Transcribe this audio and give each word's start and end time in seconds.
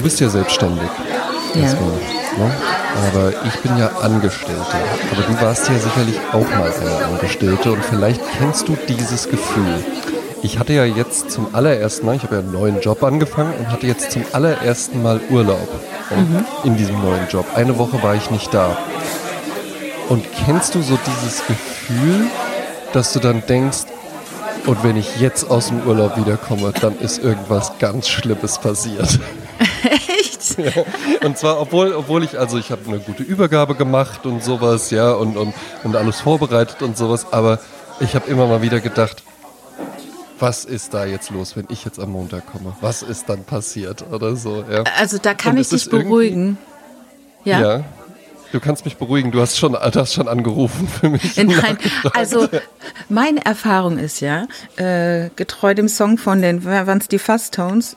du 0.00 0.04
bist 0.04 0.18
ja 0.18 0.30
selbstständig. 0.30 0.88
Ja. 1.54 1.60
Erstmal, 1.60 1.90
ne? 1.90 2.54
Aber 3.12 3.32
ich 3.44 3.60
bin 3.60 3.76
ja 3.76 3.88
Angestellte. 4.00 4.76
Aber 5.12 5.22
du 5.22 5.40
warst 5.42 5.68
ja 5.68 5.74
sicherlich 5.78 6.18
auch 6.32 6.48
mal 6.56 6.72
eine 6.72 7.04
Angestellte 7.04 7.72
und 7.72 7.84
vielleicht 7.84 8.20
kennst 8.38 8.66
du 8.66 8.78
dieses 8.88 9.28
Gefühl. 9.28 9.84
Ich 10.42 10.58
hatte 10.58 10.72
ja 10.72 10.86
jetzt 10.86 11.30
zum 11.30 11.54
allerersten 11.54 12.06
Mal, 12.06 12.16
ich 12.16 12.22
habe 12.22 12.36
ja 12.36 12.40
einen 12.40 12.52
neuen 12.52 12.80
Job 12.80 13.02
angefangen 13.02 13.52
und 13.58 13.70
hatte 13.70 13.86
jetzt 13.86 14.10
zum 14.10 14.24
allerersten 14.32 15.02
Mal 15.02 15.20
Urlaub 15.28 15.68
ne, 16.10 16.44
in 16.64 16.78
diesem 16.78 16.98
neuen 17.02 17.28
Job. 17.28 17.44
Eine 17.54 17.76
Woche 17.76 18.02
war 18.02 18.14
ich 18.14 18.30
nicht 18.30 18.54
da. 18.54 18.78
Und 20.08 20.24
kennst 20.46 20.74
du 20.74 20.80
so 20.80 20.98
dieses 21.06 21.46
Gefühl, 21.46 22.26
dass 22.94 23.12
du 23.12 23.20
dann 23.20 23.42
denkst, 23.46 23.84
und 24.66 24.82
wenn 24.82 24.96
ich 24.96 25.20
jetzt 25.20 25.50
aus 25.50 25.68
dem 25.68 25.82
Urlaub 25.86 26.16
wiederkomme, 26.16 26.72
dann 26.80 26.98
ist 26.98 27.22
irgendwas 27.22 27.72
ganz 27.78 28.08
Schlimmes 28.08 28.58
passiert. 28.58 29.18
Echt? 30.20 30.56
Und 31.24 31.36
zwar, 31.36 31.60
obwohl, 31.60 31.92
obwohl 31.92 32.24
ich, 32.24 32.38
also 32.38 32.58
ich 32.58 32.70
habe 32.70 32.82
eine 32.86 32.98
gute 32.98 33.22
Übergabe 33.22 33.74
gemacht 33.74 34.24
und 34.26 34.42
sowas, 34.42 34.90
ja, 34.90 35.12
und, 35.12 35.36
und, 35.36 35.54
und 35.84 35.96
alles 35.96 36.20
vorbereitet 36.20 36.82
und 36.82 36.96
sowas, 36.96 37.26
aber 37.32 37.58
ich 38.00 38.14
habe 38.14 38.30
immer 38.30 38.46
mal 38.46 38.62
wieder 38.62 38.80
gedacht, 38.80 39.22
was 40.38 40.64
ist 40.64 40.94
da 40.94 41.04
jetzt 41.04 41.30
los, 41.30 41.56
wenn 41.56 41.66
ich 41.68 41.84
jetzt 41.84 42.00
am 42.00 42.12
Montag 42.12 42.46
komme? 42.50 42.74
Was 42.80 43.02
ist 43.02 43.28
dann 43.28 43.44
passiert 43.44 44.04
oder 44.10 44.36
so, 44.36 44.64
ja. 44.70 44.84
Also 44.98 45.18
da 45.18 45.34
kann 45.34 45.56
Und 45.56 45.60
ich 45.60 45.68
dich 45.68 45.90
beruhigen. 45.90 46.56
Ja. 47.44 47.60
Ja. 47.60 47.84
Du 48.52 48.58
kannst 48.58 48.84
mich 48.84 48.96
beruhigen, 48.96 49.30
du 49.30 49.40
hast 49.40 49.58
schon, 49.58 49.72
du 49.72 49.94
hast 49.94 50.14
schon 50.14 50.26
angerufen 50.26 50.88
für 50.88 51.08
mich. 51.08 51.36
Nein, 51.36 51.78
also 52.14 52.48
meine 53.08 53.44
Erfahrung 53.44 53.98
ist 53.98 54.20
ja, 54.20 54.46
äh, 54.76 55.28
getreu 55.36 55.74
dem 55.74 55.88
Song 55.88 56.18
von 56.18 56.42
den, 56.42 56.64
waren 56.64 56.98
es 56.98 57.08
die 57.08 57.18
Fast 57.20 57.54
Tones, 57.54 57.96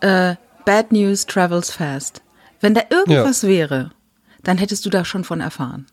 äh, 0.00 0.36
Bad 0.64 0.92
News 0.92 1.26
travels 1.26 1.70
fast. 1.70 2.22
Wenn 2.60 2.74
da 2.74 2.82
irgendwas 2.90 3.44
wäre, 3.44 3.90
dann 4.42 4.58
hättest 4.58 4.84
du 4.86 4.90
da 4.90 5.04
schon 5.04 5.24
von 5.24 5.40
erfahren. 5.40 5.86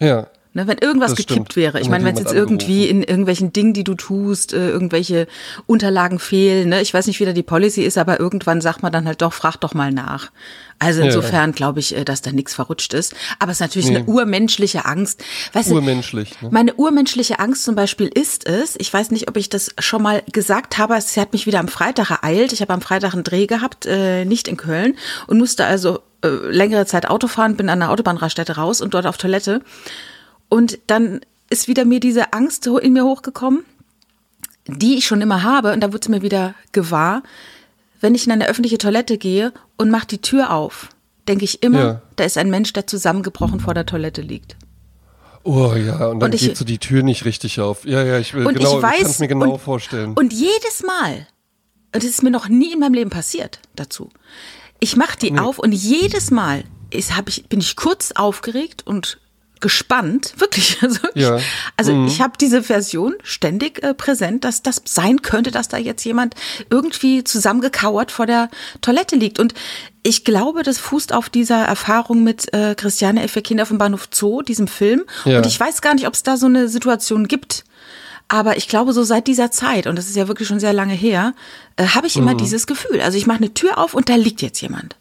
Ja. 0.00 0.28
Ne, 0.56 0.68
wenn 0.68 0.78
irgendwas 0.78 1.10
Das 1.10 1.16
gekippt 1.18 1.52
stimmt. 1.52 1.56
wäre. 1.56 1.80
Ich 1.80 1.88
meine, 1.88 2.04
wenn 2.04 2.14
es 2.14 2.20
jetzt 2.20 2.32
irgendwie 2.32 2.86
in 2.88 3.02
irgendwelchen 3.02 3.52
Dingen, 3.52 3.72
die 3.74 3.82
du 3.82 3.94
tust, 3.94 4.52
äh, 4.52 4.68
irgendwelche 4.70 5.26
Unterlagen 5.66 6.20
fehlen, 6.20 6.68
ne? 6.68 6.80
ich 6.80 6.94
weiß 6.94 7.08
nicht, 7.08 7.18
wie 7.18 7.24
da 7.24 7.32
die 7.32 7.42
Policy 7.42 7.82
ist, 7.82 7.98
aber 7.98 8.20
irgendwann 8.20 8.60
sagt 8.60 8.80
man 8.84 8.92
dann 8.92 9.04
halt 9.06 9.20
doch, 9.20 9.32
frag 9.32 9.56
doch 9.56 9.74
mal 9.74 9.90
nach. 9.90 10.30
Also 10.78 11.00
Ja, 11.00 11.06
insofern 11.06 11.50
glaube 11.52 11.80
ich, 11.80 11.96
äh, 11.96 12.04
dass 12.04 12.22
da 12.22 12.30
nichts 12.30 12.54
verrutscht 12.54 12.94
ist. 12.94 13.14
Aber 13.40 13.50
es 13.50 13.56
ist 13.56 13.62
natürlich 13.62 13.88
Nee. 13.88 13.96
eine 13.96 14.04
urmenschliche 14.04 14.84
Angst. 14.84 15.24
Weißt 15.54 15.70
du, 15.70 15.74
Urmenschlich. 15.74 16.40
Ne? 16.40 16.50
meine 16.52 16.74
urmenschliche 16.74 17.40
Angst 17.40 17.64
zum 17.64 17.74
Beispiel 17.74 18.06
ist 18.06 18.46
es, 18.48 18.76
ich 18.78 18.92
weiß 18.94 19.10
nicht, 19.10 19.28
ob 19.28 19.36
ich 19.36 19.48
das 19.48 19.74
schon 19.80 20.02
mal 20.02 20.22
gesagt 20.32 20.78
habe, 20.78 20.94
es 20.94 21.16
hat 21.16 21.32
mich 21.32 21.46
wieder 21.46 21.58
am 21.58 21.66
Freitag 21.68 22.10
ereilt. 22.12 22.52
Ich 22.52 22.60
habe 22.60 22.72
am 22.72 22.80
Freitag 22.80 23.12
einen 23.14 23.24
Dreh 23.24 23.46
gehabt, 23.48 23.86
äh, 23.86 24.24
nicht 24.24 24.46
in 24.46 24.56
Köln 24.56 24.94
und 25.26 25.38
musste 25.38 25.64
also 25.66 25.98
äh, 26.24 26.28
längere 26.28 26.86
Zeit 26.86 27.10
Auto 27.10 27.26
fahren, 27.26 27.56
bin 27.56 27.68
an 27.68 27.80
der 27.80 27.90
Autobahnraststätte 27.90 28.54
raus 28.54 28.80
und 28.80 28.94
dort 28.94 29.06
auf 29.06 29.16
Toilette. 29.16 29.60
Und 30.48 30.78
dann 30.86 31.20
ist 31.50 31.68
wieder 31.68 31.84
mir 31.84 32.00
diese 32.00 32.32
Angst 32.32 32.66
in 32.66 32.92
mir 32.92 33.04
hochgekommen, 33.04 33.64
die 34.66 34.96
ich 34.96 35.06
schon 35.06 35.20
immer 35.20 35.42
habe. 35.42 35.72
Und 35.72 35.80
da 35.80 35.88
wurde 35.88 36.00
es 36.02 36.08
mir 36.08 36.22
wieder 36.22 36.54
gewahr, 36.72 37.22
wenn 38.00 38.14
ich 38.14 38.26
in 38.26 38.32
eine 38.32 38.48
öffentliche 38.48 38.78
Toilette 38.78 39.18
gehe 39.18 39.52
und 39.76 39.90
mache 39.90 40.06
die 40.06 40.20
Tür 40.20 40.52
auf, 40.52 40.88
denke 41.28 41.44
ich 41.44 41.62
immer, 41.62 41.78
Ja. 41.84 42.02
da 42.16 42.24
ist 42.24 42.36
ein 42.38 42.50
Mensch, 42.50 42.72
der 42.72 42.86
zusammengebrochen 42.86 43.60
vor 43.60 43.74
der 43.74 43.86
Toilette 43.86 44.20
liegt. 44.22 44.56
Oh 45.42 45.74
ja, 45.74 46.06
und 46.08 46.20
dann 46.20 46.30
Und 46.30 46.34
ich- 46.34 46.40
geht 46.42 46.56
so 46.56 46.64
die 46.64 46.78
Tür 46.78 47.02
nicht 47.02 47.24
richtig 47.26 47.60
auf. 47.60 47.84
Ja, 47.84 48.02
ja, 48.02 48.18
ich 48.18 48.32
will 48.32 48.46
Und 48.46 48.54
genau, 48.54 48.76
ich 48.78 48.82
weiß, 48.82 48.96
kann 48.98 49.06
es 49.10 49.18
mir 49.18 49.28
genau 49.28 49.52
und, 49.54 49.60
vorstellen. 49.60 50.14
Und 50.14 50.32
jedes 50.32 50.82
Mal, 50.86 51.26
und 51.94 52.02
das 52.02 52.04
ist 52.04 52.22
mir 52.22 52.30
noch 52.30 52.48
nie 52.48 52.72
in 52.72 52.80
meinem 52.80 52.94
Leben 52.94 53.10
passiert 53.10 53.60
dazu, 53.76 54.10
ich 54.80 54.96
mache 54.96 55.18
die 55.18 55.38
auf 55.38 55.58
und 55.58 55.72
jedes 55.72 56.30
Mal 56.30 56.64
ist, 56.90 57.16
hab 57.16 57.28
ich, 57.28 57.46
bin 57.48 57.60
ich 57.60 57.76
kurz 57.76 58.12
aufgeregt 58.12 58.86
und 58.86 59.18
gespannt, 59.64 60.34
wirklich. 60.36 60.78
Also, 60.82 61.00
Ja. 61.14 61.38
ich, 61.38 61.44
also 61.78 62.04
ich 62.06 62.20
habe 62.20 62.34
diese 62.38 62.62
Version 62.62 63.14
ständig 63.22 63.82
äh, 63.82 63.94
präsent, 63.94 64.44
dass 64.44 64.60
das 64.62 64.82
sein 64.84 65.22
könnte, 65.22 65.50
dass 65.50 65.68
da 65.68 65.78
jetzt 65.78 66.04
jemand 66.04 66.34
irgendwie 66.68 67.24
zusammengekauert 67.24 68.12
vor 68.12 68.26
der 68.26 68.50
Toilette 68.82 69.16
liegt. 69.16 69.38
Und 69.38 69.54
ich 70.02 70.24
glaube, 70.24 70.62
das 70.62 70.78
fußt 70.78 71.14
auf 71.14 71.30
dieser 71.30 71.64
Erfahrung 71.64 72.22
mit 72.22 72.52
äh, 72.52 72.74
Christiane 72.74 73.22
F. 73.22 73.38
Kinder 73.42 73.64
vom 73.64 73.78
Bahnhof 73.78 74.08
Zoo, 74.12 74.42
diesem 74.42 74.68
Film. 74.68 75.04
Ja. 75.24 75.38
Und 75.38 75.46
ich 75.46 75.58
weiß 75.58 75.80
gar 75.80 75.94
nicht, 75.94 76.06
ob 76.06 76.12
es 76.12 76.22
da 76.22 76.36
so 76.36 76.44
eine 76.46 76.68
Situation 76.68 77.26
gibt. 77.26 77.64
Aber 78.28 78.58
ich 78.58 78.68
glaube, 78.68 78.92
so 78.92 79.02
seit 79.02 79.26
dieser 79.26 79.50
Zeit, 79.50 79.86
und 79.86 79.96
das 79.96 80.06
ist 80.08 80.16
ja 80.16 80.28
wirklich 80.28 80.48
schon 80.48 80.60
sehr 80.60 80.74
lange 80.74 80.94
her, 80.94 81.32
äh, 81.76 81.86
habe 81.86 82.06
ich 82.06 82.16
immer 82.16 82.34
dieses 82.34 82.66
Gefühl. 82.66 83.00
Also 83.00 83.16
ich 83.16 83.26
mache 83.26 83.38
eine 83.38 83.54
Tür 83.54 83.78
auf 83.78 83.94
und 83.94 84.10
da 84.10 84.16
liegt 84.16 84.42
jetzt 84.42 84.60
jemand. 84.60 84.96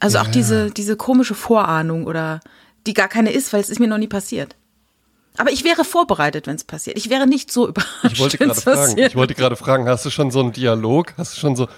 Also 0.00 0.18
auch 0.18 0.28
diese, 0.28 0.70
diese 0.70 0.96
komische 0.96 1.34
Vorahnung 1.34 2.06
oder 2.06 2.40
die 2.86 2.94
gar 2.94 3.08
keine 3.08 3.32
ist, 3.32 3.52
weil 3.52 3.60
es 3.60 3.68
ist 3.68 3.80
mir 3.80 3.88
noch 3.88 3.98
nie 3.98 4.06
passiert. 4.08 4.56
Aber 5.36 5.50
ich 5.52 5.64
wäre 5.64 5.84
vorbereitet, 5.84 6.46
wenn 6.46 6.56
es 6.56 6.64
passiert. 6.64 6.96
Ich 6.96 7.10
wäre 7.10 7.26
nicht 7.26 7.52
so 7.52 7.68
überrascht. 7.68 8.12
Ich 8.12 8.20
wollte 8.20 8.38
gerade 8.38 8.54
fragen, 8.54 8.98
ich 8.98 9.16
wollte 9.16 9.34
gerade 9.34 9.56
fragen, 9.56 9.88
hast 9.88 10.04
du 10.04 10.10
schon 10.10 10.30
so 10.30 10.40
einen 10.40 10.52
Dialog? 10.52 11.14
Hast 11.16 11.36
du 11.36 11.40
schon 11.40 11.56
so, 11.56 11.68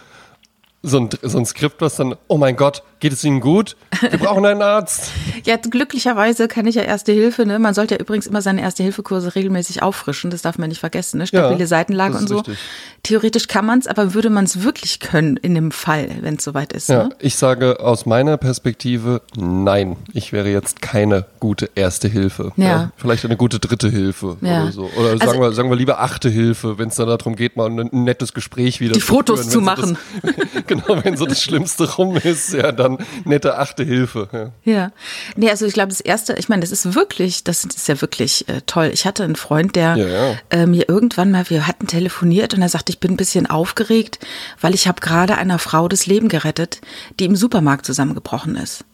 so 0.83 0.99
ein, 0.99 1.11
so 1.23 1.39
ein 1.39 1.45
Skript, 1.45 1.81
was 1.83 1.97
dann, 1.97 2.15
oh 2.29 2.39
mein 2.39 2.57
Gott, 2.57 2.83
geht 3.01 3.13
es 3.13 3.23
Ihnen 3.25 3.41
gut? 3.41 3.77
Wir 4.01 4.11
brauchen 4.19 4.45
einen 4.47 4.63
Arzt. 4.63 5.11
Ja, 5.45 5.57
glücklicherweise 5.57 6.49
kann 6.49 6.67
ich 6.67 6.75
ja 6.75 6.83
Erste 6.83 7.13
Hilfe. 7.13 7.45
Ne? 7.47 7.59
Man 7.59 7.75
sollte 7.75 7.95
ja 7.97 8.01
übrigens 8.01 8.27
immer 8.27 8.41
seine 8.43 8.63
Erste-Hilfe-Kurse 8.63 9.35
regelmäßig 9.35 9.83
auffrischen. 9.83 10.31
Das 10.31 10.41
darf 10.43 10.57
man 10.59 10.69
nicht 10.71 10.81
vergessen. 10.81 11.19
Ne? 11.19 11.27
Stabile 11.27 11.61
Ja, 11.61 11.67
Seitenlage 11.67 12.17
und 12.17 12.29
so. 12.29 12.39
richtig. 12.39 12.59
Theoretisch 13.03 13.47
kann 13.49 13.65
man 13.67 13.79
es, 13.79 13.87
aber 13.87 14.15
würde 14.15 14.31
man 14.31 14.45
es 14.45 14.63
wirklich 14.63 15.01
können 15.01 15.37
in 15.39 15.55
dem 15.55 15.71
Fall, 15.71 16.09
wenn 16.21 16.37
es 16.37 16.45
soweit 16.45 16.73
ist. 16.73 16.89
Ja, 16.89 17.05
Ne? 17.05 17.11
ich 17.19 17.37
sage 17.37 17.81
aus 17.81 18.05
meiner 18.07 18.37
Perspektive, 18.37 19.23
nein, 19.37 19.97
ich 20.13 20.33
wäre 20.33 20.49
jetzt 20.51 20.83
keine 20.83 21.25
gute 21.41 21.71
erste 21.75 22.09
Hilfe. 22.09 22.53
Ja. 22.57 22.91
Vielleicht 22.97 23.25
eine 23.25 23.37
gute 23.37 23.59
dritte 23.59 23.89
Hilfe 23.91 24.37
Ja. 24.41 24.63
oder 24.65 24.73
so. 24.73 24.91
Oder 24.99 25.11
Also- 25.11 25.27
sagen, 25.27 25.41
wir, 25.41 25.53
sagen 25.53 25.71
wir 25.71 25.77
lieber 25.77 26.01
achte 26.01 26.29
Hilfe, 26.29 26.79
wenn 26.79 26.89
es 26.89 26.97
dann 26.97 27.07
darum 27.09 27.37
geht, 27.37 27.57
mal 27.57 27.67
ein, 27.71 27.79
ein 27.81 28.05
nettes 28.05 28.33
Gespräch 28.35 28.81
wieder 28.81 28.93
Die 28.95 29.01
zu 29.01 29.07
Fotos 29.07 29.41
führen, 29.41 29.51
zu 29.51 29.61
machen. 29.61 29.99
Genau, 30.71 31.05
wenn 31.05 31.17
so 31.17 31.27
das 31.27 31.43
Schlimmste 31.43 31.97
rum 31.97 32.17
ist, 32.17 32.53
ja, 32.53 32.71
dann 32.71 32.99
nette 33.25 33.59
achte 33.59 33.83
Hilfe. 33.83 34.29
Ja. 34.65 34.73
Ja. 34.73 34.93
Nee, 35.35 35.51
also 35.51 35.67
ich 35.67 35.73
glaube, 35.73 35.89
das 35.89 36.01
erste, 36.01 36.35
ich 36.35 36.49
meine, 36.49 36.61
das 36.61 36.71
ist 36.71 36.95
wirklich, 36.95 37.43
das 37.43 37.65
ist 37.65 37.89
ja 37.89 38.01
wirklich 38.01 38.49
äh, 38.49 38.61
toll. 38.67 38.91
Ich 38.95 39.05
hatte 39.05 39.25
einen 39.25 39.35
Freund, 39.35 39.75
der 39.75 39.97
Ja, 39.97 40.07
ja. 40.07 40.37
Äh, 40.51 40.67
mir 40.67 40.89
irgendwann 40.89 41.33
mal, 41.33 41.51
wir 41.51 41.67
hatten 41.67 41.89
telefoniert 41.89 42.55
und 42.55 42.63
er 42.63 42.69
sagte, 42.69 42.93
ich 42.93 43.01
bin 43.01 43.13
ein 43.13 43.17
bisschen 43.17 43.47
aufgeregt, 43.47 44.21
weil 44.61 44.75
ich 44.75 44.87
habe 44.87 45.01
gerade 45.01 45.37
einer 45.37 45.59
Frau 45.59 45.89
das 45.89 46.07
Leben 46.07 46.29
gerettet, 46.29 46.81
die 47.19 47.25
im 47.25 47.35
Supermarkt 47.35 47.85
zusammengebrochen 47.85 48.55
ist. 48.55 48.85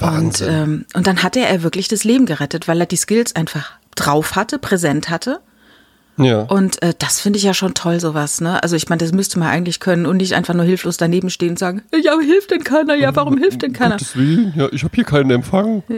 Wahnsinn. 0.00 0.48
ähm, 0.48 0.86
und 0.94 1.06
dann 1.06 1.22
hatte 1.22 1.40
er 1.40 1.62
wirklich 1.62 1.88
das 1.88 2.04
Leben 2.04 2.24
gerettet, 2.24 2.66
weil 2.66 2.80
er 2.80 2.86
die 2.86 2.96
Skills 2.96 3.36
einfach 3.36 3.72
drauf 3.94 4.36
hatte, 4.36 4.58
präsent 4.58 5.10
hatte. 5.10 5.40
Ja. 6.16 6.42
Und 6.42 6.80
äh, 6.82 6.94
das 6.98 7.20
finde 7.20 7.38
ich 7.38 7.42
ja 7.42 7.54
schon 7.54 7.74
toll, 7.74 7.98
sowas, 7.98 8.40
ne? 8.40 8.62
Also 8.62 8.76
ich 8.76 8.88
meine, 8.88 9.00
das 9.00 9.12
müsste 9.12 9.38
man 9.38 9.48
eigentlich 9.48 9.80
können 9.80 10.06
und 10.06 10.18
nicht 10.18 10.34
einfach 10.34 10.54
nur 10.54 10.64
hilflos 10.64 10.96
daneben 10.96 11.28
stehen 11.28 11.50
und 11.50 11.58
sagen, 11.58 11.82
ja, 12.02 12.12
aber 12.12 12.22
hilft 12.22 12.52
denn 12.52 12.62
keiner? 12.62 12.94
Ja, 12.94 13.14
warum 13.16 13.36
hilft 13.36 13.62
denn 13.62 13.72
keiner? 13.72 13.96
Gottes 13.96 14.16
Willen, 14.16 14.52
ja, 14.56 14.68
ich 14.70 14.84
habe 14.84 14.94
hier 14.94 15.04
keinen 15.04 15.30
Empfang. 15.30 15.82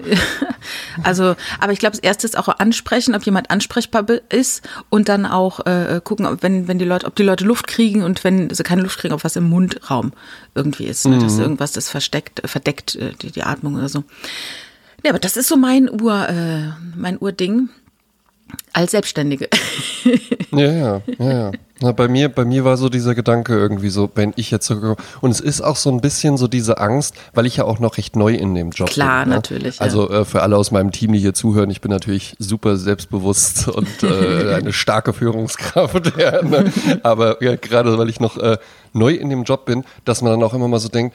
Also, 1.03 1.37
aber 1.61 1.73
ich 1.73 1.79
glaube, 1.79 1.93
das 1.93 2.01
erste 2.01 2.27
ist 2.27 2.37
auch 2.37 2.49
ansprechen, 2.49 3.15
ob 3.15 3.23
jemand 3.23 3.51
ansprechbar 3.51 4.05
ist 4.31 4.69
und 4.89 5.09
dann 5.09 5.27
auch 5.27 5.65
äh, 5.65 6.01
gucken, 6.03 6.27
ob, 6.27 6.43
wenn, 6.43 6.67
wenn 6.67 6.79
die 6.79 6.85
Leute, 6.85 7.07
ob 7.07 7.15
die 7.15 7.23
Leute 7.23 7.45
Luft 7.45 7.69
kriegen 7.69 8.03
und 8.03 8.25
wenn 8.25 8.51
sie 8.51 8.63
keine 8.63 8.83
Luft 8.83 8.99
kriegen, 8.99 9.15
ob 9.15 9.23
was 9.23 9.37
im 9.37 9.49
Mundraum 9.49 10.13
irgendwie 10.55 10.87
ist. 10.87 11.07
Ne? 11.07 11.19
Dass 11.19 11.39
irgendwas 11.39 11.73
das 11.73 11.89
versteckt, 11.89 12.43
äh, 12.43 12.49
verdeckt, 12.49 12.97
äh, 12.97 13.13
die, 13.21 13.31
die 13.31 13.43
Atmung 13.43 13.77
oder 13.77 13.89
so. 13.89 14.05
Ja, 15.05 15.11
aber 15.11 15.19
das 15.19 15.37
ist 15.37 15.49
so 15.49 15.57
mein 15.57 15.89
Ur, 15.89 16.29
äh, 16.29 16.73
mein 16.97 17.19
Urding 17.19 17.69
als 18.73 18.93
Selbstständige. 18.93 19.49
Ja, 20.53 20.73
ja, 20.73 21.03
ja, 21.19 21.33
ja. 21.33 21.53
Na, 21.81 21.93
bei 21.93 22.09
mir, 22.09 22.31
bei 22.31 22.45
mir 22.47 22.65
war 22.65 22.77
so 22.79 22.89
dieser 22.89 23.15
Gedanke 23.15 23.55
irgendwie 23.55 23.91
so, 23.91 24.09
wenn 24.15 24.33
ich 24.37 24.51
jetzt 24.51 24.67
so, 24.67 24.97
und 25.21 25.31
es 25.31 25.41
ist 25.41 25.61
auch 25.61 25.77
so 25.77 25.91
ein 25.91 26.01
bisschen 26.01 26.39
so 26.39 26.47
diese 26.47 26.79
Angst, 26.79 27.15
weil 27.35 27.45
ich 27.45 27.57
ja 27.57 27.65
auch 27.65 27.81
noch 27.81 27.99
recht 27.99 28.17
neu 28.17 28.33
in 28.33 28.55
dem 28.55 28.71
Job 28.71 28.89
Klar, 28.89 29.25
bin. 29.25 29.31
ne? 29.31 29.35
natürlich, 29.35 29.77
ja. 29.77 29.83
Also 29.83 30.09
äh, 30.09 30.25
für 30.25 30.43
alle 30.43 30.57
aus 30.57 30.71
meinem 30.71 30.93
Team, 30.93 31.13
die 31.13 31.19
hier 31.19 31.35
zuhören, 31.35 31.69
ich 31.69 31.83
bin 31.83 31.91
natürlich 31.91 32.37
super 32.39 32.77
selbstbewusst 32.77 33.69
und 33.69 34.03
äh, 34.05 34.55
eine 34.55 34.73
starke 34.73 35.13
Führungskraft. 35.13 36.15
Ja, 36.17 36.43
ne? 36.43 36.73
Aber 37.03 37.43
ja, 37.43 37.57
gerade 37.57 37.99
weil 37.99 38.09
ich 38.09 38.21
noch 38.21 38.39
äh, 38.39 38.57
neu 38.93 39.13
in 39.13 39.29
dem 39.29 39.43
Job 39.43 39.67
bin, 39.67 39.85
dass 40.05 40.23
man 40.23 40.33
dann 40.33 40.43
auch 40.43 40.55
immer 40.55 40.69
mal 40.69 40.79
so 40.79 40.89
denkt, 40.89 41.15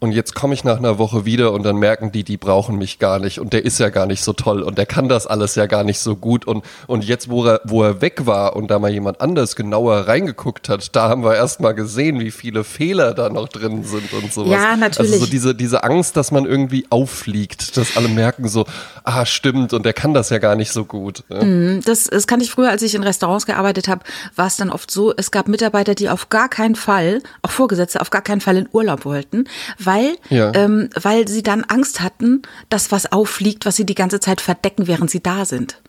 und 0.00 0.12
jetzt 0.12 0.34
komme 0.34 0.54
ich 0.54 0.64
nach 0.64 0.78
einer 0.78 0.98
Woche 0.98 1.26
wieder 1.26 1.52
und 1.52 1.62
dann 1.62 1.76
merken 1.76 2.10
die, 2.10 2.24
die 2.24 2.38
brauchen 2.38 2.76
mich 2.76 2.98
gar 2.98 3.18
nicht 3.18 3.38
und 3.38 3.52
der 3.52 3.64
ist 3.66 3.78
ja 3.78 3.90
gar 3.90 4.06
nicht 4.06 4.24
so 4.24 4.32
toll 4.32 4.62
und 4.62 4.78
der 4.78 4.86
kann 4.86 5.08
das 5.08 5.26
alles 5.26 5.54
ja 5.54 5.66
gar 5.66 5.84
nicht 5.84 6.00
so 6.00 6.16
gut 6.16 6.46
und, 6.46 6.64
und 6.86 7.04
jetzt, 7.04 7.28
wo 7.28 7.44
er, 7.44 7.60
wo 7.64 7.82
er 7.82 8.00
weg 8.00 8.24
war 8.24 8.56
und 8.56 8.70
da 8.70 8.78
mal 8.78 8.90
jemand 8.90 9.20
anders 9.20 9.56
genauer 9.56 10.08
reingeguckt 10.08 10.70
hat, 10.70 10.96
da 10.96 11.10
haben 11.10 11.22
wir 11.22 11.34
erst 11.34 11.60
mal 11.60 11.72
gesehen, 11.72 12.18
wie 12.18 12.30
viele 12.30 12.64
Fehler 12.64 13.12
da 13.12 13.28
noch 13.28 13.48
drin 13.48 13.84
sind 13.84 14.10
und 14.14 14.32
sowas. 14.32 14.50
Ja, 14.50 14.76
natürlich. 14.76 15.12
Also 15.12 15.26
so 15.26 15.30
diese, 15.30 15.54
diese 15.54 15.84
Angst, 15.84 16.16
dass 16.16 16.30
man 16.30 16.46
irgendwie 16.46 16.86
auffliegt, 16.88 17.76
dass 17.76 17.98
alle 17.98 18.08
merken 18.08 18.48
so, 18.48 18.64
ah, 19.04 19.26
stimmt 19.26 19.74
und 19.74 19.84
der 19.84 19.92
kann 19.92 20.14
das 20.14 20.30
ja 20.30 20.38
gar 20.38 20.56
nicht 20.56 20.72
so 20.72 20.86
gut. 20.86 21.24
Ne? 21.28 21.44
Mhm, 21.44 21.80
das, 21.84 22.04
das 22.04 22.26
kann 22.26 22.40
ich 22.40 22.50
früher, 22.50 22.70
als 22.70 22.80
ich 22.80 22.94
in 22.94 23.02
Restaurants 23.02 23.44
gearbeitet 23.44 23.88
habe, 23.88 24.02
war 24.34 24.46
es 24.46 24.56
dann 24.56 24.70
oft 24.70 24.90
so, 24.90 25.12
es 25.14 25.30
gab 25.30 25.46
Mitarbeiter, 25.46 25.94
die 25.94 26.08
auf 26.08 26.30
gar 26.30 26.48
keinen 26.48 26.74
Fall, 26.74 27.22
auch 27.42 27.50
Vorgesetzte, 27.50 28.00
auf 28.00 28.08
gar 28.08 28.22
keinen 28.22 28.40
Fall 28.40 28.56
in 28.56 28.66
Urlaub 28.72 29.04
wollten, 29.04 29.44
weil, 29.78 29.89
Ja. 30.28 30.52
ähm, 30.54 30.90
weil 31.00 31.28
sie 31.28 31.42
dann 31.42 31.64
Angst 31.64 32.00
hatten, 32.00 32.42
dass 32.68 32.92
was 32.92 33.10
auffliegt, 33.12 33.66
was 33.66 33.76
sie 33.76 33.86
die 33.86 33.94
ganze 33.94 34.20
Zeit 34.20 34.40
verdecken, 34.40 34.86
während 34.86 35.10
sie 35.10 35.22
da 35.22 35.44
sind. 35.44 35.80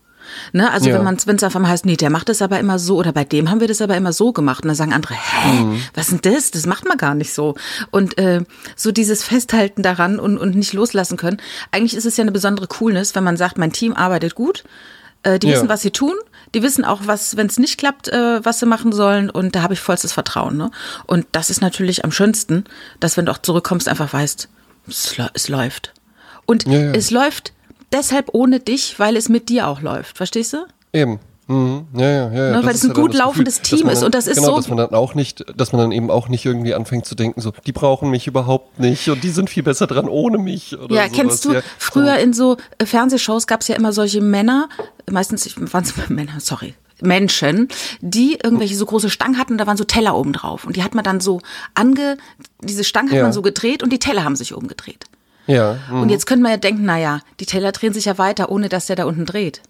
Ne? 0.54 0.72
Also 0.72 0.88
Ja. 0.90 0.96
wenn 0.96 1.04
man 1.04 1.18
wenn 1.26 1.36
es 1.36 1.44
auf 1.44 1.56
einmal 1.56 1.72
heißt, 1.72 1.86
nee, 1.86 1.98
der 1.98 2.10
macht 2.10 2.30
das 2.30 2.42
aber 2.42 2.58
immer 2.60 2.80
so 2.80 2.96
oder 2.98 3.12
bei 3.12 3.26
dem 3.26 3.50
haben 3.50 3.60
wir 3.60 3.68
das 3.68 3.82
aber 3.82 3.98
immer 3.98 4.14
so 4.14 4.32
gemacht 4.32 4.64
und 4.64 4.68
dann 4.70 4.76
sagen 4.78 4.94
andere, 4.94 5.16
hä, 5.16 5.60
Mhm. 5.62 5.82
was 5.94 6.10
ist 6.10 6.24
denn 6.24 6.34
das? 6.34 6.52
Das 6.52 6.66
macht 6.66 6.86
man 6.88 6.98
gar 6.98 7.16
nicht 7.16 7.34
so. 7.34 7.56
Und 7.90 8.18
äh, 8.18 8.42
so 8.76 8.92
dieses 8.94 9.24
Festhalten 9.24 9.82
daran 9.84 10.20
und, 10.20 10.38
und 10.38 10.56
nicht 10.56 10.72
loslassen 10.74 11.18
können. 11.18 11.38
Eigentlich 11.72 11.96
ist 11.96 12.06
es 12.06 12.16
ja 12.18 12.22
eine 12.22 12.32
besondere 12.32 12.68
Coolness, 12.68 13.14
wenn 13.16 13.24
man 13.26 13.36
sagt, 13.36 13.58
mein 13.58 13.74
Team 13.74 13.94
arbeitet 13.94 14.36
gut, 14.36 14.64
äh, 15.24 15.40
die 15.40 15.48
Ja. 15.48 15.56
wissen, 15.56 15.70
was 15.70 15.82
sie 15.82 15.92
tun, 15.92 16.14
die 16.54 16.64
wissen 16.64 16.84
auch, 16.86 17.02
was, 17.06 17.38
wenn 17.38 17.48
es 17.48 17.58
nicht 17.60 17.78
klappt, 17.78 18.08
äh, 18.10 18.44
was 18.44 18.60
sie 18.60 18.66
machen 18.66 18.92
sollen 18.92 19.30
und 19.30 19.56
da 19.56 19.62
habe 19.64 19.74
ich 19.74 19.80
vollstes 19.80 20.12
Vertrauen. 20.14 20.58
Ne? 20.58 20.72
Und 21.08 21.26
das 21.32 21.50
ist 21.50 21.62
natürlich 21.62 22.04
am 22.04 22.12
schönsten, 22.12 22.66
dass 23.00 23.18
wenn 23.18 23.26
du 23.26 23.32
auch 23.32 23.38
zurückkommst, 23.40 23.88
einfach 23.88 24.12
weißt, 24.12 24.50
es, 24.88 25.16
es 25.34 25.48
läuft. 25.50 25.94
Und 26.46 26.66
Ja, 26.66 26.80
ja. 26.80 26.92
es 26.94 27.12
läuft 27.12 27.54
deshalb 27.94 28.30
ohne 28.34 28.60
dich, 28.60 29.00
weil 29.00 29.16
es 29.16 29.30
mit 29.30 29.50
dir 29.50 29.68
auch 29.68 29.82
läuft. 29.82 30.18
Verstehst 30.18 30.54
du? 30.54 30.66
Eben. 30.94 31.20
Mhm. 31.52 31.86
Ja, 32.00 32.10
ja, 32.10 32.32
ja. 32.32 32.34
ja. 32.52 32.58
Ne, 32.58 32.66
weil 32.66 32.76
es 32.76 32.84
ein 32.84 32.94
gut 32.94 33.14
laufendes 33.14 33.60
dass 33.62 33.70
Team 33.70 33.90
ist 33.90 34.04
und 34.04 34.16
das 34.16 34.28
ist 34.28 34.38
genau, 34.38 34.52
so- 34.52 34.56
dass 34.58 34.68
man 34.70 34.78
dann 34.78 34.94
auch 34.94 35.14
nicht, 35.16 35.44
dass 35.56 35.72
man 35.74 35.82
dann 35.82 35.92
eben 35.92 36.10
auch 36.10 36.28
nicht 36.30 36.46
irgendwie 36.46 36.74
anfängt 36.74 37.06
zu 37.06 37.16
denken, 37.16 37.42
so, 37.42 37.52
die 37.66 37.72
brauchen 37.72 38.10
mich 38.10 38.28
überhaupt 38.28 38.80
nicht 38.80 39.10
und 39.10 39.24
die 39.24 39.30
sind 39.30 39.50
viel 39.50 39.64
besser 39.64 39.88
dran 39.88 40.08
ohne 40.08 40.38
mich. 40.38 40.78
Oder 40.78 40.96
Ja, 40.96 41.04
sowas. 41.04 41.16
kennst 41.18 41.46
du, 41.46 41.54
Ja, 41.54 41.62
früher 41.78 42.18
in 42.20 42.34
so 42.34 42.58
äh, 42.78 42.86
Fernsehshows 42.86 43.48
gab 43.48 43.62
es 43.62 43.68
ja 43.68 43.76
immer 43.76 43.92
solche 43.94 44.22
Männer, 44.22 44.70
meistens 45.10 45.50
waren 45.74 45.84
es 45.84 45.94
Männer, 46.10 46.40
sorry, 46.40 46.74
Menschen, 47.02 47.68
die 48.02 48.38
irgendwelche 48.44 48.76
so 48.76 48.86
große 48.86 49.10
Stangen 49.10 49.38
hatten 49.40 49.54
und 49.54 49.58
da 49.58 49.66
waren 49.68 49.78
so 49.78 49.84
Teller 49.84 50.16
oben 50.16 50.34
drauf. 50.34 50.66
Und 50.66 50.76
die 50.76 50.84
hat 50.84 50.94
man 50.96 51.04
dann 51.04 51.20
so 51.20 51.42
ange, 51.74 52.18
diese 52.62 52.84
Stangen 52.84 53.10
hat 53.10 53.18
Ja. 53.18 53.24
man 53.24 53.34
so 53.34 53.42
gedreht 53.42 53.82
und 53.84 53.92
die 53.92 54.00
Teller 54.00 54.24
haben 54.24 54.36
sich 54.36 54.56
oben 54.56 54.68
gedreht. 54.68 55.06
Ja, 55.48 55.80
mhm. 55.90 56.02
Und 56.04 56.10
jetzt 56.10 56.28
könnte 56.28 56.44
man 56.44 56.52
ja 56.52 56.58
denken, 56.58 56.86
naja, 56.86 57.22
die 57.40 57.48
Teller 57.48 57.72
drehen 57.72 57.92
sich 57.94 58.06
ja 58.06 58.18
weiter, 58.20 58.52
ohne 58.52 58.70
dass 58.70 58.86
der 58.86 58.96
da 58.96 59.06
unten 59.06 59.26
dreht. 59.26 59.62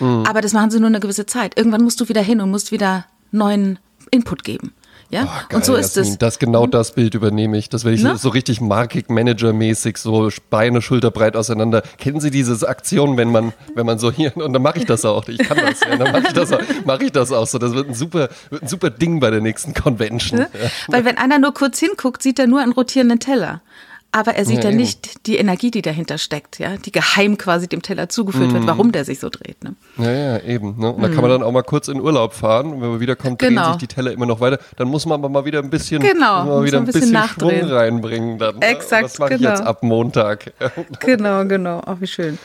Mhm. 0.00 0.24
Aber 0.26 0.40
das 0.40 0.52
machen 0.52 0.70
sie 0.70 0.78
nur 0.80 0.88
eine 0.88 1.00
gewisse 1.00 1.26
Zeit. 1.26 1.56
Irgendwann 1.56 1.82
musst 1.82 2.00
du 2.00 2.08
wieder 2.08 2.22
hin 2.22 2.40
und 2.40 2.50
musst 2.50 2.72
wieder 2.72 3.06
neuen 3.30 3.78
Input 4.10 4.44
geben. 4.44 4.72
Ja? 5.10 5.22
Ah, 5.24 5.44
geil, 5.48 5.56
und 5.58 5.64
so 5.64 5.76
ist 5.76 5.94
Jasmin. 5.96 6.12
es. 6.14 6.18
Das 6.18 6.38
genau 6.38 6.66
das 6.66 6.92
Bild 6.94 7.14
übernehme 7.14 7.56
ich. 7.58 7.68
Das 7.68 7.84
werde 7.84 7.94
ich 7.96 8.02
Ne? 8.02 8.16
so 8.16 8.30
richtig 8.30 8.60
markig 8.60 9.10
Manager-mäßig, 9.10 9.98
so 9.98 10.28
Beine 10.50 10.82
schulterbreit 10.82 11.36
auseinander. 11.36 11.82
Kennen 11.98 12.20
Sie 12.20 12.30
diese 12.30 12.66
Aktion, 12.68 13.16
wenn 13.16 13.30
man, 13.30 13.52
wenn 13.74 13.86
man 13.86 13.98
so 13.98 14.10
hier, 14.10 14.36
und 14.36 14.52
dann 14.52 14.62
mache 14.62 14.78
ich 14.78 14.86
das 14.86 15.04
auch. 15.04 15.28
Ich 15.28 15.38
kann 15.38 15.58
das, 15.58 15.80
ja, 15.80 15.96
dann 15.96 16.10
mache 16.12 16.26
ich 16.28 16.32
das 16.32 16.52
auch, 16.52 16.60
mache 16.84 17.04
ich 17.04 17.12
das 17.12 17.30
auch 17.32 17.46
so. 17.46 17.58
Das 17.58 17.74
wird 17.74 17.88
ein 17.90 17.94
super, 17.94 18.28
wird 18.50 18.62
ein 18.62 18.68
super 18.68 18.90
Ding 18.90 19.20
bei 19.20 19.30
der 19.30 19.40
nächsten 19.40 19.74
Convention. 19.74 20.40
Ne? 20.40 20.48
Ja. 20.52 20.70
Weil 20.88 21.04
wenn 21.04 21.18
einer 21.18 21.38
nur 21.38 21.54
kurz 21.54 21.78
hinguckt, 21.78 22.22
sieht 22.22 22.38
er 22.38 22.46
nur 22.46 22.60
einen 22.60 22.72
rotierenden 22.72 23.20
Teller. 23.20 23.60
Aber 24.16 24.36
er 24.36 24.44
sieht 24.44 24.58
Ja, 24.58 24.62
ja, 24.64 24.68
eben. 24.70 24.76
nicht 24.78 25.26
die 25.26 25.38
Energie, 25.38 25.72
die 25.72 25.82
dahinter 25.82 26.18
steckt, 26.18 26.60
ja, 26.60 26.76
die 26.76 26.92
geheim 26.92 27.36
quasi 27.36 27.66
dem 27.68 27.82
Teller 27.82 28.08
zugeführt 28.08 28.50
Mhm. 28.50 28.54
wird, 28.54 28.66
warum 28.68 28.92
der 28.92 29.04
sich 29.04 29.18
so 29.18 29.28
dreht. 29.28 29.64
Ne? 29.64 29.74
Ja, 29.98 30.10
ja, 30.12 30.38
eben. 30.38 30.78
Ne? 30.78 30.92
Und 30.92 31.02
da 31.02 31.08
kann 31.08 31.20
man 31.20 31.30
dann 31.30 31.42
auch 31.42 31.50
mal 31.50 31.62
kurz 31.64 31.88
in 31.88 32.00
Urlaub 32.00 32.32
fahren 32.32 32.74
und 32.74 32.80
wenn 32.80 32.90
man 32.90 33.00
wiederkommt, 33.00 33.42
drehen 33.42 33.54
Mhm. 33.54 33.56
Genau. 33.56 33.68
sich 33.72 33.78
die 33.78 33.86
Teller 33.88 34.12
immer 34.12 34.26
noch 34.26 34.38
weiter. 34.38 34.58
Dann 34.76 34.86
muss 34.86 35.04
man 35.04 35.18
aber 35.18 35.28
mal 35.28 35.44
wieder 35.44 35.58
ein 35.58 35.68
bisschen, 35.68 36.00
Genau, 36.00 36.44
muss 36.44 36.64
wieder 36.66 36.78
ein 36.78 36.84
bisschen 36.84 37.10
bisschen, 37.12 37.28
Schwung 37.28 37.70
reinbringen. 37.70 38.38
Dann, 38.38 38.56
ne? 38.60 38.66
Exakt, 38.68 39.02
Und 39.02 39.10
Das 39.10 39.18
mache 39.18 39.34
ich 39.34 39.38
genau. 39.40 39.50
jetzt 39.50 39.62
ab 39.62 39.82
Montag. 39.82 40.52
Genau, 41.00 41.44
genau. 41.46 41.80
Auch 41.80 42.00
wie 42.00 42.06
schön. 42.06 42.38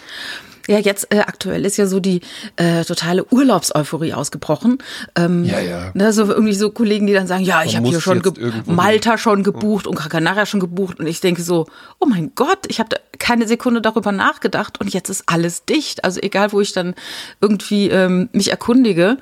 Ja, 0.69 0.77
jetzt 0.77 1.11
äh, 1.11 1.21
aktuell 1.21 1.65
ist 1.65 1.77
ja 1.77 1.87
so 1.87 1.99
die 1.99 2.21
äh, 2.55 2.85
totale 2.85 3.25
Urlaubseuphorie 3.25 4.13
ausgebrochen. 4.13 4.77
Ähm, 5.15 5.43
Ja, 5.43 5.59
ja. 5.59 5.89
Ne, 5.95 6.13
so 6.13 6.25
irgendwie 6.25 6.53
so 6.53 6.69
Kollegen, 6.69 7.07
die 7.07 7.13
dann 7.13 7.25
sagen, 7.25 7.43
ja, 7.43 7.63
ich 7.63 7.75
habe 7.75 7.87
hier 7.87 7.99
schon. 7.99 8.21
Malta 8.67 9.17
schon 9.17 9.41
gebucht 9.41 9.87
und 9.87 9.95
Gran 9.95 10.09
Canaria 10.09 10.45
schon 10.45 10.59
gebucht 10.59 10.99
und 10.99 11.07
ich 11.07 11.21
denke 11.21 11.41
so, 11.41 11.65
oh 11.99 12.05
mein 12.05 12.33
Gott, 12.35 12.59
ich 12.67 12.79
habe 12.79 12.97
keine 13.17 13.47
Sekunde 13.47 13.81
darüber 13.81 14.11
nachgedacht 14.11 14.79
und 14.79 14.93
jetzt 14.93 15.09
ist 15.09 15.23
alles 15.25 15.65
dicht. 15.65 16.03
Also 16.03 16.19
egal, 16.21 16.51
wo 16.51 16.61
ich 16.61 16.71
dann 16.71 16.93
irgendwie 17.41 17.89
ähm, 17.89 18.29
mich 18.31 18.51
erkundige, 18.51 19.17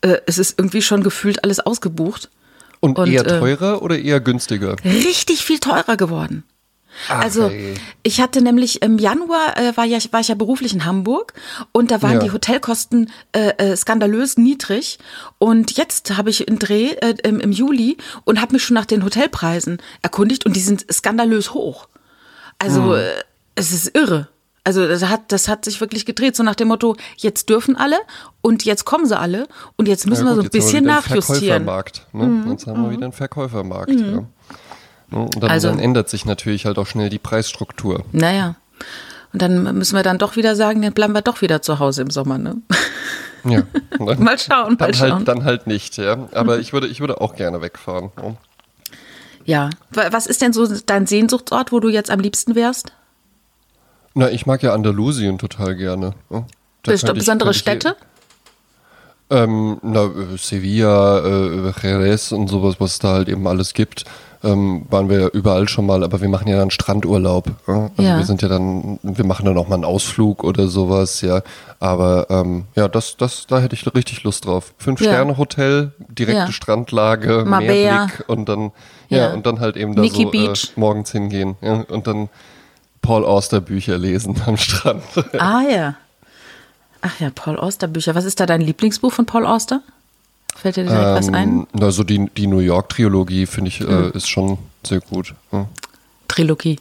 äh, 0.00 0.16
es 0.24 0.38
ist 0.38 0.58
irgendwie 0.58 0.80
schon 0.80 1.02
gefühlt 1.02 1.44
alles 1.44 1.60
ausgebucht. 1.60 2.30
Und, 2.80 2.98
Und, 2.98 3.10
eher 3.10 3.26
äh, 3.26 3.38
teurer 3.38 3.82
oder 3.82 3.98
eher 3.98 4.20
günstiger? 4.20 4.76
Richtig 4.82 5.44
viel 5.44 5.58
teurer 5.58 5.98
geworden. 5.98 6.44
Ach, 7.08 7.20
Also 7.20 7.50
ich 8.02 8.20
hatte 8.20 8.40
nämlich 8.42 8.82
im 8.82 8.98
Januar 8.98 9.56
äh, 9.58 9.76
war, 9.76 9.84
ja, 9.84 9.98
war 10.10 10.20
ich 10.20 10.28
ja 10.28 10.34
beruflich 10.34 10.72
in 10.74 10.84
Hamburg 10.84 11.34
und 11.72 11.90
da 11.90 12.02
waren 12.02 12.14
Ja. 12.14 12.18
die 12.20 12.30
Hotelkosten 12.32 13.10
äh, 13.32 13.50
äh, 13.58 13.76
skandalös 13.76 14.36
niedrig 14.38 14.98
und 15.38 15.76
jetzt 15.76 16.16
habe 16.16 16.30
ich 16.30 16.48
einen 16.48 16.58
Dreh 16.58 16.92
äh, 16.92 17.14
im, 17.22 17.40
im 17.40 17.52
Juli 17.52 17.96
und 18.24 18.40
habe 18.40 18.52
mich 18.54 18.64
schon 18.64 18.74
nach 18.74 18.86
den 18.86 19.04
Hotelpreisen 19.04 19.78
erkundigt 20.02 20.46
und 20.46 20.56
die 20.56 20.60
sind 20.60 20.86
skandalös 20.92 21.52
hoch. 21.54 21.88
Also 22.58 22.82
Hm. 22.82 22.94
äh, 22.94 23.04
es 23.54 23.72
ist 23.72 23.96
irre. 23.96 24.28
Also 24.64 24.88
das 24.88 25.04
hat, 25.04 25.30
das 25.30 25.46
hat 25.46 25.64
sich 25.64 25.80
wirklich 25.80 26.06
gedreht, 26.06 26.34
so 26.34 26.42
nach 26.42 26.56
dem 26.56 26.66
Motto, 26.68 26.96
jetzt 27.18 27.48
dürfen 27.48 27.76
alle 27.76 27.98
und 28.42 28.64
jetzt 28.64 28.84
kommen 28.84 29.06
sie 29.06 29.16
alle 29.16 29.46
und 29.76 29.86
jetzt 29.86 30.08
müssen 30.08 30.24
Ja, 30.26 30.32
wir 30.32 30.34
so 30.36 30.42
gut, 30.42 30.52
ein 30.54 30.58
bisschen 30.60 30.84
nachjustieren. 30.84 31.62
Mhm. 31.62 31.66
Verkäufermarkt. 31.68 32.06
Ne? 32.12 32.50
Jetzt 32.50 32.66
haben 32.66 32.82
wir 32.82 32.90
wieder 32.90 33.04
einen 33.04 33.12
Verkäufermarkt. 33.12 33.90
Ja. 33.92 34.24
Ne? 35.10 35.18
Und 35.20 35.42
dann, 35.42 35.50
Also- 35.50 35.68
dann 35.68 35.78
ändert 35.78 36.08
sich 36.08 36.24
natürlich 36.24 36.66
halt 36.66 36.78
auch 36.78 36.86
schnell 36.86 37.08
die 37.10 37.18
Preisstruktur. 37.18 38.04
Naja. 38.12 38.56
Und 39.32 39.42
dann 39.42 39.62
müssen 39.76 39.96
wir 39.96 40.02
dann 40.02 40.18
doch 40.18 40.36
wieder 40.36 40.56
sagen, 40.56 40.82
dann 40.82 40.92
bleiben 40.92 41.12
wir 41.12 41.22
doch 41.22 41.42
wieder 41.42 41.60
zu 41.62 41.78
Hause 41.78 42.02
im 42.02 42.10
Sommer, 42.10 42.38
ne? 42.38 42.56
Ja. 43.44 43.62
Dann- 43.98 44.22
Mal 44.22 44.38
schauen, 44.38 44.70
mal 44.70 44.76
Dann 44.78 44.94
schauen. 44.94 45.12
halt, 45.12 45.28
dann 45.28 45.44
halt 45.44 45.66
nicht, 45.66 45.96
ja. 45.98 46.28
Aber 46.32 46.58
ich 46.58 46.72
würde, 46.72 46.86
ich 46.88 47.00
würde 47.00 47.20
auch 47.20 47.34
gerne 47.36 47.60
wegfahren. 47.62 48.10
Ja. 48.20 48.34
Ja. 49.44 49.70
Wa- 49.90 50.08
Was 50.10 50.26
ist 50.26 50.42
denn 50.42 50.52
so 50.52 50.66
dein 50.86 51.06
Sehnsuchtsort, 51.06 51.70
wo 51.70 51.78
du 51.80 51.88
jetzt 51.88 52.10
am 52.10 52.18
liebsten 52.20 52.54
wärst? 52.56 52.92
Na, 54.14 54.30
ich 54.30 54.46
mag 54.46 54.62
ja 54.62 54.72
Andalusien 54.74 55.38
total 55.38 55.76
gerne. 55.76 56.14
Ja. 56.30 56.44
Da 56.82 57.12
besondere 57.12 57.50
ich 57.50 57.58
Städte? 57.58 57.96
Ähm, 59.28 59.78
na, 59.82 60.04
äh, 60.04 60.36
Sevilla, 60.38 61.18
äh, 61.18 61.72
Jerez 61.82 62.32
und 62.32 62.48
sowas, 62.48 62.76
was 62.78 62.92
es 62.92 62.98
da 63.00 63.12
halt 63.14 63.28
eben 63.28 63.46
alles 63.46 63.74
gibt, 63.74 64.04
ähm, 64.44 64.86
waren 64.90 65.08
wir 65.08 65.20
ja 65.20 65.28
überall 65.28 65.68
schon 65.68 65.86
mal, 65.86 66.04
aber 66.04 66.20
wir 66.20 66.28
machen 66.28 66.48
ja 66.48 66.56
dann 66.56 66.70
Strandurlaub. 66.70 67.46
Ja? 67.66 67.90
Also 67.96 68.02
Ja. 68.02 68.18
wir 68.18 68.24
sind 68.24 68.42
ja 68.42 68.48
dann, 68.48 68.98
wir 69.02 69.24
machen 69.24 69.46
dann 69.46 69.56
auch 69.58 69.68
mal 69.68 69.74
einen 69.76 69.84
Ausflug 69.84 70.44
oder 70.44 70.68
sowas, 70.68 71.20
ja. 71.20 71.42
Aber 71.80 72.26
ähm, 72.30 72.64
ja, 72.74 72.88
das, 72.88 73.16
das, 73.16 73.46
da 73.46 73.60
hätte 73.60 73.74
ich 73.74 73.86
richtig 73.94 74.22
Lust 74.22 74.46
drauf. 74.46 74.74
Fünf-Sterne-Hotel, 74.78 75.92
direkte. 76.08 76.52
Strandlage, 76.52 77.44
Marbella. 77.46 78.06
Meerblick 78.06 78.24
und 78.28 78.48
dann, 78.48 78.72
ja, 79.08 79.32
und 79.32 79.46
dann 79.46 79.60
halt 79.60 79.76
eben 79.76 79.94
da 79.94 80.02
Nikki 80.02 80.24
so 80.24 80.32
äh, 80.32 80.54
morgens 80.76 81.12
hingehen 81.12 81.56
und 81.60 82.06
dann 82.06 82.28
Paul 83.02 83.24
Auster 83.24 83.60
Bücher 83.60 83.98
lesen 83.98 84.40
am 84.46 84.56
Strand. 84.56 85.02
Ah 85.38 85.62
ja. 85.62 85.94
Ach 87.02 87.20
ja, 87.20 87.30
Paul 87.34 87.58
Auster 87.58 87.86
Bücher. 87.86 88.14
Was 88.14 88.24
ist 88.24 88.40
da 88.40 88.46
dein 88.46 88.60
Lieblingsbuch 88.60 89.12
von 89.12 89.26
Paul 89.26 89.46
Auster? 89.46 89.82
Fällt 90.56 90.76
dir 90.76 90.84
direkt 90.84 91.00
was 91.04 91.28
ein? 91.28 91.66
Ähm, 91.72 91.82
Also 91.82 92.02
die, 92.04 92.28
die 92.36 92.46
New 92.46 92.58
York-Trilogie, 92.60 93.46
finde 93.46 93.68
ich, 93.68 93.80
Hm. 93.80 94.10
äh, 94.12 94.16
ist 94.16 94.28
schon 94.28 94.58
sehr 94.84 95.00
gut. 95.00 95.34
Ja. 95.52 95.68
Trilogie. 96.28 96.78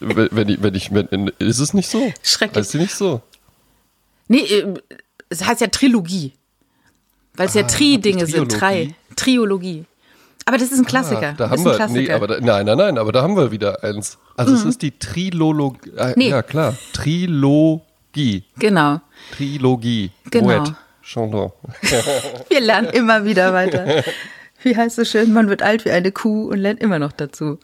Wenn, 0.00 0.28
wenn 0.30 0.48
ich, 0.48 0.62
wenn 0.62 0.74
ich, 0.74 0.92
wenn, 0.92 1.28
ist 1.38 1.58
es 1.58 1.74
nicht 1.74 1.88
so? 1.88 2.12
Schrecklich. 2.22 2.58
Heißt 2.62 2.70
sie 2.72 2.78
nicht 2.78 2.94
so? 2.94 3.20
Nee, 4.28 4.38
äh, 4.40 4.74
es 5.28 5.44
heißt 5.44 5.60
ja 5.60 5.66
Trilogie. 5.66 6.32
Weil 7.34 7.46
es 7.48 7.54
ja 7.54 7.62
Tri-Dinge 7.64 8.26
sind. 8.26 8.60
Drei. 8.60 8.94
Triologie? 9.16 9.84
Aber 10.44 10.56
das 10.56 10.70
ist 10.72 10.78
ein 10.78 10.86
Klassiker. 10.86 11.30
Ah, 11.30 11.34
da 11.36 11.50
haben 11.50 11.58
ist 11.66 11.78
wir, 11.78 11.88
nee, 11.88 12.10
aber 12.10 12.26
da, 12.26 12.40
nein, 12.40 12.64
nein, 12.66 12.78
nein, 12.78 12.98
aber 12.98 13.12
da 13.12 13.22
haben 13.22 13.36
wir 13.36 13.50
wieder 13.50 13.82
eins. 13.84 14.18
Also 14.36 14.54
es 14.54 14.64
ist 14.64 14.80
die 14.82 14.92
Trilologie, 14.92 15.90
äh, 15.96 16.14
Nee. 16.16 16.30
ja 16.30 16.42
klar, 16.42 16.74
Trilogie, 16.94 18.44
genau. 18.58 19.00
Trilogie, 19.36 20.10
Genau. 20.30 20.60
Moet, 20.60 20.74
Chandon. 21.08 21.52
Wir 22.50 22.60
lernen 22.60 22.88
immer 22.90 23.24
wieder 23.24 23.52
weiter. 23.54 24.04
Wie 24.62 24.76
heißt 24.76 24.98
es 24.98 25.10
schön, 25.10 25.32
man 25.32 25.48
wird 25.48 25.62
alt 25.62 25.84
wie 25.84 25.90
eine 25.90 26.12
Kuh 26.12 26.48
und 26.50 26.58
lernt 26.58 26.80
immer 26.80 26.98
noch 26.98 27.12
dazu. 27.12 27.58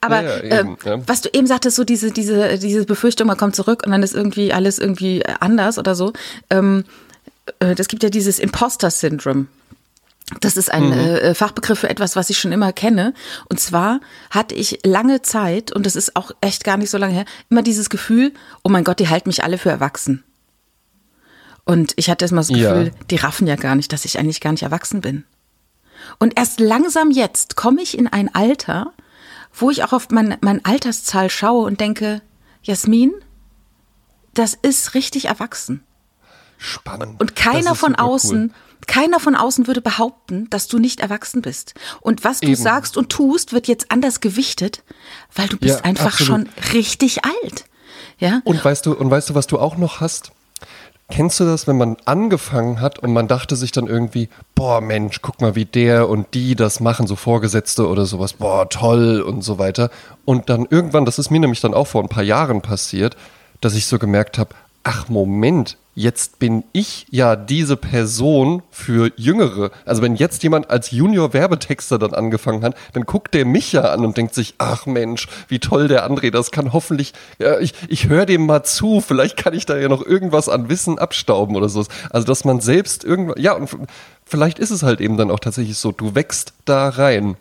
Aber 0.00 0.22
Ja, 0.22 0.36
ja, 0.44 0.58
eben, 0.60 0.68
ähm, 0.70 0.76
ja. 0.84 1.08
was 1.08 1.20
du 1.20 1.28
eben 1.32 1.46
sagtest, 1.46 1.76
so 1.76 1.84
diese, 1.84 2.10
diese, 2.10 2.58
diese 2.58 2.84
Befürchtung, 2.84 3.26
man 3.26 3.36
kommt 3.36 3.54
zurück 3.54 3.82
und 3.86 3.92
dann 3.92 4.02
ist 4.02 4.14
irgendwie 4.14 4.52
alles 4.52 4.78
irgendwie 4.78 5.24
anders 5.40 5.78
oder 5.78 5.94
so. 5.94 6.12
Ähm, 6.50 6.84
äh, 7.60 7.74
das 7.74 7.88
gibt 7.88 8.02
ja 8.02 8.10
dieses 8.10 8.38
Imposter-Syndrom. 8.38 9.48
Das 10.40 10.56
ist 10.58 10.70
ein 10.70 10.88
Mhm. 10.88 10.92
äh, 10.92 11.34
Fachbegriff 11.34 11.78
für 11.78 11.88
etwas, 11.88 12.16
was 12.16 12.28
ich 12.28 12.38
schon 12.38 12.52
immer 12.52 12.72
kenne. 12.72 13.14
Und 13.48 13.60
zwar 13.60 14.00
hatte 14.30 14.54
ich 14.54 14.80
lange 14.84 15.22
Zeit, 15.22 15.72
und 15.72 15.86
das 15.86 15.96
ist 15.96 16.16
auch 16.16 16.32
echt 16.42 16.64
gar 16.64 16.76
nicht 16.76 16.90
so 16.90 16.98
lange 16.98 17.14
her, 17.14 17.24
immer 17.48 17.62
dieses 17.62 17.88
Gefühl, 17.88 18.32
oh 18.64 18.68
mein 18.68 18.84
Gott, 18.84 18.98
die 18.98 19.08
halten 19.08 19.28
mich 19.28 19.42
alle 19.44 19.56
für 19.56 19.70
erwachsen. 19.70 20.24
Und 21.68 21.92
ich 21.96 22.08
hatte 22.08 22.24
immer 22.24 22.40
das 22.40 22.48
Ja. 22.48 22.72
Gefühl, 22.72 22.92
die 23.10 23.16
raffen 23.16 23.46
ja 23.46 23.56
gar 23.56 23.74
nicht, 23.74 23.92
dass 23.92 24.06
ich 24.06 24.18
eigentlich 24.18 24.40
gar 24.40 24.52
nicht 24.52 24.62
erwachsen 24.62 25.02
bin. 25.02 25.24
Und 26.18 26.38
erst 26.38 26.60
langsam 26.60 27.10
jetzt 27.10 27.56
komme 27.56 27.82
ich 27.82 27.98
in 27.98 28.06
ein 28.08 28.34
Alter, 28.34 28.92
wo 29.52 29.70
ich 29.70 29.84
auch 29.84 29.92
auf 29.92 30.08
mein, 30.10 30.38
meine 30.40 30.64
Alterszahl 30.64 31.28
schaue 31.28 31.66
und 31.66 31.78
denke, 31.80 32.22
Jasmin, 32.62 33.12
das 34.32 34.54
ist 34.54 34.94
richtig 34.94 35.26
erwachsen. 35.26 35.82
Spannend. 36.56 37.20
Und 37.20 37.36
keiner 37.36 37.74
von 37.74 37.90
super 37.92 38.04
cool. 38.04 38.10
außen, 38.14 38.54
keiner 38.86 39.20
von 39.20 39.34
außen 39.36 39.66
würde 39.66 39.82
behaupten, 39.82 40.48
dass 40.48 40.68
du 40.68 40.78
nicht 40.78 41.00
erwachsen 41.00 41.42
bist. 41.42 41.74
Und 42.00 42.24
was 42.24 42.40
du 42.40 42.46
Eben. 42.46 42.56
sagst 42.56 42.96
und 42.96 43.10
tust, 43.10 43.52
wird 43.52 43.68
jetzt 43.68 43.90
anders 43.90 44.20
gewichtet, 44.20 44.82
weil 45.34 45.48
du 45.48 45.58
bist 45.58 45.80
Ja, 45.80 45.84
einfach 45.84 46.18
absolut. 46.18 46.48
schon 46.48 46.72
richtig 46.72 47.24
alt. 47.26 47.66
Ja? 48.18 48.40
Und 48.44 48.64
weißt 48.64 48.86
du, 48.86 48.94
und 48.94 49.10
weißt 49.10 49.28
du, 49.30 49.34
was 49.34 49.46
du 49.46 49.58
auch 49.58 49.76
noch 49.76 50.00
hast? 50.00 50.32
Kennst 51.10 51.40
du 51.40 51.44
das, 51.44 51.66
wenn 51.66 51.78
man 51.78 51.96
angefangen 52.04 52.82
hat 52.82 52.98
und 52.98 53.14
man 53.14 53.28
dachte 53.28 53.56
sich 53.56 53.72
dann 53.72 53.86
irgendwie, 53.86 54.28
boah 54.54 54.82
Mensch, 54.82 55.22
guck 55.22 55.40
mal, 55.40 55.54
wie 55.54 55.64
der 55.64 56.08
und 56.08 56.34
die 56.34 56.54
das 56.54 56.80
machen, 56.80 57.06
so 57.06 57.16
Vorgesetzte 57.16 57.88
oder 57.88 58.04
sowas, 58.04 58.34
boah, 58.34 58.68
toll 58.68 59.22
und 59.22 59.42
so 59.42 59.58
weiter. 59.58 59.90
Und 60.26 60.50
dann 60.50 60.66
irgendwann, 60.68 61.06
das 61.06 61.18
ist 61.18 61.30
mir 61.30 61.40
nämlich 61.40 61.62
dann 61.62 61.72
auch 61.72 61.86
vor 61.86 62.02
ein 62.02 62.10
paar 62.10 62.22
Jahren 62.22 62.60
passiert, 62.60 63.16
dass 63.62 63.74
ich 63.74 63.86
so 63.86 63.98
gemerkt 63.98 64.36
habe, 64.36 64.54
ach 64.84 65.08
Moment, 65.08 65.78
jetzt 65.98 66.38
bin 66.38 66.62
ich 66.72 67.06
ja 67.10 67.34
diese 67.34 67.76
Person 67.76 68.62
für 68.70 69.10
Jüngere. 69.16 69.72
Also 69.84 70.00
wenn 70.00 70.14
jetzt 70.14 70.44
jemand 70.44 70.70
als 70.70 70.92
Junior-Werbetexter 70.92 71.98
dann 71.98 72.14
angefangen 72.14 72.62
hat, 72.62 72.76
dann 72.92 73.02
guckt 73.02 73.34
der 73.34 73.44
mich 73.44 73.72
ja 73.72 73.82
an 73.82 74.04
und 74.04 74.16
denkt 74.16 74.32
sich, 74.32 74.54
ach 74.58 74.86
Mensch, 74.86 75.26
wie 75.48 75.58
toll 75.58 75.88
der 75.88 76.08
André 76.08 76.30
das 76.30 76.52
kann. 76.52 76.72
Hoffentlich, 76.72 77.14
ja, 77.38 77.58
ich, 77.58 77.74
ich 77.88 78.08
höre 78.08 78.26
dem 78.26 78.46
mal 78.46 78.62
zu, 78.62 79.00
vielleicht 79.00 79.36
kann 79.36 79.54
ich 79.54 79.66
da 79.66 79.76
ja 79.76 79.88
noch 79.88 80.06
irgendwas 80.06 80.48
an 80.48 80.68
Wissen 80.68 81.00
abstauben 81.00 81.56
oder 81.56 81.68
so. 81.68 81.84
Also 82.10 82.26
dass 82.26 82.44
man 82.44 82.60
selbst 82.60 83.02
irgendwann, 83.02 83.42
ja, 83.42 83.54
und 83.54 83.68
vielleicht 84.24 84.60
ist 84.60 84.70
es 84.70 84.84
halt 84.84 85.00
eben 85.00 85.16
dann 85.16 85.32
auch 85.32 85.40
tatsächlich 85.40 85.78
so, 85.78 85.90
du 85.90 86.14
wächst 86.14 86.52
da 86.64 86.90
rein. 86.90 87.36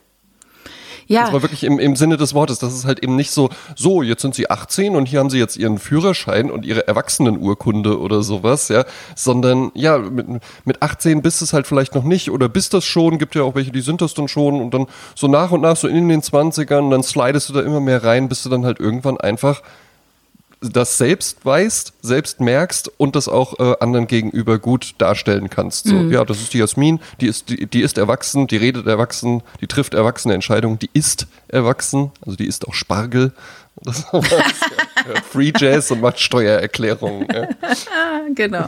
Ja. 1.07 1.23
Das 1.23 1.33
war 1.33 1.41
wirklich 1.41 1.63
im, 1.63 1.79
im 1.79 1.95
Sinne 1.95 2.17
des 2.17 2.33
Wortes. 2.33 2.59
Das 2.59 2.73
ist 2.73 2.85
halt 2.85 3.01
eben 3.01 3.15
nicht 3.15 3.31
so, 3.31 3.49
so, 3.75 4.01
jetzt 4.01 4.21
sind 4.21 4.35
sie 4.35 4.49
18 4.49 4.95
und 4.95 5.07
hier 5.07 5.19
haben 5.19 5.29
sie 5.29 5.39
jetzt 5.39 5.57
ihren 5.57 5.79
Führerschein 5.79 6.51
und 6.51 6.65
ihre 6.65 6.87
Erwachsenenurkunde 6.87 7.99
oder 7.99 8.21
sowas, 8.21 8.67
ja. 8.67 8.85
Sondern, 9.15 9.71
ja, 9.73 9.97
mit, 9.97 10.27
mit 10.65 10.81
18 10.81 11.21
bist 11.21 11.41
es 11.41 11.53
halt 11.53 11.65
vielleicht 11.65 11.95
noch 11.95 12.03
nicht 12.03 12.29
oder 12.29 12.49
bist 12.49 12.73
das 12.73 12.85
schon, 12.85 13.17
gibt 13.17 13.35
ja 13.35 13.43
auch 13.43 13.55
welche, 13.55 13.71
die 13.71 13.81
sind 13.81 14.01
das 14.01 14.13
dann 14.13 14.27
schon 14.27 14.61
und 14.61 14.73
dann 14.73 14.87
so 15.15 15.27
nach 15.27 15.51
und 15.51 15.61
nach, 15.61 15.77
so 15.77 15.87
in 15.87 16.09
den 16.09 16.21
20ern, 16.21 16.91
dann 16.91 17.03
slidest 17.03 17.49
du 17.49 17.53
da 17.53 17.61
immer 17.61 17.79
mehr 17.79 18.03
rein, 18.03 18.27
bis 18.29 18.43
du 18.43 18.49
dann 18.49 18.65
halt 18.65 18.79
irgendwann 18.79 19.17
einfach 19.17 19.61
das 20.61 20.97
selbst 20.97 21.45
weißt, 21.45 21.93
selbst 22.01 22.39
merkst 22.39 22.91
und 22.97 23.15
das 23.15 23.27
auch 23.27 23.59
äh, 23.59 23.75
anderen 23.79 24.07
gegenüber 24.07 24.57
gut 24.57 24.95
darstellen 24.97 25.49
kannst. 25.49 25.87
So, 25.87 25.95
ja, 25.95 26.25
das 26.25 26.41
ist 26.41 26.53
die 26.53 26.59
Jasmin, 26.59 26.99
die 27.21 27.27
ist, 27.27 27.49
die, 27.49 27.67
die 27.67 27.81
ist 27.81 27.97
erwachsen, 27.97 28.47
die 28.47 28.57
redet 28.57 28.87
erwachsen, 28.87 29.43
die 29.61 29.67
trifft 29.67 29.93
erwachsene 29.93 30.33
Entscheidungen, 30.33 30.79
die 30.79 30.89
ist 30.93 31.27
erwachsen, 31.47 32.11
also 32.25 32.35
die 32.35 32.47
ist 32.47 32.67
auch 32.67 32.73
Spargel. 32.73 33.31
Das 33.79 34.07
sowas, 34.11 34.31
ja. 34.31 35.05
Hört 35.05 35.19
Free 35.19 35.53
Jazz 35.55 35.91
und 35.91 36.01
macht 36.01 36.19
Steuererklärungen. 36.19 37.27
Ja. 37.31 37.47
genau. 38.33 38.65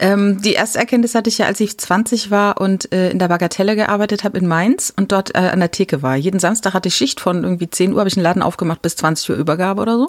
Ähm, 0.00 0.40
die 0.40 0.54
erste 0.54 0.78
Erkenntnis 0.78 1.14
hatte 1.14 1.28
ich 1.28 1.38
ja, 1.38 1.46
als 1.46 1.60
ich 1.60 1.78
20 1.78 2.30
war 2.30 2.58
und 2.58 2.90
äh, 2.90 3.10
in 3.10 3.18
der 3.18 3.28
Bagatelle 3.28 3.76
gearbeitet 3.76 4.24
habe 4.24 4.38
in 4.38 4.46
Mainz 4.46 4.92
und 4.96 5.12
dort 5.12 5.34
äh, 5.34 5.38
an 5.38 5.60
der 5.60 5.70
Theke 5.70 6.00
war. 6.00 6.16
Jeden 6.16 6.40
Samstag 6.40 6.72
hatte 6.72 6.88
ich 6.88 6.94
Schicht 6.94 7.20
von 7.20 7.44
irgendwie 7.44 7.68
10 7.68 7.92
Uhr, 7.92 7.98
habe 7.98 8.08
ich 8.08 8.16
einen 8.16 8.24
Laden 8.24 8.42
aufgemacht 8.42 8.80
bis 8.80 8.96
20 8.96 9.30
Uhr 9.30 9.36
Übergabe 9.36 9.82
oder 9.82 9.96
so. 9.98 10.08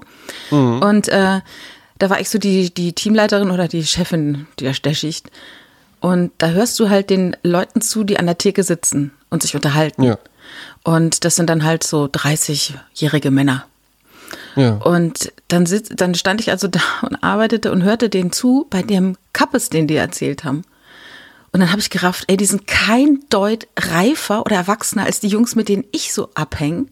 Und 0.79 1.09
äh, 1.09 1.41
da 1.99 2.09
war 2.09 2.21
ich 2.21 2.29
so 2.29 2.39
die, 2.39 2.73
die 2.73 2.93
Teamleiterin 2.93 3.51
oder 3.51 3.67
die 3.67 3.83
Chefin 3.83 4.47
der, 4.59 4.71
der 4.71 4.93
Schicht. 4.93 5.29
Und 5.99 6.31
da 6.39 6.49
hörst 6.49 6.79
du 6.79 6.89
halt 6.89 7.09
den 7.09 7.35
Leuten 7.43 7.81
zu, 7.81 8.03
die 8.03 8.17
an 8.17 8.25
der 8.25 8.37
Theke 8.37 8.63
sitzen 8.63 9.11
und 9.29 9.43
sich 9.43 9.55
unterhalten. 9.55 10.03
Ja. 10.03 10.17
Und 10.83 11.25
das 11.25 11.35
sind 11.35 11.49
dann 11.49 11.63
halt 11.63 11.83
so 11.83 12.05
30-jährige 12.05 13.29
Männer. 13.29 13.65
Ja. 14.55 14.77
Und 14.77 15.31
dann, 15.47 15.65
sitz, 15.65 15.89
dann 15.95 16.15
stand 16.15 16.41
ich 16.41 16.49
also 16.49 16.67
da 16.67 16.79
und 17.03 17.23
arbeitete 17.23 17.71
und 17.71 17.83
hörte 17.83 18.09
denen 18.09 18.31
zu 18.31 18.65
bei 18.69 18.81
dem 18.81 19.15
Kappes, 19.33 19.69
den 19.69 19.87
die 19.87 19.95
erzählt 19.95 20.43
haben. 20.43 20.63
Und 21.53 21.59
dann 21.59 21.71
habe 21.71 21.81
ich 21.81 21.89
gerafft, 21.89 22.25
ey, 22.27 22.37
die 22.37 22.45
sind 22.45 22.65
kein 22.67 23.19
Deut 23.29 23.67
reifer 23.77 24.45
oder 24.45 24.55
erwachsener 24.55 25.03
als 25.05 25.19
die 25.19 25.27
Jungs, 25.27 25.55
mit 25.55 25.67
denen 25.67 25.83
ich 25.91 26.13
so 26.13 26.29
abhänge. 26.33 26.85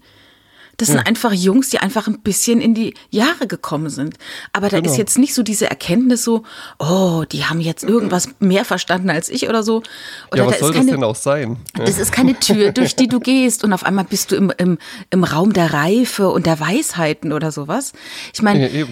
Das 0.75 0.88
sind 0.88 1.00
einfach 1.00 1.34
Jungs, 1.34 1.67
die 1.69 1.79
einfach 1.79 2.08
ein 2.08 2.22
bisschen 2.22 2.62
in 2.62 2.74
die 2.74 2.93
Jahre 3.10 3.48
gekommen 3.48 3.89
sind. 3.89 4.15
Aber 4.53 4.69
da 4.69 4.77
Genau. 4.79 4.89
ist 4.89 4.98
jetzt 4.98 5.17
nicht 5.17 5.34
so 5.34 5.43
diese 5.43 5.69
Erkenntnis 5.69 6.24
so, 6.24 6.43
oh, 6.77 7.25
die 7.29 7.43
haben 7.43 7.60
jetzt 7.60 7.84
irgendwas 7.84 8.29
mehr 8.39 8.63
verstanden 8.63 9.10
als 9.10 9.27
ich 9.27 9.50
oder 9.50 9.62
so. 9.62 9.84
Oder 10.31 10.43
ja, 10.43 10.46
was 10.48 10.53
da 10.53 10.60
soll 10.60 10.69
ist 10.69 10.75
das 10.77 10.86
keine, 10.86 10.91
denn 10.91 11.03
auch 11.03 11.15
sein? 11.17 11.58
Ja. 11.77 11.84
das 11.84 11.98
ist 11.98 12.13
keine 12.13 12.39
Tür, 12.39 12.72
durch 12.72 12.96
die 12.96 13.10
du 13.10 13.19
gehst 13.22 13.65
und 13.65 13.74
auf 13.74 13.84
einmal 13.86 14.05
bist 14.05 14.31
du 14.31 14.38
im, 14.38 14.53
im, 14.58 14.77
im 15.10 15.24
Raum 15.25 15.51
der 15.51 15.74
Reife 15.74 16.29
und 16.29 16.46
der 16.46 16.62
Weisheiten 16.62 17.34
oder 17.34 17.51
sowas. 17.51 17.91
Ich 18.34 18.41
meine, 18.41 18.69
Ja. 18.74 18.86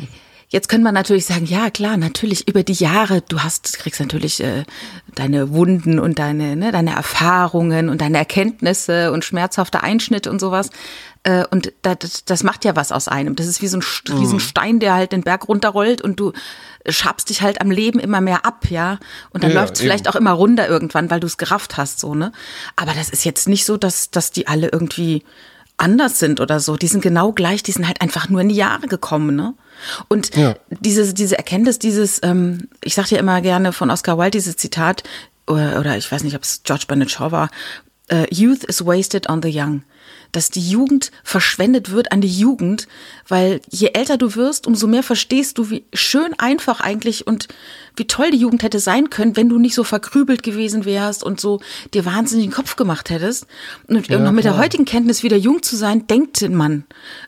Jetzt 0.50 0.70
könnte 0.70 0.84
man 0.86 0.94
natürlich 0.94 1.26
sagen, 1.26 1.46
ja 1.46 1.70
klar, 1.70 1.98
natürlich 1.98 2.48
über 2.48 2.64
die 2.64 2.74
Jahre, 2.74 3.22
du 3.22 3.40
hast, 3.42 3.78
kriegst 3.80 4.00
natürlich 4.00 4.42
äh, 4.42 4.64
deine 5.16 5.52
Wunden 5.52 6.00
und 6.00 6.20
deine, 6.20 6.56
ne, 6.56 6.72
deine 6.72 6.96
Erfahrungen 6.96 7.90
und 7.90 8.00
deine 8.02 8.18
Erkenntnisse 8.18 9.12
und 9.12 9.26
schmerzhafte 9.26 9.84
Einschnitte 9.84 10.30
und 10.32 10.40
sowas. 10.40 10.70
Äh, 11.24 11.46
und 11.52 11.74
das, 11.82 12.24
das 12.26 12.44
macht 12.44 12.64
ja 12.64 12.76
was 12.76 12.92
aus 12.94 13.08
einem. 13.10 13.36
Das 13.36 13.48
ist 13.48 13.62
wie 13.62 13.68
so 13.68 13.78
ein 13.78 13.82
St- 13.82 14.12
Mhm. 14.14 14.20
Riesenstein, 14.20 14.80
der 14.80 14.94
halt 14.94 15.12
den 15.12 15.22
Berg 15.24 15.48
runterrollt 15.50 16.02
und 16.02 16.20
du 16.20 16.32
schabst 16.88 17.30
dich 17.30 17.42
halt 17.42 17.60
am 17.60 17.70
Leben 17.70 18.00
immer 18.00 18.22
mehr 18.22 18.46
ab, 18.46 18.68
ja. 18.70 19.00
Und 19.32 19.44
dann 19.44 19.52
Ja, 19.52 19.60
läuft 19.62 19.74
es 19.76 19.82
vielleicht 19.82 20.08
auch 20.08 20.16
immer 20.16 20.32
runter 20.32 20.70
irgendwann, 20.70 21.10
weil 21.12 21.20
du 21.20 21.28
es 21.28 21.36
gerafft 21.38 21.76
hast, 21.76 22.00
so, 22.00 22.16
ne? 22.16 22.32
Aber 22.78 22.94
das 22.94 23.10
ist 23.10 23.26
jetzt 23.26 23.50
nicht 23.50 23.66
so, 23.66 23.76
dass, 23.76 24.10
dass 24.12 24.32
die 24.32 24.48
alle 24.48 24.70
irgendwie 24.70 25.24
anders 25.78 26.20
sind 26.20 26.40
oder 26.42 26.60
so. 26.60 26.76
Die 26.76 26.88
sind 26.88 27.02
genau 27.02 27.32
gleich, 27.32 27.64
die 27.64 27.72
sind 27.72 27.88
halt 27.88 28.02
einfach 28.02 28.30
nur 28.30 28.42
in 28.42 28.50
die 28.50 28.56
Jahre 28.56 28.88
gekommen, 28.88 29.36
ne? 29.36 29.54
Und 30.08 30.36
Ja. 30.36 30.56
diese, 30.70 31.14
diese 31.14 31.38
Erkenntnis, 31.38 31.78
dieses, 31.80 32.20
ähm, 32.24 32.68
ich 32.84 32.96
sag 32.96 33.06
dir 33.08 33.20
immer 33.20 33.42
gerne 33.42 33.72
von 33.74 33.92
Oscar 33.92 34.18
Wilde 34.18 34.32
dieses 34.32 34.58
Zitat, 34.58 35.04
oder, 35.46 35.80
oder 35.80 35.96
ich 35.98 36.12
weiß 36.12 36.24
nicht, 36.24 36.36
ob 36.36 36.44
es 36.44 36.62
George 36.64 36.86
Bernard 36.88 37.12
Shaw 37.12 37.32
war, 37.32 37.50
äh, 38.10 38.26
Youth 38.34 38.64
is 38.64 38.86
wasted 38.86 39.30
on 39.30 39.42
the 39.42 39.50
young. 39.50 39.84
Dass 40.38 40.52
die 40.52 40.70
Jugend 40.70 41.12
verschwendet 41.24 41.90
wird 41.90 42.12
an 42.12 42.22
die 42.22 42.28
Jugend, 42.28 42.88
weil 43.28 43.60
je 43.72 43.90
älter 43.94 44.18
du 44.18 44.36
wirst, 44.36 44.68
umso 44.68 44.86
mehr 44.86 45.02
verstehst 45.02 45.58
du, 45.58 45.72
wie 45.72 45.84
schön 45.94 46.36
einfach 46.38 46.80
eigentlich 46.80 47.26
und 47.26 47.48
wie 47.96 48.06
toll 48.06 48.30
die 48.30 48.38
Jugend 48.38 48.62
hätte 48.62 48.78
sein 48.78 49.10
können, 49.10 49.36
wenn 49.36 49.50
du 49.50 49.58
nicht 49.58 49.74
so 49.74 49.84
verkrübelt 49.84 50.44
gewesen 50.44 50.86
wärst 50.86 51.24
und 51.24 51.40
so 51.40 51.60
dir 51.96 52.06
wahnsinnig 52.06 52.46
den 52.46 52.54
Kopf 52.54 52.76
gemacht 52.76 53.10
hättest. 53.10 53.48
Und 53.88 54.08
Ja, 54.10 54.20
noch 54.20 54.32
mit 54.32 54.44
der 54.44 54.52
klar. 54.52 54.64
heutigen 54.64 54.86
Kenntnis 54.86 55.24
wieder 55.24 55.38
jung 55.38 55.64
zu 55.64 55.76
sein, 55.76 56.06
denkt 56.06 56.48
man, 56.48 56.84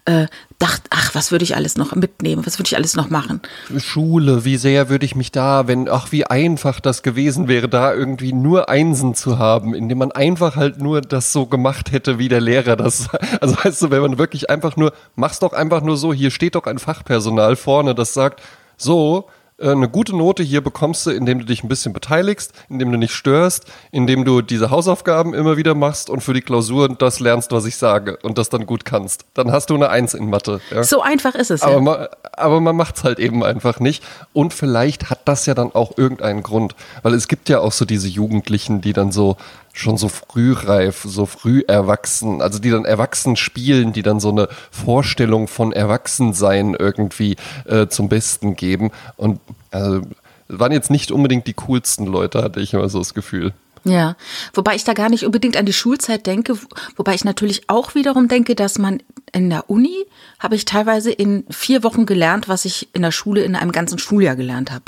äh, 0.06 0.28
dacht, 0.60 0.84
ach, 0.90 1.16
was 1.16 1.32
würde 1.32 1.44
ich 1.44 1.56
alles 1.56 1.78
noch 1.78 1.96
mitnehmen, 1.96 2.46
was 2.46 2.60
würde 2.60 2.68
ich 2.68 2.76
alles 2.76 2.96
noch 2.96 3.10
machen? 3.10 3.42
Schule, 3.78 4.44
wie 4.44 4.58
sehr 4.58 4.90
würde 4.90 5.06
ich 5.06 5.16
mich 5.16 5.32
da, 5.32 5.68
wenn, 5.68 5.88
ach, 5.90 6.12
wie 6.12 6.26
einfach 6.26 6.82
das 6.82 7.02
gewesen 7.02 7.48
wäre, 7.48 7.70
da 7.70 7.94
irgendwie 7.94 8.34
nur 8.34 8.70
Einsen 8.70 9.16
zu 9.16 9.40
haben, 9.40 9.74
indem 9.74 10.00
man 10.00 10.12
einfach 10.12 10.58
halt 10.58 10.82
nur 10.82 11.02
das 11.02 11.32
so 11.32 11.46
gemacht 11.46 11.94
hätte, 11.94 12.20
wie 12.20 12.28
der 12.28 12.42
Lehrer 12.42 12.76
das. 12.76 13.08
Also 13.42 13.56
weißt 13.64 13.82
du, 13.84 13.92
wenn 13.92 14.02
man 14.02 14.18
wirklich 14.18 14.50
einfach 14.50 14.76
nur, 14.76 14.92
mach's 15.16 15.40
doch 15.40 15.54
einfach 15.54 15.82
nur 15.82 15.98
so, 15.98 16.14
hier 16.14 16.32
steht 16.32 16.56
doch 16.56 16.66
ein 16.66 16.80
Fachpersonal 16.80 17.56
vorne, 17.56 17.96
das 17.96 18.14
sagt, 18.14 18.42
so, 18.76 19.30
eine 19.62 19.90
gute 19.90 20.16
Note 20.16 20.44
hier 20.44 20.62
bekommst 20.62 21.06
du, 21.06 21.12
indem 21.12 21.40
du 21.40 21.46
dich 21.46 21.64
ein 21.64 21.68
bisschen 21.68 21.94
beteiligst, 21.94 22.54
indem 22.70 22.92
du 22.92 22.98
nicht 22.98 23.14
störst, 23.14 23.66
indem 23.92 24.26
du 24.26 24.42
diese 24.42 24.70
Hausaufgaben 24.70 25.34
immer 25.34 25.58
wieder 25.58 25.76
machst 25.76 26.10
und 26.10 26.22
für 26.22 26.34
die 26.34 26.42
Klausuren 26.42 26.98
das 26.98 27.20
lernst, 27.20 27.52
was 27.52 27.66
ich 27.66 27.78
sage 27.78 28.18
und 28.24 28.38
das 28.38 28.50
dann 28.50 28.66
gut 28.66 28.86
kannst. 28.86 29.26
Dann 29.34 29.52
hast 29.52 29.70
du 29.70 29.76
eine 29.76 29.90
Eins 29.90 30.14
in 30.14 30.30
Mathe. 30.30 30.62
Ja? 30.72 30.84
So 30.84 31.02
einfach 31.02 31.36
ist 31.36 31.52
es. 31.52 31.62
Aber 31.62 31.74
ja. 31.74 31.82
man, 31.82 32.08
aber 32.34 32.62
man 32.62 32.76
macht 32.76 32.98
es 32.98 33.04
halt 33.04 33.20
eben 33.20 33.44
einfach 33.44 33.80
nicht. 33.80 34.04
Und 34.34 34.54
vielleicht 34.54 35.10
hat 35.10 35.20
das 35.26 35.46
ja 35.46 35.54
dann 35.54 35.74
auch 35.74 35.98
irgendeinen 35.98 36.44
Grund. 36.44 36.76
Weil 37.04 37.14
es 37.14 37.28
gibt 37.28 37.50
ja 37.50 37.60
auch 37.60 37.72
so 37.72 37.86
diese 37.86 38.08
Jugendlichen, 38.08 38.82
die 38.82 38.94
dann 38.94 39.12
so 39.12 39.38
schon 39.80 39.98
so 39.98 40.10
frühreif, 40.10 41.06
so 41.08 41.26
früh 41.26 41.64
erwachsen, 41.68 42.42
also 42.42 42.60
die 42.60 42.70
dann 42.70 42.86
erwachsen 42.86 43.36
spielen, 43.36 43.94
die 43.94 44.04
dann 44.04 44.20
so 44.20 44.30
eine 44.30 44.50
Vorstellung 44.72 45.48
von 45.48 45.72
Erwachsensein 45.72 46.76
irgendwie 46.78 47.38
äh, 47.66 47.88
zum 47.88 48.10
Besten 48.10 48.56
geben. 48.56 48.92
Und 49.16 49.40
also, 49.72 50.02
waren 50.50 50.72
jetzt 50.72 50.90
nicht 50.90 51.12
unbedingt 51.12 51.48
die 51.48 51.54
coolsten 51.54 52.06
Leute, 52.06 52.44
hatte 52.44 52.60
ich 52.60 52.74
immer 52.74 52.90
so 52.90 53.00
das 53.00 53.14
Gefühl. 53.14 53.54
Ja, 53.86 54.18
wobei 54.54 54.76
ich 54.76 54.84
da 54.84 54.94
gar 54.94 55.10
nicht 55.10 55.24
unbedingt 55.24 55.56
an 55.56 55.66
die 55.66 55.74
Schulzeit 55.74 56.26
denke, 56.26 56.58
wobei 56.98 57.14
ich 57.14 57.24
natürlich 57.24 57.70
auch 57.70 57.96
wiederum 57.96 58.28
denke, 58.28 58.56
dass 58.56 58.78
man 58.78 59.02
in 59.32 59.50
der 59.50 59.70
Uni 59.70 60.06
habe 60.40 60.56
ich 60.56 60.66
teilweise 60.66 61.12
in 61.12 61.46
vier 61.50 61.84
Wochen 61.84 62.06
gelernt, 62.06 62.50
was 62.50 62.66
ich 62.66 62.90
in 62.94 63.04
der 63.04 63.12
Schule 63.12 63.44
in 63.44 63.56
einem 63.56 63.72
ganzen 63.72 63.98
Schuljahr 63.98 64.36
gelernt 64.36 64.72
habe. 64.72 64.86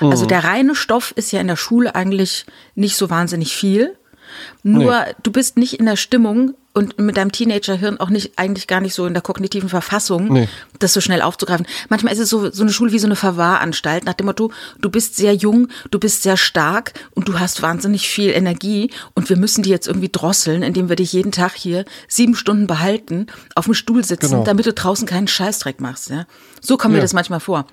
Also 0.00 0.26
der 0.26 0.44
reine 0.44 0.74
Stoff 0.74 1.12
ist 1.16 1.32
ja 1.32 1.40
in 1.40 1.48
der 1.48 1.56
Schule 1.56 1.94
eigentlich 1.94 2.46
nicht 2.74 2.96
so 2.96 3.10
wahnsinnig 3.10 3.54
viel. 3.54 3.96
Nur 4.62 5.00
nee. 5.00 5.14
du 5.22 5.32
bist 5.32 5.56
nicht 5.56 5.78
in 5.78 5.86
der 5.86 5.96
Stimmung 5.96 6.54
und 6.78 6.98
mit 6.98 7.16
deinem 7.16 7.32
Teenagerhirn 7.32 7.98
auch 7.98 8.08
nicht 8.08 8.32
eigentlich 8.36 8.68
gar 8.68 8.80
nicht 8.80 8.94
so 8.94 9.06
in 9.06 9.12
der 9.12 9.22
kognitiven 9.22 9.68
Verfassung, 9.68 10.32
nee. 10.32 10.48
das 10.78 10.92
so 10.92 11.00
schnell 11.00 11.22
aufzugreifen. 11.22 11.66
Manchmal 11.88 12.12
ist 12.12 12.20
es 12.20 12.30
so, 12.30 12.50
so 12.52 12.62
eine 12.62 12.72
Schule 12.72 12.92
wie 12.92 13.00
so 13.00 13.08
eine 13.08 13.16
Verwahranstalt 13.16 14.04
nach 14.04 14.14
dem 14.14 14.26
Motto, 14.26 14.52
du 14.80 14.88
bist 14.88 15.16
sehr 15.16 15.34
jung, 15.34 15.68
du 15.90 15.98
bist 15.98 16.22
sehr 16.22 16.36
stark 16.36 16.92
und 17.14 17.26
du 17.28 17.40
hast 17.40 17.62
wahnsinnig 17.62 18.08
viel 18.08 18.30
Energie 18.30 18.92
und 19.14 19.28
wir 19.28 19.36
müssen 19.36 19.62
die 19.62 19.70
jetzt 19.70 19.88
irgendwie 19.88 20.08
drosseln, 20.10 20.62
indem 20.62 20.88
wir 20.88 20.96
dich 20.96 21.12
jeden 21.12 21.32
Tag 21.32 21.54
hier 21.56 21.84
sieben 22.06 22.36
Stunden 22.36 22.68
behalten, 22.68 23.26
auf 23.56 23.64
dem 23.64 23.74
Stuhl 23.74 24.04
sitzen, 24.04 24.30
genau. 24.30 24.44
damit 24.44 24.66
du 24.66 24.72
draußen 24.72 25.06
keinen 25.06 25.26
Scheißdreck 25.26 25.80
machst. 25.80 26.10
Ja? 26.10 26.26
So 26.60 26.76
kommt 26.76 26.92
ja. 26.92 26.98
mir 26.98 27.02
das 27.02 27.12
manchmal 27.12 27.40
vor. 27.40 27.66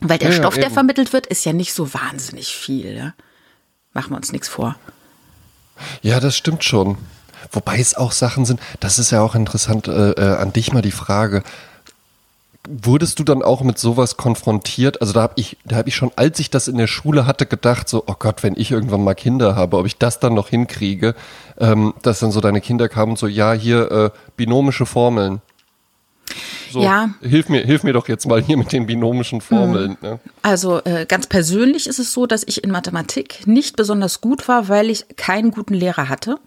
Weil 0.00 0.18
der 0.18 0.30
ja, 0.30 0.36
Stoff, 0.36 0.54
der 0.54 0.70
vermittelt 0.70 1.12
wird, 1.12 1.26
ist 1.26 1.44
ja 1.44 1.52
nicht 1.52 1.74
so 1.74 1.92
wahnsinnig 1.92 2.54
viel. 2.54 2.94
Ja? 2.94 3.14
Machen 3.92 4.12
wir 4.12 4.16
uns 4.16 4.32
nichts 4.32 4.48
vor. 4.48 4.76
Ja, 6.02 6.20
das 6.20 6.36
stimmt 6.36 6.64
schon. 6.64 6.98
Wobei 7.52 7.78
es 7.78 7.96
auch 7.96 8.12
Sachen 8.12 8.44
sind, 8.44 8.60
das 8.80 8.98
ist 8.98 9.10
ja 9.10 9.22
auch 9.22 9.34
interessant, 9.34 9.88
äh, 9.88 10.10
äh, 10.10 10.36
an 10.36 10.52
dich 10.52 10.72
mal 10.72 10.82
die 10.82 10.90
Frage. 10.90 11.42
Wurdest 12.68 13.18
du 13.18 13.24
dann 13.24 13.42
auch 13.42 13.62
mit 13.62 13.78
sowas 13.78 14.18
konfrontiert? 14.18 15.00
Also 15.00 15.14
da 15.14 15.22
habe 15.22 15.34
ich, 15.36 15.56
da 15.64 15.76
habe 15.76 15.88
ich 15.88 15.96
schon, 15.96 16.10
als 16.16 16.38
ich 16.38 16.50
das 16.50 16.68
in 16.68 16.76
der 16.76 16.86
Schule 16.86 17.26
hatte, 17.26 17.46
gedacht, 17.46 17.88
so, 17.88 18.04
oh 18.06 18.16
Gott, 18.18 18.42
wenn 18.42 18.54
ich 18.56 18.70
irgendwann 18.70 19.02
mal 19.02 19.14
Kinder 19.14 19.56
habe, 19.56 19.78
ob 19.78 19.86
ich 19.86 19.96
das 19.96 20.20
dann 20.20 20.34
noch 20.34 20.48
hinkriege, 20.48 21.14
ähm, 21.58 21.94
dass 22.02 22.18
dann 22.18 22.32
so 22.32 22.40
deine 22.40 22.60
Kinder 22.60 22.88
kamen 22.90 23.12
und 23.12 23.18
so, 23.18 23.26
ja, 23.26 23.52
hier 23.52 23.90
äh, 23.90 24.10
binomische 24.36 24.84
Formeln. 24.84 25.40
So, 26.70 26.82
ja. 26.82 27.10
Hilf 27.22 27.48
mir, 27.48 27.62
hilf 27.64 27.82
mir 27.82 27.92
doch 27.92 28.08
jetzt 28.08 28.26
mal 28.26 28.42
hier 28.42 28.56
mit 28.56 28.72
den 28.72 28.86
binomischen 28.86 29.40
Formeln. 29.40 29.96
Mhm. 30.00 30.08
Ne? 30.08 30.20
Also 30.42 30.82
äh, 30.84 31.06
ganz 31.06 31.26
persönlich 31.26 31.86
ist 31.86 31.98
es 31.98 32.12
so, 32.12 32.26
dass 32.26 32.44
ich 32.46 32.62
in 32.62 32.70
Mathematik 32.70 33.46
nicht 33.46 33.76
besonders 33.76 34.20
gut 34.20 34.48
war, 34.48 34.68
weil 34.68 34.90
ich 34.90 35.06
keinen 35.16 35.50
guten 35.50 35.74
Lehrer 35.74 36.08
hatte. 36.08 36.38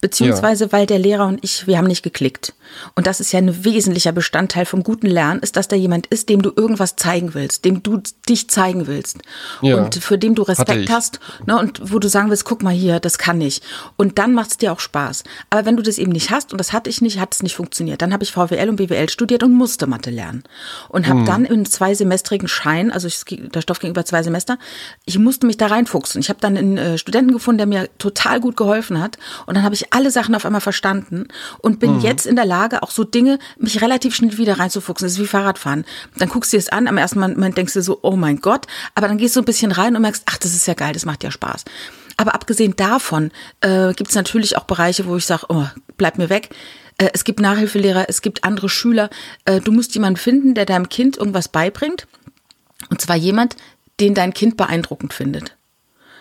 Beziehungsweise, 0.00 0.64
ja. 0.64 0.72
weil 0.72 0.86
der 0.86 0.98
Lehrer 0.98 1.26
und 1.26 1.42
ich, 1.42 1.66
wir 1.66 1.78
haben 1.78 1.86
nicht 1.86 2.02
geklickt. 2.02 2.54
Und 2.94 3.06
das 3.06 3.20
ist 3.20 3.32
ja 3.32 3.38
ein 3.38 3.64
wesentlicher 3.64 4.12
Bestandteil 4.12 4.66
vom 4.66 4.82
guten 4.82 5.06
Lernen, 5.06 5.40
ist, 5.40 5.56
dass 5.56 5.68
da 5.68 5.76
jemand 5.76 6.06
ist, 6.06 6.28
dem 6.28 6.42
du 6.42 6.52
irgendwas 6.54 6.96
zeigen 6.96 7.34
willst, 7.34 7.64
dem 7.64 7.82
du 7.82 8.00
dich 8.28 8.48
zeigen 8.48 8.86
willst. 8.86 9.18
Ja. 9.62 9.76
Und 9.76 9.96
für 9.96 10.18
dem 10.18 10.34
du 10.34 10.42
Respekt 10.42 10.90
hast, 10.90 11.20
ne, 11.46 11.58
und 11.58 11.80
wo 11.92 11.98
du 11.98 12.08
sagen 12.08 12.30
willst, 12.30 12.44
guck 12.44 12.62
mal 12.62 12.74
hier, 12.74 13.00
das 13.00 13.18
kann 13.18 13.40
ich. 13.40 13.62
Und 13.96 14.18
dann 14.18 14.34
macht 14.34 14.50
es 14.50 14.56
dir 14.58 14.72
auch 14.72 14.80
Spaß. 14.80 15.24
Aber 15.50 15.66
wenn 15.66 15.76
du 15.76 15.82
das 15.82 15.98
eben 15.98 16.12
nicht 16.12 16.30
hast, 16.30 16.52
und 16.52 16.58
das 16.58 16.72
hatte 16.72 16.90
ich 16.90 17.00
nicht, 17.00 17.18
hat 17.18 17.34
es 17.34 17.42
nicht 17.42 17.54
funktioniert. 17.54 18.02
Dann 18.02 18.12
habe 18.12 18.24
ich 18.24 18.32
VWL 18.32 18.68
und 18.68 18.76
BWL 18.76 19.08
studiert 19.08 19.42
und 19.42 19.52
musste 19.52 19.86
Mathe 19.86 20.10
lernen. 20.10 20.44
Und 20.88 21.06
habe 21.08 21.20
hm. 21.20 21.26
dann 21.26 21.44
in 21.44 21.64
zwei 21.66 21.94
semestrigen 21.94 22.48
Schein, 22.48 22.90
also 22.90 23.06
ich, 23.08 23.24
der 23.26 23.60
Stoff 23.60 23.78
ging 23.78 23.90
über 23.90 24.04
zwei 24.04 24.22
Semester, 24.22 24.58
ich 25.04 25.18
musste 25.18 25.46
mich 25.46 25.56
da 25.56 25.66
reinfuchsen. 25.66 26.20
Ich 26.20 26.28
habe 26.28 26.40
dann 26.40 26.56
einen 26.56 26.78
äh, 26.78 26.98
Studenten 26.98 27.32
gefunden, 27.32 27.58
der 27.58 27.66
mir 27.66 27.88
total 27.98 28.40
gut 28.40 28.56
geholfen 28.56 29.00
hat. 29.00 29.18
Und 29.46 29.53
dann 29.54 29.64
habe 29.64 29.74
ich 29.74 29.92
alle 29.92 30.10
Sachen 30.10 30.34
auf 30.34 30.44
einmal 30.44 30.60
verstanden 30.60 31.28
und 31.58 31.80
bin 31.80 31.96
mhm. 31.96 32.00
jetzt 32.00 32.26
in 32.26 32.36
der 32.36 32.44
Lage, 32.44 32.82
auch 32.82 32.90
so 32.90 33.04
Dinge, 33.04 33.38
mich 33.58 33.80
relativ 33.80 34.14
schnell 34.14 34.36
wieder 34.38 34.58
reinzufuchsen. 34.58 35.06
Das 35.06 35.12
ist 35.14 35.20
wie 35.20 35.26
Fahrradfahren. 35.26 35.84
Dann 36.16 36.28
guckst 36.28 36.52
du 36.52 36.56
es 36.56 36.68
an, 36.68 36.88
am 36.88 36.96
ersten 36.96 37.20
Moment 37.20 37.56
denkst 37.56 37.74
du 37.74 37.82
so, 37.82 37.98
oh 38.02 38.16
mein 38.16 38.40
Gott, 38.40 38.66
aber 38.94 39.08
dann 39.08 39.18
gehst 39.18 39.36
du 39.36 39.40
ein 39.40 39.44
bisschen 39.44 39.72
rein 39.72 39.94
und 39.96 40.02
merkst, 40.02 40.24
ach, 40.26 40.38
das 40.38 40.54
ist 40.54 40.66
ja 40.66 40.74
geil, 40.74 40.92
das 40.92 41.04
macht 41.04 41.24
ja 41.24 41.30
Spaß. 41.30 41.64
Aber 42.16 42.34
abgesehen 42.34 42.76
davon 42.76 43.30
äh, 43.60 43.92
gibt 43.94 44.10
es 44.10 44.16
natürlich 44.16 44.56
auch 44.56 44.64
Bereiche, 44.64 45.06
wo 45.06 45.16
ich 45.16 45.26
sage, 45.26 45.46
oh, 45.48 45.66
bleib 45.96 46.18
mir 46.18 46.28
weg. 46.28 46.50
Äh, 46.98 47.10
es 47.12 47.24
gibt 47.24 47.40
Nachhilfelehrer, 47.40 48.06
es 48.08 48.22
gibt 48.22 48.44
andere 48.44 48.68
Schüler. 48.68 49.10
Äh, 49.44 49.60
du 49.60 49.72
musst 49.72 49.94
jemanden 49.94 50.16
finden, 50.16 50.54
der 50.54 50.66
deinem 50.66 50.88
Kind 50.88 51.16
irgendwas 51.16 51.48
beibringt. 51.48 52.06
Und 52.90 53.00
zwar 53.00 53.16
jemand, 53.16 53.56
den 54.00 54.14
dein 54.14 54.34
Kind 54.34 54.56
beeindruckend 54.56 55.12
findet. 55.12 55.56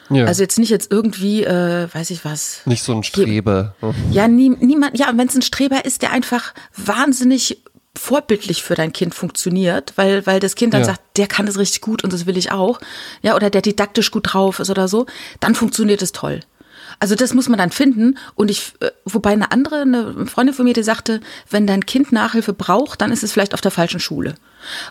Ja. 0.10 0.26
Also 0.26 0.44
jetzt 0.44 0.60
nicht 0.60 0.70
jetzt 0.70 0.92
irgendwie, 0.92 1.44
äh, 1.44 1.88
weiß 1.92 2.10
ich 2.10 2.26
was. 2.26 2.62
Nicht 2.66 2.84
so 2.84 2.94
ein 2.94 3.04
Streber. 3.04 3.76
Ja, 4.12 4.28
nie, 4.28 4.50
niemand, 4.50 4.98
ja, 4.98 5.12
wenn 5.16 5.28
es 5.28 5.36
ein 5.36 5.42
Streber 5.42 5.86
ist, 5.86 6.02
der 6.02 6.12
einfach 6.12 6.54
wahnsinnig 6.76 7.64
vorbildlich 7.96 8.64
für 8.64 8.76
dein 8.76 8.92
Kind 8.92 9.14
funktioniert, 9.14 9.94
weil, 9.96 10.26
weil 10.26 10.40
das 10.40 10.56
Kind 10.56 10.74
dann 10.74 10.82
ja. 10.82 10.88
sagt, 10.88 11.02
der 11.18 11.28
kann 11.28 11.46
das 11.46 11.60
richtig 11.60 11.82
gut 11.82 12.04
und 12.04 12.12
das 12.12 12.26
will 12.26 12.38
ich 12.38 12.52
auch, 12.52 12.80
ja, 13.22 13.36
oder 13.36 13.50
der 13.50 13.62
didaktisch 13.62 14.10
gut 14.12 14.34
drauf 14.34 14.60
ist 14.60 14.70
oder 14.70 14.88
so, 14.88 15.06
dann 15.40 15.54
funktioniert 15.54 16.02
es 16.02 16.12
toll. 16.12 16.40
Also 17.00 17.16
das 17.16 17.34
muss 17.34 17.50
man 17.50 17.58
dann 17.58 17.72
finden. 17.72 18.18
Und 18.36 18.50
ich, 18.52 18.74
äh, 18.80 18.92
wobei 19.06 19.32
eine 19.32 19.52
andere, 19.52 19.82
eine 19.82 20.26
Freundin 20.28 20.56
von 20.56 20.66
mir, 20.66 20.74
die 20.74 20.84
sagte, 20.84 21.22
wenn 21.50 21.68
dein 21.68 21.86
Kind 21.86 22.12
Nachhilfe 22.12 22.54
braucht, 22.54 23.02
dann 23.02 23.12
ist 23.12 23.24
es 23.24 23.32
vielleicht 23.32 23.54
auf 23.54 23.62
der 23.62 23.72
falschen 23.72 24.00
Schule. 24.00 24.36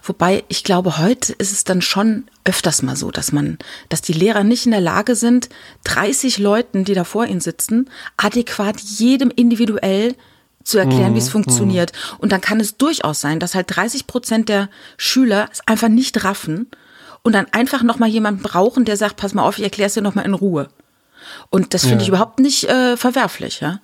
Wobei 0.02 0.44
ich 0.48 0.64
glaube, 0.64 0.98
heute 0.98 1.32
ist 1.34 1.52
es 1.52 1.64
dann 1.64 1.82
schon 1.82 2.24
öfters 2.44 2.82
mal 2.82 2.96
so, 2.96 3.10
dass 3.10 3.32
man, 3.32 3.58
dass 3.88 4.02
die 4.02 4.12
Lehrer 4.12 4.44
nicht 4.44 4.66
in 4.66 4.72
der 4.72 4.80
Lage 4.80 5.14
sind, 5.14 5.48
30 5.84 6.38
Leuten, 6.38 6.84
die 6.84 6.94
da 6.94 7.04
vor 7.04 7.26
ihnen 7.26 7.40
sitzen, 7.40 7.90
adäquat 8.16 8.80
jedem 8.80 9.30
individuell 9.30 10.14
zu 10.64 10.78
erklären, 10.78 11.14
wie 11.14 11.18
es 11.18 11.26
mhm, 11.26 11.32
funktioniert. 11.32 11.92
Mhm. 11.92 12.16
Und 12.18 12.32
dann 12.32 12.40
kann 12.40 12.60
es 12.60 12.76
durchaus 12.76 13.20
sein, 13.20 13.40
dass 13.40 13.54
halt 13.54 13.74
30 13.74 14.06
Prozent 14.06 14.48
der 14.48 14.68
Schüler 14.96 15.48
es 15.52 15.66
einfach 15.66 15.88
nicht 15.88 16.24
raffen 16.24 16.68
und 17.22 17.32
dann 17.34 17.46
einfach 17.52 17.82
nochmal 17.82 18.08
jemanden 18.08 18.42
brauchen, 18.42 18.84
der 18.84 18.96
sagt, 18.96 19.16
pass 19.16 19.34
mal 19.34 19.42
auf, 19.42 19.58
ich 19.58 19.64
erkläre 19.64 19.88
es 19.88 19.94
dir 19.94 20.02
nochmal 20.02 20.26
in 20.26 20.34
Ruhe. 20.34 20.68
Und 21.50 21.74
das 21.74 21.82
finde 21.82 21.96
ja. 21.96 22.02
ich 22.02 22.08
überhaupt 22.08 22.40
nicht 22.40 22.64
äh, 22.64 22.96
verwerflich, 22.96 23.60
ja. 23.60 23.80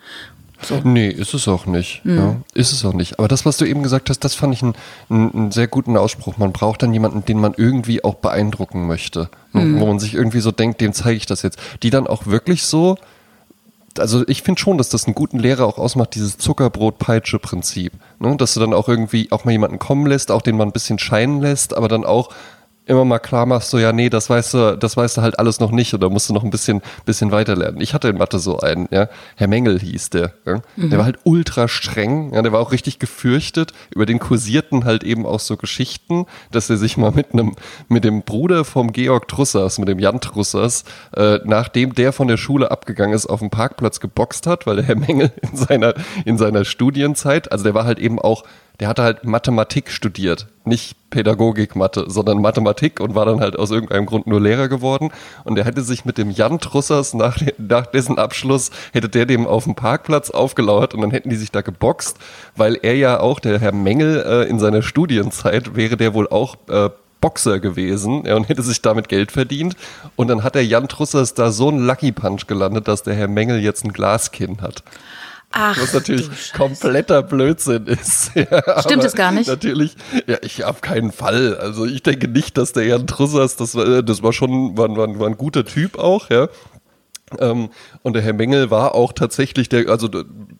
So. 0.60 0.80
Nee, 0.82 1.08
ist 1.08 1.34
es 1.34 1.46
auch 1.46 1.66
nicht. 1.66 2.04
Mhm. 2.04 2.16
Ja, 2.16 2.36
ist 2.54 2.72
es 2.72 2.84
auch 2.84 2.92
nicht. 2.92 3.18
Aber 3.18 3.28
das, 3.28 3.46
was 3.46 3.56
du 3.58 3.64
eben 3.64 3.82
gesagt 3.82 4.10
hast, 4.10 4.20
das 4.20 4.34
fand 4.34 4.54
ich 4.54 4.62
einen, 4.62 4.74
einen, 5.08 5.52
sehr 5.52 5.68
guten 5.68 5.96
Ausspruch. 5.96 6.36
Man 6.36 6.52
braucht 6.52 6.82
dann 6.82 6.92
jemanden, 6.92 7.24
den 7.24 7.40
man 7.40 7.54
irgendwie 7.56 8.02
auch 8.02 8.16
beeindrucken 8.16 8.86
möchte. 8.86 9.30
Mhm. 9.52 9.80
Wo 9.80 9.86
man 9.86 9.98
sich 9.98 10.14
irgendwie 10.14 10.40
so 10.40 10.50
denkt, 10.50 10.80
dem 10.80 10.92
zeige 10.92 11.16
ich 11.16 11.26
das 11.26 11.42
jetzt. 11.42 11.58
Die 11.82 11.90
dann 11.90 12.06
auch 12.06 12.26
wirklich 12.26 12.64
so, 12.64 12.96
also 13.98 14.24
ich 14.26 14.42
finde 14.42 14.60
schon, 14.60 14.78
dass 14.78 14.88
das 14.88 15.06
einen 15.06 15.14
guten 15.14 15.38
Lehrer 15.38 15.64
auch 15.64 15.78
ausmacht, 15.78 16.14
dieses 16.14 16.38
Zuckerbrot-Peitsche-Prinzip. 16.38 17.92
Ne? 18.18 18.36
Dass 18.36 18.54
du 18.54 18.60
dann 18.60 18.74
auch 18.74 18.88
irgendwie 18.88 19.30
auch 19.30 19.44
mal 19.44 19.52
jemanden 19.52 19.78
kommen 19.78 20.06
lässt, 20.06 20.30
auch 20.30 20.42
den 20.42 20.56
man 20.56 20.68
ein 20.68 20.72
bisschen 20.72 20.98
scheinen 20.98 21.40
lässt, 21.40 21.76
aber 21.76 21.88
dann 21.88 22.04
auch 22.04 22.30
immer 22.88 23.04
mal 23.04 23.18
klar 23.18 23.46
machst, 23.46 23.70
so 23.70 23.78
ja, 23.78 23.92
nee, 23.92 24.08
das 24.08 24.30
weißt 24.30 24.54
du, 24.54 24.78
das 24.78 24.96
weißt 24.96 25.18
du 25.18 25.22
halt 25.22 25.38
alles 25.38 25.60
noch 25.60 25.70
nicht 25.70 25.94
oder 25.94 26.10
musst 26.10 26.28
du 26.28 26.34
noch 26.34 26.42
ein 26.42 26.50
bisschen, 26.50 26.82
bisschen 27.04 27.30
weiter 27.30 27.54
lernen. 27.54 27.80
Ich 27.80 27.94
hatte 27.94 28.08
in 28.08 28.16
Mathe 28.16 28.38
so 28.38 28.58
einen, 28.58 28.88
ja, 28.90 29.08
Herr 29.36 29.48
Mengel 29.48 29.78
hieß 29.78 30.10
der, 30.10 30.32
ja? 30.46 30.62
Mhm. 30.76 30.90
der 30.90 30.98
war 30.98 31.04
halt 31.04 31.18
ultra 31.24 31.68
streng, 31.68 32.32
ja, 32.32 32.42
der 32.42 32.52
war 32.52 32.60
auch 32.60 32.72
richtig 32.72 32.98
gefürchtet, 32.98 33.72
über 33.90 34.06
den 34.06 34.18
kursierten 34.18 34.84
halt 34.84 35.04
eben 35.04 35.26
auch 35.26 35.40
so 35.40 35.56
Geschichten, 35.56 36.26
dass 36.50 36.70
er 36.70 36.76
sich 36.78 36.96
mal 36.96 37.12
mit 37.12 37.32
einem, 37.32 37.54
mit 37.88 38.04
dem 38.04 38.22
Bruder 38.22 38.64
vom 38.64 38.92
Georg 38.92 39.28
Trussers, 39.28 39.78
mit 39.78 39.88
dem 39.88 39.98
Jan 39.98 40.20
Trussers, 40.20 40.84
äh, 41.14 41.40
nachdem 41.44 41.94
der 41.94 42.12
von 42.12 42.28
der 42.28 42.36
Schule 42.38 42.70
abgegangen 42.70 43.14
ist, 43.14 43.26
auf 43.26 43.40
dem 43.40 43.50
Parkplatz 43.50 44.00
geboxt 44.00 44.46
hat, 44.46 44.66
weil 44.66 44.76
der 44.76 44.86
Herr 44.86 44.96
Mengel 44.96 45.30
in 45.42 45.56
seiner, 45.56 45.94
in 46.24 46.38
seiner 46.38 46.64
Studienzeit, 46.64 47.52
also 47.52 47.64
der 47.64 47.74
war 47.74 47.84
halt 47.84 47.98
eben 47.98 48.18
auch 48.18 48.44
der 48.80 48.88
hatte 48.88 49.02
halt 49.02 49.24
Mathematik 49.24 49.90
studiert. 49.90 50.46
Nicht 50.64 50.96
Pädagogik-Mathe, 51.10 52.04
sondern 52.08 52.40
Mathematik 52.40 53.00
und 53.00 53.14
war 53.14 53.26
dann 53.26 53.40
halt 53.40 53.58
aus 53.58 53.70
irgendeinem 53.70 54.06
Grund 54.06 54.26
nur 54.26 54.40
Lehrer 54.40 54.68
geworden. 54.68 55.10
Und 55.44 55.56
der 55.56 55.64
hätte 55.64 55.82
sich 55.82 56.04
mit 56.04 56.18
dem 56.18 56.30
Jan 56.30 56.60
Trussers 56.60 57.14
nach, 57.14 57.38
nach 57.56 57.86
dessen 57.86 58.18
Abschluss, 58.18 58.70
hätte 58.92 59.08
der 59.08 59.26
dem 59.26 59.46
auf 59.46 59.64
dem 59.64 59.74
Parkplatz 59.74 60.30
aufgelauert 60.30 60.94
und 60.94 61.00
dann 61.00 61.10
hätten 61.10 61.30
die 61.30 61.36
sich 61.36 61.50
da 61.50 61.62
geboxt, 61.62 62.18
weil 62.56 62.78
er 62.82 62.96
ja 62.96 63.20
auch, 63.20 63.40
der 63.40 63.58
Herr 63.58 63.72
Mengel, 63.72 64.24
äh, 64.24 64.48
in 64.48 64.58
seiner 64.58 64.82
Studienzeit 64.82 65.74
wäre 65.74 65.96
der 65.96 66.14
wohl 66.14 66.28
auch 66.28 66.56
äh, 66.68 66.90
Boxer 67.20 67.58
gewesen 67.58 68.24
ja, 68.26 68.36
und 68.36 68.48
hätte 68.48 68.62
sich 68.62 68.80
damit 68.80 69.08
Geld 69.08 69.32
verdient. 69.32 69.76
Und 70.14 70.28
dann 70.28 70.44
hat 70.44 70.54
der 70.54 70.64
Jan 70.64 70.88
Trussers 70.88 71.34
da 71.34 71.50
so 71.50 71.68
einen 71.68 71.84
Lucky 71.84 72.12
Punch 72.12 72.46
gelandet, 72.46 72.86
dass 72.86 73.02
der 73.02 73.14
Herr 73.14 73.28
Mengel 73.28 73.58
jetzt 73.58 73.84
ein 73.84 73.92
Glaskinn 73.92 74.60
hat. 74.60 74.84
Ach, 75.50 75.80
was 75.80 75.94
natürlich 75.94 76.52
kompletter 76.52 77.22
Blödsinn 77.22 77.86
ist. 77.86 78.32
Ja, 78.38 78.80
Stimmt 78.82 79.04
es 79.04 79.14
gar 79.14 79.32
nicht? 79.32 79.48
Natürlich, 79.48 79.96
ja, 80.26 80.36
ich 80.42 80.64
auf 80.64 80.80
keinen 80.80 81.10
Fall. 81.10 81.56
Also 81.56 81.86
ich 81.86 82.02
denke 82.02 82.28
nicht, 82.28 82.56
dass 82.56 82.72
der 82.72 82.84
Jan 82.84 83.06
Trussers, 83.06 83.56
das 83.56 83.74
war, 83.74 84.02
das 84.02 84.22
war 84.22 84.32
schon, 84.32 84.76
war, 84.76 84.88
war, 84.96 85.18
war 85.18 85.26
ein 85.26 85.36
guter 85.36 85.64
Typ 85.64 85.98
auch, 85.98 86.30
ja. 86.30 86.48
Ähm, 87.38 87.70
und 88.02 88.12
der 88.14 88.22
Herr 88.22 88.32
Mengel 88.32 88.70
war 88.70 88.94
auch 88.94 89.12
tatsächlich 89.12 89.68
der, 89.68 89.88
also 89.88 90.08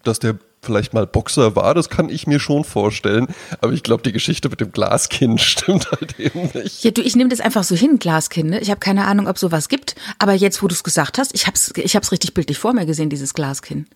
dass 0.03 0.19
der 0.19 0.39
vielleicht 0.63 0.93
mal 0.93 1.07
Boxer 1.07 1.55
war, 1.57 1.75
das 1.75 1.89
kann 1.89 2.09
ich 2.09 2.27
mir 2.27 2.41
schon 2.41 2.65
vorstellen. 2.65 3.29
Aber 3.61 3.73
ich 3.73 3.83
glaube, 3.83 4.03
die 4.03 4.13
Geschichte 4.13 4.49
mit 4.49 4.61
dem 4.61 4.73
Glaskind 4.73 5.41
stimmt 5.41 5.91
halt 5.91 6.19
eben 6.19 6.51
nicht. 6.53 6.85
Ja, 6.85 6.91
du, 6.91 7.03
ich 7.03 7.17
nehme 7.17 7.31
das 7.31 7.41
einfach 7.41 7.65
so 7.65 7.75
hin, 7.75 7.99
Glaskind. 7.99 8.55
Ich 8.61 8.71
habe 8.71 8.81
keine 8.81 9.07
Ahnung, 9.07 9.29
ob 9.29 9.39
sowas 9.39 9.69
gibt. 9.69 9.95
Aber 10.19 10.33
jetzt, 10.33 10.63
wo 10.63 10.69
du 10.69 10.75
es 10.75 10.83
gesagt 10.83 11.19
hast, 11.19 11.35
ich 11.35 11.47
habe 11.47 11.55
es 11.55 11.73
ich 11.77 11.95
hab's 11.97 12.13
richtig 12.13 12.35
bildlich 12.35 12.59
vor 12.59 12.73
mir 12.73 12.87
gesehen, 12.87 13.11
dieses 13.11 13.35
Glaskind. 13.35 13.87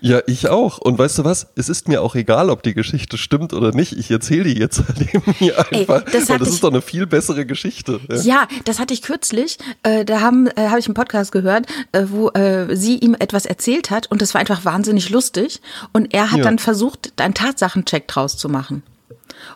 Ja, 0.00 0.20
ich 0.26 0.48
auch. 0.48 0.78
Und 0.78 0.98
weißt 0.98 1.18
du 1.18 1.24
was? 1.24 1.48
Es 1.56 1.68
ist 1.68 1.88
mir 1.88 2.02
auch 2.02 2.14
egal, 2.14 2.50
ob 2.50 2.62
die 2.62 2.74
Geschichte 2.74 3.18
stimmt 3.18 3.52
oder 3.52 3.72
nicht. 3.72 3.92
Ich 3.92 4.10
erzähle 4.10 4.44
die 4.44 4.58
jetzt 4.58 4.82
halt 4.86 5.40
mir 5.40 5.58
einfach. 5.58 6.06
Ey, 6.06 6.12
das, 6.12 6.26
das 6.26 6.48
ist 6.48 6.62
doch 6.62 6.70
eine 6.70 6.82
viel 6.82 7.06
bessere 7.06 7.46
Geschichte. 7.46 8.00
Ja, 8.08 8.16
ja 8.16 8.48
das 8.64 8.78
hatte 8.78 8.94
ich 8.94 9.02
kürzlich. 9.02 9.58
Äh, 9.82 10.04
da 10.04 10.20
haben 10.20 10.46
äh, 10.48 10.68
habe 10.68 10.78
ich 10.78 10.86
einen 10.86 10.94
Podcast 10.94 11.32
gehört, 11.32 11.66
äh, 11.92 12.04
wo 12.08 12.30
äh, 12.30 12.74
sie 12.76 12.98
ihm 12.98 13.16
etwas 13.18 13.46
erzählt 13.46 13.90
hat 13.90 14.10
und 14.10 14.22
das 14.22 14.34
war 14.34 14.40
einfach 14.40 14.64
wahnsinnig 14.64 15.10
lustig. 15.10 15.60
Und 15.92 16.14
er 16.14 16.30
hat 16.30 16.38
ja. 16.38 16.44
dann 16.44 16.58
versucht, 16.58 17.12
einen 17.16 17.34
Tatsachencheck 17.34 18.06
draus 18.08 18.36
zu 18.36 18.48
machen. 18.48 18.82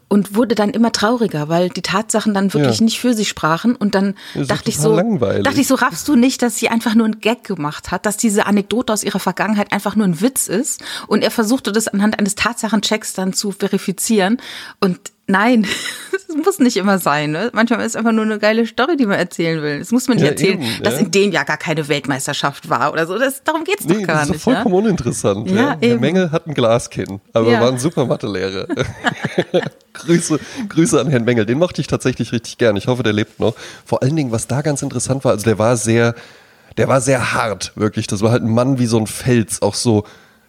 Und 0.08 0.34
wurde 0.34 0.54
dann 0.54 0.70
immer 0.70 0.92
trauriger, 0.92 1.48
weil 1.48 1.68
die 1.68 1.82
Tatsachen 1.82 2.34
dann 2.34 2.52
wirklich 2.52 2.78
Ja. 2.80 2.84
nicht 2.84 3.00
für 3.00 3.14
sie 3.14 3.24
sprachen 3.24 3.74
und 3.76 3.94
dann 3.94 4.14
dachte 4.34 4.68
ich 4.70 4.78
so, 4.78 4.94
langweilig. 4.94 5.44
dachte 5.44 5.60
ich 5.60 5.66
so, 5.66 5.74
raffst 5.74 6.06
du 6.08 6.16
nicht, 6.16 6.42
dass 6.42 6.56
sie 6.58 6.68
einfach 6.68 6.94
nur 6.94 7.06
einen 7.06 7.20
Gag 7.20 7.44
gemacht 7.44 7.90
hat, 7.90 8.06
dass 8.06 8.16
diese 8.16 8.46
Anekdote 8.46 8.92
aus 8.92 9.04
ihrer 9.04 9.18
Vergangenheit 9.20 9.72
einfach 9.72 9.96
nur 9.96 10.06
ein 10.06 10.20
Witz 10.20 10.48
ist 10.48 10.82
und 11.06 11.22
er 11.22 11.30
versuchte 11.30 11.72
das 11.72 11.88
anhand 11.88 12.18
eines 12.18 12.34
Tatsachenchecks 12.34 13.12
dann 13.14 13.32
zu 13.32 13.52
verifizieren 13.52 14.38
und 14.80 14.98
Nein, 15.32 15.66
es 16.28 16.36
muss 16.44 16.58
nicht 16.58 16.76
immer 16.76 16.98
sein. 16.98 17.30
Ne? 17.30 17.50
Manchmal 17.52 17.80
ist 17.80 17.86
es 17.92 17.96
einfach 17.96 18.12
nur 18.12 18.24
eine 18.24 18.38
geile 18.38 18.66
Story, 18.66 18.96
die 18.96 19.06
man 19.06 19.18
erzählen 19.18 19.62
will. 19.62 19.78
Das 19.80 19.90
muss 19.90 20.06
man 20.08 20.16
nicht 20.18 20.24
Ja, 20.24 20.30
erzählen, 20.30 20.60
eben, 20.62 20.82
dass 20.82 20.94
ja. 20.94 21.00
in 21.00 21.10
dem 21.10 21.32
Jahr 21.32 21.44
gar 21.44 21.56
keine 21.56 21.88
Weltmeisterschaft 21.88 22.68
war 22.68 22.92
oder 22.92 23.06
so. 23.06 23.18
Das, 23.18 23.42
darum 23.42 23.64
geht's 23.64 23.86
doch 23.86 23.96
Nee, 23.96 24.04
gar 24.04 24.18
das 24.26 24.28
ist 24.28 24.28
doch 24.28 24.34
nicht. 24.34 24.46
Ja? 24.46 24.52
vollkommen 24.62 24.74
uninteressant. 24.86 25.50
Ja, 25.50 25.76
Ja. 25.80 25.96
Mengel 25.96 26.30
hat 26.30 26.46
ein 26.46 26.54
Glaskinn, 26.54 27.20
aber 27.32 27.50
Ja. 27.50 27.60
war 27.60 27.68
ein 27.70 27.78
super 27.78 28.04
Mathelehrer. 28.06 28.66
Grüße, 29.94 30.38
Grüße 30.68 31.00
an 31.00 31.08
Herrn 31.08 31.24
Mengel. 31.24 31.46
Den 31.46 31.58
mochte 31.58 31.80
ich 31.80 31.86
tatsächlich 31.86 32.32
richtig 32.32 32.58
gern. 32.58 32.76
Ich 32.76 32.86
hoffe, 32.86 33.02
der 33.02 33.12
lebt 33.12 33.40
noch. 33.40 33.54
Vor 33.84 34.02
allen 34.02 34.16
Dingen, 34.16 34.32
was 34.32 34.46
da 34.46 34.62
ganz 34.62 34.82
interessant 34.82 35.24
war, 35.24 35.32
also 35.32 35.44
der 35.44 35.58
war 35.58 35.76
sehr, 35.76 36.14
der 36.76 36.88
war 36.88 37.00
sehr 37.00 37.32
hart, 37.34 37.72
wirklich. 37.76 38.06
Das 38.06 38.22
war 38.22 38.30
halt 38.32 38.42
ein 38.42 38.52
Mann 38.52 38.78
wie 38.78 38.86
so 38.86 38.98
ein 38.98 39.06
Fels. 39.06 39.60
Auch 39.62 39.74
so, 39.74 40.04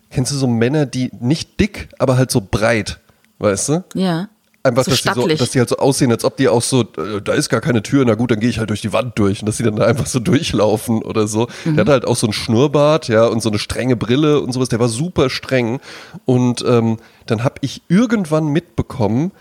kennst 0.10 0.32
du 0.32 0.36
so 0.38 0.48
Männer, 0.48 0.86
die 0.86 1.12
nicht 1.20 1.60
dick, 1.60 1.90
aber 2.00 2.18
halt 2.18 2.32
so 2.32 2.42
breit, 2.42 3.00
weißt 3.40 3.70
du? 3.70 3.84
Ja. 3.96 4.30
Einfach, 4.66 4.86
so 4.86 4.92
dass, 4.92 5.02
die 5.02 5.10
so, 5.14 5.28
dass 5.28 5.52
die 5.52 5.60
halt 5.60 5.68
so 5.68 5.76
aussehen, 5.76 6.10
als 6.10 6.24
ob 6.24 6.38
die 6.38 6.48
auch 6.48 6.62
so, 6.62 6.82
äh, 6.82 7.22
da 7.22 7.34
ist 7.34 7.50
gar 7.50 7.60
keine 7.60 7.84
Tür, 7.84 8.06
na 8.06 8.16
gut, 8.16 8.32
dann 8.32 8.40
gehe 8.40 8.50
ich 8.50 8.60
halt 8.60 8.70
durch 8.70 8.80
die 8.80 8.94
Wand 8.94 9.20
durch 9.20 9.42
und 9.42 9.48
dass 9.48 9.58
die 9.58 9.64
dann 9.64 9.76
da 9.76 9.86
einfach 9.86 10.06
so 10.06 10.20
durchlaufen 10.20 11.02
oder 11.02 11.28
so. 11.28 11.48
Mhm. 11.66 11.76
Der 11.76 11.82
hatte 11.82 11.92
halt 11.92 12.06
auch 12.06 12.16
so 12.16 12.28
ein 12.28 12.34
Schnurrbart, 12.34 13.10
ja, 13.10 13.26
und 13.26 13.42
so 13.42 13.50
eine 13.50 13.60
strenge 13.60 13.98
Brille 13.98 14.40
und 14.40 14.54
sowas, 14.54 14.70
der 14.70 14.80
war 14.80 14.88
super 14.88 15.30
streng. 15.30 15.82
Und 16.24 16.64
ähm, 16.66 16.98
dann 17.26 17.44
habe 17.44 17.56
ich 17.60 17.82
irgendwann 17.90 18.48
mitbekommen, 18.48 19.34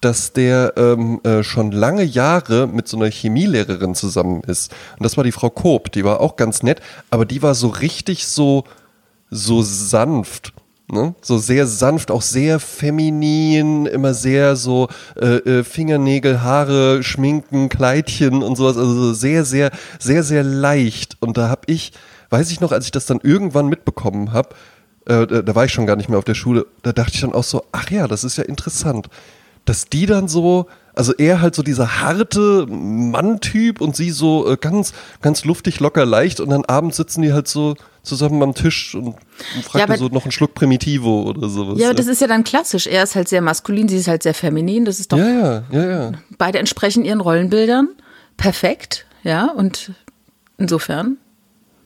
dass 0.00 0.32
der 0.32 0.72
ähm, 0.76 1.20
äh, 1.24 1.42
schon 1.42 1.72
lange 1.72 2.02
Jahre 2.02 2.66
mit 2.66 2.88
so 2.88 2.96
einer 2.96 3.10
Chemielehrerin 3.10 3.94
zusammen 3.94 4.42
ist. 4.46 4.72
Und 4.98 5.04
das 5.04 5.18
war 5.18 5.24
die 5.24 5.32
Frau 5.32 5.50
Koop, 5.50 5.92
die 5.92 6.04
war 6.04 6.20
auch 6.20 6.36
ganz 6.36 6.62
nett, 6.62 6.80
aber 7.10 7.26
die 7.26 7.42
war 7.42 7.54
so 7.54 7.68
richtig 7.68 8.26
so, 8.26 8.64
so 9.30 9.60
sanft. 9.60 10.54
Ne? 10.92 11.14
So 11.22 11.38
sehr 11.38 11.66
sanft, 11.66 12.10
auch 12.10 12.22
sehr 12.22 12.58
feminin, 12.58 13.86
immer 13.86 14.14
sehr 14.14 14.56
so 14.56 14.88
äh, 15.20 15.36
äh, 15.36 15.64
Fingernägel, 15.64 16.42
Haare, 16.42 17.02
Schminken, 17.02 17.68
Kleidchen 17.68 18.42
und 18.42 18.56
sowas. 18.56 18.76
Also 18.76 18.92
so 18.92 19.12
sehr, 19.12 19.44
sehr, 19.44 19.70
sehr, 19.98 20.22
sehr 20.22 20.42
leicht. 20.42 21.16
Und 21.20 21.36
da 21.36 21.48
habe 21.48 21.62
ich, 21.66 21.92
weiß 22.30 22.50
ich 22.50 22.60
noch, 22.60 22.72
als 22.72 22.86
ich 22.86 22.90
das 22.90 23.06
dann 23.06 23.20
irgendwann 23.22 23.68
mitbekommen 23.68 24.32
habe, 24.32 24.50
äh, 25.06 25.26
da 25.26 25.54
war 25.54 25.64
ich 25.64 25.72
schon 25.72 25.86
gar 25.86 25.96
nicht 25.96 26.08
mehr 26.08 26.18
auf 26.18 26.24
der 26.24 26.34
Schule, 26.34 26.66
da 26.82 26.92
dachte 26.92 27.12
ich 27.14 27.20
dann 27.20 27.32
auch 27.32 27.44
so, 27.44 27.64
ach 27.72 27.90
ja, 27.90 28.06
das 28.06 28.24
ist 28.24 28.36
ja 28.36 28.44
interessant, 28.44 29.08
dass 29.64 29.86
die 29.86 30.06
dann 30.06 30.28
so, 30.28 30.66
also 30.94 31.12
er 31.14 31.40
halt 31.40 31.54
so 31.54 31.62
dieser 31.62 32.00
harte 32.00 32.66
Mann-Typ 32.66 33.80
und 33.80 33.94
sie 33.96 34.10
so 34.10 34.50
äh, 34.50 34.56
ganz, 34.56 34.92
ganz 35.22 35.44
luftig, 35.44 35.80
locker, 35.80 36.04
leicht 36.06 36.40
und 36.40 36.50
dann 36.50 36.64
abends 36.64 36.96
sitzen 36.96 37.22
die 37.22 37.32
halt 37.32 37.46
so 37.48 37.76
zusammen 38.02 38.42
am 38.42 38.54
Tisch 38.54 38.94
und, 38.94 39.08
und 39.08 39.64
fragt 39.64 39.74
Ja, 39.74 39.84
aber- 39.84 39.98
so 39.98 40.08
noch 40.08 40.24
einen 40.24 40.32
Schluck 40.32 40.54
Primitivo 40.54 41.22
oder 41.24 41.48
sowas. 41.48 41.78
Ja, 41.78 41.92
das 41.92 42.06
ist 42.06 42.20
ja 42.20 42.26
dann 42.26 42.44
klassisch. 42.44 42.86
Er 42.86 43.02
ist 43.02 43.14
halt 43.14 43.28
sehr 43.28 43.42
maskulin, 43.42 43.88
sie 43.88 43.96
ist 43.98 44.08
halt 44.08 44.22
sehr 44.22 44.34
feminin. 44.34 44.84
Das 44.84 44.98
ist 45.00 45.12
doch 45.12 45.18
ja, 45.18 45.28
ja, 45.28 45.62
ja, 45.70 45.88
ja. 45.90 46.12
beide 46.38 46.58
entsprechen 46.58 47.04
ihren 47.04 47.20
Rollenbildern 47.20 47.88
perfekt, 48.36 49.06
ja. 49.22 49.50
Und 49.50 49.92
insofern, 50.56 51.18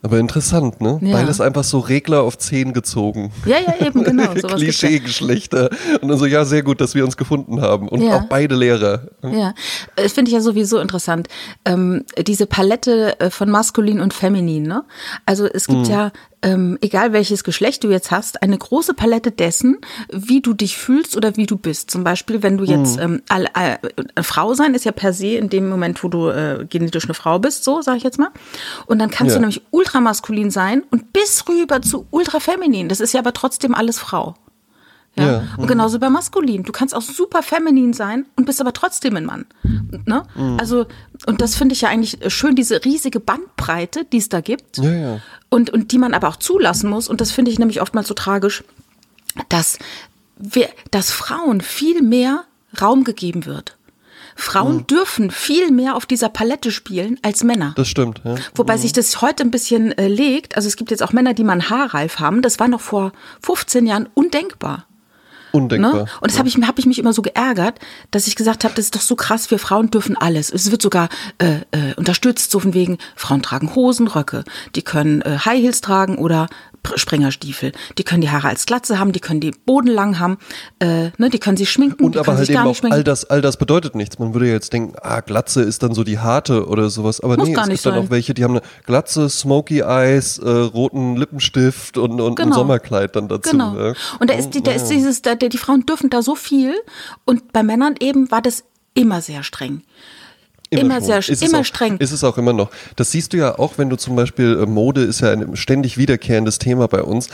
Aber 0.05 0.19
interessant, 0.19 0.83
ne? 0.83 0.99
Ja. 1.01 1.17
Beides 1.17 1.41
einfach 1.41 1.65
so 1.65 1.79
Regler 1.79 2.23
auf 2.25 2.37
10 2.37 2.75
gezogen. 2.75 3.33
ja, 3.47 3.57
ja, 3.59 3.87
eben 3.87 4.05
genau. 4.05 4.35
Sowas. 4.37 4.57
Klischee-Geschlechter. 4.61 5.71
Und 6.03 6.09
dann 6.09 6.19
so, 6.19 6.27
ja, 6.27 6.45
sehr 6.45 6.63
gut, 6.63 6.83
dass 6.83 6.95
wir 6.95 7.07
uns 7.07 7.17
gefunden 7.17 7.63
haben. 7.63 7.89
Und 7.89 8.03
Ja. 8.03 8.17
auch 8.19 8.25
beide 8.25 8.55
Lehrer. 8.55 9.09
Ja, 9.23 9.55
das 9.97 10.13
finde 10.13 10.29
ich 10.29 10.35
ja 10.35 10.43
sowieso 10.43 10.79
interessant. 10.79 11.29
Ähm, 11.65 12.05
diese 12.27 12.45
Palette 12.45 13.19
äh, 13.19 13.31
von 13.31 13.49
maskulin 13.51 14.01
und 14.01 14.13
feminin, 14.13 14.65
ne? 14.65 14.85
Also 15.25 15.47
es 15.47 15.67
gibt 15.67 15.89
ja, 15.89 16.13
ähm, 16.45 16.79
egal 16.83 17.13
welches 17.13 17.43
Geschlecht 17.43 17.83
du 17.83 17.91
jetzt 17.91 18.11
hast, 18.11 18.43
eine 18.43 18.57
große 18.57 18.95
Palette 18.95 19.33
dessen, 19.33 19.79
wie 20.13 20.41
du 20.41 20.53
dich 20.53 20.77
fühlst 20.77 21.17
oder 21.17 21.37
wie 21.37 21.47
du 21.47 21.57
bist. 21.57 21.91
Zum 21.91 22.05
Beispiel, 22.05 22.43
wenn 22.43 22.59
du 22.59 22.65
jetzt 22.65 22.99
ähm, 22.99 23.23
all, 23.29 23.49
all, 23.55 23.79
äh, 24.15 24.23
Frau 24.23 24.55
sein 24.55 24.75
ist 24.75 24.85
ja 24.85 24.93
per 24.93 25.13
se 25.13 25.29
in 25.29 25.49
dem 25.49 25.69
Moment, 25.69 26.05
wo 26.05 26.09
du 26.09 26.29
äh, 26.29 26.67
genetisch 26.69 27.07
eine 27.07 27.15
Frau 27.15 27.39
bist, 27.39 27.65
so 27.65 27.83
sage 27.83 27.97
ich 27.99 28.05
jetzt 28.05 28.19
mal. 28.19 28.29
Und 28.87 28.99
dann 29.01 29.11
kannst 29.11 29.33
Ja. 29.33 29.37
du 29.39 29.41
nämlich 29.41 29.63
ultramaskulin 29.71 30.51
sein 30.51 30.83
und 30.91 31.13
bis 31.13 31.49
rüber 31.49 31.83
zu 31.83 32.07
ultrafeminin. 32.11 32.89
Das 32.89 33.01
ist 33.01 33.15
ja 33.15 33.21
aber 33.21 33.33
trotzdem 33.33 33.75
alles 33.75 33.99
Frau. 33.99 34.35
Ja. 35.17 35.25
Ja. 35.33 35.43
Und 35.57 35.67
genauso 35.69 35.99
bei 35.99 36.11
maskulin. 36.11 36.65
Du 36.65 36.73
kannst 36.73 36.95
auch 36.95 37.03
super 37.03 37.43
feminin 37.43 37.93
sein 37.93 38.27
und 38.37 38.47
bist 38.47 38.61
aber 38.61 38.73
trotzdem 38.73 39.17
ein 39.17 39.25
Mann. 39.25 39.47
Ne? 40.07 40.25
Mhm. 40.35 40.57
Also, 40.59 40.87
und 41.27 41.41
das 41.41 41.55
finde 41.55 41.75
ich 41.75 41.83
ja 41.83 41.89
eigentlich 41.89 42.19
schön, 42.33 42.57
diese 42.57 42.85
riesige 42.85 43.21
Bandbreite, 43.21 44.05
die 44.05 44.19
es 44.19 44.29
da 44.29 44.41
gibt. 44.41 44.79
Ja, 44.79 44.93
ja. 44.93 45.21
Und, 45.51 45.71
und 45.71 45.93
die 45.93 45.99
man 45.99 46.15
aber 46.15 46.29
auch 46.29 46.37
zulassen 46.37 46.91
muss. 46.91 47.09
Und 47.09 47.21
das 47.21 47.31
finde 47.31 47.51
ich 47.51 47.59
nämlich 47.59 47.81
oftmals 47.81 48.09
so 48.09 48.15
tragisch, 48.15 48.65
dass, 49.49 49.79
wir, 50.37 50.69
dass 50.91 51.11
Frauen 51.13 51.61
viel 51.61 52.03
mehr 52.03 52.45
Raum 52.81 53.05
gegeben 53.05 53.47
wird. 53.47 53.77
Frauen 54.37 54.79
Mhm. 54.79 54.87
dürfen 54.89 55.31
viel 55.31 55.71
mehr 55.71 55.95
auf 55.95 56.07
dieser 56.07 56.29
Palette 56.29 56.73
spielen 56.73 57.21
als 57.23 57.45
Männer. 57.45 57.73
Das 57.77 57.87
stimmt, 57.87 58.21
ja. 58.25 58.35
Wobei 58.57 58.77
sich 58.77 58.93
das 58.93 59.23
heute 59.23 59.45
ein 59.45 59.53
bisschen 59.53 59.97
äh, 59.97 60.09
legt. 60.09 60.57
Also 60.57 60.67
es 60.67 60.75
gibt 60.75 60.91
jetzt 60.91 61.05
auch 61.05 61.13
Männer, 61.13 61.35
die 61.35 61.45
mal 61.45 61.53
einen 61.53 61.71
Haarreif 61.71 62.19
haben. 62.19 62.43
Das 62.43 62.59
war 62.59 62.67
noch 62.67 62.81
vor 62.81 63.13
15 63.45 63.87
Jahren 63.87 64.09
undenkbar. 64.15 64.87
Undenkbar. 65.55 65.95
Ne? 65.95 66.07
Und 66.21 66.31
das 66.31 66.39
habe 66.39 66.49
ich, 66.49 66.57
hab 66.57 66.79
ich 66.79 66.87
mich 66.87 66.99
immer 66.99 67.13
so 67.13 67.23
geärgert, 67.23 67.79
dass 68.11 68.27
ich 68.27 68.35
gesagt 68.35 68.65
habe, 68.65 68.75
das 68.75 68.87
ist 68.87 68.97
doch 68.97 69.01
so 69.01 69.15
krass, 69.15 69.51
wir 69.51 69.59
Frauen 69.61 69.89
dürfen 69.91 70.17
alles. 70.17 70.53
Es 70.53 70.71
wird 70.71 70.83
sogar 70.83 71.09
äh, 71.39 71.61
äh, 71.71 71.95
unterstützt, 71.97 72.51
so 72.51 72.59
von 72.59 72.75
wegen, 72.75 72.99
Frauen 73.15 73.43
tragen 73.43 73.75
Hosen, 73.75 74.09
Röcke, 74.09 74.45
die 74.75 74.83
können 74.83 75.23
äh, 75.23 75.39
High 75.45 75.63
Heels 75.63 75.81
tragen 75.81 76.19
oder 76.19 76.49
Springerstiefel. 76.97 77.73
Die 77.99 78.05
können 78.05 78.21
die 78.21 78.31
Haare 78.31 78.49
als 78.49 78.67
Glatze 78.67 78.99
haben, 78.99 79.13
die 79.13 79.21
können 79.21 79.41
die 79.41 79.51
bodenlang 79.51 80.19
haben, 80.19 80.39
äh, 80.81 81.11
ne, 81.19 81.31
die 81.31 81.39
können 81.39 81.57
sich 81.57 81.71
schminken, 81.71 82.05
Und 82.05 82.17
aber 82.17 82.37
halt 82.37 82.49
eben 82.49 82.59
auch 82.59 82.77
all 82.91 83.05
das, 83.05 83.25
all 83.25 83.41
das 83.41 83.57
bedeutet 83.57 83.95
nichts. 83.95 84.19
Man 84.19 84.35
würde 84.35 84.47
ja 84.47 84.53
jetzt 84.53 84.73
denken, 84.73 84.95
ah, 85.03 85.21
Glatze 85.21 85.63
ist 85.63 85.83
dann 85.83 85.95
so 85.95 86.05
die 86.05 86.19
harte 86.19 86.67
oder 86.67 86.91
sowas. 86.91 87.21
Aber 87.21 87.37
Muss 87.37 87.49
nee, 87.49 87.55
es 87.55 87.69
gibt 87.69 87.87
dann 87.87 87.95
sein. 87.95 88.05
auch 88.07 88.11
welche, 88.11 88.35
die 88.35 88.45
haben 88.45 88.53
eine 88.53 88.63
Glatze, 88.87 89.29
Smoky 89.29 89.81
Eyes, 89.81 90.39
äh, 90.39 90.49
roten 90.49 91.17
Lippenstift 91.17 91.99
und, 91.99 92.21
und 92.21 92.39
ein 92.39 92.45
Genau. 92.45 92.57
Sommerkleid 92.57 93.17
dann 93.17 93.29
dazu. 93.29 93.51
Genau. 93.51 93.77
Ja. 93.77 93.95
Und 94.19 94.31
da 94.31 94.35
ist, 94.35 94.51
die, 94.51 94.63
da 94.63 94.73
ist 94.73 94.89
dieses, 94.89 95.23
da, 95.23 95.35
die 95.35 95.57
Frauen 95.59 95.87
dürfen 95.87 96.11
da 96.11 96.23
so 96.23 96.35
viel 96.35 96.75
und 97.25 97.53
bei 97.53 97.63
Männern 97.63 97.95
eben 98.01 98.31
war 98.31 98.43
das 98.43 98.65
immer 98.95 99.21
sehr 99.21 99.43
streng. 99.43 99.83
Immer 100.81 100.95
schon. 100.97 101.05
sehr- 101.05 101.19
Ist 101.29 101.43
immer 101.43 101.61
auch, 101.61 101.65
streng. 101.65 101.97
Ist 101.99 102.13
es 102.13 102.25
auch 102.25 102.39
immer 102.39 102.53
noch. 102.53 102.71
Das 102.97 103.11
siehst 103.11 103.33
du 103.33 103.37
ja 103.37 103.59
auch, 103.59 103.79
wenn 103.79 103.91
du 103.91 103.97
zum 103.97 104.17
Beispiel, 104.17 104.59
äh, 104.63 104.67
Mode 104.67 105.03
ist 105.03 105.21
ja 105.21 105.33
ein 105.33 105.57
ständig 105.57 105.97
wiederkehrendes 105.99 106.59
Thema 106.59 106.89
bei 106.89 107.03
uns. 107.03 107.29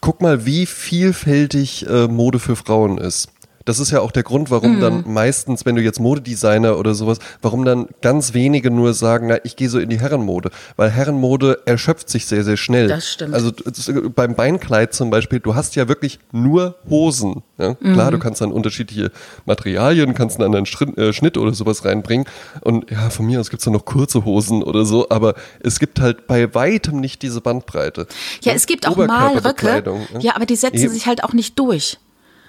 Guck 0.00 0.20
mal, 0.22 0.46
wie 0.46 0.66
vielfältig 0.66 1.86
äh, 1.88 2.06
Mode 2.06 2.38
für 2.38 2.56
Frauen 2.56 2.98
ist. 2.98 3.28
Das 3.68 3.80
ist 3.80 3.90
ja 3.90 4.00
auch 4.00 4.10
der 4.12 4.22
Grund, 4.22 4.50
warum 4.50 4.76
Mhm. 4.76 4.80
dann 4.80 5.04
meistens, 5.06 5.66
wenn 5.66 5.76
du 5.76 5.82
jetzt 5.82 6.00
Modedesigner 6.00 6.78
oder 6.78 6.94
sowas, 6.94 7.18
warum 7.42 7.64
dann 7.66 7.88
ganz 8.00 8.32
wenige 8.32 8.70
nur 8.70 8.94
sagen, 8.94 9.26
na, 9.28 9.36
ich 9.44 9.56
gehe 9.56 9.68
so 9.68 9.78
in 9.78 9.90
die 9.90 10.00
Herrenmode. 10.00 10.50
Weil 10.76 10.90
Herrenmode 10.90 11.58
erschöpft 11.66 12.08
sich 12.08 12.24
sehr, 12.26 12.44
sehr 12.44 12.56
schnell. 12.56 12.88
Das 12.88 13.06
stimmt. 13.06 13.34
Also 13.34 13.50
das 13.50 13.88
ist, 13.88 14.14
beim 14.14 14.34
Beinkleid 14.34 14.94
zum 14.94 15.10
Beispiel, 15.10 15.40
du 15.40 15.54
hast 15.54 15.76
ja 15.76 15.86
wirklich 15.86 16.18
nur 16.32 16.76
Hosen. 16.88 17.42
Ja? 17.58 17.74
Klar, 17.74 18.06
Mhm. 18.06 18.12
du 18.12 18.18
kannst 18.18 18.40
dann 18.40 18.52
unterschiedliche 18.52 19.10
Materialien, 19.44 20.14
kannst 20.14 20.36
einen 20.36 20.46
anderen 20.46 20.66
Schritt, 20.66 20.96
äh, 20.96 21.12
Schnitt 21.12 21.36
oder 21.36 21.52
sowas 21.52 21.84
reinbringen. 21.84 22.26
Und 22.62 22.90
ja, 22.90 23.10
von 23.10 23.26
mir 23.26 23.40
aus 23.40 23.50
gibt's 23.50 23.64
dann 23.64 23.74
noch 23.74 23.84
kurze 23.84 24.24
Hosen 24.24 24.62
oder 24.62 24.84
so, 24.84 25.08
aber 25.10 25.34
es 25.60 25.78
gibt 25.78 26.00
halt 26.00 26.26
bei 26.26 26.54
weitem 26.54 27.00
nicht 27.00 27.22
diese 27.22 27.40
Bandbreite. 27.40 28.06
Ja, 28.42 28.52
es 28.54 28.66
gibt 28.66 28.86
auch 28.88 28.96
mal 28.96 29.04
Röcke. 29.04 29.38
Oberkörperbekleidung, 29.38 30.06
Ja, 30.20 30.36
aber 30.36 30.46
die 30.46 30.56
setzen 30.56 30.76
Eben. 30.84 30.92
sich 30.92 31.06
halt 31.06 31.24
auch 31.24 31.32
nicht 31.32 31.58
durch. 31.58 31.98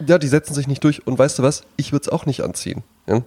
Ja, 0.06 0.18
die 0.18 0.28
setzen 0.28 0.54
sich 0.54 0.68
nicht 0.68 0.84
durch. 0.84 1.06
Und 1.08 1.18
weißt 1.20 1.40
du 1.40 1.44
was? 1.44 1.64
Ich 1.78 1.92
würde 1.92 2.04
es 2.04 2.10
auch 2.10 2.26
nicht 2.26 2.42
anziehen. 2.44 2.84
Ja, 3.08 3.22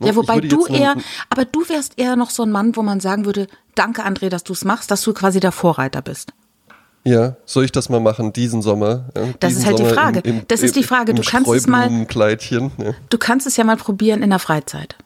Ja, 0.00 0.16
wobei 0.16 0.40
du 0.40 0.66
eher, 0.66 0.96
aber 1.30 1.44
du 1.44 1.68
wärst 1.68 1.98
eher 1.98 2.16
noch 2.16 2.30
so 2.30 2.42
ein 2.42 2.50
Mann, 2.50 2.74
wo 2.76 2.82
man 2.82 3.00
sagen 3.00 3.24
würde, 3.24 3.46
danke 3.74 4.04
André, 4.04 4.28
dass 4.28 4.42
du 4.44 4.52
es 4.52 4.64
machst, 4.64 4.90
dass 4.90 5.02
du 5.02 5.12
quasi 5.12 5.40
der 5.40 5.52
Vorreiter 5.52 6.02
bist. 6.02 6.32
Ja, 7.04 7.34
soll 7.46 7.64
ich 7.64 7.72
das 7.72 7.88
mal 7.88 7.98
machen 8.00 8.32
diesen 8.32 8.62
Sommer? 8.62 9.06
Ja, 9.16 9.22
Das 9.40 9.48
diesen 9.50 9.60
ist 9.62 9.66
halt 9.66 9.78
die 9.78 9.82
Sommer 9.82 9.94
Frage. 9.94 10.20
Im, 10.20 10.38
im, 10.40 10.48
Das 10.48 10.62
ist 10.62 10.76
die 10.76 10.84
Frage. 10.84 11.14
Du 11.14 11.22
kannst 11.22 11.50
es 11.50 11.66
mal- 11.66 11.88
Ja. 12.78 12.92
Du 13.08 13.18
kannst 13.18 13.46
es 13.46 13.56
ja 13.56 13.64
mal 13.64 13.76
probieren 13.76 14.22
in 14.22 14.30
der 14.30 14.38
Freizeit. 14.38 14.96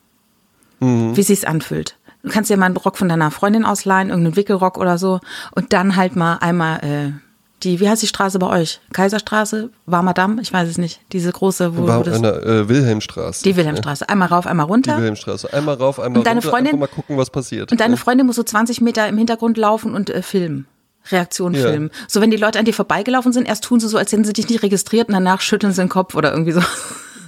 Mhm. 0.81 1.16
Wie 1.16 1.22
sich's 1.22 1.44
anfühlt. 1.44 1.96
Du 2.22 2.31
kannst 2.31 2.50
dir 2.50 2.57
mal 2.59 2.66
einen 2.66 2.76
Rock 2.76 2.98
von 2.98 3.09
deiner 3.09 3.31
Freundin 3.31 3.64
ausleihen, 3.64 4.09
irgendeinen 4.11 4.37
Wickelrock 4.37 4.76
oder 4.79 4.98
so 4.98 5.20
und 5.55 5.72
dann 5.72 5.96
halt 5.96 6.16
mal 6.16 6.35
einmal 6.38 6.81
äh, 6.85 7.12
die, 7.62 7.80
wie 7.80 7.88
heißt 7.88 8.02
die 8.02 8.06
Straße 8.06 8.38
bei 8.38 8.48
euch? 8.60 8.80
Kaiserstraße? 8.92 9.70
Warmer 9.86 10.14
Ich 10.42 10.52
weiß 10.52 10.68
es 10.68 10.78
nicht. 10.78 11.00
Diese 11.12 11.32
große, 11.32 11.76
wo, 11.76 11.86
War 11.86 12.04
das, 12.04 12.20
der 12.20 12.44
äh, 12.44 12.68
Wilhelmstraße. 12.68 13.42
die 13.44 13.56
Wilhelmstraße. 13.56 14.08
Einmal 14.08 14.28
rauf, 14.28 14.46
einmal 14.46 14.66
Die 14.66 14.72
runter. 14.72 14.96
Wilhelmstraße. 14.98 15.52
Einmal 15.52 15.76
rauf, 15.76 15.98
einmal 15.98 16.18
Und 16.18 16.26
deine 16.26 16.40
runter, 16.40 16.50
Freundin- 16.50 16.74
einfach 16.74 16.80
mal 16.90 16.94
gucken, 16.94 17.16
was 17.16 17.30
passiert. 17.30 17.72
Und 17.72 17.80
deine 17.80 17.94
Ja. 17.94 18.00
Freundin 18.00 18.26
muss 18.26 18.36
so 18.36 18.42
20 18.42 18.80
Meter 18.82 19.08
im 19.08 19.16
Hintergrund 19.16 19.56
laufen 19.56 19.94
und 19.94 20.10
äh, 20.10 20.22
filmen. 20.22 20.66
Reaktion 21.10 21.54
Ja. 21.54 21.62
filmen. 21.62 21.90
So, 22.08 22.20
wenn 22.20 22.30
die 22.30 22.36
Leute 22.36 22.58
an 22.58 22.64
dir 22.64 22.74
vorbeigelaufen 22.74 23.32
sind, 23.32 23.46
erst 23.48 23.64
tun 23.64 23.80
sie 23.80 23.88
so, 23.88 23.96
als 23.96 24.12
hätten 24.12 24.24
sie 24.24 24.32
dich 24.32 24.48
nicht 24.48 24.62
registriert 24.62 25.08
und 25.08 25.14
danach 25.14 25.40
schütteln 25.40 25.72
sie 25.72 25.80
den 25.82 25.88
Kopf 25.88 26.14
oder 26.14 26.32
irgendwie 26.32 26.52
so. 26.52 26.60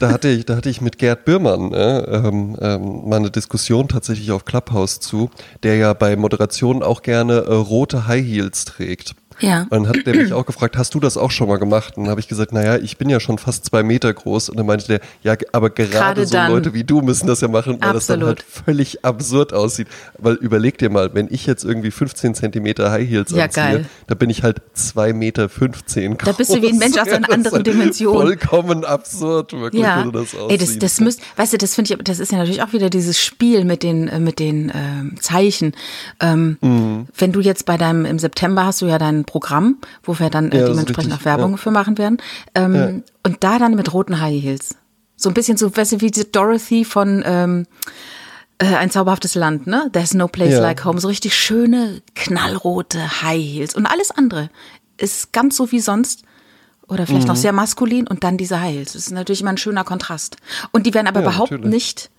da 0.01 0.11
hatte 0.11 0.29
ich, 0.29 0.45
da 0.45 0.57
hatte 0.57 0.69
ich 0.69 0.81
mit 0.81 0.99
Gerd 0.99 1.25
Bührmann 1.25 1.73
äh, 1.73 1.99
ähm, 2.01 2.57
ähm, 2.61 3.09
mal 3.09 3.17
eine 3.17 3.31
Diskussion 3.31 3.89
tatsächlich 3.89 4.31
auf 4.33 4.45
Clubhouse 4.45 5.01
zu, 5.01 5.31
der 5.63 5.77
ja 5.77 5.93
bei 5.95 6.17
Moderationen 6.17 6.83
auch 6.83 7.03
gerne 7.03 7.35
äh, 7.47 7.55
rote 7.55 8.07
High 8.09 8.27
Heels 8.27 8.65
trägt. 8.65 9.15
Ja. 9.41 9.63
Und 9.63 9.71
dann 9.73 9.89
hat 9.89 10.07
der 10.07 10.15
mich 10.17 10.33
auch 10.33 10.47
gefragt, 10.47 10.77
hast 10.77 10.95
du 10.95 11.01
das 11.01 11.17
auch 11.17 11.31
schon 11.31 11.49
mal 11.49 11.59
gemacht? 11.59 11.97
Und 11.97 12.05
dann 12.05 12.11
habe 12.11 12.21
ich 12.21 12.29
gesagt, 12.29 12.53
naja, 12.53 12.77
ich 12.77 12.97
bin 12.99 13.09
ja 13.09 13.21
schon 13.21 13.39
fast 13.39 13.65
zwei 13.67 13.83
Meter 13.83 14.13
groß. 14.13 14.49
Und 14.51 14.57
dann 14.57 14.67
meinte 14.67 14.87
der, 14.87 15.01
ja, 15.23 15.37
aber 15.53 15.71
gerade, 15.71 15.91
Gerade 15.91 16.27
so 16.27 16.33
dann. 16.33 16.51
Leute 16.53 16.75
wie 16.75 16.85
du 16.85 17.01
müssen 17.01 17.27
das 17.27 17.41
ja 17.41 17.49
machen, 17.49 17.79
weil 17.81 17.93
das 17.93 18.07
dann 18.07 18.21
Absolut. 18.23 18.27
halt 18.27 18.43
völlig 18.67 19.05
absurd 19.05 19.53
aussieht. 19.53 19.89
Weil 20.19 20.35
überleg 20.35 20.79
dir 20.79 20.91
mal, 20.91 21.15
wenn 21.15 21.29
ich 21.31 21.47
jetzt 21.47 21.65
irgendwie 21.65 21.91
15 21.91 22.35
Zentimeter 22.35 22.91
High 22.91 23.09
Heels 23.09 23.31
Ja, 23.33 23.45
anziehe, 23.45 23.63
geil. 23.63 23.87
da 24.07 24.15
bin 24.15 24.31
ich 24.31 24.43
halt 24.43 24.61
zwei 24.75 25.13
Meter 25.13 25.49
15 25.49 26.17
groß. 26.19 26.27
Da 26.27 26.33
bist 26.33 26.55
du 26.55 26.63
wie 26.63 26.69
ein 26.69 26.79
Mensch 26.79 26.97
aus 26.99 27.09
einer 27.09 27.31
anderen 27.31 27.63
Dimension. 27.65 28.15
Vollkommen 28.15 28.85
absurd, 28.85 29.53
wirklich, 29.53 29.83
Ja, 29.83 30.01
wie 30.01 30.05
du 30.05 30.13
das 30.13 30.35
aussieht. 30.35 30.51
ey, 30.51 30.59
das, 30.59 30.79
das 30.79 31.01
müsst, 31.01 31.21
weißt 31.37 31.53
du, 31.53 31.59
das 31.59 31.75
finde 31.75 31.95
ich, 31.95 32.03
das 32.05 32.19
ist 32.19 32.33
ja 32.33 32.39
natürlich 32.39 32.63
auch 32.63 32.73
wieder 32.73 32.91
dieses 32.91 33.19
Spiel 33.21 33.65
mit 33.65 33.83
den, 33.83 34.09
äh, 34.09 34.19
mit 34.21 34.39
den 34.39 34.73
ähm, 34.75 35.17
Zeichen. 35.21 35.73
Ähm, 36.21 36.57
Mhm. 36.61 37.07
Wenn 37.17 37.33
du 37.33 37.41
jetzt 37.41 37.67
bei 37.67 37.77
deinem, 37.77 38.05
im 38.05 38.19
September 38.19 38.65
hast 38.65 38.81
du 38.83 38.87
ja 38.87 38.99
dein 38.99 39.25
Programm, 39.29 39.79
wo 40.03 40.19
wir 40.19 40.31
dann 40.31 40.51
äh, 40.51 40.61
Ja, 40.61 40.67
dementsprechend 40.69 41.13
richtig, 41.13 41.21
auch 41.21 41.25
Werbung 41.25 41.53
ja. 41.53 41.57
für 41.59 41.71
machen 41.71 41.99
werden. 41.99 42.19
Ähm, 42.55 43.03
Und 43.25 43.45
da 43.45 43.59
dann 43.59 43.75
mit 43.75 43.93
roten 43.93 44.21
High 44.21 44.43
Heels. 44.43 44.75
So 45.17 45.29
ein 45.31 45.35
bisschen 45.35 45.57
so, 45.57 45.75
weißt 45.77 45.93
du, 45.93 46.01
wie 46.01 46.11
die 46.11 46.31
Dorothy 46.31 46.85
von 46.85 47.23
ähm, 47.27 47.67
äh, 48.59 48.75
Ein 48.75 48.91
zauberhaftes 48.91 49.35
Land, 49.37 49.67
ne? 49.67 49.89
There's 49.93 50.15
no 50.15 50.27
place 50.29 50.55
Ja. 50.55 50.61
like 50.61 50.85
home. 50.85 51.01
So 51.01 51.09
richtig 51.09 51.37
schöne, 51.37 52.03
knallrote 52.15 53.23
High 53.23 53.41
Heels. 53.43 53.75
Und 53.75 53.87
alles 53.87 54.11
andere 54.11 54.51
ist 54.97 55.33
ganz 55.33 55.57
so 55.57 55.71
wie 55.71 55.81
sonst. 55.81 56.23
Oder 56.89 57.07
vielleicht 57.07 57.25
Mhm. 57.27 57.35
noch 57.35 57.37
sehr 57.37 57.53
maskulin 57.53 58.07
und 58.09 58.25
dann 58.25 58.37
diese 58.39 58.61
High 58.61 58.75
Heels. 58.75 58.93
Das 58.95 59.03
ist 59.03 59.11
natürlich 59.13 59.43
immer 59.43 59.51
ein 59.51 59.59
schöner 59.59 59.85
Kontrast. 59.85 60.37
Und 60.73 60.87
die 60.87 60.95
werden 60.95 61.07
aber 61.07 61.21
Ja, 61.21 61.27
überhaupt 61.29 61.51
natürlich. 61.53 61.71
nicht 61.73 62.11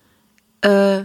äh, 0.62 1.04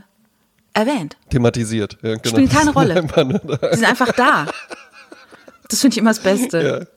erwähnt. 0.73 1.17
Thematisiert. 1.29 1.97
Ja, 2.03 2.15
genau. 2.15 2.29
Spielen 2.29 2.49
keine 2.49 2.71
Rolle. 2.75 3.01
Die 3.03 3.75
sind 3.75 3.85
einfach 3.89 4.11
da. 4.11 4.45
Das 5.69 5.81
finde 5.81 5.93
ich 5.95 5.97
immer 5.99 6.11
das 6.11 6.19
Beste. 6.19 6.87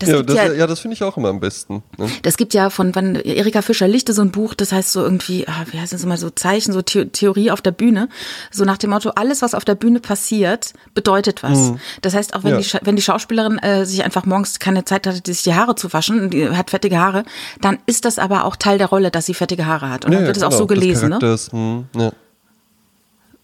Das 0.00 0.08
ja, 0.08 0.22
das, 0.22 0.34
ja, 0.34 0.52
ja, 0.52 0.66
das 0.66 0.80
finde 0.80 0.94
ich 0.94 1.04
auch 1.04 1.16
immer 1.18 1.28
am 1.28 1.38
besten. 1.38 1.84
Ne? 1.98 2.08
das 2.22 2.36
gibt 2.36 2.52
ja 2.52 2.68
von 2.68 2.96
wann 2.96 3.14
Erika 3.14 3.62
Fischer 3.62 3.86
Lichte 3.86 4.12
so 4.12 4.22
ein 4.22 4.32
Buch, 4.32 4.54
das 4.54 4.72
heißt 4.72 4.90
so 4.90 5.02
irgendwie, 5.04 5.46
ah, 5.46 5.66
wie 5.70 5.78
heißt 5.78 5.92
das 5.92 6.02
immer 6.02 6.16
so 6.16 6.30
Zeichen, 6.30 6.72
so 6.72 6.80
The 6.84 7.04
Theorie 7.04 7.52
auf 7.52 7.60
der 7.60 7.70
Bühne, 7.70 8.08
so 8.50 8.64
nach 8.64 8.78
dem 8.78 8.90
Motto, 8.90 9.10
alles 9.10 9.40
was 9.40 9.54
auf 9.54 9.64
der 9.64 9.76
Bühne 9.76 10.00
passiert, 10.00 10.72
bedeutet 10.94 11.44
was. 11.44 11.74
Das 12.02 12.14
heißt 12.14 12.34
auch 12.34 12.42
wenn 12.42 12.52
Ja. 12.52 12.58
die 12.58 12.64
Scha- 12.64 12.80
wenn 12.82 12.96
die 12.96 13.02
Schauspielerin 13.02 13.58
äh, 13.58 13.84
sich 13.84 14.02
einfach 14.02 14.24
morgens 14.24 14.58
keine 14.58 14.84
Zeit 14.84 15.06
hatte, 15.06 15.20
sich 15.24 15.44
die 15.44 15.54
Haare 15.54 15.76
zu 15.76 15.92
waschen, 15.92 16.18
und 16.22 16.30
die 16.30 16.48
hat 16.48 16.70
fettige 16.70 16.98
Haare, 16.98 17.22
dann 17.60 17.78
ist 17.86 18.04
das 18.04 18.18
aber 18.18 18.46
auch 18.46 18.56
Teil 18.56 18.78
der 18.78 18.88
Rolle, 18.88 19.12
dass 19.12 19.26
sie 19.26 19.34
fettige 19.34 19.66
Haare 19.66 19.90
hat 19.90 20.04
und 20.06 20.12
dann 20.12 20.22
Ja, 20.22 20.26
wird 20.26 20.38
es 20.38 20.42
ja, 20.42 20.48
auch 20.48 20.52
so 20.52 20.66
genau, 20.66 20.80
gelesen, 20.80 21.10
ne? 21.10 21.18
Charakters, 21.20 21.52
hm, 21.52 21.84
ja. 21.94 22.10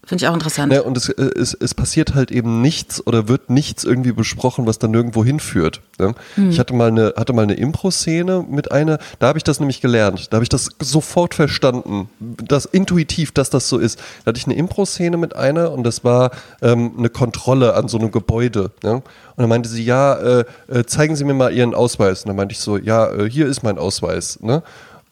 Finde 0.06 0.24
ich 0.24 0.28
auch 0.28 0.34
interessant. 0.34 0.72
Ja, 0.72 0.82
und 0.82 0.96
es, 0.96 1.08
äh, 1.08 1.22
es, 1.22 1.54
es 1.54 1.74
passiert 1.74 2.14
halt 2.14 2.30
eben 2.30 2.60
nichts 2.60 3.06
oder 3.06 3.28
wird 3.28 3.50
nichts 3.50 3.84
irgendwie 3.84 4.12
besprochen, 4.12 4.66
was 4.66 4.78
dann 4.78 4.90
nirgendwo 4.90 5.24
hinführt. 5.24 5.80
Ne? 5.98 6.14
Hm. 6.34 6.50
Ich 6.50 6.58
hatte 6.58 6.74
mal 6.74 6.88
eine, 6.88 7.14
hatte 7.16 7.32
mal 7.32 7.42
eine 7.42 7.54
Impro-Szene 7.54 8.44
mit 8.48 8.70
einer, 8.72 8.98
da 9.18 9.28
habe 9.28 9.38
ich 9.38 9.44
das 9.44 9.60
nämlich 9.60 9.80
gelernt. 9.80 10.32
Da 10.32 10.36
habe 10.36 10.42
ich 10.42 10.48
das 10.48 10.70
sofort 10.80 11.34
verstanden, 11.34 12.08
das 12.20 12.66
intuitiv, 12.66 13.32
dass 13.32 13.50
das 13.50 13.68
so 13.68 13.78
ist. 13.78 13.98
Da 14.24 14.30
hatte 14.30 14.38
ich 14.38 14.46
eine 14.46 14.56
Impro-Szene 14.56 15.16
mit 15.16 15.36
einer 15.36 15.72
und 15.72 15.84
das 15.84 16.04
war 16.04 16.30
ähm, 16.60 16.92
eine 16.98 17.08
Kontrolle 17.08 17.74
an 17.74 17.88
so 17.88 17.98
einem 17.98 18.10
Gebäude. 18.10 18.70
Ne? 18.82 18.94
Und 18.94 19.02
dann 19.42 19.48
meinte 19.48 19.68
sie, 19.68 19.84
ja, 19.84 20.14
äh, 20.14 20.44
äh, 20.68 20.84
zeigen 20.84 21.16
Sie 21.16 21.24
mir 21.24 21.34
mal 21.34 21.52
Ihren 21.52 21.74
Ausweis. 21.74 22.22
Und 22.22 22.28
dann 22.28 22.36
meinte 22.36 22.52
ich 22.52 22.60
so, 22.60 22.76
ja, 22.76 23.10
äh, 23.10 23.28
hier 23.28 23.46
ist 23.46 23.62
mein 23.62 23.78
Ausweis. 23.78 24.38
Ne? 24.40 24.62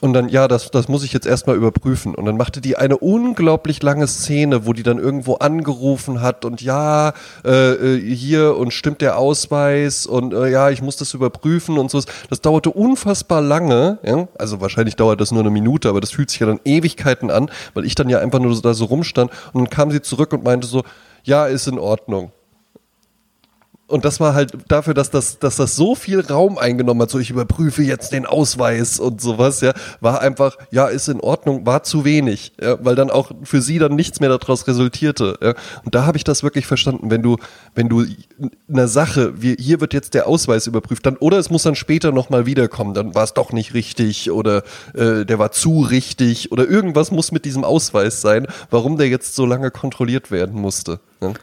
Und 0.03 0.15
dann, 0.15 0.29
ja, 0.29 0.49
das, 0.49 0.73
das 0.73 0.89
muss 0.89 1.05
ich 1.05 1.13
jetzt 1.13 1.29
erstmal 1.29 1.55
überprüfen. 1.55 2.17
Und 2.17 2.25
dann 2.27 2.37
machte 2.37 2.61
die 2.61 2.77
eine 2.77 2.99
unglaublich 2.99 3.81
lange 3.85 4.09
Szene, 4.09 4.67
wo 4.67 4.73
die 4.73 4.83
dann 4.83 4.99
irgendwo 4.99 5.35
angerufen 5.35 6.21
hat 6.21 6.45
und 6.45 6.61
ja, 6.61 7.13
äh, 7.45 7.73
äh, 7.75 8.13
hier 8.13 8.57
und 8.57 8.73
stimmt 8.73 9.01
der 9.01 9.17
Ausweis 9.17 10.05
und 10.05 10.35
äh, 10.35 10.51
ja, 10.51 10.71
ich 10.71 10.83
muss 10.83 10.97
das 10.97 11.15
überprüfen 11.15 11.79
und 11.79 11.89
so. 11.89 12.03
Das 12.29 12.41
dauerte 12.41 12.71
unfassbar 12.71 13.41
lange. 13.41 14.01
Ja? 14.03 14.27
Also 14.37 14.61
wahrscheinlich 14.61 14.97
dauert 14.97 15.21
das 15.21 15.31
nur 15.31 15.43
eine 15.43 15.51
Minute, 15.51 15.89
aber 15.89 16.01
das 16.01 16.11
fühlt 16.11 16.31
sich 16.31 16.41
ja 16.41 16.49
dann 16.49 16.59
Ewigkeiten 16.65 17.31
an, 17.31 17.49
weil 17.75 17.85
ich 17.85 17.95
dann 17.95 18.09
ja 18.09 18.19
einfach 18.19 18.41
nur 18.41 18.53
so 18.57 18.61
da 18.61 18.75
so 18.75 18.87
rumstand. 18.87 19.31
Und 19.53 19.61
dann 19.61 19.71
kam 19.71 19.93
sie 19.93 20.03
zurück 20.03 20.33
und 20.33 20.43
meinte 20.43 20.67
so, 20.67 20.83
ja, 21.23 21.47
ist 21.47 21.69
in 21.69 21.79
Ordnung. 21.79 22.33
Und 23.93 24.07
das 24.07 24.21
war 24.21 24.33
halt 24.33 24.53
dafür, 24.69 24.95
dass 24.95 25.11
das, 25.11 25.39
dass 25.39 25.57
das 25.57 25.77
so 25.77 25.95
viel 25.95 26.21
Raum 26.21 26.57
eingenommen 26.57 27.03
hat, 27.03 27.11
so 27.11 27.19
ich 27.19 27.29
überprüfe 27.29 27.83
jetzt 27.83 28.13
den 28.13 28.25
Ausweis 28.25 28.99
und 28.99 29.21
sowas, 29.21 29.61
ja, 29.61 29.75
war 30.01 30.23
einfach, 30.23 30.57
ja, 30.71 30.87
ist 30.87 31.09
in 31.09 31.21
Ordnung, 31.21 31.67
war 31.67 31.83
zu 31.83 32.07
wenig, 32.07 32.53
ja, 32.59 32.83
weil 32.83 32.95
dann 32.95 33.11
auch 33.11 33.33
für 33.43 33.61
sie 33.61 33.79
dann 33.79 33.95
nichts 33.95 34.19
mehr 34.19 34.31
daraus 34.31 34.67
resultierte. 34.67 35.39
Ja. 35.43 35.55
Und 35.85 35.95
da 35.95 36.07
habe 36.07 36.17
ich 36.17 36.25
das 36.25 36.43
wirklich 36.43 36.67
verstanden, 36.67 37.11
wenn 37.11 37.23
du, 37.23 37.37
wenn 37.75 37.91
du 37.91 38.07
eine 38.67 38.89
Sache, 38.89 39.43
wie, 39.43 39.57
hier 39.61 39.83
wird 39.83 39.93
jetzt 39.93 40.15
der 40.15 40.27
Ausweis 40.27 40.67
überprüft, 40.67 41.05
dann, 41.05 41.19
oder 41.19 41.37
es 41.37 41.51
muss 41.51 41.65
dann 41.65 41.75
später 41.75 42.13
nochmal 42.13 42.47
wiederkommen, 42.47 42.95
dann 42.95 43.15
war 43.15 43.25
es 43.25 43.35
doch 43.35 43.53
nicht 43.53 43.75
richtig 43.75 44.31
oder 44.31 44.63
äh, 44.95 45.27
der 45.27 45.39
war 45.39 45.53
zu 45.53 45.81
richtig 45.83 46.51
oder 46.51 46.67
irgendwas 46.67 47.11
muss 47.11 47.31
mit 47.31 47.45
diesem 47.45 47.63
Ausweis 47.63 48.23
sein, 48.23 48.47
warum 48.71 48.97
der 48.97 49.11
jetzt 49.11 49.35
so 49.35 49.45
lange 49.45 49.71
kontrolliert 49.71 50.31
werden 50.31 50.59
musste. 50.59 50.99
Ja. 51.21 51.35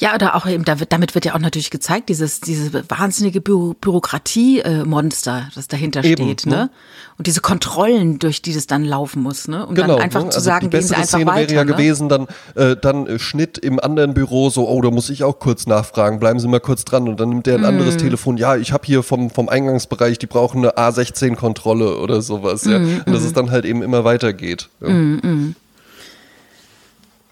Ja, 0.00 0.14
oder 0.14 0.34
auch 0.34 0.46
eben, 0.46 0.64
damit 0.64 1.14
wird 1.14 1.24
ja 1.24 1.34
auch 1.34 1.38
natürlich 1.38 1.70
gezeigt, 1.70 2.08
dieses, 2.08 2.40
diese 2.40 2.84
wahnsinnige 2.88 3.40
Bü 3.40 3.74
Bürokratie-Monster, 3.80 5.48
das 5.54 5.68
dahinter 5.68 6.04
Eben, 6.04 6.24
steht, 6.24 6.46
ne? 6.46 6.54
ne? 6.56 6.70
Und 7.18 7.26
diese 7.26 7.40
Kontrollen, 7.40 8.18
durch 8.18 8.42
die 8.42 8.54
das 8.54 8.66
dann 8.66 8.84
laufen 8.84 9.22
muss, 9.22 9.48
ne? 9.48 9.66
Um 9.66 9.74
Genau, 9.74 9.94
dann 9.94 10.02
einfach 10.02 10.22
ne? 10.22 10.30
zu 10.30 10.36
Also 10.36 10.44
sagen, 10.46 10.66
die 10.70 10.76
gehen 10.76 10.82
Sie 10.82 10.88
bessere 10.88 11.00
einfach 11.00 11.18
Szene 11.18 11.26
weiter. 11.30 11.40
wäre 11.50 11.54
ja 11.54 11.64
ne? 11.64 11.72
gewesen, 11.72 12.08
dann, 12.08 12.26
äh, 12.54 12.76
dann 12.80 13.06
äh, 13.06 13.18
Schnitt 13.18 13.58
im 13.58 13.80
anderen 13.80 14.14
Büro 14.14 14.50
so, 14.50 14.68
oh, 14.68 14.80
da 14.82 14.90
muss 14.90 15.10
ich 15.10 15.24
auch 15.24 15.38
kurz 15.38 15.66
nachfragen, 15.66 16.20
bleiben 16.20 16.38
Sie 16.38 16.48
mal 16.48 16.60
kurz 16.60 16.84
dran. 16.84 17.08
Und 17.08 17.18
dann 17.18 17.28
nimmt 17.30 17.46
der 17.46 17.56
ein 17.56 17.64
anderes 17.64 17.94
Mhm. 17.96 17.98
Telefon, 17.98 18.36
ja, 18.36 18.56
ich 18.56 18.72
habe 18.72 18.86
hier 18.86 19.02
vom, 19.02 19.30
vom 19.30 19.48
Eingangsbereich, 19.48 20.18
die 20.18 20.26
brauchen 20.26 20.58
eine 20.58 20.76
A16-Kontrolle 20.76 21.98
oder 21.98 22.22
sowas. 22.22 22.64
Ja? 22.64 22.78
Mhm, 22.78 23.02
Und 23.06 23.12
dass 23.12 23.22
es 23.24 23.32
dann 23.32 23.50
halt 23.50 23.64
eben 23.64 23.82
immer 23.82 24.04
weitergeht. 24.04 24.68
Ja. 24.80 24.88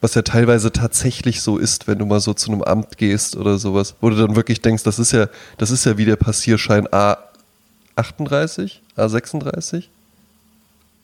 Was 0.00 0.14
ja 0.14 0.22
teilweise 0.22 0.72
tatsächlich 0.72 1.40
so 1.40 1.56
ist, 1.58 1.88
wenn 1.88 1.98
du 1.98 2.06
mal 2.06 2.20
so 2.20 2.34
zu 2.34 2.52
einem 2.52 2.62
Amt 2.62 2.98
gehst 2.98 3.34
oder 3.36 3.58
sowas, 3.58 3.94
wo 4.00 4.10
du 4.10 4.16
dann 4.16 4.36
wirklich 4.36 4.60
denkst, 4.60 4.82
das 4.82 4.98
ist 4.98 5.12
ja, 5.12 5.28
das 5.58 5.70
ist 5.70 5.84
ja 5.86 5.96
wie 5.96 6.04
der 6.04 6.16
Passierschein 6.16 6.86
A38, 7.96 8.78
A36. 8.96 9.84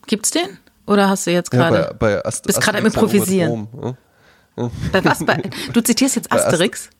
Gibt's 0.06 0.30
den? 0.30 0.58
Oder 0.86 1.08
hast 1.08 1.26
du 1.26 1.30
jetzt 1.32 1.52
Ja, 1.52 1.70
gerade? 1.70 1.94
bei, 1.98 2.16
bei 2.16 2.24
Ast 2.26 2.44
Bist 2.46 2.60
gerade 2.60 2.78
am 2.78 2.86
Improvisieren. 2.86 3.68
Rom, 3.72 3.96
ja. 4.56 4.70
bei 4.92 5.04
was? 5.04 5.24
Bei, 5.24 5.42
du 5.72 5.80
zitierst 5.80 6.16
jetzt 6.16 6.30
Asterix? 6.32 6.90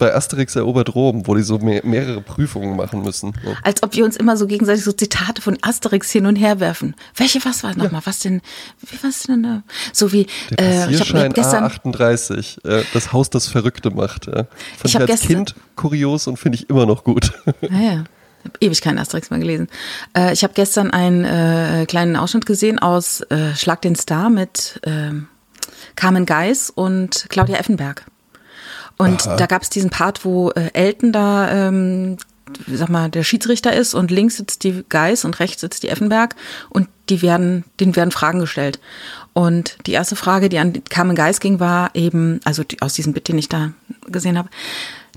Bei 0.00 0.14
Asterix 0.14 0.56
erobert 0.56 0.94
Rom, 0.94 1.26
wo 1.28 1.34
die 1.36 1.42
so 1.42 1.58
mehr, 1.58 1.82
mehrere 1.84 2.20
Prüfungen 2.22 2.74
machen 2.76 3.02
müssen. 3.02 3.34
Ja. 3.44 3.52
Als 3.62 3.82
ob 3.84 3.94
wir 3.94 4.04
uns 4.04 4.16
immer 4.16 4.36
so 4.36 4.46
gegenseitig 4.48 4.82
so 4.82 4.90
Zitate 4.92 5.40
von 5.42 5.56
Asterix 5.62 6.10
hin 6.10 6.26
und 6.26 6.34
her 6.36 6.58
werfen. 6.58 6.96
Welche, 7.14 7.44
was 7.44 7.62
war 7.62 7.76
nochmal? 7.76 8.00
Was 8.04 8.18
denn? 8.20 8.40
Wie 8.80 8.98
was 9.02 9.22
denn? 9.24 9.42
da? 9.44 9.62
So 9.92 10.10
wie, 10.10 10.26
Der 10.58 10.58
äh, 10.58 10.74
ich 10.92 10.98
Passierschein 10.98 11.32
gestern, 11.34 11.64
A38, 11.66 12.66
äh, 12.66 12.82
das 12.92 13.12
Haus, 13.12 13.30
das 13.30 13.46
Verrückte 13.46 13.90
macht. 13.90 14.26
Ja. 14.26 14.32
Fand 14.32 14.48
Ich 14.82 14.84
ich, 14.86 14.94
hab 14.96 15.02
als 15.02 15.10
gestern- 15.20 15.28
Kind 15.28 15.54
kurios 15.76 16.26
und 16.26 16.38
finde 16.38 16.56
ich 16.56 16.68
immer 16.70 16.86
noch 16.86 17.04
gut. 17.04 17.32
Naja, 17.60 18.04
ich 18.42 18.44
habe 18.48 18.58
ewig 18.60 18.80
keinen 18.80 18.98
Asterix 18.98 19.28
mehr 19.28 19.38
gelesen. 19.38 19.68
Äh, 20.16 20.32
ich 20.32 20.42
habe 20.42 20.54
gestern 20.54 20.90
einen 20.90 21.24
äh, 21.26 21.84
kleinen 21.86 22.16
Ausschnitt 22.16 22.46
gesehen 22.46 22.78
aus 22.78 23.20
äh, 23.28 23.54
Schlag 23.54 23.82
den 23.82 23.96
Star 23.96 24.30
mit 24.30 24.80
ähm, 24.84 25.28
Carmen 25.94 26.24
Geis 26.24 26.70
und 26.70 27.26
Claudia 27.28 27.56
Effenberg. 27.58 28.06
Und 29.00 29.26
da 29.26 29.46
gab 29.46 29.62
es 29.62 29.70
diesen 29.70 29.90
Part, 29.90 30.24
wo 30.24 30.50
äh, 30.50 30.70
Elton 30.72 31.12
da, 31.12 31.68
ähm, 31.68 32.16
sag 32.66 32.88
mal, 32.88 33.08
der 33.10 33.22
Schiedsrichter 33.24 33.72
ist 33.72 33.94
und 33.94 34.10
links 34.10 34.36
sitzt 34.36 34.64
die 34.64 34.84
Geis 34.88 35.24
und 35.24 35.38
rechts 35.40 35.60
sitzt 35.60 35.82
die 35.82 35.88
Effenberg 35.88 36.34
und 36.68 36.88
die 37.08 37.22
werden, 37.22 37.64
denen 37.78 37.96
werden 37.96 38.10
Fragen 38.10 38.40
gestellt. 38.40 38.80
Und 39.32 39.78
die 39.86 39.92
erste 39.92 40.16
Frage, 40.16 40.48
die 40.48 40.58
an 40.58 40.72
Carmen 40.88 41.14
Geis 41.16 41.40
ging, 41.40 41.60
war 41.60 41.90
eben, 41.94 42.40
also 42.44 42.62
die, 42.64 42.82
aus 42.82 42.94
diesem 42.94 43.12
Bit, 43.12 43.28
den 43.28 43.38
ich 43.38 43.48
da 43.48 43.72
gesehen 44.06 44.36
habe, 44.36 44.48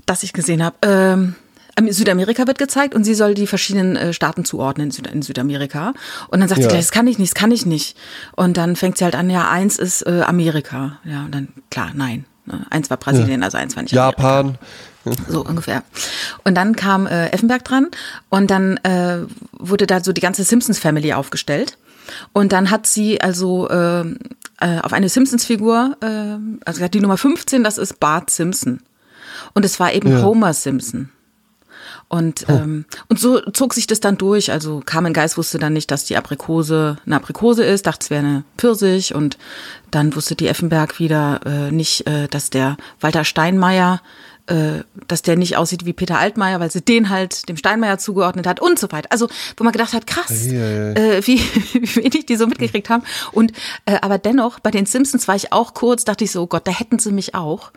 dass 0.06 0.22
ich 0.22 0.32
gesehen 0.32 0.62
habe, 0.62 0.76
ähm, 0.82 1.34
Am- 1.76 1.90
Südamerika 1.90 2.46
wird 2.46 2.58
gezeigt 2.58 2.94
und 2.94 3.02
sie 3.02 3.14
soll 3.14 3.34
die 3.34 3.48
verschiedenen 3.48 3.96
äh, 3.96 4.12
Staaten 4.12 4.44
zuordnen 4.44 4.86
in, 4.86 4.90
Süd 4.92 5.08
in 5.08 5.22
Südamerika. 5.22 5.92
Und 6.28 6.38
dann 6.38 6.48
sagt 6.48 6.60
Ja. 6.60 6.64
sie 6.64 6.68
gleich, 6.68 6.84
das 6.86 6.92
kann 6.92 7.08
ich 7.08 7.18
nicht, 7.18 7.32
das 7.34 7.40
kann 7.40 7.50
ich 7.50 7.66
nicht. 7.66 7.96
Und 8.36 8.56
dann 8.56 8.76
fängt 8.76 8.96
sie 8.98 9.02
halt 9.04 9.16
an, 9.16 9.28
ja, 9.28 9.50
eins 9.50 9.76
ist 9.80 10.02
äh, 10.06 10.22
Amerika. 10.24 11.00
Ja, 11.04 11.24
und 11.24 11.34
dann, 11.34 11.48
klar, 11.70 11.90
nein. 11.94 12.26
Ne? 12.46 12.66
Eins 12.70 12.90
war 12.90 12.96
Brasilien, 12.96 13.42
also 13.42 13.58
eins 13.58 13.76
war 13.76 13.82
nicht 13.82 13.96
Amerika. 13.96 14.22
Japan. 14.22 14.58
So 15.28 15.44
ungefähr. 15.44 15.82
Und 16.44 16.54
dann 16.54 16.76
kam 16.76 17.06
äh, 17.06 17.28
Effenberg 17.28 17.62
dran 17.62 17.88
und 18.30 18.50
dann 18.50 18.78
äh, 18.78 19.18
wurde 19.52 19.86
da 19.86 20.02
so 20.02 20.14
die 20.14 20.22
ganze 20.22 20.44
Simpsons 20.44 20.78
Family 20.78 21.12
aufgestellt. 21.12 21.76
Und 22.32 22.52
dann 22.52 22.70
hat 22.70 22.86
sie 22.86 23.20
also 23.20 23.68
äh, 23.68 24.00
äh, 24.60 24.80
auf 24.82 24.94
eine 24.94 25.10
Simpsons-Figur, 25.10 25.98
äh, 26.00 26.38
also 26.64 26.88
die 26.88 27.00
Nummer 27.00 27.18
15, 27.18 27.64
das 27.64 27.76
ist 27.76 28.00
Bart 28.00 28.30
Simpson. 28.30 28.80
Und 29.52 29.64
es 29.64 29.78
war 29.78 29.92
eben 29.92 30.10
Ja. 30.10 30.22
Homer 30.22 30.54
Simpson. 30.54 31.10
Und, 32.08 32.46
ähm, 32.48 32.84
und 33.08 33.18
so 33.18 33.40
zog 33.40 33.74
sich 33.74 33.86
das 33.86 34.00
dann 34.00 34.18
durch. 34.18 34.52
Also 34.52 34.82
Carmen 34.84 35.12
Geist 35.12 35.36
wusste 35.36 35.58
dann 35.58 35.72
nicht, 35.72 35.90
dass 35.90 36.04
die 36.04 36.16
Aprikose 36.16 36.98
eine 37.06 37.16
Aprikose 37.16 37.64
ist, 37.64 37.86
dachte, 37.86 38.04
es 38.04 38.10
wäre 38.10 38.24
eine 38.24 38.44
Pfirsich. 38.56 39.14
Und 39.14 39.38
dann 39.90 40.14
wusste 40.14 40.36
die 40.36 40.48
Effenberg 40.48 40.98
wieder 40.98 41.40
äh, 41.44 41.70
nicht, 41.72 42.06
äh, 42.06 42.28
dass 42.28 42.50
der 42.50 42.76
Walter 43.00 43.24
Steinmeier 43.24 44.00
äh, 44.46 44.82
dass 45.08 45.22
der 45.22 45.36
nicht 45.36 45.56
aussieht 45.56 45.86
wie 45.86 45.94
Peter 45.94 46.18
Altmaier, 46.18 46.60
weil 46.60 46.70
sie 46.70 46.82
den 46.82 47.08
halt 47.08 47.48
dem 47.48 47.56
Steinmeier 47.56 47.96
zugeordnet 47.96 48.46
hat 48.46 48.60
und 48.60 48.78
so 48.78 48.92
weiter. 48.92 49.10
Also 49.10 49.28
wo 49.56 49.64
man 49.64 49.72
gedacht 49.72 49.94
hat, 49.94 50.06
krass. 50.06 50.46
Äh, 50.46 51.26
wie, 51.26 51.38
wie 51.72 51.96
wenig 51.96 52.26
die 52.26 52.36
so 52.36 52.46
mitgekriegt 52.46 52.90
haben. 52.90 53.04
Und 53.32 53.52
äh, 53.86 53.96
aber 54.02 54.18
dennoch, 54.18 54.60
bei 54.60 54.70
den 54.70 54.84
Simpsons 54.84 55.28
war 55.28 55.36
ich 55.36 55.52
auch 55.52 55.72
kurz, 55.72 56.04
dachte 56.04 56.24
ich 56.24 56.30
so, 56.30 56.42
oh 56.42 56.46
Gott, 56.46 56.66
da 56.66 56.72
hätten 56.72 56.98
sie 56.98 57.10
mich 57.10 57.34
auch. 57.34 57.72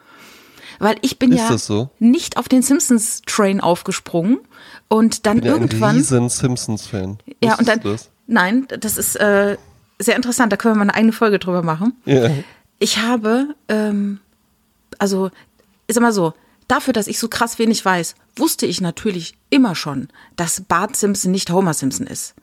Weil 0.79 0.97
ich 1.01 1.19
bin 1.19 1.31
Ist 1.31 1.49
ja 1.49 1.57
so? 1.57 1.89
nicht 1.99 2.37
auf 2.37 2.47
den 2.49 2.61
Simpsons-Train 2.61 3.61
aufgesprungen 3.61 4.39
und 4.87 5.25
dann 5.25 5.37
Ich 5.37 5.43
bin 5.43 5.51
ja 5.51 5.55
ein 5.55 5.61
irgendwann. 5.63 5.95
riesen 5.95 6.29
Simpsons-Fan. 6.29 7.17
Ja, 7.43 7.55
und 7.57 7.67
dann. 7.67 7.79
Das? 7.81 8.09
Nein, 8.27 8.67
das 8.79 8.97
ist 8.97 9.15
äh, 9.15 9.57
sehr 9.99 10.15
interessant, 10.15 10.51
da 10.51 10.57
können 10.57 10.75
wir 10.75 10.79
mal 10.79 10.83
eine 10.83 10.95
eigene 10.95 11.13
Folge 11.13 11.39
drüber 11.39 11.63
machen. 11.63 11.93
Ja. 12.05 12.29
Ich 12.79 12.99
habe, 12.99 13.55
ähm, 13.69 14.19
also, 14.99 15.31
ich 15.87 15.95
sag 15.95 16.01
mal 16.01 16.13
so, 16.13 16.33
dafür, 16.67 16.93
dass 16.93 17.07
ich 17.07 17.19
so 17.19 17.27
krass 17.29 17.57
wenig 17.57 17.83
weiß, 17.83 18.15
wusste 18.35 18.65
ich 18.65 18.81
natürlich 18.81 19.35
immer 19.49 19.73
schon, 19.75 20.09
dass 20.35 20.61
Bart 20.61 20.95
Simpson 20.95 21.31
nicht 21.31 21.49
Homer 21.49 21.73
Simpson 21.73 22.05
ist. 22.05 22.35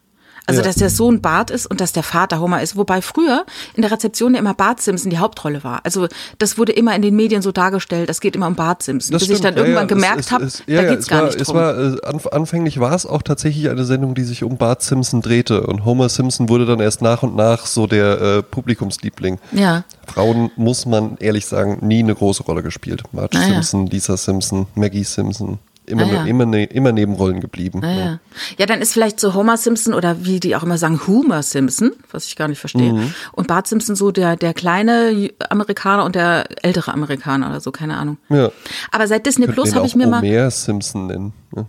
Also, 0.46 0.60
Ja. 0.60 0.66
dass 0.66 0.76
der 0.76 0.90
Sohn 0.90 1.20
Bart 1.22 1.50
ist 1.50 1.66
und 1.66 1.80
dass 1.80 1.92
der 1.92 2.02
Vater 2.02 2.38
Homer 2.40 2.60
ist. 2.60 2.76
Wobei 2.76 3.00
früher 3.00 3.46
in 3.74 3.82
der 3.82 3.90
Rezeption 3.90 4.34
ja 4.34 4.40
immer 4.40 4.52
Bart 4.54 4.80
Simpson 4.80 5.10
die 5.10 5.18
Hauptrolle 5.18 5.64
war. 5.64 5.80
Also, 5.84 6.06
das 6.38 6.58
wurde 6.58 6.72
immer 6.72 6.94
in 6.94 7.00
den 7.02 7.16
Medien 7.16 7.40
so 7.42 7.50
dargestellt, 7.52 8.10
es 8.10 8.20
geht 8.20 8.36
immer 8.36 8.46
um 8.48 8.54
Bart 8.54 8.82
Simpson. 8.82 9.12
Das 9.12 9.22
bis 9.26 9.30
ich 9.36 9.40
dann 9.40 9.52
stimmt, 9.54 9.66
irgendwann 9.68 9.88
ja, 9.88 9.94
gemerkt 9.94 10.30
habe, 10.32 10.44
da 10.66 10.82
geht's 10.84 11.04
es 11.04 11.06
gar 11.08 11.20
war, 11.20 11.26
nicht 11.28 11.40
Es 11.40 11.46
drum. 11.48 11.56
war, 11.56 11.78
äh, 11.78 11.96
anf 12.04 12.26
anfänglich 12.26 12.78
war 12.80 12.92
es 12.94 13.06
auch 13.06 13.22
tatsächlich 13.22 13.70
eine 13.70 13.84
Sendung, 13.84 14.14
die 14.14 14.24
sich 14.24 14.42
um 14.44 14.56
Bart 14.58 14.82
Simpson 14.82 15.22
drehte. 15.22 15.66
Und 15.66 15.84
Homer 15.84 16.08
Simpson 16.08 16.48
wurde 16.48 16.66
dann 16.66 16.80
erst 16.80 17.00
nach 17.00 17.22
und 17.22 17.34
nach 17.36 17.64
so 17.66 17.86
der 17.86 18.20
äh, 18.20 18.42
Publikumsliebling. 18.42 19.38
ja. 19.52 19.84
Frauen, 20.06 20.50
muss 20.56 20.84
man 20.84 21.16
ehrlich 21.18 21.46
sagen, 21.46 21.78
nie 21.80 22.00
eine 22.00 22.14
große 22.14 22.42
Rolle 22.42 22.62
gespielt. 22.62 23.02
Marge 23.12 23.38
Ah. 23.38 23.46
Simpson, 23.46 23.86
Lisa 23.86 24.18
Simpson, 24.18 24.66
Maggie 24.74 25.02
Simpson. 25.04 25.58
Immer, 25.86 26.04
Ah, 26.04 26.06
ja. 26.12 26.24
immer, 26.24 26.46
ne, 26.46 26.64
immer 26.64 26.92
Nebenrollen 26.92 27.40
geblieben. 27.40 27.80
Ja, 27.82 27.90
ja. 27.92 28.20
ja, 28.58 28.64
dann 28.66 28.80
ist 28.80 28.94
vielleicht 28.94 29.20
so 29.20 29.34
Homer 29.34 29.56
Simpson 29.58 29.92
oder 29.92 30.24
wie 30.24 30.40
die 30.40 30.56
auch 30.56 30.62
immer 30.62 30.78
sagen, 30.78 30.98
Homer 31.06 31.42
Simpson, 31.42 31.92
was 32.10 32.26
ich 32.26 32.36
gar 32.36 32.48
nicht 32.48 32.58
verstehe. 32.58 32.92
Mhm. 32.92 33.14
Und 33.32 33.48
Bart 33.48 33.66
Simpson 33.66 33.94
so 33.94 34.10
der, 34.10 34.36
der 34.36 34.54
kleine 34.54 35.30
Amerikaner 35.50 36.04
und 36.04 36.14
der 36.14 36.46
ältere 36.64 36.92
Amerikaner 36.92 37.48
oder 37.50 37.60
so, 37.60 37.70
keine 37.70 37.96
Ahnung. 37.98 38.16
Ja. 38.30 38.50
Aber 38.92 39.06
seit 39.06 39.26
Disney 39.26 39.46
Plus 39.46 39.74
habe 39.74 39.86
ich 39.86 39.94
mir 39.94 40.06
mal, 40.06 40.22
Homer 40.22 40.50
Simpson 40.50 41.06
nennen. 41.06 41.32
Ja. 41.54 41.66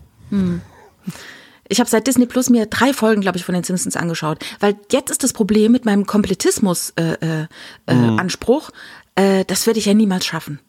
ich 1.67 1.79
habe 1.79 1.89
seit 1.89 2.07
Disney 2.07 2.25
Plus 2.25 2.49
mir 2.49 2.67
drei 2.67 2.93
Folgen, 2.93 3.21
glaube 3.21 3.37
ich, 3.37 3.43
von 3.45 3.53
den 3.53 3.63
Simpsons 3.63 3.95
angeschaut. 3.97 4.43
Weil 4.59 4.75
jetzt 4.91 5.09
ist 5.11 5.23
das 5.23 5.33
Problem 5.33 5.71
mit 5.71 5.83
meinem 5.85 6.05
Komplettismus-Anspruch, 6.05 7.19
äh, 7.21 7.41
äh, 7.91 7.95
Mhm. 7.95 8.19
Anspruch, 8.19 8.69
äh, 9.15 9.43
das 9.45 9.65
werde 9.67 9.79
ich 9.79 9.85
ja 9.87 9.93
niemals 9.93 10.25
schaffen. 10.25 10.59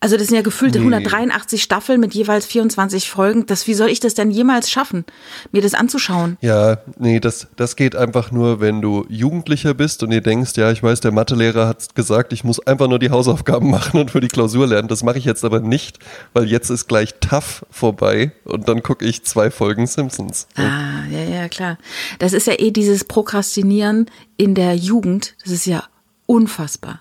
Also 0.00 0.16
das 0.16 0.28
sind 0.28 0.36
ja 0.36 0.42
gefühlte 0.42 0.78
Nee. 0.78 0.86
183 0.86 1.62
Staffeln 1.62 2.00
mit 2.00 2.14
jeweils 2.14 2.46
24 2.46 3.10
Folgen. 3.10 3.46
Das, 3.46 3.66
wie 3.66 3.74
soll 3.74 3.88
ich 3.88 4.00
das 4.00 4.14
denn 4.14 4.30
jemals 4.30 4.70
schaffen, 4.70 5.04
mir 5.52 5.62
das 5.62 5.74
anzuschauen? 5.74 6.36
Ja, 6.40 6.78
nee, 6.98 7.20
das, 7.20 7.48
das 7.56 7.76
geht 7.76 7.96
einfach 7.96 8.30
nur, 8.30 8.60
wenn 8.60 8.80
du 8.80 9.04
Jugendlicher 9.08 9.74
bist 9.74 10.02
und 10.02 10.10
dir 10.10 10.20
denkst, 10.20 10.52
ja, 10.56 10.70
ich 10.70 10.82
weiß, 10.82 11.00
der 11.00 11.12
Mathelehrer 11.12 11.68
hat 11.68 11.94
gesagt, 11.94 12.32
ich 12.32 12.44
muss 12.44 12.64
einfach 12.66 12.88
nur 12.88 12.98
die 12.98 13.10
Hausaufgaben 13.10 13.70
machen 13.70 14.00
und 14.00 14.10
für 14.10 14.20
die 14.20 14.28
Klausur 14.28 14.66
lernen. 14.66 14.88
Das 14.88 15.02
mache 15.02 15.18
ich 15.18 15.24
jetzt 15.24 15.44
aber 15.44 15.60
nicht, 15.60 15.98
weil 16.32 16.44
jetzt 16.46 16.70
ist 16.70 16.86
gleich 16.86 17.14
TAF 17.20 17.64
vorbei 17.70 18.32
und 18.44 18.68
dann 18.68 18.82
gucke 18.82 19.04
ich 19.04 19.24
zwei 19.24 19.50
Folgen 19.50 19.86
Simpsons. 19.86 20.46
Ah, 20.56 21.06
ja, 21.10 21.22
ja, 21.22 21.48
klar. 21.48 21.78
Das 22.18 22.32
ist 22.32 22.46
ja 22.46 22.54
eh 22.58 22.70
dieses 22.70 23.04
Prokrastinieren 23.04 24.10
in 24.36 24.54
der 24.54 24.74
Jugend. 24.76 25.34
Das 25.42 25.52
ist 25.52 25.66
ja 25.66 25.84
unfassbar. 26.26 27.00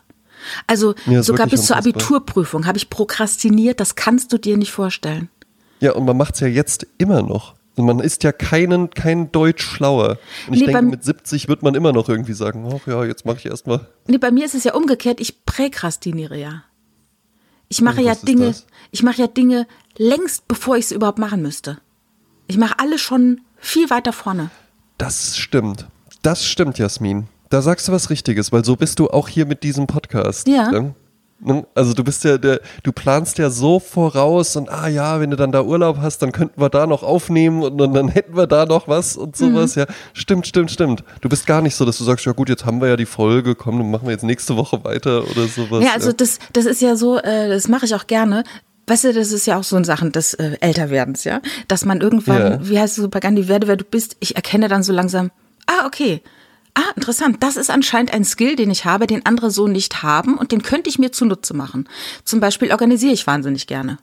Also 0.68 0.96
Ja, 1.06 1.24
sogar 1.24 1.48
bis 1.48 1.66
zur. 1.66 1.78
Abiturprüfung 1.78 2.66
habe 2.66 2.78
ich 2.78 2.90
prokrastiniert. 2.90 3.80
Das 3.80 3.96
kannst 3.96 4.32
du 4.34 4.38
dir 4.38 4.58
nicht 4.58 4.72
vorstellen. 4.72 5.30
Ja, 5.80 5.94
und 5.94 6.06
man 6.06 6.18
macht 6.18 6.36
es 6.36 6.40
ja 6.42 6.48
jetzt 6.48 6.88
immer 6.98 7.22
noch. 7.22 7.56
Und 7.76 7.86
man 7.86 8.00
ist 8.00 8.24
ja 8.24 8.32
keinen, 8.32 8.90
kein 8.90 9.32
Deutsch 9.34 9.64
schlauer. 9.66 10.18
Und 10.48 10.54
ich 10.54 10.62
Nee, 10.62 10.68
denke, 10.68 10.84
mit 10.84 11.04
70 11.04 11.50
wird 11.50 11.62
man 11.62 11.76
immer 11.76 11.92
noch 11.92 12.08
irgendwie 12.08 12.34
sagen, 12.34 12.72
ach 12.74 12.88
ja, 12.88 13.04
jetzt 13.04 13.26
mache 13.26 13.38
ich 13.40 13.46
erstmal. 13.48 13.88
Nee, 14.08 14.18
bei 14.18 14.32
mir 14.32 14.46
ist 14.46 14.56
es 14.56 14.64
ja 14.64 14.74
umgekehrt. 14.74 15.20
Ich 15.20 15.46
präkrastiniere 15.46 16.38
ja. 16.38 16.64
Ich 17.68 17.82
mache 17.82 18.02
ja 18.02 18.16
Dinge, 18.16 18.48
das? 18.48 18.66
ich 18.92 19.04
mache 19.04 19.20
ja 19.22 19.28
Dinge 19.28 19.68
längst, 19.98 20.48
bevor 20.48 20.78
ich 20.78 20.86
es 20.86 20.92
überhaupt 20.92 21.20
machen 21.20 21.42
müsste. 21.42 21.80
Ich 22.48 22.58
mache 22.58 22.80
alles 22.80 23.02
schon 23.02 23.42
viel 23.58 23.90
weiter 23.90 24.14
vorne. 24.14 24.52
Das 24.98 25.36
stimmt. 25.38 25.88
Das 26.22 26.46
stimmt, 26.46 26.78
Jasmin. 26.78 27.28
Da 27.56 27.62
sagst 27.62 27.88
du 27.88 27.94
was 27.94 28.10
Richtiges, 28.10 28.52
weil 28.52 28.66
so 28.66 28.76
bist 28.76 29.00
du 29.00 29.08
auch 29.08 29.30
hier 29.30 29.46
mit 29.46 29.64
diesem 29.64 29.88
Podcast. 29.88 30.46
Ja. 30.46 30.70
Ne? 30.70 30.94
Ne? 31.40 31.66
Also 31.74 31.94
du 31.94 32.04
bist 32.04 32.26
ja 32.26 32.38
der, 32.38 32.60
du 32.84 32.92
planst 32.92 33.38
ja 33.38 33.50
so 33.50 33.80
voraus 33.80 34.58
und 34.58 34.68
ah 34.68 34.90
ja, 34.90 35.22
wenn 35.22 35.32
du 35.32 35.38
dann 35.38 35.54
da 35.54 35.64
Urlaub 35.64 36.00
hast, 36.02 36.22
dann 36.22 36.34
könnten 36.34 36.60
wir 36.60 36.68
da 36.68 36.86
noch 36.86 37.02
aufnehmen 37.02 37.64
und 37.64 37.78
dann, 37.78 37.94
dann 37.94 38.10
hätten 38.14 38.36
wir 38.36 38.46
da 38.46 38.66
noch 38.66 38.90
was 38.90 39.16
und 39.16 39.38
sowas. 39.38 39.78
Mhm. 39.78 39.84
Ja, 39.84 39.88
stimmt, 40.12 40.48
stimmt, 40.48 40.70
stimmt. 40.70 41.06
Du 41.22 41.30
bist 41.30 41.48
gar 41.48 41.62
nicht 41.62 41.76
so, 41.76 41.86
dass 41.86 41.98
du 41.98 42.04
sagst, 42.04 42.26
ja 42.26 42.34
gut, 42.34 42.50
jetzt 42.50 42.66
haben 42.66 42.82
wir 42.82 42.90
ja 42.90 42.98
die 42.98 43.06
Folge, 43.06 43.56
komm, 43.56 43.78
dann 43.78 43.90
machen 43.90 44.06
wir 44.06 44.12
jetzt 44.12 44.26
nächste 44.26 44.58
Woche 44.58 44.84
weiter 44.84 45.24
oder 45.24 45.48
sowas. 45.48 45.82
Ja, 45.82 45.94
also 45.94 46.12
das, 46.12 46.40
das 46.52 46.66
ist 46.66 46.82
ja 46.82 46.98
so, 46.98 47.20
äh, 47.20 47.48
das 47.48 47.70
mache 47.70 47.86
ich 47.86 47.96
auch 47.96 48.08
gerne. 48.08 48.44
Weißt 48.88 49.06
du, 49.06 49.14
das 49.14 49.32
ist 49.32 49.48
ja 49.48 49.58
auch 49.58 49.64
so 49.64 49.78
eine 49.78 49.86
Sachen 49.86 50.12
des 50.12 50.34
äh, 50.34 50.58
Älterwerdens, 50.60 51.24
ja. 51.24 51.40
Dass 51.70 51.86
man 51.86 52.02
irgendwann, 52.02 52.38
Ja. 52.38 52.68
wie 52.68 52.78
heißt 52.78 52.98
es 52.98 53.02
so 53.02 53.08
bei 53.08 53.22
Gandhi, 53.22 53.48
werde 53.48 53.70
wer 53.70 53.78
du 53.78 53.86
bist, 53.86 54.18
ich 54.20 54.36
erkenne 54.36 54.68
dann 54.68 54.84
so 54.84 54.92
langsam, 54.92 55.32
ah, 55.68 55.86
okay. 55.86 56.22
Ah, 56.78 56.92
interessant. 56.96 57.38
Das 57.42 57.56
ist 57.56 57.70
anscheinend 57.72 58.14
ein 58.14 58.26
Skill, 58.26 58.56
den 58.56 58.70
ich 58.70 58.84
habe, 58.86 59.08
den 59.08 59.26
andere 59.26 59.50
so 59.50 59.68
nicht 59.68 60.04
haben 60.04 60.38
und 60.38 60.52
den 60.52 60.62
könnte 60.62 60.90
ich 60.90 61.00
mir 61.00 61.12
zunutze 61.12 61.54
machen. 61.54 61.88
Zum 62.26 62.40
Beispiel 62.42 62.72
organisiere 62.72 63.14
ich 63.14 63.26
wahnsinnig 63.26 63.66
gerne. 63.66 63.98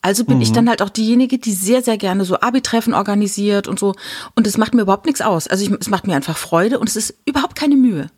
Also 0.00 0.24
bin 0.24 0.40
ich 0.40 0.50
Mhm. 0.50 0.54
dann 0.54 0.68
halt 0.68 0.82
auch 0.82 0.90
diejenige, 0.90 1.38
die 1.38 1.52
sehr, 1.52 1.82
sehr 1.82 1.96
gerne 1.96 2.24
so 2.26 2.38
Abi-Treffen 2.38 2.92
organisiert 2.94 3.66
und 3.68 3.78
so. 3.78 3.94
Und 4.36 4.46
es 4.46 4.58
macht 4.58 4.74
mir 4.74 4.82
überhaupt 4.82 5.06
nichts 5.06 5.20
aus. 5.22 5.48
Also 5.48 5.64
ich, 5.64 5.70
es 5.80 5.88
macht 5.88 6.06
mir 6.06 6.14
einfach 6.14 6.36
Freude 6.36 6.78
und 6.78 6.88
es 6.90 6.96
ist 6.96 7.14
überhaupt 7.24 7.56
keine 7.56 7.76
Mühe. 7.76 8.08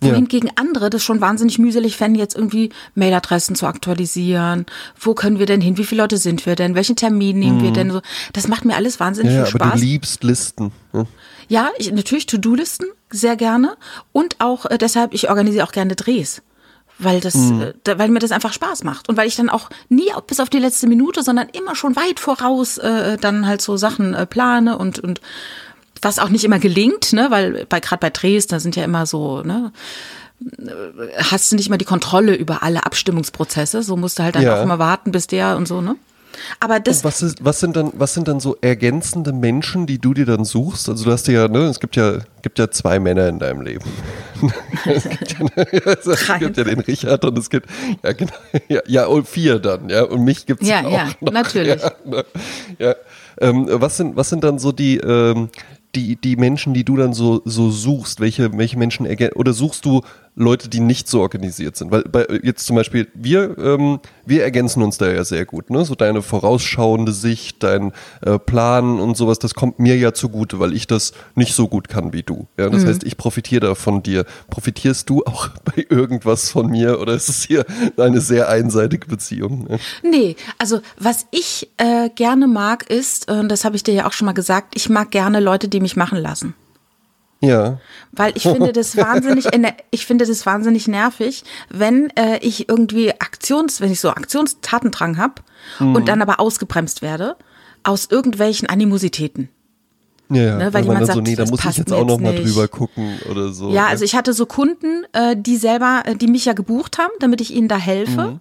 Wohingegen 0.00 0.50
andere 0.56 0.88
das 0.88 1.02
schon 1.02 1.20
wahnsinnig 1.20 1.58
mühselig 1.58 1.96
fänden, 1.96 2.18
jetzt 2.18 2.36
irgendwie 2.36 2.70
Mailadressen 2.94 3.56
zu 3.56 3.66
aktualisieren. 3.66 4.66
Wo 5.00 5.14
können 5.14 5.38
wir 5.40 5.46
denn 5.46 5.60
hin? 5.60 5.78
Wie 5.78 5.84
viele 5.84 6.02
Leute 6.02 6.16
sind 6.16 6.46
wir 6.46 6.54
denn? 6.54 6.74
Welchen 6.76 6.96
Termin 6.96 7.38
nehmen 7.40 7.60
wir 7.62 7.72
denn? 7.72 7.90
So, 7.90 8.00
das 8.32 8.46
macht 8.46 8.64
mir 8.64 8.76
alles 8.76 9.00
wahnsinnig 9.00 9.32
Mhm. 9.32 9.38
ja, 9.38 9.44
viel 9.46 9.60
aber 9.60 9.70
Spaß. 9.70 9.80
du 9.80 9.86
liebst 9.86 10.22
Listen. 10.22 10.72
Ne? 10.92 11.06
Ja, 11.50 11.70
ich, 11.78 11.90
natürlich 11.92 12.26
To-Do-Listen 12.26 12.86
sehr 13.10 13.34
gerne 13.36 13.76
und 14.12 14.36
auch 14.38 14.66
äh, 14.66 14.78
deshalb, 14.78 15.12
ich 15.12 15.28
organisiere 15.28 15.66
auch 15.66 15.72
gerne 15.72 15.96
Drehs. 15.96 16.42
Weil, 17.02 17.20
das, 17.20 17.34
Mhm. 17.34 17.60
äh, 17.62 17.72
da, 17.84 17.98
weil 17.98 18.08
mir 18.10 18.18
das 18.20 18.30
einfach 18.30 18.52
Spaß 18.52 18.84
macht. 18.84 19.08
Und 19.08 19.16
weil 19.16 19.26
ich 19.26 19.34
dann 19.34 19.48
auch 19.48 19.68
nie 19.88 20.10
bis 20.26 20.38
auf 20.38 20.48
die 20.50 20.58
letzte 20.58 20.86
Minute, 20.86 21.22
sondern 21.22 21.48
immer 21.48 21.74
schon 21.74 21.96
weit 21.96 22.20
voraus 22.20 22.78
äh, 22.78 23.16
dann 23.18 23.46
halt 23.46 23.62
so 23.62 23.76
Sachen 23.76 24.14
äh, 24.14 24.26
plane 24.26 24.78
und, 24.78 24.98
und 25.00 25.20
was 26.02 26.18
auch 26.20 26.28
nicht 26.28 26.44
immer 26.44 26.58
gelingt, 26.58 27.12
ne, 27.14 27.30
weil 27.30 27.66
bei 27.68 27.80
gerade 27.80 28.00
bei 28.00 28.10
Drehs, 28.10 28.46
da 28.46 28.60
sind 28.60 28.76
ja 28.76 28.84
immer 28.84 29.06
so, 29.06 29.42
ne, 29.42 29.72
äh, 30.58 31.22
hast 31.30 31.50
du 31.50 31.56
nicht 31.56 31.66
immer 31.68 31.78
die 31.78 31.84
Kontrolle 31.84 32.34
über 32.36 32.62
alle 32.62 32.84
Abstimmungsprozesse, 32.86 33.82
so 33.82 33.96
musst 33.96 34.18
du 34.18 34.22
halt 34.22 34.36
dann 34.36 34.42
Ja. 34.44 34.58
auch 34.58 34.62
immer 34.62 34.78
warten, 34.78 35.10
bis 35.10 35.26
der 35.26 35.56
und 35.56 35.66
so, 35.66 35.80
ne? 35.80 35.96
Aber 36.60 36.80
das, 36.80 37.04
Was, 37.04 37.22
ist, 37.22 37.44
was, 37.44 37.60
sind 37.60 37.76
dann, 37.76 37.90
was 37.94 38.14
sind 38.14 38.28
dann 38.28 38.40
so 38.40 38.56
ergänzende 38.60 39.32
Menschen, 39.32 39.86
die 39.86 39.98
du 39.98 40.14
dir 40.14 40.26
dann 40.26 40.44
suchst? 40.44 40.88
Also 40.88 41.04
du 41.04 41.12
hast 41.12 41.26
ja, 41.28 41.48
ne, 41.48 41.60
es 41.64 41.80
gibt 41.80 41.96
ja, 41.96 42.18
gibt 42.42 42.58
ja 42.58 42.70
zwei 42.70 42.98
Männer 42.98 43.28
in 43.28 43.38
deinem 43.38 43.60
Leben. 43.62 43.84
es 44.86 45.08
gibt 45.08 45.32
ja, 45.38 45.80
also 45.86 46.10
es 46.12 46.26
gibt 46.38 46.56
ja 46.56 46.64
den 46.64 46.80
Richard 46.80 47.24
und 47.24 47.38
es 47.38 47.50
gibt, 47.50 47.68
ja 48.02 48.12
genau, 48.12 48.32
ja, 48.68 48.80
ja 48.86 49.06
und 49.06 49.28
vier 49.28 49.58
dann, 49.58 49.88
ja, 49.88 50.02
und 50.04 50.24
mich 50.24 50.46
gibt's 50.46 50.66
Ja, 50.66 50.84
auch 50.84 50.92
ja, 50.92 51.08
noch. 51.20 51.32
natürlich. 51.32 51.80
Ja, 51.82 51.92
ne, 52.04 52.24
ja. 52.78 52.94
Ähm, 53.40 53.66
was, 53.70 53.96
sind, 53.96 54.16
was 54.16 54.28
sind 54.28 54.44
dann 54.44 54.58
so 54.58 54.72
die, 54.72 54.98
ähm, 54.98 55.48
die, 55.94 56.16
die 56.16 56.36
Menschen, 56.36 56.74
die 56.74 56.84
du 56.84 56.96
dann 56.96 57.12
so, 57.12 57.42
so 57.44 57.70
suchst? 57.70 58.20
Welche, 58.20 58.56
welche 58.56 58.78
Menschen 58.78 59.06
ergän- 59.06 59.32
oder 59.34 59.52
suchst 59.52 59.84
du 59.84 60.02
Leute, 60.36 60.68
die 60.68 60.80
nicht 60.80 61.08
so 61.08 61.20
organisiert 61.20 61.76
sind? 61.76 61.90
Weil 61.90 62.02
bei, 62.02 62.26
jetzt 62.42 62.66
zum 62.66 62.76
Beispiel, 62.76 63.08
wir, 63.14 63.56
ähm, 63.58 64.00
wir 64.24 64.42
ergänzen 64.42 64.82
uns 64.82 64.98
da 64.98 65.10
ja 65.10 65.24
sehr 65.24 65.44
gut, 65.44 65.70
ne? 65.70 65.84
So 65.84 65.94
deine 65.94 66.22
vorausschauende 66.22 67.12
Sicht, 67.12 67.62
dein 67.62 67.92
äh, 68.22 68.38
Plan 68.38 69.00
und 69.00 69.16
sowas, 69.16 69.38
das 69.38 69.54
kommt 69.54 69.78
mir 69.78 69.96
ja 69.96 70.12
zugute, 70.12 70.58
weil 70.58 70.72
ich 70.72 70.86
das 70.86 71.12
nicht 71.34 71.54
so 71.54 71.68
gut 71.68 71.88
kann 71.88 72.12
wie 72.12 72.22
du. 72.22 72.46
Ja? 72.56 72.68
Das 72.70 72.84
heißt, 72.84 73.04
ich 73.04 73.16
profitiere 73.16 73.60
da 73.60 73.74
von 73.74 74.02
dir. 74.02 74.24
Profitierst 74.48 75.10
du 75.10 75.24
auch 75.24 75.48
bei 75.64 75.86
irgendwas 75.88 76.50
von 76.50 76.68
mir 76.68 77.00
oder 77.00 77.14
ist 77.14 77.28
es 77.28 77.42
hier 77.42 77.64
eine 77.96 78.20
sehr 78.20 78.48
einseitige 78.48 79.06
Beziehung? 79.06 79.64
Ne? 79.64 79.78
Nee, 80.02 80.36
also 80.58 80.80
was 80.98 81.26
ich 81.30 81.70
äh, 81.76 82.08
gerne 82.10 82.46
mag 82.46 82.88
ist, 82.88 83.30
und 83.30 83.48
das 83.48 83.64
habe 83.64 83.76
ich 83.76 83.82
dir 83.82 83.94
ja 83.94 84.06
auch 84.06 84.12
schon 84.12 84.26
mal 84.26 84.32
gesagt, 84.32 84.74
ich 84.76 84.88
mag 84.88 85.10
gerne 85.10 85.40
Leute, 85.40 85.68
die 85.68 85.80
mich 85.80 85.96
machen 85.96 86.18
lassen. 86.18 86.54
Ja. 87.40 87.80
Weil 88.12 88.32
ich 88.36 88.42
finde 88.42 88.72
das 88.72 88.96
wahnsinnig, 88.96 89.46
ich 89.90 90.06
finde 90.06 90.26
das 90.26 90.44
wahnsinnig 90.44 90.88
nervig, 90.88 91.44
wenn 91.70 92.10
äh, 92.10 92.38
ich 92.38 92.68
irgendwie 92.68 93.12
Aktions, 93.12 93.80
wenn 93.80 93.90
ich 93.90 94.00
so 94.00 94.10
Aktionstatendrang 94.10 95.16
habe 95.16 95.42
und 95.78 96.08
dann 96.08 96.22
aber 96.22 96.38
ausgebremst 96.40 97.02
werde. 97.02 97.36
aus 97.82 98.08
irgendwelchen 98.10 98.68
Animositäten. 98.68 99.48
Ja, 100.30 100.42
ja. 100.42 100.56
Ne, 100.56 100.64
weil 100.66 100.72
weil 100.72 100.82
man 100.82 100.82
jemand 100.84 101.00
dann 101.00 101.06
so, 101.06 101.12
sagt, 101.14 101.26
nee, 101.26 101.36
da 101.36 101.44
muss 101.46 101.64
ich 101.64 101.76
jetzt 101.76 101.92
auch 101.92 102.06
noch 102.06 102.18
mal 102.20 102.32
nicht. 102.32 102.44
drüber 102.46 102.68
gucken 102.68 103.18
oder 103.30 103.52
so. 103.52 103.70
Ja, 103.70 103.86
also 103.88 104.04
ich 104.04 104.14
hatte 104.14 104.32
so 104.32 104.46
Kunden, 104.46 105.04
äh, 105.12 105.36
die 105.36 105.56
selber, 105.56 106.02
äh, 106.06 106.14
die 106.14 106.28
mich 106.28 106.44
ja 106.44 106.52
gebucht 106.52 106.98
haben, 106.98 107.12
damit 107.18 107.40
ich 107.40 107.52
ihnen 107.54 107.68
da 107.68 107.76
helfe. 107.76 108.32
Mhm. 108.32 108.40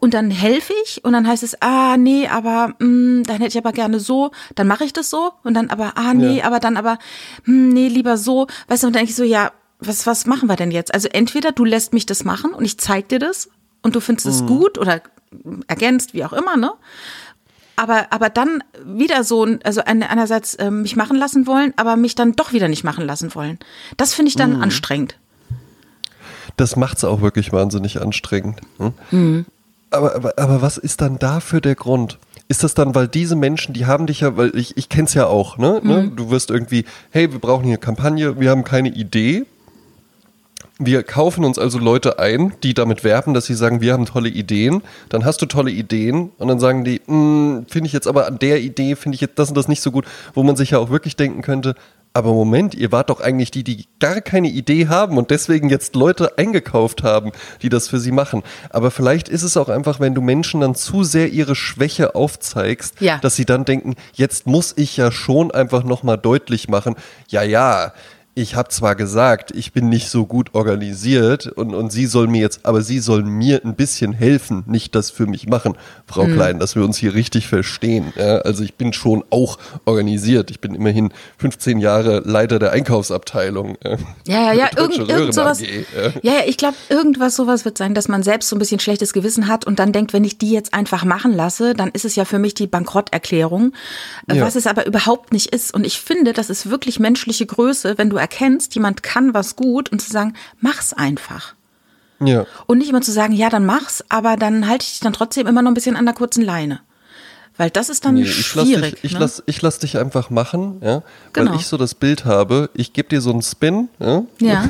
Und 0.00 0.14
dann 0.14 0.30
helfe 0.30 0.72
ich 0.84 1.04
und 1.04 1.12
dann 1.12 1.26
heißt 1.28 1.42
es, 1.42 1.60
ah, 1.62 1.96
nee, 1.96 2.26
aber 2.26 2.74
mh, 2.78 3.22
dann 3.26 3.36
hätte 3.36 3.48
ich 3.48 3.58
aber 3.58 3.72
gerne 3.72 4.00
so, 4.00 4.30
dann 4.54 4.66
mache 4.66 4.84
ich 4.84 4.92
das 4.92 5.10
so 5.10 5.32
und 5.44 5.54
dann 5.54 5.70
aber, 5.70 5.92
ah, 5.96 6.14
nee, 6.14 6.38
Ja. 6.38 6.44
aber 6.44 6.58
dann 6.58 6.76
aber, 6.76 6.98
hm, 7.44 7.68
nee, 7.68 7.88
lieber 7.88 8.16
so. 8.16 8.46
Weißt 8.68 8.82
du, 8.82 8.88
und 8.88 8.94
dann 8.94 9.00
denke 9.00 9.10
ich 9.10 9.16
so, 9.16 9.24
ja, 9.24 9.52
was, 9.78 10.06
was 10.06 10.26
machen 10.26 10.48
wir 10.48 10.56
denn 10.56 10.70
jetzt? 10.72 10.92
Also 10.92 11.08
entweder 11.12 11.52
du 11.52 11.64
lässt 11.64 11.92
mich 11.92 12.06
das 12.06 12.24
machen 12.24 12.52
und 12.52 12.64
ich 12.64 12.78
zeig 12.78 13.08
dir 13.10 13.18
das 13.20 13.48
und 13.82 13.94
du 13.94 14.00
findest 14.00 14.26
Mhm. 14.26 14.32
es 14.32 14.46
gut 14.46 14.78
oder 14.78 15.00
ergänzt, 15.68 16.14
wie 16.14 16.24
auch 16.24 16.32
immer, 16.32 16.56
ne? 16.56 16.72
Aber, 17.78 18.06
aber 18.12 18.28
dann 18.30 18.62
wieder 18.84 19.24
so, 19.24 19.46
also 19.64 19.82
ein- 19.84 20.02
einerseits 20.02 20.56
ähm, 20.58 20.82
mich 20.82 20.96
machen 20.96 21.16
lassen 21.16 21.46
wollen, 21.46 21.72
aber 21.76 21.96
mich 21.96 22.14
dann 22.14 22.32
doch 22.32 22.52
wieder 22.52 22.68
nicht 22.68 22.84
machen 22.84 23.06
lassen 23.06 23.34
wollen. 23.34 23.58
Das 23.96 24.14
finde 24.14 24.28
ich 24.30 24.36
dann 24.36 24.56
Mhm. 24.56 24.62
anstrengend. 24.62 25.16
Das 26.56 26.76
macht's 26.76 27.04
auch 27.04 27.20
wirklich 27.20 27.52
wahnsinnig 27.52 28.00
anstrengend. 28.00 28.60
Hm? 28.78 28.92
Mhm. 29.10 29.46
Aber, 29.90 30.14
aber, 30.16 30.32
aber 30.38 30.60
was 30.62 30.76
ist 30.76 31.00
dann 31.00 31.18
dafür 31.18 31.60
der 31.60 31.74
Grund? 31.74 32.18
Ist 32.48 32.64
das 32.64 32.74
dann, 32.74 32.94
weil 32.94 33.08
diese 33.08 33.36
Menschen, 33.36 33.74
die 33.74 33.86
haben 33.86 34.06
dich 34.06 34.20
ja, 34.20 34.36
weil 34.36 34.54
ich, 34.56 34.76
ich 34.76 34.88
kenn's 34.88 35.14
ja 35.14 35.26
auch, 35.26 35.58
ne? 35.58 35.80
ne? 35.82 36.02
Mhm. 36.04 36.16
Du 36.16 36.30
wirst 36.30 36.50
irgendwie, 36.50 36.84
hey, 37.10 37.30
wir 37.32 37.38
brauchen 37.38 37.64
hier 37.64 37.72
eine 37.74 37.78
Kampagne, 37.78 38.40
wir 38.40 38.50
haben 38.50 38.64
keine 38.64 38.88
Idee. 38.88 39.44
Wir 40.80 41.02
kaufen 41.02 41.44
uns 41.44 41.58
also 41.58 41.78
Leute 41.80 42.20
ein, 42.20 42.52
die 42.62 42.72
damit 42.72 43.02
werben, 43.02 43.34
dass 43.34 43.46
sie 43.46 43.54
sagen, 43.54 43.80
wir 43.80 43.92
haben 43.92 44.06
tolle 44.06 44.28
Ideen. 44.28 44.82
Dann 45.08 45.24
hast 45.24 45.42
du 45.42 45.46
tolle 45.46 45.72
Ideen 45.72 46.30
und 46.38 46.46
dann 46.46 46.60
sagen 46.60 46.84
die, 46.84 47.00
"Mm, 47.06 47.66
finde 47.68 47.86
ich 47.88 47.92
jetzt 47.92 48.06
aber 48.06 48.26
an 48.28 48.38
der 48.38 48.60
Idee, 48.60 48.94
finde 48.94 49.16
ich 49.16 49.20
jetzt 49.20 49.38
das 49.40 49.48
und 49.48 49.56
das 49.56 49.66
nicht 49.66 49.82
so 49.82 49.90
gut, 49.90 50.04
wo 50.34 50.44
man 50.44 50.54
sich 50.54 50.70
ja 50.70 50.78
auch 50.78 50.90
wirklich 50.90 51.16
denken 51.16 51.42
könnte, 51.42 51.74
aber 52.14 52.32
Moment, 52.32 52.74
ihr 52.76 52.92
wart 52.92 53.10
doch 53.10 53.20
eigentlich 53.20 53.50
die, 53.50 53.64
die 53.64 53.86
gar 53.98 54.20
keine 54.20 54.48
Idee 54.48 54.86
haben 54.86 55.18
und 55.18 55.30
deswegen 55.30 55.68
jetzt 55.68 55.96
Leute 55.96 56.38
eingekauft 56.38 57.02
haben, 57.02 57.32
die 57.62 57.68
das 57.70 57.88
für 57.88 57.98
sie 57.98 58.12
machen. 58.12 58.42
Aber 58.70 58.90
vielleicht 58.92 59.28
ist 59.28 59.42
es 59.42 59.56
auch 59.56 59.68
einfach, 59.68 59.98
wenn 59.98 60.14
du 60.14 60.20
Menschen 60.20 60.60
dann 60.60 60.76
zu 60.76 61.02
sehr 61.02 61.28
ihre 61.30 61.56
Schwäche 61.56 62.14
aufzeigst, 62.14 63.00
Ja. 63.00 63.18
dass 63.18 63.34
sie 63.36 63.44
dann 63.44 63.64
denken, 63.64 63.94
jetzt 64.14 64.46
muss 64.46 64.74
ich 64.76 64.96
ja 64.96 65.10
schon 65.10 65.50
einfach 65.50 65.82
nochmal 65.82 66.18
deutlich 66.18 66.68
machen, 66.68 66.94
ja, 67.28 67.42
ja, 67.42 67.92
ich 68.38 68.54
habe 68.54 68.68
zwar 68.68 68.94
gesagt, 68.94 69.50
ich 69.50 69.72
bin 69.72 69.88
nicht 69.88 70.08
so 70.10 70.24
gut 70.24 70.54
organisiert 70.54 71.46
und, 71.48 71.74
und 71.74 71.90
sie 71.90 72.06
soll 72.06 72.28
mir 72.28 72.40
jetzt, 72.40 72.60
aber 72.64 72.82
sie 72.82 73.00
soll 73.00 73.24
mir 73.24 73.60
ein 73.64 73.74
bisschen 73.74 74.12
helfen, 74.12 74.62
nicht 74.66 74.94
das 74.94 75.10
für 75.10 75.26
mich 75.26 75.48
machen, 75.48 75.74
Frau 76.06 76.24
Mhm. 76.28 76.34
Klein, 76.34 76.58
dass 76.60 76.76
wir 76.76 76.84
uns 76.84 76.96
hier 76.98 77.14
richtig 77.14 77.48
verstehen. 77.48 78.12
Ja, 78.16 78.38
also 78.38 78.62
ich 78.62 78.74
bin 78.74 78.92
schon 78.92 79.24
auch 79.30 79.58
organisiert. 79.86 80.50
Ich 80.50 80.60
bin 80.60 80.74
immerhin 80.74 81.10
15 81.38 81.78
Jahre 81.78 82.20
Leiter 82.20 82.58
der 82.58 82.70
Einkaufsabteilung. 82.72 83.76
Ja, 83.82 83.96
ja, 84.26 84.52
ja, 84.52 84.68
irgend, 84.76 85.08
irgend 85.08 85.34
sowas. 85.34 85.60
Ja, 85.60 85.68
ja, 86.22 86.32
ich 86.46 86.56
glaube, 86.58 86.76
irgendwas 86.90 87.34
sowas 87.34 87.64
wird 87.64 87.76
sein, 87.78 87.94
dass 87.94 88.08
man 88.08 88.22
selbst 88.22 88.48
so 88.50 88.56
ein 88.56 88.58
bisschen 88.58 88.78
schlechtes 88.78 89.12
Gewissen 89.12 89.48
hat 89.48 89.66
und 89.66 89.78
dann 89.78 89.92
denkt, 89.92 90.12
wenn 90.12 90.24
ich 90.24 90.38
die 90.38 90.52
jetzt 90.52 90.74
einfach 90.74 91.04
machen 91.04 91.32
lasse, 91.32 91.74
dann 91.74 91.88
ist 91.90 92.04
es 92.04 92.14
ja 92.14 92.24
für 92.24 92.38
mich 92.38 92.54
die 92.54 92.66
Bankrotterklärung, 92.66 93.72
Ja. 94.30 94.44
was 94.44 94.54
es 94.54 94.66
aber 94.66 94.86
überhaupt 94.86 95.32
nicht 95.32 95.52
ist. 95.54 95.74
Und 95.74 95.84
ich 95.86 96.00
finde, 96.00 96.32
das 96.32 96.50
ist 96.50 96.70
wirklich 96.70 97.00
menschliche 97.00 97.46
Größe, 97.46 97.96
wenn 97.98 98.10
du 98.10 98.16
erkennst, 98.28 98.74
jemand 98.74 99.02
kann 99.02 99.32
was 99.34 99.56
gut 99.56 99.90
und 99.90 100.00
zu 100.00 100.10
sagen, 100.10 100.34
mach's 100.60 100.92
einfach. 100.92 101.54
Ja. 102.20 102.46
Und 102.66 102.78
nicht 102.78 102.90
immer 102.90 103.00
zu 103.00 103.12
sagen, 103.12 103.32
ja, 103.32 103.48
dann 103.48 103.64
mach's, 103.64 104.04
aber 104.08 104.36
dann 104.36 104.68
halte 104.68 104.84
ich 104.84 104.90
dich 104.92 105.00
dann 105.00 105.12
trotzdem 105.12 105.46
immer 105.46 105.62
noch 105.62 105.70
ein 105.70 105.74
bisschen 105.74 105.96
an 105.96 106.04
der 106.04 106.14
kurzen 106.14 106.42
Leine. 106.44 106.80
Weil 107.56 107.70
das 107.70 107.88
ist 107.88 108.04
dann 108.04 108.14
Nee, 108.14 108.22
ich 108.22 108.54
lass, 108.54 108.66
schwierig. 108.66 108.94
dich, 108.96 109.04
ich, 109.04 109.12
ne? 109.14 109.18
lass, 109.20 109.42
ich 109.46 109.62
lass 109.62 109.78
dich 109.78 109.98
einfach 109.98 110.30
machen, 110.30 110.80
ja, 110.82 111.02
Genau. 111.32 111.50
weil 111.52 111.58
ich 111.58 111.66
so 111.66 111.76
das 111.76 111.94
Bild 111.94 112.24
habe, 112.24 112.70
ich 112.74 112.92
gebe 112.92 113.08
dir 113.08 113.20
so 113.20 113.30
einen 113.30 113.42
Spin, 113.42 113.88
ja, 113.98 114.22
Ja. 114.40 114.68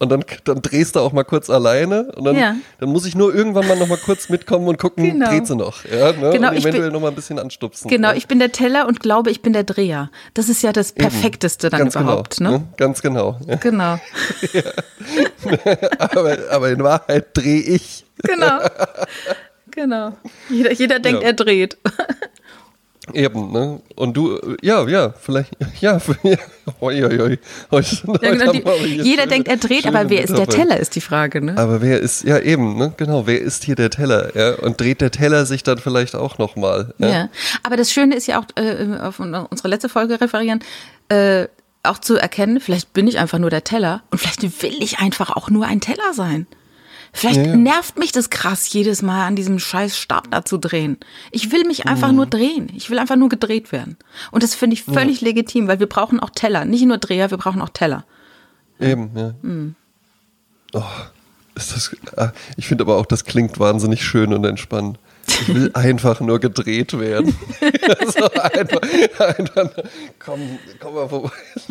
Und 0.00 0.08
dann, 0.08 0.24
dann 0.44 0.60
drehst 0.62 0.96
du 0.96 1.00
auch 1.00 1.12
mal 1.12 1.22
kurz 1.22 1.48
alleine 1.48 2.10
und 2.16 2.24
dann, 2.24 2.34
Ja. 2.36 2.56
dann 2.80 2.88
muss 2.88 3.06
ich 3.06 3.14
nur 3.14 3.32
irgendwann 3.34 3.68
mal 3.68 3.78
noch 3.78 3.86
mal 3.86 3.98
kurz 3.98 4.28
mitkommen 4.28 4.66
und 4.66 4.78
gucken, 4.78 5.04
Genau. 5.04 5.28
dreht 5.30 5.46
sie 5.46 5.54
noch, 5.54 5.84
ja, 5.84 6.12
ne, 6.12 6.30
Genau, 6.30 6.48
und 6.48 6.56
ich 6.56 6.64
bin- 6.64 6.72
eventuell 6.72 6.90
noch 6.90 7.00
mal 7.00 7.08
ein 7.08 7.14
bisschen 7.14 7.38
anstupsen. 7.38 7.88
Genau, 7.88 8.08
ja. 8.08 8.16
ich 8.16 8.26
bin 8.26 8.38
der 8.40 8.50
Teller 8.50 8.88
und 8.88 8.98
glaube, 9.00 9.30
ich 9.30 9.40
bin 9.42 9.52
der 9.52 9.62
Dreher. 9.64 10.10
Das 10.34 10.48
ist 10.48 10.62
ja 10.62 10.72
das 10.72 10.90
Perfekteste 10.92 11.70
dann 11.70 11.78
Ganz 11.80 11.94
überhaupt. 11.94 12.38
genau, 12.38 12.50
ne? 12.50 12.66
Ganz 12.76 13.00
genau. 13.02 13.38
Ja. 13.46 13.56
Genau, 13.56 13.98
aber, 15.98 16.38
aber 16.50 16.70
in 16.70 16.82
Wahrheit 16.82 17.26
drehe 17.36 17.60
ich. 17.60 18.04
genau. 18.22 18.58
Genau. 19.72 20.12
Jeder, 20.48 20.72
jeder 20.72 20.98
denkt, 20.98 21.22
Ja. 21.22 21.28
er 21.28 21.32
dreht. 21.32 21.78
Eben, 23.14 23.52
ne? 23.52 23.80
Und 23.96 24.16
du, 24.16 24.38
ja, 24.62 24.86
ja, 24.88 25.12
vielleicht, 25.18 25.56
ja, 25.80 25.98
ja 26.22 26.36
hoi, 26.80 27.00
hoi, 27.00 27.18
hoi. 27.18 27.38
Heute, 27.70 27.96
Ja, 28.22 28.30
genau, 28.34 28.52
die, 28.52 28.58
jeder 29.02 29.22
schöne- 29.22 29.26
denkt, 29.28 29.48
er 29.48 29.56
dreht, 29.56 29.86
aber 29.86 30.10
wer 30.10 30.22
ist 30.22 30.36
der. 30.36 30.46
Teller, 30.46 30.78
ist 30.78 30.94
die 30.96 31.00
Frage, 31.00 31.40
ne? 31.44 31.56
Aber 31.56 31.80
wer 31.80 32.00
ist, 32.00 32.24
ja 32.24 32.38
eben, 32.38 32.76
ne? 32.76 32.92
genau, 32.96 33.26
wer 33.26 33.40
ist 33.40 33.64
hier 33.64 33.76
der 33.76 33.90
Teller? 33.90 34.34
Ja? 34.36 34.54
Und 34.54 34.80
dreht 34.80 35.00
der 35.00 35.10
Teller 35.10 35.46
sich 35.46 35.62
dann 35.62 35.78
vielleicht 35.78 36.14
auch 36.14 36.38
nochmal? 36.38 36.94
Ja? 36.98 37.08
Ja. 37.08 37.28
Aber 37.62 37.76
das 37.76 37.92
Schöne 37.92 38.16
ist 38.16 38.26
ja 38.26 38.40
auch, 38.40 38.46
äh, 38.56 38.98
auf 39.00 39.20
unsere 39.20 39.68
letzte 39.68 39.88
Folge 39.88 40.20
referieren, 40.20 40.60
äh, 41.08 41.46
auch 41.82 41.98
zu 41.98 42.16
erkennen, 42.16 42.60
vielleicht 42.60 42.92
bin 42.92 43.08
ich 43.08 43.18
einfach 43.18 43.38
nur 43.38 43.50
der 43.50 43.64
Teller 43.64 44.02
und 44.10 44.18
vielleicht 44.18 44.62
will 44.62 44.82
ich 44.82 44.98
einfach 44.98 45.30
auch 45.34 45.48
nur 45.50 45.66
ein 45.66 45.80
Teller 45.80 46.12
sein. 46.12 46.46
Vielleicht 47.12 47.38
Ja, 47.38 47.46
ja. 47.48 47.56
nervt 47.56 47.98
mich 47.98 48.12
das 48.12 48.30
krass, 48.30 48.72
jedes 48.72 49.02
Mal 49.02 49.26
an 49.26 49.34
diesem 49.36 49.58
scheiß 49.58 49.98
Stab 49.98 50.30
da 50.30 50.44
zu 50.44 50.58
drehen. 50.58 50.96
Ich 51.32 51.50
will 51.52 51.64
mich 51.64 51.86
einfach 51.86 52.10
Mhm. 52.10 52.16
nur 52.16 52.26
drehen. 52.26 52.70
Ich 52.76 52.88
will 52.90 52.98
einfach 52.98 53.16
nur 53.16 53.28
gedreht 53.28 53.72
werden. 53.72 53.96
Und 54.30 54.42
das 54.42 54.54
finde 54.54 54.74
ich 54.74 54.84
völlig 54.84 55.20
legitim, 55.20 55.66
weil 55.68 55.80
wir 55.80 55.88
brauchen 55.88 56.20
auch 56.20 56.30
Teller. 56.30 56.64
Nicht 56.64 56.84
nur 56.84 56.98
Dreher, 56.98 57.30
wir 57.30 57.38
brauchen 57.38 57.60
auch 57.62 57.68
Teller. 57.70 58.04
Eben, 58.78 59.10
ja. 59.16 59.34
Hm. 59.42 59.74
Oh, 60.72 60.82
ist 61.56 61.74
das, 61.74 61.94
ah, 62.16 62.30
ich 62.56 62.68
finde 62.68 62.84
aber 62.84 62.96
auch, 62.96 63.06
das 63.06 63.24
klingt 63.24 63.58
wahnsinnig 63.58 64.04
schön 64.04 64.32
und 64.32 64.44
entspannt. 64.44 64.98
Ich 65.30 65.54
will 65.54 65.70
einfach 65.74 66.20
nur 66.20 66.38
gedreht 66.40 66.98
werden. 66.98 67.34
so 68.16 68.30
einfach, 68.32 68.80
einfach, 69.20 69.70
komm, 70.18 70.58
komm 70.80 70.94
mal 70.94 71.08
vorbei, 71.08 71.30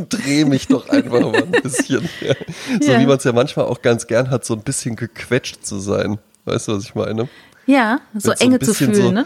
dreh 0.10 0.46
mich 0.46 0.68
doch 0.68 0.88
einfach 0.90 1.20
mal 1.22 1.36
ein 1.44 1.52
bisschen. 1.52 2.08
Ja. 2.22 2.34
So 2.82 2.92
Ja. 2.92 3.00
wie 3.00 3.06
man 3.06 3.18
es 3.18 3.24
ja 3.26 3.34
manchmal 3.34 3.66
auch 3.66 3.82
ganz 3.82 4.08
gern 4.08 4.30
hat, 4.30 4.46
so 4.46 4.54
ein 4.54 4.62
bisschen 4.62 4.96
gequetscht 4.96 5.66
zu 5.66 5.80
sein. 5.80 6.20
Weißt 6.46 6.68
du, 6.68 6.78
was 6.78 6.84
ich 6.86 6.96
meine? 6.96 7.28
Ja, 7.66 8.00
so 8.16 8.30
Mit 8.30 8.40
so 8.40 8.46
Enge 8.46 8.60
zu 8.60 8.66
bisschen 8.68 8.94
fühlen, 8.94 9.06
so- 9.08 9.12
ne? 9.12 9.26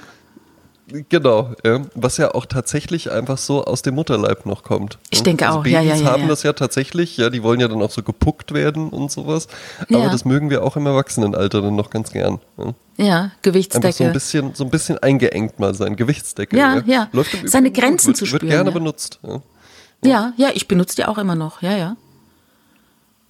Genau, 0.87 1.53
ja. 1.63 1.81
was 1.95 2.17
ja 2.17 2.35
auch 2.35 2.45
tatsächlich 2.45 3.09
einfach 3.09 3.37
so 3.37 3.63
aus 3.63 3.81
dem 3.83 3.95
Mutterleib 3.95 4.45
noch 4.45 4.63
kommt. 4.63 4.97
Ich 5.11 5.23
denke 5.23 5.47
also 5.47 5.59
auch, 5.59 5.65
ja, 5.65 5.79
Babys 5.79 5.99
ja, 5.99 6.05
ja, 6.05 6.11
haben 6.11 6.23
ja. 6.23 6.27
das 6.27 6.43
ja 6.43 6.53
tatsächlich, 6.53 7.15
ja, 7.17 7.29
die 7.29 7.41
wollen 7.41 7.59
ja 7.59 7.69
dann 7.69 7.81
auch 7.81 7.89
so 7.89 8.03
gepuckt 8.03 8.53
werden 8.53 8.89
und 8.89 9.11
sowas. 9.11 9.47
Aber 9.79 10.09
das 10.09 10.25
mögen 10.25 10.49
wir 10.49 10.63
auch 10.63 10.75
im 10.75 10.85
Erwachsenenalter 10.85 11.61
dann 11.61 11.75
noch 11.75 11.89
ganz 11.89 12.11
gern. 12.11 12.39
Ja. 12.57 12.73
Ja, 12.95 13.21
Einfach 13.21 13.31
so 13.33 13.39
Gewichtsdecke. 13.41 14.05
ein 14.05 14.13
bisschen, 14.13 14.53
so 14.53 14.63
ein 14.65 14.69
bisschen 14.69 14.99
eingeengt 14.99 15.57
mal 15.57 15.73
sein, 15.73 15.95
Gewichtsdecke. 15.95 16.55
Ja, 16.55 16.83
ja. 16.85 17.09
Seine 17.45 17.71
Grenzen 17.71 18.07
wird, 18.07 18.17
zu 18.17 18.25
Wird 18.25 18.41
spüren, 18.41 18.49
gerne 18.49 18.69
ja. 18.69 18.73
benutzt. 18.73 19.19
Ja. 19.23 19.41
Ja, 20.05 20.33
ja, 20.37 20.49
ich 20.53 20.67
benutze 20.67 20.97
die 20.97 21.05
auch 21.05 21.17
immer 21.17 21.35
noch. 21.35 21.61
Ja, 21.61 21.75
ja. 21.75 21.95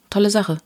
Tolle 0.10 0.30
Sache. 0.30 0.58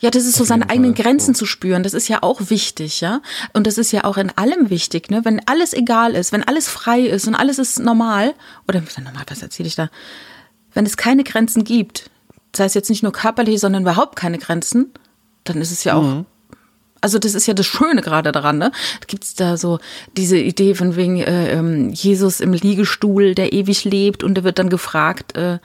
Ja, 0.00 0.10
das 0.10 0.24
ist 0.24 0.36
so 0.36 0.44
seine 0.44 0.70
eigenen 0.70 0.94
Fall. 0.94 1.04
Grenzen 1.04 1.34
zu 1.34 1.44
spüren. 1.44 1.82
Das 1.82 1.92
ist 1.92 2.08
ja 2.08 2.22
auch 2.22 2.50
wichtig, 2.50 3.00
ja. 3.00 3.20
Und 3.52 3.66
das 3.66 3.78
ist 3.78 3.90
ja 3.90 4.04
auch 4.04 4.16
in 4.16 4.30
allem 4.36 4.70
wichtig, 4.70 5.10
ne? 5.10 5.24
Wenn 5.24 5.40
alles 5.46 5.72
egal 5.72 6.14
ist, 6.14 6.32
wenn 6.32 6.44
alles 6.44 6.68
frei 6.68 7.00
ist 7.00 7.26
und 7.26 7.34
alles 7.34 7.58
ist 7.58 7.80
normal, 7.80 8.34
oder 8.68 8.82
normal, 9.02 9.24
was 9.26 9.42
erzähle 9.42 9.66
ich 9.66 9.74
da? 9.74 9.90
Wenn 10.72 10.86
es 10.86 10.96
keine 10.96 11.24
Grenzen 11.24 11.64
gibt, 11.64 12.10
das 12.52 12.60
heißt 12.60 12.74
jetzt 12.76 12.90
nicht 12.90 13.02
nur 13.02 13.12
körperlich, 13.12 13.58
sondern 13.58 13.82
überhaupt 13.82 14.14
keine 14.14 14.38
Grenzen, 14.38 14.92
dann 15.44 15.60
ist 15.60 15.72
es 15.72 15.84
ja 15.84 15.94
auch 15.94 16.24
also 17.00 17.18
das 17.18 17.34
ist 17.34 17.46
ja 17.46 17.54
das 17.54 17.66
Schöne 17.66 18.02
gerade 18.02 18.32
daran, 18.32 18.58
ne? 18.58 18.72
Gibt 19.06 19.24
es 19.24 19.34
da 19.34 19.56
so 19.56 19.78
diese 20.16 20.36
Idee 20.38 20.74
von 20.74 20.96
wegen 20.96 21.20
äh, 21.20 21.52
ähm, 21.52 21.90
Jesus 21.90 22.40
im 22.40 22.52
Liegestuhl, 22.52 23.34
der 23.34 23.52
ewig 23.52 23.84
lebt 23.84 24.24
und 24.24 24.34
der 24.34 24.44
wird 24.44 24.58
dann 24.58 24.68
gefragt, 24.68 25.36
äh, 25.36 25.58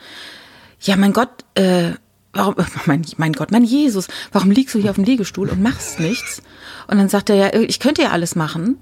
ja 0.81 0.95
mein 0.95 1.13
Gott, 1.13 1.29
äh, 1.55 1.93
warum, 2.33 2.55
mein, 2.85 3.05
mein 3.17 3.33
Gott, 3.33 3.51
mein 3.51 3.63
Jesus, 3.63 4.07
warum 4.31 4.51
liegst 4.51 4.75
du 4.75 4.79
hier 4.79 4.89
auf 4.89 4.95
dem 4.97 5.05
Liegestuhl 5.05 5.49
und 5.49 5.61
machst 5.61 5.99
nichts? 5.99 6.41
Und 6.87 6.97
dann 6.97 7.09
sagt 7.09 7.29
er 7.29 7.35
ja, 7.35 7.53
ich 7.53 7.79
könnte 7.79 8.01
ja 8.03 8.09
alles 8.11 8.35
machen, 8.35 8.77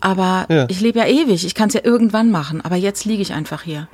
aber 0.00 0.46
Ja. 0.48 0.66
ich 0.68 0.80
lebe 0.80 0.98
ja 1.00 1.06
ewig, 1.06 1.44
ich 1.44 1.54
kann 1.54 1.68
es 1.68 1.74
ja 1.74 1.80
irgendwann 1.84 2.30
machen, 2.30 2.60
aber 2.60 2.76
jetzt 2.76 3.04
liege 3.04 3.22
ich 3.22 3.32
einfach 3.32 3.62
hier. 3.62 3.88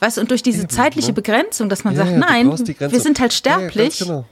Weißt 0.00 0.16
du, 0.16 0.22
und 0.22 0.30
durch 0.30 0.42
diese 0.42 0.66
zeitliche 0.68 1.12
Begrenzung, 1.12 1.68
dass 1.68 1.84
man 1.84 1.92
ne? 1.94 2.00
Ja, 2.00 2.06
sagt, 2.06 2.18
ja, 2.20 2.26
nein, 2.26 2.90
wir 2.92 3.00
sind 3.00 3.20
halt 3.20 3.32
sterblich. 3.32 3.98
genau. 3.98 4.24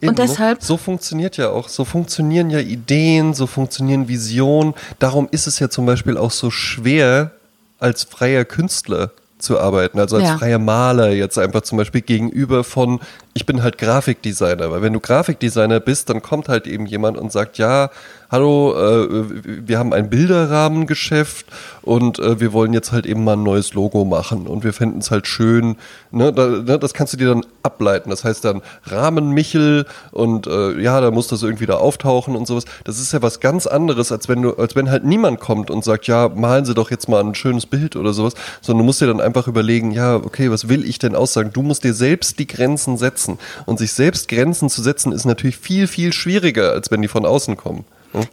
Und 0.00 0.08
ne? 0.08 0.14
deshalb- 0.14 0.62
So 0.62 0.76
funktioniert 0.76 1.36
ja 1.36 1.50
auch, 1.50 1.68
so 1.68 1.84
funktionieren 1.84 2.50
ja 2.50 2.60
Ideen, 2.60 3.34
so 3.34 3.46
funktionieren 3.46 4.08
Visionen. 4.08 4.74
Darum 4.98 5.28
ist 5.30 5.46
es 5.46 5.58
ja 5.58 5.68
zum 5.70 5.84
Beispiel 5.86 6.16
auch 6.16 6.30
so 6.30 6.50
schwer, 6.50 7.32
als 7.78 8.04
freier 8.04 8.44
Künstler 8.44 9.10
zu 9.38 9.58
arbeiten, 9.60 9.98
also 9.98 10.16
als 10.16 10.24
Ja. 10.24 10.38
freier 10.38 10.58
Maler 10.58 11.10
jetzt 11.10 11.38
einfach 11.38 11.62
zum 11.62 11.78
Beispiel 11.78 12.00
gegenüber 12.00 12.64
von 12.64 13.00
ich 13.36 13.44
bin 13.44 13.62
halt 13.62 13.76
Grafikdesigner, 13.76 14.70
weil 14.70 14.80
wenn 14.80 14.94
du 14.94 15.00
Grafikdesigner 15.00 15.78
bist, 15.78 16.08
dann 16.08 16.22
kommt 16.22 16.48
halt 16.48 16.66
eben 16.66 16.86
jemand 16.86 17.18
und 17.18 17.30
sagt, 17.30 17.58
ja, 17.58 17.90
hallo, 18.30 18.74
äh, 18.74 19.24
wir 19.68 19.78
haben 19.78 19.92
ein 19.92 20.10
Bilderrahmengeschäft 20.10 21.46
und 21.82 22.18
äh, 22.18 22.40
wir 22.40 22.52
wollen 22.52 22.72
jetzt 22.72 22.92
halt 22.92 23.06
eben 23.06 23.24
mal 23.24 23.34
ein 23.34 23.42
neues 23.42 23.74
Logo 23.74 24.04
machen 24.04 24.46
und 24.46 24.64
wir 24.64 24.72
fänden 24.72 25.00
es 25.00 25.10
halt 25.10 25.26
schön, 25.26 25.76
ne, 26.10 26.32
da, 26.32 26.48
ne, 26.48 26.78
das 26.78 26.94
kannst 26.94 27.12
du 27.12 27.16
dir 27.16 27.28
dann 27.28 27.46
ableiten. 27.62 28.10
Das 28.10 28.24
heißt 28.24 28.44
dann 28.44 28.62
Rahmenmichel 28.84 29.86
und 30.12 30.46
äh, 30.46 30.80
ja, 30.80 31.00
da 31.00 31.10
muss 31.10 31.28
das 31.28 31.42
irgendwie 31.42 31.66
da 31.66 31.74
auftauchen 31.74 32.36
und 32.36 32.46
sowas. 32.46 32.64
Das 32.84 32.98
ist 32.98 33.12
ja 33.12 33.22
was 33.22 33.40
ganz 33.40 33.66
anderes, 33.66 34.12
als 34.12 34.28
wenn 34.28 34.42
du, 34.42 34.54
als 34.54 34.74
wenn 34.76 34.90
halt 34.90 35.04
niemand 35.04 35.40
kommt 35.40 35.70
und 35.70 35.84
sagt, 35.84 36.06
ja, 36.06 36.28
malen 36.28 36.64
Sie 36.64 36.74
doch 36.74 36.90
jetzt 36.90 37.08
mal 37.08 37.22
ein 37.22 37.34
schönes 37.34 37.66
Bild 37.66 37.96
oder 37.96 38.12
sowas, 38.12 38.34
sondern 38.62 38.82
du 38.82 38.86
musst 38.86 39.00
dir 39.00 39.06
dann 39.06 39.20
einfach 39.20 39.46
überlegen, 39.46 39.92
ja, 39.92 40.16
okay, 40.16 40.50
was 40.50 40.68
will 40.68 40.88
ich 40.88 40.98
denn 40.98 41.14
aussagen? 41.14 41.50
Du 41.52 41.62
musst 41.62 41.84
dir 41.84 41.94
selbst 41.94 42.38
die 42.38 42.46
Grenzen 42.46 42.96
setzen. 42.96 43.25
Und 43.66 43.78
sich 43.78 43.92
selbst 43.92 44.28
Grenzen 44.28 44.68
zu 44.68 44.82
setzen, 44.82 45.12
ist 45.12 45.24
natürlich 45.24 45.58
viel, 45.58 45.86
viel 45.86 46.12
schwieriger, 46.12 46.72
als 46.72 46.90
wenn 46.90 47.02
die 47.02 47.08
von 47.08 47.26
außen 47.26 47.56
kommen. 47.56 47.84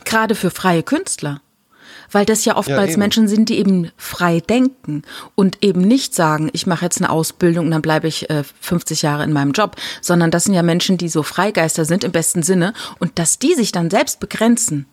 Gerade 0.06 0.36
für 0.36 0.52
freie 0.52 0.84
Künstler. 0.84 1.42
Weil 2.12 2.26
das 2.26 2.46
ja 2.46 2.58
oftmals 2.58 2.92
ja, 2.92 2.98
Menschen 2.98 3.28
sind, 3.28 3.50
die 3.50 3.58
eben 3.58 3.92
frei 3.98 4.40
denken 4.40 5.02
und 5.34 5.64
eben 5.64 5.82
nicht 5.82 6.14
sagen, 6.14 6.52
ich 6.54 6.68
mache 6.68 6.86
jetzt 6.86 7.02
eine 7.02 7.10
Ausbildung 7.10 7.66
und 7.66 7.72
dann 7.72 7.82
bleibe 7.82 8.08
ich 8.08 8.30
äh, 8.30 8.44
50 8.62 9.02
Jahre 9.02 9.24
in 9.24 9.34
meinem 9.34 9.52
Job, 9.52 9.78
sondern 10.00 10.30
das 10.30 10.44
sind 10.44 10.54
ja 10.54 10.62
Menschen, 10.62 10.98
die 10.98 11.10
so 11.10 11.24
Freigeister 11.24 11.86
sind 11.86 12.04
im 12.04 12.12
besten 12.12 12.44
Sinne 12.44 12.74
und 13.00 13.18
dass 13.18 13.40
die 13.40 13.56
sich 13.56 13.72
dann 13.72 13.90
selbst 13.90 14.20
begrenzen 14.20 14.86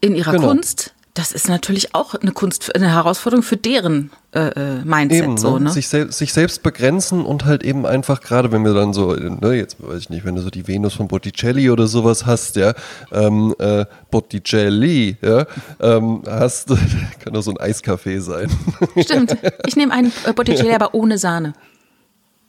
in 0.00 0.16
ihrer 0.16 0.32
genau. 0.32 0.48
Kunst, 0.48 0.94
das 1.14 1.32
ist 1.32 1.48
natürlich 1.48 1.94
auch 1.94 2.14
eine 2.14 2.32
Kunst, 2.32 2.74
eine 2.74 2.90
Herausforderung 2.90 3.42
für 3.42 3.58
deren 3.58 4.10
äh, 4.34 4.48
äh 4.48 4.84
Mindset. 4.84 5.24
Eben, 5.24 5.36
so, 5.36 5.58
ne? 5.58 5.70
sich, 5.70 5.88
sel 5.88 6.10
sich 6.10 6.32
selbst 6.32 6.62
begrenzen 6.62 7.26
und 7.26 7.44
halt 7.44 7.62
eben 7.62 7.84
einfach, 7.84 8.22
gerade 8.22 8.50
wenn 8.50 8.64
wir 8.64 8.72
dann 8.72 8.94
so, 8.94 9.12
ne, 9.14 9.52
jetzt 9.52 9.76
weiß 9.78 9.98
ich 9.98 10.10
nicht, 10.10 10.24
wenn 10.24 10.36
du 10.36 10.42
so 10.42 10.48
die 10.48 10.66
Venus 10.66 10.94
von 10.94 11.08
Botticelli 11.08 11.68
oder 11.68 11.86
sowas 11.86 12.24
hast, 12.24 12.56
ja, 12.56 12.72
ähm, 13.12 13.54
äh, 13.58 13.84
Botticelli, 14.10 15.18
ja, 15.20 15.44
ähm, 15.80 16.22
hast, 16.26 16.68
kann 17.22 17.34
doch 17.34 17.42
so 17.42 17.50
ein 17.50 17.60
Eiskaffee 17.60 18.20
sein. 18.20 18.50
Stimmt. 18.98 19.36
Ich 19.66 19.76
nehme 19.76 19.92
einen 19.92 20.12
äh, 20.24 20.32
Botticelli, 20.32 20.72
aber 20.72 20.94
ohne 20.94 21.18
Sahne. 21.18 21.52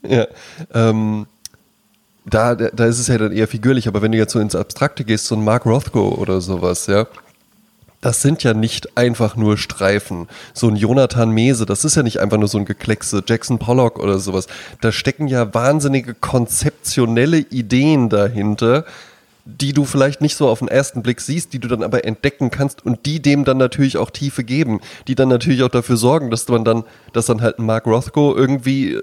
Ja, 0.07 0.27
ähm, 0.73 1.25
da, 2.25 2.55
da 2.55 2.85
ist 2.85 2.99
es 2.99 3.07
ja 3.07 3.17
dann 3.17 3.33
eher 3.33 3.49
figürlich, 3.49 3.89
aber 3.89 4.01
wenn 4.01 4.13
du 4.13 4.17
jetzt 4.17 4.31
so 4.31 4.39
ins 4.39 4.55
Abstrakte 4.55 5.03
gehst, 5.03 5.25
so 5.25 5.35
ein 5.35 5.43
Mark 5.43 5.65
Rothko 5.65 6.15
oder 6.15 6.39
sowas, 6.39 6.87
ja, 6.87 7.07
das 8.03 8.21
sind 8.21 8.43
ja 8.43 8.53
nicht 8.53 8.97
einfach 8.97 9.37
nur 9.37 9.57
Streifen. 9.57 10.27
So 10.53 10.67
ein 10.67 10.75
Jonathan 10.75 11.31
Mese, 11.31 11.65
das 11.65 11.85
ist 11.85 11.95
ja 11.95 12.03
nicht 12.03 12.19
einfach 12.19 12.37
nur 12.37 12.49
so 12.49 12.57
ein 12.57 12.65
Gekleckse, 12.65 13.23
Jackson 13.25 13.59
Pollock 13.59 13.97
oder 13.97 14.19
sowas. 14.19 14.47
Da 14.81 14.91
stecken 14.91 15.29
ja 15.29 15.53
wahnsinnige 15.53 16.13
konzeptionelle 16.13 17.37
Ideen 17.37 18.09
dahinter, 18.09 18.83
die 19.45 19.71
du 19.71 19.85
vielleicht 19.85 20.19
nicht 20.19 20.35
so 20.35 20.49
auf 20.49 20.59
den 20.59 20.67
ersten 20.67 21.01
Blick 21.01 21.21
siehst, 21.21 21.53
die 21.53 21.59
du 21.59 21.69
dann 21.69 21.81
aber 21.81 22.03
entdecken 22.03 22.51
kannst 22.51 22.85
und 22.85 23.05
die 23.05 23.21
dem 23.21 23.45
dann 23.45 23.57
natürlich 23.57 23.95
auch 23.97 24.09
Tiefe 24.09 24.43
geben, 24.43 24.81
die 25.07 25.15
dann 25.15 25.29
natürlich 25.29 25.63
auch 25.63 25.69
dafür 25.69 25.95
sorgen, 25.95 26.29
dass 26.29 26.45
man 26.49 26.65
dann, 26.65 26.83
dass 27.13 27.27
dann 27.27 27.41
halt 27.41 27.57
ein 27.57 27.65
Mark 27.65 27.85
Rothko 27.85 28.35
irgendwie 28.35 28.99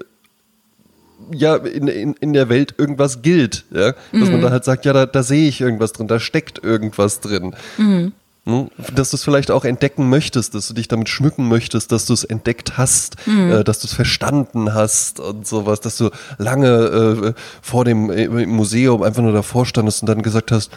ja 1.33 1.55
in, 1.55 1.87
in, 1.87 2.13
in 2.19 2.33
der 2.33 2.49
Welt 2.49 2.75
irgendwas 2.77 3.23
gilt, 3.23 3.65
ja, 3.71 3.93
dass 3.93 3.97
mhm. 4.11 4.31
man 4.33 4.41
da 4.41 4.51
halt 4.51 4.63
sagt, 4.63 4.85
ja, 4.85 4.93
da, 4.93 5.07
da 5.07 5.23
sehe 5.23 5.47
ich 5.47 5.59
irgendwas 5.59 5.91
drin, 5.91 6.07
da 6.07 6.19
steckt 6.19 6.63
irgendwas 6.63 7.19
drin. 7.19 7.55
Mhm. 7.79 8.13
Hm? 8.45 8.71
Dass 8.95 9.11
du 9.11 9.17
es 9.17 9.23
vielleicht 9.23 9.51
auch 9.51 9.65
entdecken 9.65 10.09
möchtest, 10.09 10.55
dass 10.55 10.67
du 10.67 10.73
dich 10.73 10.87
damit 10.87 11.09
schmücken 11.09 11.47
möchtest, 11.47 11.91
dass 11.91 12.07
du 12.07 12.13
es 12.13 12.23
entdeckt 12.23 12.77
hast, 12.77 13.15
mhm. 13.27 13.51
äh, 13.51 13.63
dass 13.63 13.79
du 13.79 13.87
es 13.87 13.93
verstanden 13.93 14.73
hast 14.73 15.19
und 15.19 15.45
sowas, 15.45 15.79
dass 15.79 15.97
du 15.97 16.09
lange 16.39 16.67
äh, 16.67 17.33
vor 17.61 17.85
dem 17.85 18.09
äh, 18.09 18.27
Museum 18.47 19.03
einfach 19.03 19.21
nur 19.21 19.33
davor 19.33 19.67
standest 19.67 20.01
und 20.01 20.07
dann 20.07 20.23
gesagt 20.23 20.51
hast, 20.51 20.71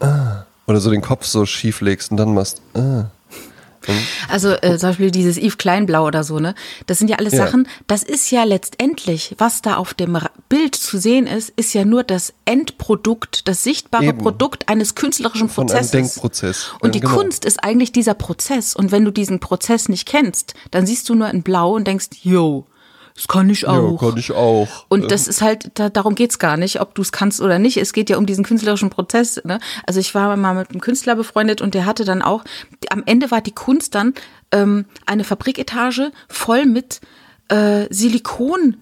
ah, 0.00 0.44
oder 0.66 0.80
so 0.80 0.90
den 0.90 1.02
Kopf 1.02 1.24
so 1.24 1.46
schief 1.46 1.80
legst 1.82 2.10
und 2.10 2.16
dann 2.16 2.34
machst, 2.34 2.60
ah. 2.74 3.04
Mhm. 3.86 4.06
Also 4.28 4.50
äh, 4.50 4.78
zum 4.78 4.90
Beispiel 4.90 5.10
dieses 5.10 5.36
Yves 5.36 5.58
Kleinblau 5.58 6.06
oder 6.06 6.24
so, 6.24 6.38
ne? 6.38 6.54
Das 6.86 6.98
sind 6.98 7.08
ja 7.08 7.16
alles 7.16 7.32
ja. 7.32 7.46
Sachen, 7.46 7.68
das 7.86 8.02
ist 8.02 8.30
ja 8.30 8.44
letztendlich, 8.44 9.34
was 9.38 9.62
da 9.62 9.76
auf 9.76 9.94
dem 9.94 10.18
Bild 10.48 10.74
zu 10.74 10.98
sehen 10.98 11.26
ist, 11.26 11.52
ist 11.56 11.74
ja 11.74 11.84
nur 11.84 12.02
das 12.02 12.32
Endprodukt, 12.44 13.48
das 13.48 13.62
sichtbare 13.62 14.06
Eben. 14.06 14.18
Produkt 14.18 14.68
eines 14.68 14.94
künstlerischen 14.94 15.48
Prozesses. 15.48 15.90
Von 15.90 15.98
einem 15.98 16.08
Denkprozess. 16.08 16.70
Und 16.80 16.88
ja, 16.88 16.92
die 16.92 17.00
genau. 17.00 17.14
Kunst 17.14 17.44
ist 17.44 17.62
eigentlich 17.62 17.92
dieser 17.92 18.14
Prozess. 18.14 18.74
Und 18.74 18.92
wenn 18.92 19.04
du 19.04 19.10
diesen 19.10 19.40
Prozess 19.40 19.88
nicht 19.88 20.06
kennst, 20.06 20.54
dann 20.70 20.86
siehst 20.86 21.08
du 21.08 21.14
nur 21.14 21.28
in 21.28 21.42
Blau 21.42 21.74
und 21.74 21.86
denkst, 21.86 22.08
yo, 22.22 22.66
das 23.14 23.28
kann 23.28 23.48
ich 23.48 23.66
auch. 23.66 24.02
Ja, 24.02 24.08
kann 24.08 24.18
ich 24.18 24.32
auch. 24.32 24.86
Und 24.88 25.12
das 25.12 25.28
ist 25.28 25.40
halt, 25.40 25.70
da, 25.74 25.88
darum 25.88 26.16
geht's 26.16 26.40
gar 26.40 26.56
nicht, 26.56 26.80
ob 26.80 26.96
du 26.96 27.02
es 27.02 27.12
kannst 27.12 27.40
oder 27.40 27.60
nicht. 27.60 27.76
Es 27.76 27.92
geht 27.92 28.10
ja 28.10 28.18
um 28.18 28.26
diesen 28.26 28.44
künstlerischen 28.44 28.90
Prozess. 28.90 29.40
Ne? 29.44 29.60
Also 29.86 30.00
ich 30.00 30.16
war 30.16 30.36
mal 30.36 30.54
mit 30.54 30.70
einem 30.70 30.80
Künstler 30.80 31.14
befreundet 31.14 31.62
und 31.62 31.74
der 31.74 31.86
hatte 31.86 32.04
dann 32.04 32.22
auch, 32.22 32.42
am 32.90 33.04
Ende 33.06 33.30
war 33.30 33.40
die 33.40 33.52
Kunst 33.52 33.94
dann 33.94 34.14
ähm, 34.50 34.86
eine 35.06 35.22
Fabriketage 35.22 36.10
voll 36.28 36.66
mit 36.66 37.00
äh, 37.48 37.86
Silikon 37.88 38.78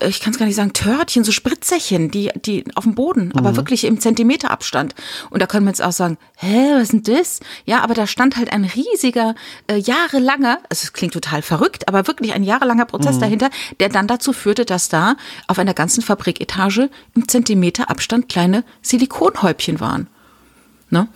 ich 0.00 0.20
kann 0.20 0.32
es 0.32 0.38
gar 0.38 0.46
nicht 0.46 0.56
sagen, 0.56 0.72
Törtchen, 0.72 1.24
so 1.24 1.32
Spritzerchen, 1.32 2.10
die, 2.10 2.30
die 2.34 2.64
auf 2.74 2.84
dem 2.84 2.94
Boden, 2.94 3.26
mhm. 3.26 3.32
aber 3.36 3.56
wirklich 3.56 3.84
im 3.84 4.00
Zentimeterabstand. 4.00 4.94
Und 5.30 5.40
da 5.40 5.46
können 5.46 5.64
wir 5.64 5.70
jetzt 5.70 5.82
auch 5.82 5.92
sagen, 5.92 6.18
hä, 6.36 6.74
was 6.74 6.84
ist 6.84 6.92
denn 6.92 7.02
das? 7.02 7.40
Ja, 7.64 7.82
aber 7.82 7.94
da 7.94 8.06
stand 8.06 8.36
halt 8.36 8.52
ein 8.52 8.64
riesiger, 8.64 9.34
äh, 9.66 9.76
jahrelanger, 9.76 10.58
also 10.68 10.84
es 10.84 10.92
klingt 10.92 11.14
total 11.14 11.42
verrückt, 11.42 11.88
aber 11.88 12.06
wirklich 12.06 12.32
ein 12.32 12.42
jahrelanger 12.42 12.84
Prozess 12.86 13.16
mhm. 13.16 13.20
dahinter, 13.20 13.50
der 13.80 13.88
dann 13.88 14.06
dazu 14.06 14.32
führte, 14.32 14.64
dass 14.64 14.88
da 14.88 15.16
auf 15.46 15.58
einer 15.58 15.74
ganzen 15.74 16.02
Fabriketage 16.02 16.90
im 17.14 17.28
Zentimeterabstand 17.28 18.28
kleine 18.28 18.64
Silikonhäubchen 18.82 19.80
waren. 19.80 20.08
Ne? 20.90 21.08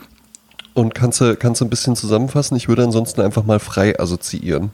Und 0.75 0.95
kannst 0.95 1.21
du, 1.21 1.37
kannst 1.37 1.61
du 1.61 1.65
ein 1.65 1.71
bisschen 1.71 1.97
zusammenfassen? 1.97 2.57
Ich 2.57 2.69
würde 2.69 2.85
ansonsten 2.85 3.21
einfach 3.21 3.45
mal 3.45 3.59
frei 3.59 3.99
assoziieren. 3.99 4.71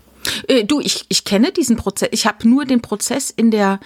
Äh, 0.48 0.64
du, 0.64 0.80
ich, 0.80 1.04
ich 1.08 1.24
kenne 1.24 1.52
diesen 1.52 1.76
Prozess. 1.76 2.08
Ich 2.12 2.26
habe 2.26 2.48
nur 2.48 2.64
den 2.64 2.80
Prozess 2.80 3.30
in 3.30 3.50
der, 3.50 3.80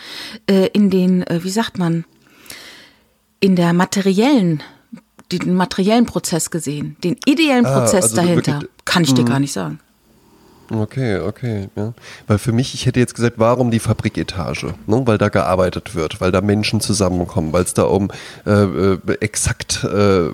äh, 0.49 0.69
in 0.69 0.91
den, 0.91 1.23
äh, 1.27 1.43
wie 1.43 1.51
sagt 1.51 1.79
man, 1.79 2.05
in 3.41 3.57
der 3.57 3.73
materiellen, 3.73 4.63
den 5.33 5.55
materiellen 5.55 6.07
Prozess 6.07 6.51
gesehen. 6.51 6.97
Den 7.03 7.17
ideellen 7.25 7.67
ah, 7.67 7.81
Prozess 7.81 8.05
also 8.05 8.17
dahinter 8.17 8.61
kann 8.85 9.03
ich 9.03 9.15
dir 9.15 9.23
mhm. 9.23 9.29
gar 9.29 9.41
nicht 9.41 9.53
sagen. 9.53 9.81
Okay, 10.73 11.19
okay, 11.19 11.69
ja. 11.75 11.93
Weil 12.29 12.39
für 12.39 12.53
mich, 12.53 12.75
ich 12.75 12.87
hätte 12.87 13.01
jetzt 13.01 13.17
gesagt, 13.17 13.39
warum 13.39 13.73
die 13.73 13.81
Fabriketage? 13.81 14.75
Ne? 14.87 15.03
Weil 15.05 15.19
da 15.19 15.29
gearbeitet 15.29 15.97
wird, 15.97 16.21
weil 16.21 16.31
da 16.31 16.41
Menschen 16.41 16.81
zusammenkommen, 16.81 17.53
weil 17.53 17.65
es 17.65 17.75
da 17.75 17.83
um 17.85 18.09
äh, 18.47 18.51
äh, 18.53 18.99
exakt, 19.19 19.83
äh, 19.83 20.29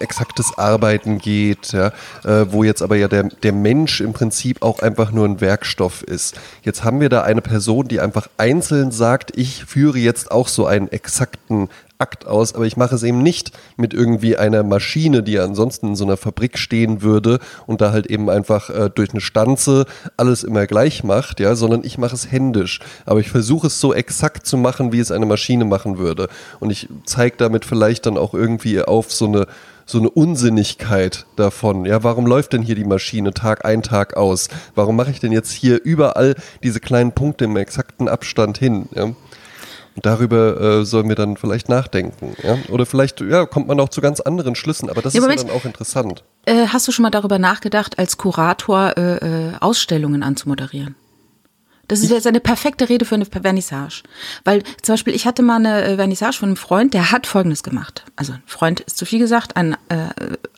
exaktes 0.00 0.58
Arbeiten 0.58 1.18
geht, 1.18 1.72
ja? 1.72 1.92
Äh, 2.24 2.46
wo 2.50 2.62
jetzt 2.62 2.82
aber 2.82 2.96
ja 2.96 3.08
der, 3.08 3.24
der 3.24 3.52
Mensch 3.52 4.02
im 4.02 4.12
Prinzip 4.12 4.60
auch 4.62 4.80
einfach 4.80 5.12
nur 5.12 5.24
ein 5.24 5.40
Werkstoff 5.40 6.02
ist. 6.02 6.38
Jetzt 6.62 6.84
haben 6.84 7.00
wir 7.00 7.08
da 7.08 7.22
eine 7.22 7.40
Person, 7.40 7.88
die 7.88 8.00
einfach 8.00 8.28
einzeln 8.36 8.90
sagt, 8.90 9.32
ich 9.38 9.64
führe 9.64 9.98
jetzt 9.98 10.30
auch 10.30 10.48
so 10.48 10.66
einen 10.66 10.92
exakten 10.92 11.70
Akt 12.00 12.26
aus, 12.26 12.54
aber 12.54 12.66
ich 12.66 12.76
mache 12.76 12.94
es 12.94 13.02
eben 13.02 13.22
nicht 13.22 13.52
mit 13.76 13.94
irgendwie 13.94 14.36
einer 14.36 14.62
Maschine, 14.62 15.22
die 15.22 15.38
ansonsten 15.38 15.88
in 15.88 15.96
so 15.96 16.04
einer 16.04 16.16
Fabrik 16.16 16.58
stehen 16.58 17.02
würde 17.02 17.38
und 17.66 17.80
da 17.80 17.92
halt 17.92 18.06
eben 18.06 18.30
einfach 18.30 18.70
äh, 18.70 18.90
durch 18.94 19.10
eine 19.10 19.20
Stanze 19.20 19.86
alles 20.16 20.42
immer 20.42 20.66
gleich 20.66 21.04
macht, 21.04 21.40
ja, 21.40 21.54
sondern 21.54 21.84
ich 21.84 21.98
mache 21.98 22.14
es 22.14 22.30
händisch. 22.30 22.80
Aber 23.06 23.20
ich 23.20 23.30
versuche 23.30 23.66
es 23.66 23.80
so 23.80 23.92
exakt 23.94 24.46
zu 24.46 24.56
machen, 24.56 24.92
wie 24.92 25.00
es 25.00 25.10
eine 25.10 25.26
Maschine 25.26 25.64
machen 25.64 25.98
würde. 25.98 26.28
Und 26.58 26.70
ich 26.70 26.88
zeige 27.04 27.36
damit 27.36 27.64
vielleicht 27.64 28.06
dann 28.06 28.16
auch 28.16 28.34
irgendwie 28.34 28.82
auf 28.82 29.12
so 29.12 29.26
eine 29.26 29.46
so 29.90 29.98
eine 29.98 30.10
Unsinnigkeit 30.10 31.26
davon. 31.34 31.84
Ja, 31.84 32.04
warum 32.04 32.24
läuft 32.24 32.52
denn 32.52 32.62
hier 32.62 32.76
die 32.76 32.84
Maschine 32.84 33.34
Tag 33.34 33.64
ein, 33.64 33.82
Tag 33.82 34.16
aus? 34.16 34.48
Warum 34.76 34.94
mache 34.94 35.10
ich 35.10 35.18
denn 35.18 35.32
jetzt 35.32 35.50
hier 35.50 35.82
überall 35.82 36.36
diese 36.62 36.78
kleinen 36.78 37.10
Punkte 37.10 37.46
im 37.46 37.56
exakten 37.56 38.08
Abstand 38.08 38.56
hin? 38.56 38.88
Ja? 38.94 39.10
Darüber 39.96 40.60
äh, 40.60 40.84
sollen 40.84 41.08
wir 41.08 41.16
dann 41.16 41.36
vielleicht 41.36 41.68
nachdenken. 41.68 42.34
Ja? 42.42 42.58
Oder 42.68 42.86
vielleicht 42.86 43.20
ja, 43.20 43.46
kommt 43.46 43.68
man 43.68 43.80
auch 43.80 43.88
zu 43.88 44.00
ganz 44.00 44.20
anderen 44.20 44.54
Schlüssen, 44.54 44.90
aber 44.90 45.02
das 45.02 45.14
ja, 45.14 45.18
ist 45.18 45.22
Moment, 45.22 45.40
ja 45.42 45.48
dann 45.48 45.56
auch 45.56 45.64
interessant. 45.64 46.24
Äh, 46.46 46.66
hast 46.68 46.88
du 46.88 46.92
schon 46.92 47.02
mal 47.02 47.10
darüber 47.10 47.38
nachgedacht, 47.38 47.98
als 47.98 48.16
Kurator 48.16 48.96
äh, 48.96 49.16
äh 49.16 49.52
Ausstellungen 49.60 50.22
anzumoderieren? 50.22 50.94
Das 51.90 52.02
ist 52.02 52.10
jetzt 52.10 52.26
eine 52.28 52.38
perfekte 52.38 52.88
Rede 52.88 53.04
für 53.04 53.16
eine 53.16 53.24
Vernissage. 53.24 54.04
Weil 54.44 54.62
zum 54.80 54.92
Beispiel, 54.92 55.12
ich 55.12 55.26
hatte 55.26 55.42
mal 55.42 55.56
eine 55.56 55.82
äh, 55.82 55.96
Vernissage 55.96 56.38
von 56.38 56.50
einem 56.50 56.56
Freund, 56.56 56.94
der 56.94 57.10
hat 57.10 57.26
Folgendes 57.26 57.64
gemacht. 57.64 58.04
Also 58.14 58.34
ein 58.34 58.42
Freund 58.46 58.78
ist 58.78 58.96
zu 58.96 59.06
viel 59.06 59.18
gesagt, 59.18 59.56
ein 59.56 59.76
äh, 59.88 60.06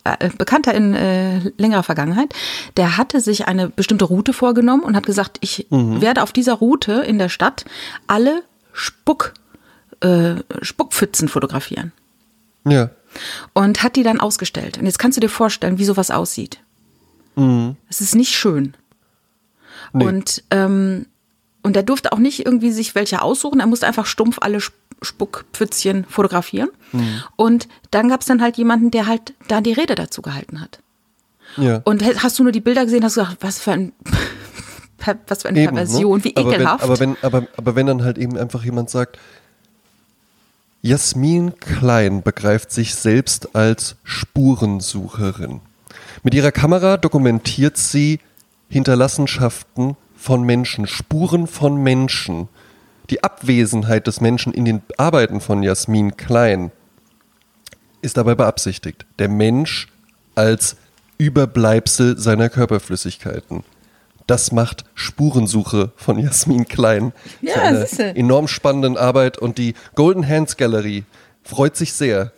äh, 0.05 0.29
Bekannter 0.37 0.75
in 0.75 0.95
äh, 0.95 1.39
längerer 1.57 1.85
Vergangenheit, 1.85 2.35
der 2.77 2.99
hatte 2.99 3.23
sich 3.23 3.47
eine 3.49 3.71
bestimmte 3.71 4.05
Route 4.05 4.35
vorgenommen 4.35 4.83
und 4.83 4.95
hat 4.95 5.07
gesagt, 5.07 5.39
ich 5.41 5.69
mhm. 5.71 6.03
werde 6.03 6.23
auf 6.23 6.33
dieser 6.33 6.53
Route 6.53 6.93
in 7.07 7.19
der 7.19 7.31
Stadt 7.31 7.65
alle 8.07 8.43
Spuck, 8.73 9.35
äh, 10.01 10.37
Spuckpfützen 10.63 11.29
fotografieren. 11.29 11.93
Ja. 12.65 12.91
Und 13.53 13.83
hat 13.83 13.97
die 13.97 14.03
dann 14.03 14.21
ausgestellt. 14.21 14.79
Und 14.79 14.87
jetzt 14.87 14.99
kannst 14.99 15.17
du 15.17 15.21
dir 15.21 15.29
vorstellen, 15.29 15.79
wie 15.79 15.85
sowas 15.85 16.11
aussieht. 16.11 16.61
Mhm. 17.37 17.77
Es 17.89 18.01
ist 18.01 18.15
nicht 18.15 18.35
schön. 18.35 18.75
Nee. 19.93 20.07
Und, 20.07 20.45
ähm, 20.51 21.07
und 21.63 21.77
er 21.77 21.83
durfte 21.83 22.13
auch 22.13 22.19
nicht 22.19 22.45
irgendwie 22.45 22.73
sich 22.73 22.95
welche 22.95 23.23
aussuchen. 23.23 23.61
Er 23.61 23.67
musste 23.67 23.87
einfach 23.87 24.07
stumpf 24.07 24.39
alle 24.41 24.61
Spuckpfützchen 25.03 26.05
fotografieren. 26.05 26.71
Mhm. 26.93 27.23
Und 27.37 27.69
dann 27.91 28.09
gab 28.09 28.21
es 28.21 28.27
dann 28.27 28.43
halt 28.43 28.57
jemanden, 28.57 28.91
der 28.91 29.07
halt 29.07 29.35
da 29.49 29.61
die 29.61 29.73
Rede 29.73 29.95
dazu 29.95 30.23
gehalten 30.23 30.61
hat. 30.61 30.81
Ja. 31.57 31.83
Und 31.85 32.03
hast 32.23 32.39
du 32.39 32.45
nur 32.45 32.53
die 32.53 32.61
Bilder 32.61 32.85
gesehen, 32.85 33.05
hast 33.05 33.17
du 33.17 33.21
gedacht, 33.21 33.39
was 33.41 33.59
für 33.59 33.73
ein 33.73 33.93
was 35.27 35.43
für 35.43 35.49
eine 35.49 35.61
eben, 35.61 35.75
ne? 35.75 35.81
Perversion, 35.83 36.19
ne? 36.19 36.25
wie 36.25 36.31
ekelhaft. 36.31 36.83
Aber 36.83 36.99
wenn, 37.01 37.17
aber, 37.23 37.41
wenn, 37.41 37.49
aber, 37.49 37.59
aber 37.59 37.77
wenn 37.77 37.87
dann 37.87 38.05
halt 38.05 38.19
eben 38.19 38.37
einfach 38.37 38.65
jemand 38.65 38.91
sagt, 38.91 39.19
Jasmin 40.85 41.61
Klein 41.61 42.23
begreift 42.23 42.73
sich 42.73 42.95
selbst 42.95 43.55
als 43.55 43.95
Spurensucherin. 44.03 45.61
Mit 46.25 46.35
ihrer 46.35 46.51
Kamera 46.51 46.97
dokumentiert 46.97 47.77
sie 47.77 48.19
Hinterlassenschaften 48.69 49.97
von 50.17 50.43
Menschen, 50.43 50.87
Spuren 50.87 51.47
von 51.47 51.77
Menschen. 51.77 52.49
Die 53.11 53.23
Abwesenheit 53.23 54.07
des 54.07 54.21
Menschen 54.21 54.53
in 54.53 54.65
den 54.65 54.83
Arbeiten 54.97 55.41
von 55.41 55.63
Jasmin 55.63 56.17
Klein 56.17 56.73
ist 58.01 58.17
dabei 58.17 58.35
beabsichtigt. 58.35 59.07
Der 59.19 59.29
Mensch 59.29 59.87
als 60.35 60.77
Überbleibsel 61.19 62.19
seiner 62.19 62.49
Körperflüssigkeiten. 62.49 63.63
Das 64.27 64.53
macht 64.53 64.85
Spurensuche 64.95 65.93
von 65.97 66.19
Jasmin 66.19 66.67
Klein. 66.67 67.13
Ja, 67.41 67.57
eine 67.63 67.87
enorm 68.17 68.49
spannenden 68.49 68.97
Arbeit 68.97 69.39
und 69.39 69.59
die 69.59 69.75
Golden 69.95 70.27
Hands 70.27 70.57
Gallery 70.57 71.05
freut 71.43 71.77
sich 71.77 71.93
sehr. 71.93 72.33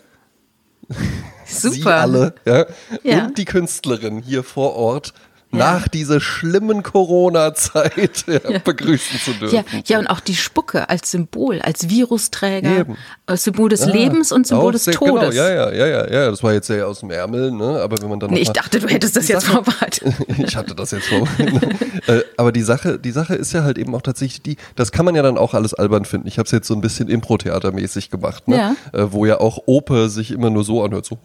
Super. 1.46 1.74
Sie 1.74 1.84
alle, 1.84 2.34
ja, 2.44 2.66
ja. 3.02 3.26
und 3.26 3.38
die 3.38 3.44
Künstlerin 3.44 4.18
hier 4.18 4.42
vor 4.42 4.74
Ort 4.74 5.12
nach 5.58 5.88
dieser 5.88 6.20
schlimmen 6.20 6.82
Corona-Zeit 6.82 8.24
ja, 8.26 8.58
begrüßen 8.64 9.18
zu 9.20 9.32
dürfen. 9.32 9.54
Ja, 9.54 9.64
ja, 9.86 9.98
und 9.98 10.06
auch 10.06 10.20
die 10.20 10.34
Spucke 10.34 10.88
als 10.88 11.10
Symbol, 11.10 11.60
als 11.60 11.88
Virusträger, 11.88 12.80
Eben. 12.80 12.96
als 13.26 13.44
Symbol 13.44 13.68
des 13.68 13.86
Lebens 13.86 14.32
und 14.32 14.46
Symbol 14.46 14.72
des 14.72 14.84
genau, 14.84 14.98
Todes. 14.98 15.30
Genau, 15.30 15.48
ja, 15.48 15.50
ja, 15.50 15.72
ja, 15.72 15.86
ja, 15.86 16.10
ja, 16.10 16.30
das 16.30 16.42
war 16.42 16.52
jetzt 16.52 16.66
sehr 16.66 16.86
aus 16.86 17.00
dem 17.00 17.10
Ärmel, 17.10 17.50
ne? 17.52 17.80
aber 17.80 18.00
wenn 18.00 18.08
man 18.08 18.20
dann 18.20 18.30
nee, 18.30 18.40
ich 18.40 18.50
dachte, 18.50 18.80
du 18.80 18.88
hättest 18.88 19.16
das 19.16 19.28
jetzt 19.28 19.46
vorbereitet. 19.46 20.02
ich 20.38 20.56
hatte 20.56 20.74
das 20.74 20.90
jetzt 20.90 21.06
vorbereitet. 21.06 21.80
Äh, 22.06 22.20
aber 22.36 22.52
die 22.52 22.62
Sache, 22.62 22.98
die 22.98 23.12
Sache 23.12 23.34
ist 23.34 23.52
ja 23.52 23.62
halt 23.62 23.78
eben 23.78 23.94
auch 23.94 24.02
tatsächlich 24.02 24.42
die, 24.42 24.56
das 24.76 24.92
kann 24.92 25.04
man 25.04 25.14
ja 25.14 25.22
dann 25.22 25.38
auch 25.38 25.54
alles 25.54 25.74
albern 25.74 26.04
finden. 26.04 26.28
Ich 26.28 26.38
habe 26.38 26.46
es 26.46 26.52
jetzt 26.52 26.66
so 26.66 26.74
ein 26.74 26.80
bisschen 26.80 27.08
Impro-Theatermäßig 27.08 28.10
gemacht, 28.10 28.48
ne? 28.48 28.56
ja. 28.56 28.98
Äh, 28.98 29.12
wo 29.12 29.26
ja 29.26 29.40
auch 29.40 29.58
Oper 29.66 30.08
sich 30.08 30.30
immer 30.30 30.50
nur 30.50 30.64
so 30.64 30.82
anhört, 30.82 31.06
so 31.06 31.18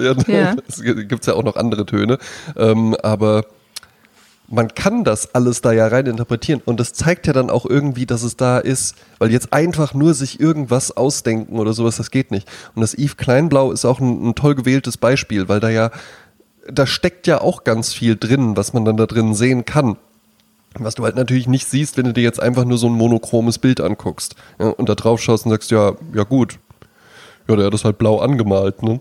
ja, 0.00 0.14
ja. 0.26 0.56
Es 0.68 0.82
gibt 0.82 1.26
ja 1.26 1.34
auch 1.34 1.41
noch 1.42 1.56
andere 1.56 1.86
Töne. 1.86 2.18
Ähm, 2.56 2.96
aber 3.02 3.44
man 4.52 4.68
kann 4.68 5.02
das 5.02 5.34
alles 5.34 5.62
da 5.62 5.72
ja 5.72 5.86
rein 5.86 6.06
interpretieren 6.06 6.60
und 6.64 6.78
das 6.78 6.92
zeigt 6.92 7.26
ja 7.26 7.32
dann 7.32 7.48
auch 7.48 7.64
irgendwie, 7.64 8.04
dass 8.04 8.22
es 8.22 8.36
da 8.36 8.58
ist, 8.58 8.96
weil 9.18 9.32
jetzt 9.32 9.52
einfach 9.52 9.94
nur 9.94 10.12
sich 10.12 10.40
irgendwas 10.40 10.94
ausdenken 10.94 11.58
oder 11.58 11.72
sowas, 11.72 11.96
das 11.96 12.10
geht 12.10 12.30
nicht. 12.30 12.46
Und 12.74 12.82
das 12.82 12.92
Yves 12.92 13.16
Kleinblau 13.16 13.72
ist 13.72 13.86
auch 13.86 13.98
ein, 13.98 14.28
ein 14.28 14.34
toll 14.34 14.54
gewähltes 14.54 14.98
Beispiel, 14.98 15.48
weil 15.48 15.60
da 15.60 15.70
ja, 15.70 15.90
da 16.70 16.86
steckt 16.86 17.26
ja 17.26 17.40
auch 17.40 17.64
ganz 17.64 17.94
viel 17.94 18.14
drin, 18.14 18.56
was 18.56 18.74
man 18.74 18.84
dann 18.84 18.98
da 18.98 19.06
drin 19.06 19.34
sehen 19.34 19.64
kann. 19.64 19.96
Was 20.74 20.94
du 20.94 21.04
halt 21.04 21.16
natürlich 21.16 21.48
nicht 21.48 21.66
siehst, 21.66 21.96
wenn 21.96 22.04
du 22.04 22.12
dir 22.12 22.22
jetzt 22.22 22.40
einfach 22.40 22.64
nur 22.64 22.78
so 22.78 22.88
ein 22.88 22.94
monochromes 22.94 23.58
Bild 23.58 23.80
anguckst 23.80 24.36
ja, 24.58 24.68
und 24.68 24.88
da 24.88 24.94
drauf 24.94 25.20
schaust 25.20 25.46
und 25.46 25.50
sagst, 25.50 25.70
ja, 25.70 25.92
ja 26.14 26.24
gut, 26.24 26.58
ja, 27.48 27.56
der 27.56 27.66
hat 27.66 27.74
das 27.74 27.84
halt 27.84 27.96
blau 27.96 28.18
angemalt, 28.18 28.82
ne? 28.82 29.00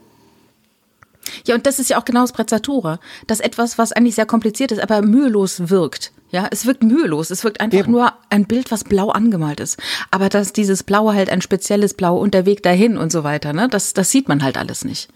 Ja, 1.46 1.56
und 1.56 1.66
das 1.66 1.80
ist 1.80 1.90
ja 1.90 2.00
auch 2.00 2.06
genau 2.06 2.22
das 2.22 2.32
Prezzatura. 2.32 3.00
Das 3.28 3.40
etwas, 3.40 3.78
was 3.78 3.92
eigentlich 3.92 4.16
sehr 4.16 4.26
kompliziert 4.26 4.72
ist, 4.72 4.82
aber 4.82 5.02
mühelos 5.02 5.70
wirkt. 5.70 6.12
Ja, 6.32 6.48
es 6.50 6.66
wirkt 6.66 6.84
mühelos. 6.84 7.30
Es 7.30 7.44
wirkt 7.44 7.60
einfach 7.60 7.80
Eben. 7.80 7.92
nur 7.92 8.14
ein 8.30 8.46
Bild, 8.46 8.72
was 8.72 8.84
blau 8.84 9.10
angemalt 9.10 9.60
ist. 9.60 9.78
Aber 10.12 10.30
dass 10.30 10.54
dieses 10.54 10.84
Blaue 10.84 11.14
halt 11.14 11.30
ein 11.30 11.42
spezielles 11.42 11.94
Blau 11.94 12.18
und 12.18 12.34
der 12.34 12.46
Weg 12.46 12.64
dahin 12.64 12.98
und 12.98 13.12
so 13.12 13.24
weiter, 13.24 13.54
ne, 13.54 13.68
das, 13.68 13.94
das 13.94 14.12
sieht 14.12 14.30
man 14.30 14.42
halt 14.42 14.58
alles 14.58 14.86
nicht. 14.86 15.10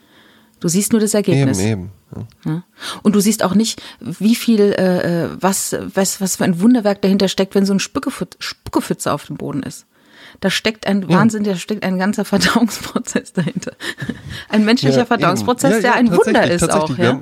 Du 0.60 0.68
siehst 0.68 0.91
nur 0.91 1.01
das 1.01 1.14
Ergebnis. 1.14 1.60
Eben, 1.60 1.91
eben. 2.16 2.28
Ja. 2.45 2.64
Und 3.03 3.16
du 3.16 3.20
siehst 3.20 3.43
auch 3.43 3.56
nicht, 3.56 3.82
wie 3.99 4.36
viel, 4.36 4.74
äh, 4.78 5.26
äh 5.26 5.30
was, 5.39 5.76
was, 5.93 6.22
was 6.22 6.38
für 6.38 6.43
ein 6.43 6.60
Wunderwerk 6.62 7.01
dahinter 7.01 7.28
steckt, 7.28 7.56
wenn 7.56 7.66
so 7.66 7.74
ein 7.74 7.80
Spuckepfütze 7.80 9.12
auf 9.12 9.26
dem 9.26 9.38
Boden 9.38 9.64
ist. 9.64 9.86
Da 10.40 10.50
steckt 10.50 10.88
ein. 10.88 11.08
Wahnsinn, 11.10 11.44
da 11.44 11.56
steckt 11.56 11.84
ein 11.84 11.98
ganzer 11.98 12.26
Verdauungsprozess 12.26 13.34
dahinter. 13.34 13.74
Ein 14.50 14.66
menschlicher 14.66 15.00
ja, 15.00 15.06
Verdauungsprozess, 15.06 15.82
der 15.82 15.96
ein 15.96 16.12
Wunder 16.12 16.50
ist 16.50 16.72
auch. 16.72 16.98
Ja? 16.98 17.22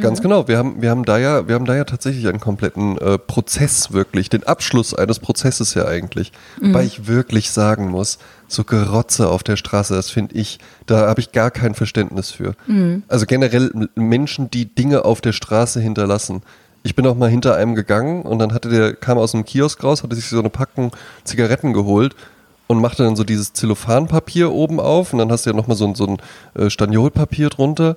Ganz 0.00 0.20
genau. 0.20 0.48
Wir 0.48 0.58
haben, 0.58 0.82
wir 0.82 0.90
haben 0.90 1.04
da 1.04 1.18
ja, 1.18 1.46
wir 1.46 1.54
haben 1.54 1.66
da 1.66 1.76
ja 1.76 1.84
tatsächlich 1.84 2.26
einen 2.26 2.40
kompletten 2.40 2.98
äh, 2.98 3.16
Prozess 3.16 3.92
wirklich, 3.92 4.28
den 4.28 4.42
Abschluss 4.42 4.92
eines 4.92 5.20
Prozesses 5.20 5.74
ja 5.74 5.86
eigentlich. 5.86 6.32
Mhm. 6.60 6.74
Weil 6.74 6.86
ich 6.86 7.06
wirklich 7.06 7.50
sagen 7.52 7.90
muss, 7.90 8.18
so 8.48 8.64
Gerotze 8.64 9.28
auf 9.28 9.44
der 9.44 9.56
Straße, 9.56 9.94
das 9.94 10.10
finde 10.10 10.34
ich, 10.34 10.58
da 10.86 11.06
habe 11.06 11.20
ich 11.20 11.30
gar 11.32 11.50
kein 11.50 11.74
Verständnis 11.74 12.32
für. 12.32 12.54
Mhm. 12.66 13.04
Also 13.06 13.26
generell 13.26 13.88
Menschen, 13.94 14.50
die 14.50 14.66
Dinge 14.66 15.04
auf 15.04 15.20
der 15.20 15.32
Straße 15.32 15.80
hinterlassen. 15.80 16.42
Ich 16.82 16.96
bin 16.96 17.06
auch 17.06 17.16
mal 17.16 17.30
hinter 17.30 17.54
einem 17.54 17.74
gegangen 17.74 18.22
und 18.22 18.40
dann 18.40 18.52
hatte 18.52 18.68
der, 18.68 18.94
kam 18.94 19.16
aus 19.16 19.32
einem 19.32 19.44
Kiosk 19.44 19.82
raus, 19.84 20.02
hatte 20.02 20.16
sich 20.16 20.28
so 20.28 20.40
eine 20.40 20.50
Packung 20.50 20.94
Zigaretten 21.22 21.72
geholt 21.72 22.16
und 22.66 22.80
machte 22.80 23.02
dann 23.02 23.16
so 23.16 23.24
dieses 23.24 23.52
Zellophanpapier 23.52 24.52
oben 24.52 24.80
auf 24.80 25.12
und 25.12 25.18
dann 25.18 25.30
hast 25.30 25.46
du 25.46 25.50
ja 25.50 25.56
nochmal 25.56 25.76
so, 25.76 25.86
ein, 25.86 25.94
so 25.94 26.06
ein 26.06 26.18
äh, 26.54 26.70
Staniolpapier 26.70 27.50
drunter. 27.50 27.96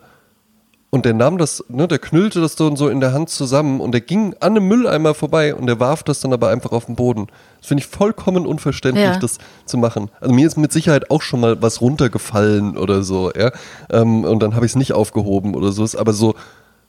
Und 0.90 1.04
der 1.04 1.14
nahm 1.14 1.38
das, 1.38 1.66
ne, 1.68 1.86
der 1.86 2.00
knüllte 2.00 2.40
das 2.40 2.56
dann 2.56 2.78
so 2.78 2.88
in 2.88 3.02
der 3.02 3.12
Hand 3.12 3.30
zusammen 3.30 3.82
und 3.82 3.92
der 3.92 4.00
ging 4.00 4.34
an 4.40 4.56
einem 4.56 4.70
Mülleimer 4.70 5.14
vorbei 5.14 5.54
und 5.54 5.68
der 5.68 5.82
warf 5.82 6.02
das 6.04 6.22
dann 6.22 6.32
aber 6.32 6.48
einfach 6.48 6.72
auf 6.72 6.86
den 6.86 6.96
Boden. 6.96 7.28
Das 7.60 7.68
finde 7.68 7.84
ich 7.84 7.88
vollkommen 7.88 8.46
unverständlich, 8.46 9.04
ja. 9.04 9.20
das 9.20 9.38
zu 9.66 9.78
machen. 9.78 10.10
Also 10.22 10.34
mir 10.34 10.48
ist 10.48 10.58
mit 10.58 10.72
Sicherheit 10.72 11.12
auch 11.12 11.22
schon 11.22 11.42
mal 11.42 11.62
was 11.62 11.82
runtergefallen 11.82 12.78
oder 12.78 13.04
so, 13.04 13.32
ja. 13.34 13.52
Ähm, 13.90 14.24
und 14.24 14.40
dann 14.40 14.56
habe 14.56 14.66
ich 14.66 14.72
es 14.72 14.76
nicht 14.78 14.94
aufgehoben 14.94 15.56
oder 15.56 15.74
so. 15.74 15.86
Aber 16.00 16.14
so, 16.14 16.36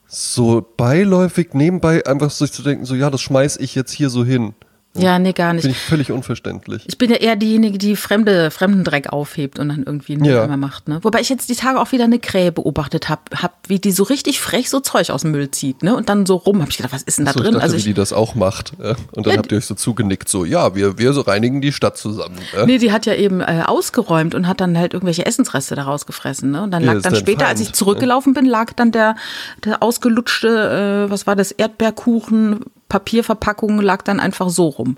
so 0.06 0.64
beiläufig 0.76 1.54
nebenbei 1.54 2.06
einfach 2.06 2.30
so 2.30 2.46
zu 2.46 2.62
denken, 2.62 2.84
so 2.84 2.94
ja, 2.94 3.10
das 3.10 3.20
schmeiß 3.20 3.56
ich 3.56 3.74
jetzt 3.74 3.90
hier 3.90 4.10
so 4.10 4.24
hin. 4.24 4.54
Ja, 5.02 5.18
nee, 5.18 5.32
gar 5.32 5.52
nicht. 5.52 5.62
Finde 5.62 5.76
ich 5.76 5.82
völlig 5.82 6.12
unverständlich. 6.12 6.84
Ich 6.86 6.98
bin 6.98 7.10
ja 7.10 7.16
eher 7.16 7.36
diejenige, 7.36 7.78
die 7.78 7.96
fremde, 7.96 8.50
fremden 8.50 8.84
Dreck 8.84 9.12
aufhebt 9.12 9.58
und 9.58 9.68
dann 9.68 9.82
irgendwie 9.84 10.14
einen 10.14 10.24
ja. 10.24 10.46
macht. 10.56 10.88
Ne? 10.88 10.98
Wobei 11.02 11.20
ich 11.20 11.28
jetzt 11.28 11.48
die 11.48 11.54
Tage 11.54 11.80
auch 11.80 11.92
wieder 11.92 12.04
eine 12.04 12.18
Krähe 12.18 12.52
beobachtet 12.52 13.08
habe, 13.08 13.22
hab, 13.34 13.56
wie 13.68 13.78
die 13.78 13.92
so 13.92 14.02
richtig 14.04 14.40
frech 14.40 14.70
so 14.70 14.80
Zeug 14.80 15.10
aus 15.10 15.22
dem 15.22 15.32
Müll 15.32 15.50
zieht 15.50 15.82
ne? 15.82 15.96
und 15.96 16.08
dann 16.08 16.26
so 16.26 16.36
rum. 16.36 16.60
Habe 16.60 16.70
ich 16.70 16.76
gedacht, 16.76 16.92
was 16.92 17.02
ist 17.02 17.18
denn 17.18 17.24
da 17.24 17.32
so, 17.32 17.40
drin? 17.40 17.48
Ich 17.48 17.54
dachte, 17.54 17.64
also 17.64 17.76
ich, 17.76 17.84
wie 17.84 17.88
die 17.90 17.94
das 17.94 18.12
auch 18.12 18.34
macht. 18.34 18.72
Ja? 18.82 18.96
Und 19.12 19.26
dann 19.26 19.34
ja, 19.34 19.38
habt 19.38 19.52
ihr 19.52 19.58
euch 19.58 19.66
so 19.66 19.74
zugenickt, 19.74 20.28
so 20.28 20.44
ja, 20.44 20.74
wir, 20.74 20.98
wir 20.98 21.12
so 21.12 21.20
reinigen 21.22 21.60
die 21.60 21.72
Stadt 21.72 21.96
zusammen. 21.96 22.38
Ja? 22.56 22.66
Nee, 22.66 22.78
die 22.78 22.92
hat 22.92 23.06
ja 23.06 23.14
eben 23.14 23.40
äh, 23.40 23.62
ausgeräumt 23.66 24.34
und 24.34 24.46
hat 24.46 24.60
dann 24.60 24.76
halt 24.76 24.94
irgendwelche 24.94 25.26
Essensreste 25.26 25.74
daraus 25.74 26.06
gefressen. 26.06 26.50
Ne? 26.50 26.62
Und 26.62 26.70
dann 26.70 26.82
lag 26.82 27.00
dann 27.02 27.14
später, 27.14 27.40
Feind, 27.40 27.50
als 27.50 27.60
ich 27.60 27.72
zurückgelaufen 27.72 28.34
bin, 28.34 28.46
lag 28.46 28.72
dann 28.74 28.92
der, 28.92 29.16
der 29.64 29.82
ausgelutschte, 29.82 31.06
äh, 31.06 31.10
was 31.10 31.26
war 31.26 31.36
das, 31.36 31.52
Erdbeerkuchen, 31.52 32.60
Papierverpackung 32.88 33.80
lag 33.80 34.02
dann 34.02 34.20
einfach 34.20 34.48
so 34.50 34.68
rum. 34.68 34.96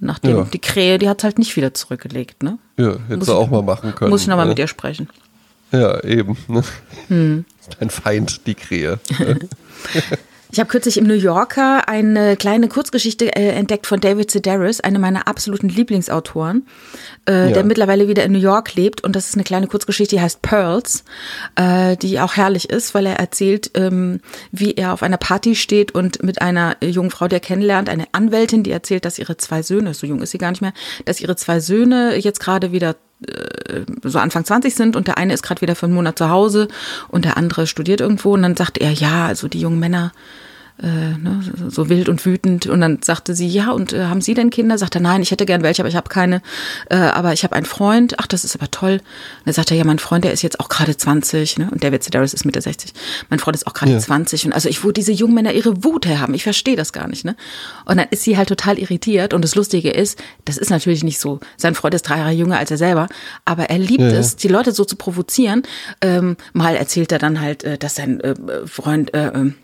Nachdem 0.00 0.36
ja. 0.36 0.42
die 0.44 0.58
Krähe, 0.58 0.98
die 0.98 1.08
hat 1.08 1.24
halt 1.24 1.38
nicht 1.38 1.54
wieder 1.56 1.74
zurückgelegt, 1.74 2.42
ne? 2.42 2.58
Ja, 2.78 2.96
hätte 3.08 3.24
sie 3.24 3.34
auch 3.34 3.50
mal 3.50 3.62
machen 3.62 3.94
können. 3.94 4.10
Muss 4.10 4.22
ich 4.22 4.28
nochmal 4.28 4.46
ne? 4.46 4.50
mit 4.50 4.58
ihr 4.58 4.66
sprechen. 4.66 5.08
Ja, 5.72 6.02
eben. 6.02 6.36
Ne? 6.48 6.64
Hm. 7.08 7.44
Ein 7.78 7.90
Feind, 7.90 8.46
die 8.46 8.54
Krähe. 8.54 8.98
Ich 10.52 10.58
habe 10.58 10.68
kürzlich 10.68 10.96
im 10.96 11.06
New 11.06 11.14
Yorker 11.14 11.88
eine 11.88 12.36
kleine 12.36 12.68
Kurzgeschichte 12.68 13.36
äh, 13.36 13.50
entdeckt 13.50 13.86
von 13.86 14.00
David 14.00 14.30
Sedaris, 14.30 14.80
einer 14.80 14.98
meiner 14.98 15.28
absoluten 15.28 15.68
Lieblingsautoren, 15.68 16.66
äh, 17.28 17.48
ja. 17.48 17.52
der 17.52 17.64
mittlerweile 17.64 18.08
wieder 18.08 18.24
in 18.24 18.32
New 18.32 18.38
York 18.38 18.74
lebt. 18.74 19.04
Und 19.04 19.14
das 19.14 19.28
ist 19.28 19.34
eine 19.34 19.44
kleine 19.44 19.68
Kurzgeschichte, 19.68 20.16
die 20.16 20.20
heißt 20.20 20.42
Pearls, 20.42 21.04
äh, 21.54 21.96
die 21.96 22.18
auch 22.18 22.36
herrlich 22.36 22.68
ist, 22.68 22.94
weil 22.94 23.06
er 23.06 23.16
erzählt, 23.16 23.70
ähm, 23.74 24.20
wie 24.50 24.72
er 24.72 24.92
auf 24.92 25.04
einer 25.04 25.18
Party 25.18 25.54
steht 25.54 25.92
und 25.92 26.22
mit 26.24 26.42
einer 26.42 26.76
jungen 26.82 27.10
Frau, 27.10 27.28
die 27.28 27.36
er 27.36 27.40
kennenlernt, 27.40 27.88
eine 27.88 28.06
Anwältin, 28.12 28.64
die 28.64 28.72
erzählt, 28.72 29.04
dass 29.04 29.18
ihre 29.18 29.36
zwei 29.36 29.62
Söhne, 29.62 29.94
so 29.94 30.06
jung 30.06 30.20
ist 30.20 30.32
sie 30.32 30.38
gar 30.38 30.50
nicht 30.50 30.62
mehr, 30.62 30.72
dass 31.04 31.20
ihre 31.20 31.36
zwei 31.36 31.60
Söhne 31.60 32.16
jetzt 32.16 32.40
gerade 32.40 32.72
wieder 32.72 32.96
äh, 33.26 33.84
so 34.02 34.18
Anfang 34.18 34.44
20 34.44 34.74
sind 34.74 34.96
und 34.96 35.06
der 35.06 35.18
eine 35.18 35.34
ist 35.34 35.42
gerade 35.42 35.60
wieder 35.60 35.74
für 35.74 35.86
einen 35.86 35.94
Monat 35.94 36.18
zu 36.18 36.30
Hause 36.30 36.68
und 37.08 37.24
der 37.24 37.36
andere 37.36 37.66
studiert 37.66 38.00
irgendwo. 38.00 38.34
Und 38.34 38.42
dann 38.42 38.56
sagt 38.56 38.78
er, 38.78 38.92
ja, 38.92 39.26
also 39.26 39.48
die 39.48 39.60
jungen 39.60 39.78
Männer, 39.78 40.12
äh, 40.82 41.18
ne, 41.18 41.40
so 41.68 41.88
wild 41.88 42.08
und 42.08 42.24
wütend. 42.24 42.66
Und 42.66 42.80
dann 42.80 43.02
sagte 43.02 43.34
sie, 43.34 43.48
ja, 43.48 43.70
und 43.70 43.92
äh, 43.92 44.04
haben 44.04 44.20
Sie 44.20 44.34
denn 44.34 44.50
Kinder? 44.50 44.78
Sagt 44.78 44.94
er, 44.94 45.00
nein, 45.00 45.22
ich 45.22 45.30
hätte 45.30 45.46
gern 45.46 45.62
welche, 45.62 45.82
aber 45.82 45.88
ich 45.88 45.96
habe 45.96 46.08
keine. 46.08 46.42
Äh, 46.88 46.96
aber 46.96 47.32
ich 47.32 47.44
habe 47.44 47.54
einen 47.54 47.66
Freund. 47.66 48.14
Ach, 48.18 48.26
das 48.26 48.44
ist 48.44 48.56
aber 48.56 48.70
toll. 48.70 48.94
Und 48.94 49.46
dann 49.46 49.54
sagt 49.54 49.70
er, 49.70 49.76
ja, 49.76 49.84
mein 49.84 49.98
Freund, 49.98 50.24
der 50.24 50.32
ist 50.32 50.42
jetzt 50.42 50.60
auch 50.60 50.68
gerade 50.68 50.96
20. 50.96 51.58
Ne? 51.58 51.68
Und 51.70 51.84
David 51.84 52.02
Sedaris 52.02 52.34
ist 52.34 52.44
Mitte 52.44 52.60
60. 52.60 52.92
Mein 53.28 53.38
Freund 53.38 53.56
ist 53.56 53.66
auch 53.66 53.74
gerade 53.74 53.92
ja. 53.92 53.98
20. 53.98 54.46
Und 54.46 54.52
also 54.52 54.68
ich, 54.68 54.84
wo 54.84 54.90
diese 54.90 55.12
jungen 55.12 55.34
Männer 55.34 55.52
ihre 55.52 55.84
Wut 55.84 56.06
her 56.06 56.20
haben, 56.20 56.34
ich 56.34 56.42
verstehe 56.42 56.76
das 56.76 56.92
gar 56.92 57.08
nicht. 57.08 57.24
Ne? 57.24 57.36
Und 57.84 57.98
dann 57.98 58.08
ist 58.10 58.22
sie 58.22 58.36
halt 58.36 58.48
total 58.48 58.78
irritiert. 58.78 59.34
Und 59.34 59.42
das 59.42 59.54
Lustige 59.54 59.90
ist, 59.90 60.22
das 60.44 60.56
ist 60.56 60.70
natürlich 60.70 61.04
nicht 61.04 61.20
so. 61.20 61.40
Sein 61.56 61.74
Freund 61.74 61.94
ist 61.94 62.02
drei 62.02 62.18
Jahre 62.18 62.32
jünger 62.32 62.58
als 62.58 62.70
er 62.70 62.78
selber. 62.78 63.08
Aber 63.44 63.64
er 63.70 63.78
liebt 63.78 64.00
ja. 64.00 64.12
es, 64.12 64.36
die 64.36 64.48
Leute 64.48 64.72
so 64.72 64.84
zu 64.84 64.96
provozieren. 64.96 65.62
Ähm, 66.00 66.36
mal 66.52 66.74
erzählt 66.74 67.12
er 67.12 67.18
dann 67.18 67.40
halt, 67.40 67.64
äh, 67.64 67.78
dass 67.78 67.96
sein 67.96 68.20
äh, 68.20 68.34
Freund 68.66 69.12
äh, 69.14 69.28
ähm, 69.28 69.54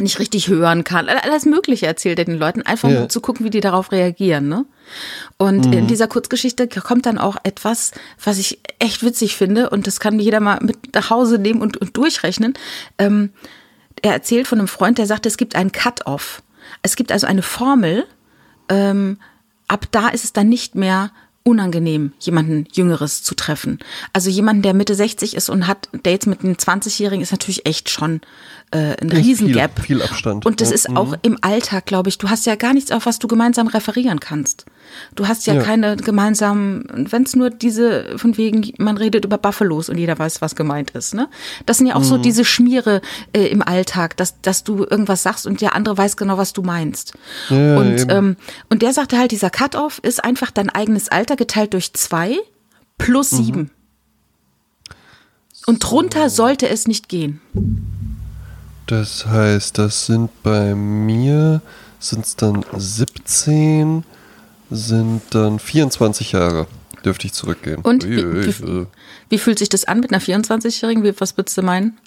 nicht 0.00 0.18
richtig 0.18 0.48
hören 0.48 0.84
kann. 0.84 1.08
Alles 1.08 1.44
Mögliche 1.44 1.86
erzählt 1.86 2.18
er 2.18 2.24
den 2.24 2.38
Leuten, 2.38 2.62
einfach 2.62 2.88
ja. 2.88 3.02
um 3.02 3.08
zu 3.08 3.20
gucken, 3.20 3.44
wie 3.44 3.50
die 3.50 3.60
darauf 3.60 3.92
reagieren. 3.92 4.48
Ne? 4.48 4.64
Und 5.36 5.66
mhm. 5.66 5.72
in 5.72 5.86
dieser 5.86 6.08
Kurzgeschichte 6.08 6.68
kommt 6.68 7.06
dann 7.06 7.18
auch 7.18 7.36
etwas, 7.42 7.92
was 8.22 8.38
ich 8.38 8.60
echt 8.78 9.02
witzig 9.02 9.36
finde 9.36 9.70
und 9.70 9.86
das 9.86 10.00
kann 10.00 10.18
jeder 10.18 10.40
mal 10.40 10.58
mit 10.62 10.94
nach 10.94 11.10
Hause 11.10 11.38
nehmen 11.38 11.60
und, 11.60 11.76
und 11.76 11.96
durchrechnen. 11.96 12.54
Ähm, 12.98 13.30
er 14.02 14.12
erzählt 14.12 14.48
von 14.48 14.58
einem 14.58 14.68
Freund, 14.68 14.98
der 14.98 15.06
sagt, 15.06 15.26
es 15.26 15.36
gibt 15.36 15.54
einen 15.54 15.72
Cut-off. 15.72 16.42
Es 16.82 16.96
gibt 16.96 17.12
also 17.12 17.26
eine 17.26 17.42
Formel, 17.42 18.06
ähm, 18.68 19.18
ab 19.68 19.86
da 19.90 20.08
ist 20.08 20.24
es 20.24 20.32
dann 20.32 20.48
nicht 20.48 20.74
mehr 20.74 21.10
unangenehm, 21.44 22.12
jemanden 22.20 22.66
Jüngeres 22.72 23.22
zu 23.22 23.34
treffen. 23.34 23.78
Also 24.12 24.30
jemanden, 24.30 24.62
der 24.62 24.74
Mitte 24.74 24.94
60 24.94 25.34
ist 25.34 25.48
und 25.48 25.66
hat 25.66 25.88
Dates 26.02 26.26
mit 26.26 26.42
einem 26.42 26.54
20-Jährigen, 26.54 27.22
ist 27.22 27.32
natürlich 27.32 27.66
echt 27.66 27.90
schon 27.90 28.20
äh, 28.72 28.96
ein 29.00 29.10
Riesengap. 29.10 29.78
Viel, 29.80 29.98
viel 29.98 30.02
Abstand. 30.02 30.46
Und 30.46 30.60
das 30.60 30.70
ja. 30.70 30.74
ist 30.74 30.96
auch 30.96 31.10
mhm. 31.10 31.16
im 31.22 31.38
Alltag, 31.42 31.86
glaube 31.86 32.08
ich. 32.08 32.18
Du 32.18 32.30
hast 32.30 32.46
ja 32.46 32.54
gar 32.54 32.72
nichts, 32.72 32.90
auf 32.90 33.06
was 33.06 33.18
du 33.18 33.28
gemeinsam 33.28 33.66
referieren 33.66 34.20
kannst. 34.20 34.64
Du 35.14 35.28
hast 35.28 35.46
ja, 35.46 35.54
ja. 35.54 35.62
keine 35.62 35.96
gemeinsamen, 35.96 37.06
wenn 37.10 37.22
es 37.22 37.36
nur 37.36 37.50
diese, 37.50 38.18
von 38.18 38.36
wegen, 38.36 38.72
man 38.78 38.96
redet 38.96 39.24
über 39.24 39.38
Buffalos 39.38 39.88
und 39.88 39.98
jeder 39.98 40.18
weiß, 40.18 40.42
was 40.42 40.56
gemeint 40.56 40.90
ist. 40.90 41.14
Ne? 41.14 41.28
Das 41.66 41.78
sind 41.78 41.86
ja 41.86 41.94
auch 41.94 42.00
mhm. 42.00 42.04
so 42.04 42.18
diese 42.18 42.44
Schmiere 42.44 43.00
äh, 43.32 43.46
im 43.46 43.62
Alltag, 43.62 44.16
dass, 44.16 44.40
dass 44.40 44.64
du 44.64 44.84
irgendwas 44.84 45.22
sagst 45.22 45.46
und 45.46 45.60
der 45.60 45.74
andere 45.74 45.96
weiß 45.98 46.16
genau, 46.16 46.38
was 46.38 46.52
du 46.52 46.62
meinst. 46.62 47.14
Ja, 47.48 47.76
und, 47.76 48.06
ähm, 48.10 48.36
und 48.70 48.82
der 48.82 48.92
sagte 48.92 49.18
halt, 49.18 49.32
dieser 49.32 49.50
Cut-Off 49.50 50.00
ist 50.02 50.24
einfach 50.24 50.50
dein 50.50 50.70
eigenes 50.70 51.08
Alter 51.32 51.36
geteilt 51.36 51.72
durch 51.72 51.92
zwei 51.94 52.36
plus 52.98 53.32
mhm. 53.32 53.44
sieben. 53.44 53.70
Und 55.66 55.78
drunter 55.78 56.28
so. 56.28 56.36
sollte 56.36 56.68
es 56.68 56.86
nicht 56.86 57.08
gehen. 57.08 57.40
Das 58.86 59.26
heißt, 59.26 59.78
das 59.78 60.06
sind 60.06 60.30
bei 60.42 60.74
mir, 60.74 61.62
sind 62.00 62.26
es 62.26 62.36
dann 62.36 62.64
17, 62.76 64.04
sind 64.70 65.22
dann 65.30 65.58
24 65.58 66.32
Jahre, 66.32 66.66
dürfte 67.04 67.26
ich 67.26 67.32
zurückgehen. 67.32 67.80
Und 67.82 68.04
wie, 68.04 68.18
wie, 68.18 68.86
wie 69.28 69.38
fühlt 69.38 69.60
sich 69.60 69.68
das 69.68 69.84
an 69.84 70.00
mit 70.00 70.12
einer 70.12 70.20
24-Jährigen? 70.20 71.14
Was 71.18 71.36
würdest 71.36 71.56
du 71.56 71.62
meinen? 71.62 71.98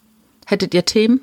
Hättet 0.46 0.74
ihr 0.74 0.86
Themen? 0.86 1.22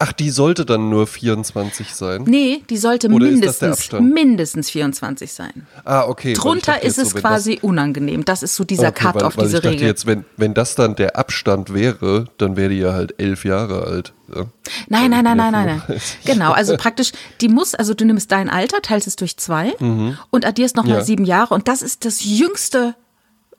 Ach, 0.00 0.12
die 0.12 0.30
sollte 0.30 0.64
dann 0.64 0.90
nur 0.90 1.08
24 1.08 1.92
sein? 1.92 2.22
Nee, 2.24 2.62
die 2.70 2.76
sollte 2.76 3.08
Oder 3.08 3.26
mindestens, 3.26 3.90
mindestens 3.92 4.70
24 4.70 5.32
sein. 5.32 5.66
Ah, 5.84 6.04
okay. 6.06 6.34
Drunter 6.34 6.84
ist 6.84 6.98
es 6.98 7.10
so, 7.10 7.18
quasi 7.18 7.56
das, 7.56 7.64
unangenehm. 7.64 8.24
Das 8.24 8.44
ist 8.44 8.54
so 8.54 8.62
dieser 8.62 8.90
okay, 8.90 9.06
Cut 9.06 9.14
weil, 9.16 9.22
auf 9.24 9.36
weil 9.36 9.46
diese 9.46 9.56
ich 9.56 9.62
dachte 9.62 9.74
Regel. 9.74 9.88
Jetzt, 9.88 10.06
wenn, 10.06 10.24
wenn 10.36 10.54
das 10.54 10.76
dann 10.76 10.94
der 10.94 11.16
Abstand 11.16 11.74
wäre, 11.74 12.26
dann 12.38 12.56
wäre 12.56 12.68
die 12.68 12.78
ja 12.78 12.92
halt 12.92 13.16
elf 13.18 13.44
Jahre 13.44 13.82
alt. 13.88 14.12
Ja. 14.32 14.46
Nein, 14.86 15.10
nein, 15.10 15.24
nein, 15.24 15.36
nein, 15.36 15.52
nein, 15.52 15.82
nein. 15.88 16.00
Genau, 16.24 16.52
also 16.52 16.76
praktisch, 16.76 17.10
die 17.40 17.48
muss, 17.48 17.74
also 17.74 17.92
du 17.92 18.04
nimmst 18.04 18.30
dein 18.30 18.48
Alter, 18.48 18.80
teilst 18.82 19.08
es 19.08 19.16
durch 19.16 19.36
zwei 19.36 19.74
mhm. 19.80 20.16
und 20.30 20.46
addierst 20.46 20.76
nochmal 20.76 20.98
ja. 20.98 21.04
sieben 21.04 21.24
Jahre 21.24 21.54
und 21.54 21.66
das 21.66 21.82
ist 21.82 22.04
das 22.04 22.24
jüngste, 22.24 22.94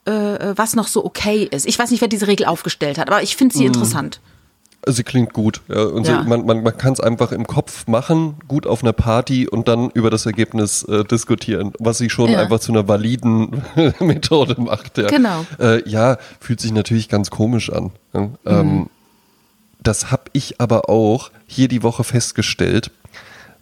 äh, 0.06 0.12
was 0.56 0.76
noch 0.76 0.88
so 0.88 1.04
okay 1.04 1.50
ist. 1.52 1.66
Ich 1.66 1.78
weiß 1.78 1.92
nicht, 1.92 2.00
wer 2.00 2.08
diese 2.08 2.28
Regel 2.28 2.46
aufgestellt 2.46 2.98
hat, 2.98 3.10
aber 3.10 3.24
ich 3.24 3.36
finde 3.36 3.56
sie 3.56 3.62
mhm. 3.62 3.74
interessant. 3.74 4.22
Sie 4.88 5.04
klingt 5.04 5.34
gut. 5.34 5.62
Ja. 5.68 5.84
Und 5.84 6.08
ja. 6.08 6.24
Sie, 6.24 6.28
man, 6.28 6.46
man, 6.46 6.64
man 6.64 6.78
kann 6.78 6.94
es 6.94 7.00
einfach 7.00 7.32
im 7.32 7.46
Kopf 7.46 7.88
machen, 7.88 8.36
gut 8.48 8.66
auf 8.66 8.82
einer 8.82 8.94
Party 8.94 9.48
und 9.48 9.68
dann 9.68 9.90
über 9.92 10.10
das 10.10 10.26
Ergebnis 10.26 10.84
äh, 10.84 11.04
diskutieren, 11.04 11.74
was 11.80 11.98
sie 11.98 12.10
schon 12.10 12.32
ja. 12.32 12.40
einfach 12.40 12.60
zu 12.60 12.72
einer 12.72 12.88
validen 12.88 13.62
Methode 14.00 14.60
macht. 14.60 14.98
Ja. 14.98 15.08
Genau. 15.08 15.46
Äh, 15.60 15.88
ja, 15.88 16.18
fühlt 16.40 16.62
sich 16.62 16.72
natürlich 16.72 17.10
ganz 17.10 17.30
komisch 17.30 17.72
an. 17.72 17.92
Mhm. 18.14 18.38
Ähm, 18.46 18.90
das 19.82 20.12
habe 20.12 20.24
ich 20.34 20.62
aber 20.62 20.90
auch 20.90 21.32
hier 21.46 21.68
die 21.68 21.84
Woche 21.84 22.04
festgestellt. 22.04 22.92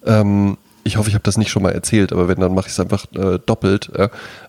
Ähm, 0.05 0.57
ich 0.83 0.97
hoffe, 0.97 1.09
ich 1.09 1.15
habe 1.15 1.23
das 1.23 1.37
nicht 1.37 1.49
schon 1.49 1.63
mal 1.63 1.73
erzählt, 1.73 2.13
aber 2.13 2.27
wenn, 2.27 2.39
dann 2.39 2.53
mache 2.53 2.67
ich 2.67 2.73
es 2.73 2.79
einfach 2.79 3.05
äh, 3.15 3.39
doppelt. 3.45 3.91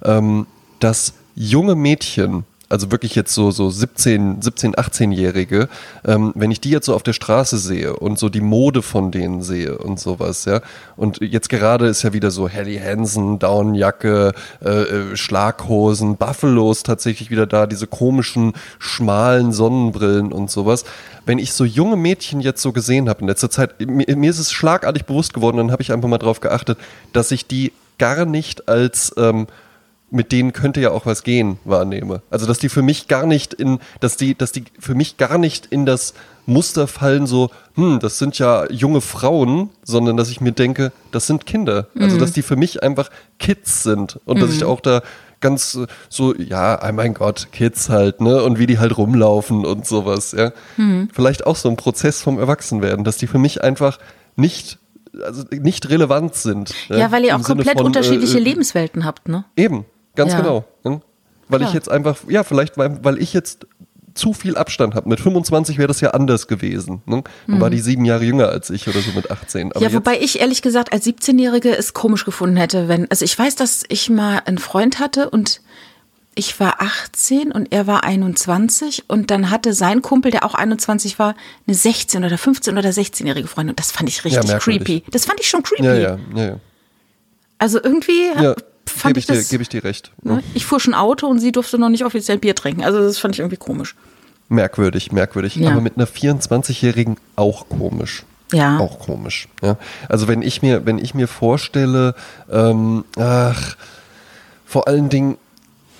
Ähm, 0.04 0.46
dass 0.80 1.14
junge 1.34 1.74
Mädchen 1.74 2.44
also 2.68 2.90
wirklich 2.90 3.14
jetzt 3.14 3.32
so, 3.32 3.50
so 3.50 3.70
17, 3.70 4.42
17, 4.42 4.74
18-Jährige, 4.74 5.68
ähm, 6.04 6.32
wenn 6.34 6.50
ich 6.50 6.60
die 6.60 6.70
jetzt 6.70 6.86
so 6.86 6.94
auf 6.94 7.02
der 7.02 7.14
Straße 7.14 7.56
sehe 7.56 7.96
und 7.96 8.18
so 8.18 8.28
die 8.28 8.40
Mode 8.40 8.82
von 8.82 9.10
denen 9.10 9.42
sehe 9.42 9.78
und 9.78 9.98
sowas, 9.98 10.44
ja. 10.44 10.60
Und 10.96 11.18
jetzt 11.20 11.48
gerade 11.48 11.86
ist 11.86 12.02
ja 12.02 12.12
wieder 12.12 12.30
so 12.30 12.48
Helly 12.48 12.78
Hansen, 12.78 13.38
Downjacke, 13.38 14.32
äh, 14.64 14.68
äh, 14.68 15.16
Schlaghosen, 15.16 16.16
Buffalos 16.16 16.82
tatsächlich 16.82 17.30
wieder 17.30 17.46
da, 17.46 17.66
diese 17.66 17.86
komischen, 17.86 18.52
schmalen 18.78 19.52
Sonnenbrillen 19.52 20.32
und 20.32 20.50
sowas. 20.50 20.84
Wenn 21.24 21.38
ich 21.38 21.52
so 21.52 21.64
junge 21.64 21.96
Mädchen 21.96 22.40
jetzt 22.40 22.60
so 22.60 22.72
gesehen 22.72 23.08
habe 23.08 23.22
in 23.22 23.28
letzter 23.28 23.50
Zeit, 23.50 23.80
mir, 23.80 24.14
mir 24.16 24.30
ist 24.30 24.38
es 24.38 24.52
schlagartig 24.52 25.06
bewusst 25.06 25.32
geworden, 25.32 25.56
dann 25.56 25.72
habe 25.72 25.82
ich 25.82 25.92
einfach 25.92 26.08
mal 26.08 26.18
drauf 26.18 26.40
geachtet, 26.40 26.78
dass 27.12 27.30
ich 27.30 27.46
die 27.46 27.72
gar 27.98 28.26
nicht 28.26 28.68
als 28.68 29.12
ähm, 29.16 29.46
mit 30.10 30.32
denen 30.32 30.52
könnte 30.52 30.80
ja 30.80 30.90
auch 30.90 31.06
was 31.06 31.22
gehen, 31.22 31.58
wahrnehme. 31.64 32.22
Also 32.30 32.46
dass 32.46 32.58
die 32.58 32.68
für 32.68 32.82
mich 32.82 33.08
gar 33.08 33.26
nicht 33.26 33.54
in, 33.54 33.78
dass 34.00 34.16
die, 34.16 34.34
dass 34.34 34.52
die 34.52 34.64
für 34.78 34.94
mich 34.94 35.16
gar 35.16 35.38
nicht 35.38 35.66
in 35.66 35.86
das 35.86 36.14
Muster 36.46 36.86
fallen, 36.86 37.26
so, 37.26 37.50
hm, 37.74 37.98
das 38.00 38.18
sind 38.18 38.38
ja 38.38 38.70
junge 38.70 39.02
Frauen, 39.02 39.68
sondern 39.84 40.16
dass 40.16 40.30
ich 40.30 40.40
mir 40.40 40.52
denke, 40.52 40.92
das 41.12 41.26
sind 41.26 41.44
Kinder. 41.44 41.88
Also 41.98 42.16
mhm. 42.16 42.20
dass 42.20 42.32
die 42.32 42.42
für 42.42 42.56
mich 42.56 42.82
einfach 42.82 43.10
Kids 43.38 43.82
sind 43.82 44.18
und 44.24 44.38
mhm. 44.38 44.40
dass 44.40 44.52
ich 44.52 44.62
mhm. 44.62 44.68
auch 44.68 44.80
da 44.80 45.02
ganz 45.40 45.78
so, 46.08 46.34
ja, 46.34 46.80
oh 46.82 46.92
mein 46.92 47.14
Gott, 47.14 47.48
Kids 47.52 47.90
halt, 47.90 48.20
ne? 48.20 48.42
Und 48.42 48.58
wie 48.58 48.66
die 48.66 48.78
halt 48.78 48.96
rumlaufen 48.96 49.64
und 49.64 49.86
sowas, 49.86 50.32
ja. 50.32 50.52
Mhm. 50.76 51.10
Vielleicht 51.12 51.46
auch 51.46 51.54
so 51.54 51.68
ein 51.68 51.76
Prozess 51.76 52.22
vom 52.22 52.38
Erwachsenwerden, 52.38 53.04
dass 53.04 53.18
die 53.18 53.26
für 53.26 53.38
mich 53.38 53.62
einfach 53.62 53.98
nicht 54.34 54.78
also 55.22 55.44
nicht 55.50 55.88
relevant 55.88 56.34
sind. 56.34 56.74
Ja, 56.88 57.10
weil 57.12 57.24
ihr 57.24 57.36
auch 57.36 57.42
komplett 57.42 57.76
von, 57.76 57.86
unterschiedliche 57.86 58.38
äh, 58.38 58.42
Lebenswelten 58.42 59.04
habt, 59.04 59.28
ne? 59.28 59.44
Eben, 59.56 59.84
Ganz 60.18 60.32
ja. 60.32 60.40
genau. 60.40 60.64
Ne? 60.82 61.00
Weil 61.48 61.60
Klar. 61.60 61.70
ich 61.70 61.74
jetzt 61.74 61.88
einfach, 61.88 62.18
ja, 62.28 62.42
vielleicht, 62.42 62.76
weil, 62.76 63.02
weil 63.04 63.22
ich 63.22 63.32
jetzt 63.32 63.68
zu 64.14 64.32
viel 64.32 64.56
Abstand 64.56 64.96
habe. 64.96 65.08
Mit 65.08 65.20
25 65.20 65.78
wäre 65.78 65.86
das 65.86 66.00
ja 66.00 66.10
anders 66.10 66.48
gewesen. 66.48 67.02
Ne? 67.06 67.22
Dann 67.46 67.56
mhm. 67.56 67.60
war 67.60 67.70
die 67.70 67.78
sieben 67.78 68.04
Jahre 68.04 68.24
jünger 68.24 68.48
als 68.48 68.68
ich 68.68 68.88
oder 68.88 69.00
so 69.00 69.12
mit 69.12 69.30
18. 69.30 69.72
Aber 69.72 69.80
ja, 69.80 69.92
wobei 69.92 70.18
ich 70.20 70.40
ehrlich 70.40 70.60
gesagt 70.60 70.92
als 70.92 71.06
17-Jährige 71.06 71.76
es 71.76 71.94
komisch 71.94 72.24
gefunden 72.24 72.56
hätte, 72.56 72.88
wenn, 72.88 73.08
also 73.10 73.24
ich 73.24 73.38
weiß, 73.38 73.54
dass 73.54 73.84
ich 73.88 74.10
mal 74.10 74.42
einen 74.44 74.58
Freund 74.58 74.98
hatte 74.98 75.30
und 75.30 75.60
ich 76.34 76.58
war 76.58 76.80
18 76.80 77.52
und 77.52 77.72
er 77.72 77.86
war 77.86 78.02
21 78.02 79.04
und 79.06 79.30
dann 79.30 79.50
hatte 79.50 79.72
sein 79.72 80.02
Kumpel, 80.02 80.32
der 80.32 80.44
auch 80.44 80.54
21 80.54 81.20
war, 81.20 81.36
eine 81.68 81.76
16 81.76 82.24
oder 82.24 82.38
15 82.38 82.76
oder 82.76 82.90
16-jährige 82.90 83.46
Freundin 83.46 83.70
und 83.70 83.78
das 83.78 83.92
fand 83.92 84.08
ich 84.08 84.24
richtig 84.24 84.50
ja, 84.50 84.58
creepy. 84.58 85.04
Das 85.12 85.26
fand 85.26 85.38
ich 85.38 85.48
schon 85.48 85.62
creepy. 85.62 85.84
Ja, 85.84 86.18
ja. 86.34 86.56
Also 87.58 87.80
irgendwie 87.80 88.30
fand 88.98 89.14
gebe 89.14 89.20
ich, 89.20 89.28
ich 89.28 89.46
dir, 89.46 89.50
gebe 89.50 89.62
ich 89.62 89.68
dir 89.68 89.84
recht. 89.84 90.12
Ne? 90.22 90.42
Ich 90.54 90.66
fuhr 90.66 90.80
schon 90.80 90.94
Auto 90.94 91.26
und 91.26 91.38
sie 91.38 91.52
durfte 91.52 91.78
noch 91.78 91.88
nicht 91.88 92.04
offiziell 92.04 92.38
Bier 92.38 92.54
trinken. 92.54 92.84
Also 92.84 92.98
das 92.98 93.18
fand 93.18 93.34
ich 93.34 93.40
irgendwie 93.40 93.56
komisch. 93.56 93.94
Merkwürdig, 94.48 95.12
merkwürdig. 95.12 95.56
Ja. 95.56 95.70
Aber 95.70 95.80
mit 95.80 95.96
einer 95.96 96.06
24-Jährigen 96.06 97.16
auch 97.36 97.68
komisch. 97.68 98.24
Ja. 98.52 98.78
Auch 98.78 98.98
komisch. 98.98 99.48
Ja. 99.62 99.76
Also 100.08 100.28
wenn 100.28 100.42
ich 100.42 100.62
mir, 100.62 100.86
wenn 100.86 100.98
ich 100.98 101.14
mir 101.14 101.28
vorstelle, 101.28 102.14
ähm, 102.50 103.04
ach, 103.18 103.76
vor 104.64 104.88
allen 104.88 105.08
Dingen, 105.08 105.36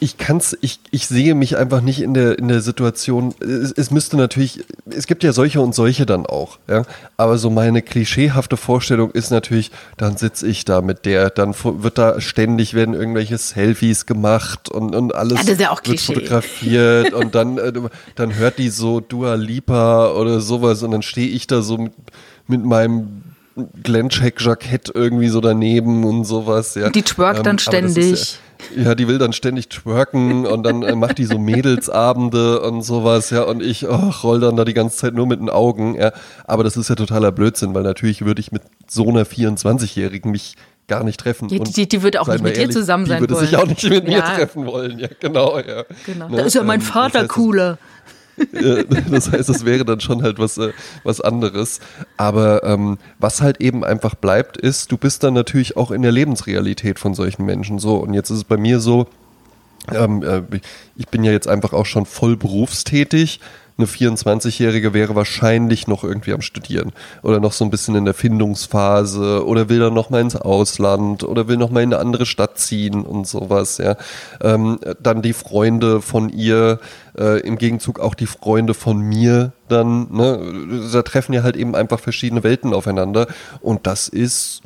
ich 0.01 0.17
kann's, 0.17 0.57
ich, 0.61 0.81
ich 0.91 1.07
sehe 1.07 1.35
mich 1.35 1.57
einfach 1.57 1.81
nicht 1.81 2.01
in 2.01 2.15
der, 2.15 2.39
in 2.39 2.49
der 2.49 2.61
Situation. 2.61 3.35
Es, 3.41 3.73
es, 3.73 3.91
müsste 3.91 4.17
natürlich, 4.17 4.65
es 4.89 5.07
gibt 5.07 5.25
ja 5.25 5.33
solche 5.33 5.61
und 5.61 5.75
solche 5.75 6.07
dann 6.07 6.27
auch, 6.27 6.59
ja. 6.69 6.85
Aber 7.17 7.39
so 7.39 7.51
meine 7.51 7.83
klischeehafte 7.83 8.57
Vorstellung 8.57 9.11
ist 9.11 9.31
natürlich, 9.31 9.71
dann 9.97 10.17
sitze 10.17 10.47
ich 10.47 10.65
da 10.65 10.83
mit 10.83 11.05
der, 11.05 11.31
dann 11.31 11.55
wird 11.63 11.99
da 11.99 12.21
ständig 12.21 12.75
werden 12.75 12.95
irgendwelche 12.95 13.39
Selfies 13.39 14.07
gemacht 14.07 14.71
und, 14.71 14.95
und 14.95 15.15
alles 15.15 15.47
ja, 15.47 15.55
ja 15.55 15.77
wird 15.85 16.01
fotografiert 16.01 17.13
und 17.15 17.35
dann, 17.35 17.59
äh, 17.59 17.73
dann 18.15 18.35
hört 18.37 18.59
die 18.59 18.71
so 18.71 19.01
Dua 19.01 19.35
Lipa 19.35 20.13
oder 20.13 20.41
sowas 20.41 20.83
und 20.83 20.93
dann 20.93 21.03
stehe 21.03 21.29
ich 21.29 21.47
da 21.47 21.63
so 21.63 21.77
mit, 21.77 21.93
mit 22.47 22.65
meinem 22.65 23.23
Glencheck-Jackett 23.83 24.93
irgendwie 24.95 25.29
so 25.29 25.41
daneben 25.41 26.05
und 26.05 26.25
sowas, 26.25 26.77
ja. 26.77 26.91
Die 26.91 27.03
twerkt 27.03 27.39
ähm, 27.39 27.45
dann 27.45 27.59
ständig. 27.59 28.39
Ja, 28.77 28.95
die 28.95 29.09
will 29.09 29.19
dann 29.19 29.33
ständig 29.33 29.69
twerken 29.69 30.47
und 30.47 30.63
dann 30.65 30.83
äh, 30.83 30.95
macht 30.95 31.19
die 31.19 31.25
so 31.25 31.39
Mädelsabende 31.39 32.61
und 32.61 32.83
sowas, 32.83 33.31
ja, 33.31 33.43
und 33.43 33.63
ich 33.63 33.89
oh, 33.89 34.13
roll 34.23 34.41
dann 34.41 34.57
da 34.57 34.65
die 34.65 34.75
ganze 34.75 34.97
Zeit 34.97 35.15
nur 35.15 35.27
mit 35.27 35.41
den 35.41 35.51
Augen, 35.51 35.95
ja. 35.95 36.13
Aber 36.45 36.65
das 36.65 36.77
ist 36.77 36.89
ja 36.89 36.95
totaler 36.95 37.33
Blödsinn, 37.33 37.75
weil 37.75 37.83
natürlich 37.83 38.25
würde 38.25 38.41
ich 38.41 38.53
mit 38.53 38.63
so 38.89 39.09
einer 39.09 39.25
24-Jährigen 39.25 40.31
mich 40.31 40.57
gar 40.89 41.05
nicht 41.05 41.21
treffen. 41.21 41.49
Ja, 41.51 41.59
die, 41.59 41.87
die 41.87 42.03
würde 42.03 42.21
auch 42.21 42.27
nicht 42.27 42.43
mit 42.43 42.57
ehrlich, 42.57 42.69
dir 42.69 42.81
zusammen 42.81 43.07
sein 43.07 43.21
wollen. 43.21 43.29
Die 43.29 43.35
würde 43.35 43.35
wollen. 43.35 43.47
sich 43.47 43.57
auch 43.57 43.67
nicht 43.67 43.89
mit 43.89 44.09
ja. 44.09 44.17
mir 44.17 44.25
treffen 44.25 44.67
wollen, 44.67 44.99
ja, 44.99 45.09
genau, 45.21 45.59
ja. 45.59 45.85
Genau. 46.07 46.29
Ne? 46.29 46.39
Da 46.39 46.43
ist 46.45 46.55
ja 46.55 46.63
mein 46.63 46.81
ähm, 46.81 46.87
Vater 46.87 47.13
das 47.13 47.23
heißt, 47.23 47.31
cooler. 47.31 47.79
das 49.11 49.31
heißt, 49.31 49.49
es 49.49 49.65
wäre 49.65 49.85
dann 49.85 50.01
schon 50.01 50.23
halt 50.23 50.39
was, 50.39 50.59
äh, 50.59 50.73
was 51.05 51.21
anderes. 51.21 51.81
Aber 52.17 52.65
ähm, 52.65 52.99
was 53.19 53.41
halt 53.41 53.61
eben 53.61 53.85
einfach 53.85 54.15
bleibt, 54.15 54.57
ist, 54.57 54.93
du 54.93 54.97
bist 54.97 55.25
dann 55.25 55.35
natürlich 55.35 55.77
auch 55.77 55.91
in 55.91 56.03
der 56.03 56.13
Lebensrealität 56.13 56.99
von 56.99 57.15
solchen 57.15 57.45
Menschen 57.45 57.79
so. 57.79 57.97
Und 57.97 58.15
jetzt 58.15 58.31
ist 58.31 58.39
es 58.39 58.45
bei 58.45 58.57
mir 58.57 58.81
so, 58.81 59.07
ähm, 59.93 60.23
äh, 60.23 60.43
ich 60.97 61.09
bin 61.09 61.25
ja 61.25 61.33
jetzt 61.33 61.49
einfach 61.49 61.73
auch 61.73 61.87
schon 61.87 62.07
voll 62.07 62.37
berufstätig. 62.37 63.41
Eine 63.79 63.87
24-Jährige 63.87 64.93
wäre 64.93 65.15
wahrscheinlich 65.15 65.87
noch 65.87 66.03
irgendwie 66.03 66.33
am 66.33 66.43
Studieren 66.43 66.93
oder 67.23 67.39
noch 67.39 67.53
so 67.53 67.65
ein 67.65 67.71
bisschen 67.71 67.95
in 67.95 68.05
der 68.05 68.15
Findungsphase 68.15 69.47
oder 69.47 69.69
will 69.69 69.79
dann 69.79 69.95
noch 69.95 70.11
mal 70.11 70.21
ins 70.21 70.37
Ausland 70.37 71.23
oder 71.23 71.47
will 71.47 71.57
noch 71.57 71.71
mal 71.71 71.83
in 71.83 71.95
eine 71.95 72.03
andere 72.03 72.27
Stadt 72.27 72.59
ziehen 72.59 73.03
und 73.03 73.27
sowas, 73.27 73.79
ja. 73.79 73.97
Ähm, 74.41 74.81
dann 75.01 75.23
die 75.23 75.33
Freunde 75.33 76.03
von 76.03 76.29
ihr, 76.29 76.81
äh, 77.17 77.41
im 77.41 77.57
Gegenzug 77.57 78.01
auch 78.01 78.15
die 78.15 78.27
Freunde 78.27 78.75
von 78.75 78.99
mir 78.99 79.53
dann, 79.69 80.09
ne, 80.11 80.89
da 80.93 81.03
treffen 81.03 81.33
ja 81.33 81.43
halt 81.43 81.57
eben 81.57 81.77
einfach 81.77 82.01
verschiedene 82.01 82.43
Welten 82.43 82.75
aufeinander 82.75 83.29
und 83.61 83.87
das 83.87 84.09
ist 84.09 84.63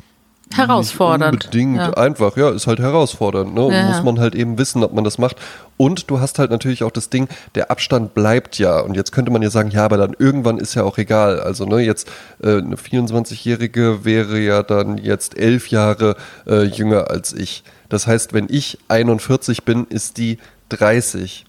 herausfordernd. 0.57 1.33
Nicht 1.33 1.45
unbedingt 1.45 1.77
ja. 1.77 1.93
einfach, 1.93 2.37
ja, 2.37 2.49
ist 2.49 2.67
halt 2.67 2.79
herausfordernd. 2.79 3.53
Ne? 3.53 3.69
Ja. 3.71 3.89
Muss 3.89 4.03
man 4.03 4.19
halt 4.19 4.35
eben 4.35 4.57
wissen, 4.57 4.83
ob 4.83 4.93
man 4.93 5.03
das 5.03 5.17
macht. 5.17 5.37
Und 5.77 6.09
du 6.09 6.19
hast 6.19 6.39
halt 6.39 6.51
natürlich 6.51 6.83
auch 6.83 6.91
das 6.91 7.09
Ding, 7.09 7.27
der 7.55 7.71
Abstand 7.71 8.13
bleibt 8.13 8.57
ja. 8.59 8.79
Und 8.79 8.95
jetzt 8.95 9.11
könnte 9.11 9.31
man 9.31 9.41
ja 9.41 9.49
sagen, 9.49 9.69
ja, 9.71 9.85
aber 9.85 9.97
dann 9.97 10.15
irgendwann 10.17 10.57
ist 10.57 10.75
ja 10.75 10.83
auch 10.83 10.97
egal. 10.97 11.39
Also, 11.39 11.65
ne, 11.65 11.79
jetzt 11.79 12.09
äh, 12.41 12.57
eine 12.57 12.75
24-Jährige 12.75 14.05
wäre 14.05 14.39
ja 14.39 14.63
dann 14.63 14.97
jetzt 14.97 15.37
elf 15.37 15.67
Jahre 15.69 16.15
äh, 16.47 16.63
jünger 16.63 17.09
als 17.09 17.33
ich. 17.33 17.63
Das 17.89 18.07
heißt, 18.07 18.33
wenn 18.33 18.47
ich 18.49 18.79
41 18.87 19.63
bin, 19.63 19.85
ist 19.85 20.17
die 20.17 20.37
30 20.69 21.45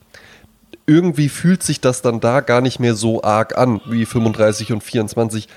irgendwie 0.86 1.28
fühlt 1.28 1.62
sich 1.62 1.80
das 1.80 2.02
dann 2.02 2.20
da 2.20 2.40
gar 2.40 2.60
nicht 2.60 2.78
mehr 2.78 2.94
so 2.94 3.22
arg 3.22 3.56
an 3.56 3.80
wie 3.86 4.04
35 4.04 4.72
und 4.72 4.82
24. 4.82 5.48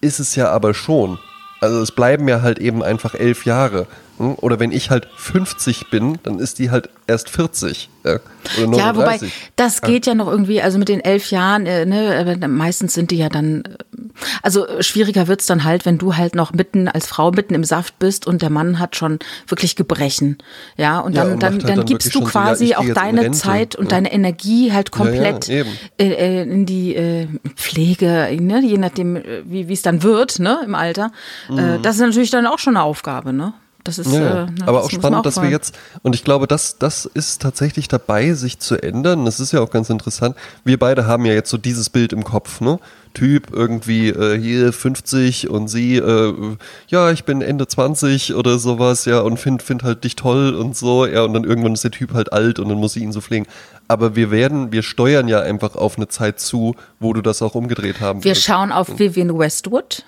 Ist 0.00 0.20
es 0.20 0.34
ja 0.36 0.50
aber 0.50 0.72
schon. 0.74 1.18
Also 1.60 1.82
es 1.82 1.92
bleiben 1.92 2.26
ja 2.28 2.42
halt 2.42 2.58
eben 2.58 2.82
einfach 2.82 3.14
elf 3.14 3.44
Jahre. 3.44 3.86
Oder 4.20 4.60
wenn 4.60 4.70
ich 4.70 4.90
halt 4.90 5.08
50 5.16 5.88
bin, 5.88 6.18
dann 6.24 6.40
ist 6.40 6.58
die 6.58 6.70
halt 6.70 6.90
erst 7.06 7.30
40. 7.30 7.88
Ja, 8.04 8.18
oder 8.62 8.76
ja 8.76 8.96
wobei, 8.96 9.18
das 9.56 9.80
geht 9.80 10.04
ja 10.04 10.14
noch 10.14 10.26
irgendwie, 10.26 10.60
also 10.60 10.78
mit 10.78 10.90
den 10.90 11.00
elf 11.00 11.30
Jahren, 11.30 11.64
äh, 11.64 11.86
ne, 11.86 12.36
meistens 12.48 12.92
sind 12.92 13.12
die 13.12 13.16
ja 13.16 13.30
dann, 13.30 13.62
äh, 13.62 14.00
also 14.42 14.66
schwieriger 14.80 15.26
wird's 15.26 15.46
dann 15.46 15.64
halt, 15.64 15.86
wenn 15.86 15.96
du 15.96 16.16
halt 16.18 16.34
noch 16.34 16.52
mitten 16.52 16.86
als 16.86 17.06
Frau 17.06 17.30
mitten 17.30 17.54
im 17.54 17.64
Saft 17.64 17.98
bist 17.98 18.26
und 18.26 18.42
der 18.42 18.50
Mann 18.50 18.78
hat 18.78 18.94
schon 18.94 19.20
wirklich 19.48 19.74
Gebrechen. 19.74 20.36
Ja, 20.76 20.98
und 20.98 21.16
dann, 21.16 21.28
ja, 21.28 21.32
und 21.32 21.42
dann, 21.42 21.52
halt 21.54 21.62
dann, 21.64 21.76
dann 21.78 21.86
gibst 21.86 22.14
du 22.14 22.22
quasi 22.22 22.66
so, 22.66 22.72
ja, 22.72 22.78
auch 22.78 22.94
deine 22.94 23.30
Zeit 23.30 23.74
und 23.74 23.90
deine 23.90 24.12
Energie 24.12 24.70
halt 24.70 24.90
komplett 24.90 25.48
äh, 25.48 25.64
äh, 25.98 26.42
in 26.42 26.66
die 26.66 26.94
äh, 26.94 27.26
Pflege, 27.56 28.28
ne, 28.38 28.60
je 28.62 28.76
nachdem, 28.76 29.18
wie 29.46 29.72
es 29.72 29.80
dann 29.80 30.02
wird, 30.02 30.40
ne, 30.40 30.60
im 30.62 30.74
Alter. 30.74 31.10
Mhm. 31.48 31.80
das 31.82 31.96
ist 31.96 32.02
natürlich 32.02 32.30
dann 32.30 32.46
auch 32.46 32.58
schon 32.58 32.76
eine 32.76 32.84
Aufgabe, 32.84 33.32
ne? 33.32 33.54
Das 33.84 33.98
ist 33.98 34.12
ja, 34.12 34.44
äh, 34.44 34.46
na, 34.58 34.68
aber 34.68 34.84
auch 34.84 34.90
spannend, 34.90 35.20
auch 35.20 35.22
dass 35.22 35.40
wir 35.40 35.48
jetzt, 35.48 35.78
und 36.02 36.14
ich 36.14 36.22
glaube, 36.22 36.46
das, 36.46 36.78
das 36.78 37.06
ist 37.06 37.40
tatsächlich 37.40 37.88
dabei, 37.88 38.34
sich 38.34 38.58
zu 38.58 38.76
ändern. 38.76 39.24
Das 39.24 39.40
ist 39.40 39.52
ja 39.52 39.60
auch 39.60 39.70
ganz 39.70 39.88
interessant. 39.88 40.36
Wir 40.64 40.78
beide 40.78 41.06
haben 41.06 41.24
ja 41.24 41.32
jetzt 41.32 41.50
so 41.50 41.56
dieses 41.56 41.88
Bild 41.88 42.12
im 42.12 42.24
Kopf, 42.24 42.60
ne? 42.60 42.78
Typ 43.14 43.48
irgendwie 43.52 44.10
äh, 44.10 44.38
hier 44.38 44.72
50 44.72 45.50
und 45.50 45.66
sie, 45.66 45.96
äh, 45.96 46.56
ja, 46.88 47.10
ich 47.10 47.24
bin 47.24 47.42
Ende 47.42 47.66
20 47.66 48.34
oder 48.34 48.58
sowas, 48.58 49.04
ja, 49.04 49.20
und 49.20 49.38
find, 49.38 49.62
find 49.62 49.82
halt 49.82 50.04
dich 50.04 50.14
toll 50.14 50.54
und 50.54 50.76
so, 50.76 51.06
ja, 51.06 51.22
und 51.22 51.32
dann 51.32 51.42
irgendwann 51.42 51.72
ist 51.72 51.82
der 51.82 51.90
Typ 51.90 52.12
halt 52.12 52.32
alt 52.32 52.60
und 52.60 52.68
dann 52.68 52.78
muss 52.78 52.92
sie 52.92 53.02
ihn 53.02 53.10
so 53.10 53.20
pflegen. 53.20 53.46
Aber 53.88 54.14
wir 54.14 54.30
werden, 54.30 54.70
wir 54.70 54.82
steuern 54.82 55.26
ja 55.26 55.40
einfach 55.40 55.74
auf 55.74 55.96
eine 55.96 56.06
Zeit 56.06 56.38
zu, 56.38 56.76
wo 57.00 57.12
du 57.12 57.20
das 57.20 57.42
auch 57.42 57.56
umgedreht 57.56 58.00
haben 58.00 58.22
Wir 58.22 58.30
willst. 58.30 58.44
schauen 58.44 58.70
auf 58.70 59.00
Vivian 59.00 59.36
Westwood 59.36 60.04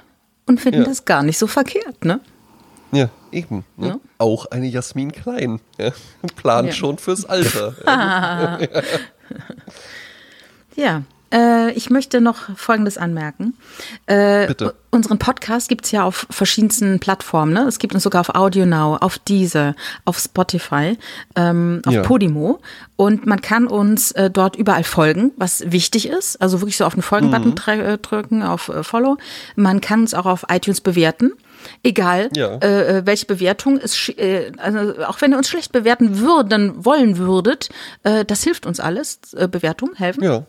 und 0.46 0.60
finden 0.60 0.82
ja. 0.82 0.86
das 0.86 1.04
gar 1.04 1.24
nicht 1.24 1.38
so 1.38 1.48
verkehrt, 1.48 2.04
ne? 2.04 2.20
Ja, 2.92 3.08
eben. 3.32 3.64
Ne? 3.76 3.88
Ja. 3.88 4.00
Auch 4.18 4.46
eine 4.46 4.66
Jasmin 4.66 5.12
Klein. 5.12 5.60
Ja? 5.78 5.92
Plant 6.36 6.68
ja. 6.68 6.74
schon 6.74 6.98
fürs 6.98 7.24
Alter. 7.24 7.74
ja. 10.76 11.02
Äh, 11.32 11.72
ich 11.72 11.88
möchte 11.88 12.20
noch 12.20 12.56
Folgendes 12.56 12.98
anmerken. 12.98 13.54
Äh, 14.06 14.48
Bitte. 14.48 14.74
Unseren 14.90 15.18
Podcast 15.18 15.68
gibt 15.68 15.86
es 15.86 15.90
ja 15.90 16.04
auf 16.04 16.26
verschiedensten 16.28 17.00
Plattformen. 17.00 17.54
Ne? 17.54 17.62
Es 17.62 17.78
gibt 17.78 17.94
uns 17.94 18.02
sogar 18.02 18.20
auf 18.20 18.34
Audio 18.34 18.66
Now, 18.66 18.96
auf 19.00 19.18
Deezer, 19.18 19.74
auf 20.04 20.18
Spotify, 20.18 20.98
ähm, 21.34 21.80
auf 21.86 21.94
ja. 21.94 22.02
Podimo. 22.02 22.60
Und 22.96 23.24
man 23.26 23.40
kann 23.40 23.66
uns 23.66 24.12
äh, 24.12 24.30
dort 24.30 24.56
überall 24.56 24.84
folgen, 24.84 25.32
was 25.38 25.72
wichtig 25.72 26.08
ist. 26.08 26.40
Also 26.42 26.60
wirklich 26.60 26.76
so 26.76 26.84
auf 26.84 26.94
den 26.94 27.02
Folgen-Button 27.02 27.54
mhm. 27.54 27.80
Äh, 27.80 27.98
drücken, 27.98 28.42
auf 28.42 28.68
äh, 28.68 28.84
Follow. 28.84 29.16
Man 29.56 29.80
kann 29.80 30.00
uns 30.00 30.12
auch 30.12 30.26
auf 30.26 30.44
iTunes 30.50 30.82
bewerten. 30.82 31.32
Egal, 31.82 32.30
ja. 32.34 32.56
Äh, 32.56 32.98
äh, 32.98 33.06
welche 33.06 33.26
Bewertung 33.26 33.78
ist, 33.78 34.08
äh, 34.18 34.52
also 34.58 35.04
auch 35.06 35.20
wenn 35.20 35.32
ihr 35.32 35.38
uns 35.38 35.48
schlecht 35.48 35.72
bewerten 35.72 36.18
würden, 36.18 36.84
wollen 36.84 37.18
würdet, 37.18 37.68
äh, 38.02 38.24
das 38.24 38.42
hilft 38.42 38.66
uns 38.66 38.80
alles. 38.80 39.20
Äh, 39.34 39.48
Bewertungen 39.48 39.94
helfen. 39.94 40.24
Ja. 40.24 40.46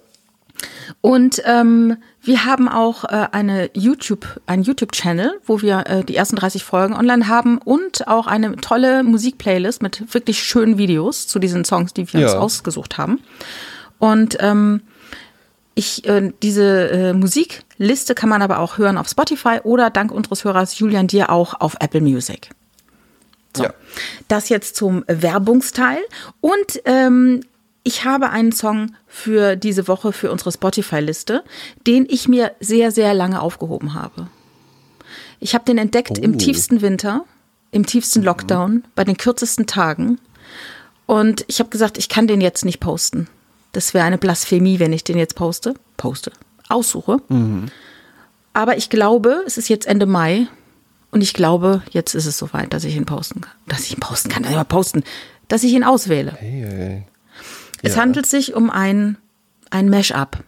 Und 1.02 1.42
ähm, 1.46 1.98
wir 2.22 2.46
haben 2.46 2.70
auch 2.70 3.04
äh, 3.06 3.28
eine 3.32 3.70
YouTube, 3.74 4.40
einen 4.46 4.64
YouTube-Channel, 4.64 5.40
wo 5.46 5.62
wir 5.62 5.84
äh, 5.88 6.04
die 6.04 6.16
ersten 6.16 6.36
30 6.36 6.64
Folgen 6.64 6.94
online 6.94 7.28
haben 7.28 7.58
und 7.58 8.08
auch 8.08 8.28
eine 8.28 8.56
tolle 8.58 9.04
Musikplaylist 9.04 9.82
mit 9.82 10.14
wirklich 10.14 10.42
schönen 10.42 10.78
Videos 10.78 11.28
zu 11.28 11.40
diesen 11.40 11.66
Songs, 11.66 11.94
die 11.94 12.12
wir 12.14 12.22
ja. 12.22 12.28
uns 12.28 12.36
ausgesucht 12.36 12.98
haben. 12.98 13.20
Und 14.00 14.38
ähm, 14.40 14.82
ich, 15.76 16.06
äh, 16.06 16.32
diese 16.42 16.90
äh, 16.90 17.14
Musikliste 17.14 18.16
kann 18.16 18.30
man 18.30 18.42
aber 18.42 18.60
auch 18.60 18.78
hören 18.78 18.98
auf 18.98 19.10
Spotify 19.10 19.60
oder 19.64 19.90
dank 19.90 20.12
unseres 20.12 20.44
Hörers 20.44 20.78
Julian 20.78 21.08
dir 21.08 21.30
auch 21.30 21.60
auf 21.60 21.76
Apple 21.80 22.02
Music. 22.02 22.50
So. 23.56 23.64
Ja. 23.64 23.74
Das 24.28 24.50
jetzt 24.50 24.76
zum 24.76 25.04
Werbungsteil. 25.08 26.00
Und 26.42 26.82
ähm, 26.86 27.42
ich 27.84 28.06
habe 28.06 28.30
einen 28.30 28.52
Song 28.52 28.96
für 29.08 29.56
diese 29.56 29.88
Woche 29.88 30.14
für 30.14 30.32
unsere 30.32 30.52
Spotify-Liste, 30.52 31.44
den 31.86 32.06
ich 32.10 32.28
mir 32.28 32.54
sehr, 32.60 32.92
sehr 32.92 33.14
lange 33.14 33.42
aufgehoben 33.42 33.94
habe. 33.94 34.28
Ich 35.40 35.54
habe 35.54 35.66
den 35.66 35.78
entdeckt 35.78 36.18
oh. 36.18 36.22
im 36.22 36.38
tiefsten 36.38 36.82
Winter, 36.82 37.26
im 37.72 37.86
tiefsten 37.86 38.20
mhm. 38.20 38.26
Lockdown, 38.26 38.84
bei 38.96 39.04
den 39.04 39.18
kürzesten 39.18 39.68
Tagen. 39.68 40.20
Und 41.06 41.44
ich 41.48 41.60
habe 41.60 41.70
gesagt, 41.70 41.98
ich 41.98 42.10
kann 42.10 42.28
den 42.28 42.42
jetzt 42.42 42.64
nicht 42.64 42.80
posten. 42.80 43.28
Das 43.74 43.94
wäre 43.94 44.06
eine 44.06 44.18
Blasphemie, 44.18 44.80
wenn 44.80 44.94
ich 44.94 45.04
den 45.04 45.18
jetzt 45.18 45.36
poste. 45.36 45.74
Poste. 45.98 46.32
Aussuche. 46.70 47.18
Mhm. 47.28 47.66
Aber 48.54 48.78
ich 48.78 48.90
glaube, 48.90 49.44
es 49.46 49.58
ist 49.58 49.68
jetzt 49.68 49.88
Ende 49.88 50.06
Mai 50.06 50.48
und 51.12 51.22
ich 51.22 51.34
glaube, 51.34 51.82
jetzt 51.92 52.14
ist 52.14 52.28
es 52.28 52.38
soweit, 52.38 52.72
dass 52.72 52.84
ich 52.84 52.96
ihn 52.96 53.06
posten 53.06 53.42
kann. 53.42 53.54
Dass 53.68 53.82
ich 53.82 53.94
ihn 53.94 54.00
posten 54.00 54.30
kann, 54.30 54.46
aber 54.46 54.64
posten, 54.64 55.04
dass 55.48 55.64
ich 55.64 55.74
ihn 55.74 55.84
auswähle. 55.84 56.34
Hey, 56.40 56.66
hey. 56.66 57.04
Es 57.82 57.96
ja. 57.96 58.02
handelt 58.02 58.28
sich 58.28 58.54
um 58.54 58.70
ein, 58.70 59.18
ein 59.72 59.90
Mashup. 59.90 60.44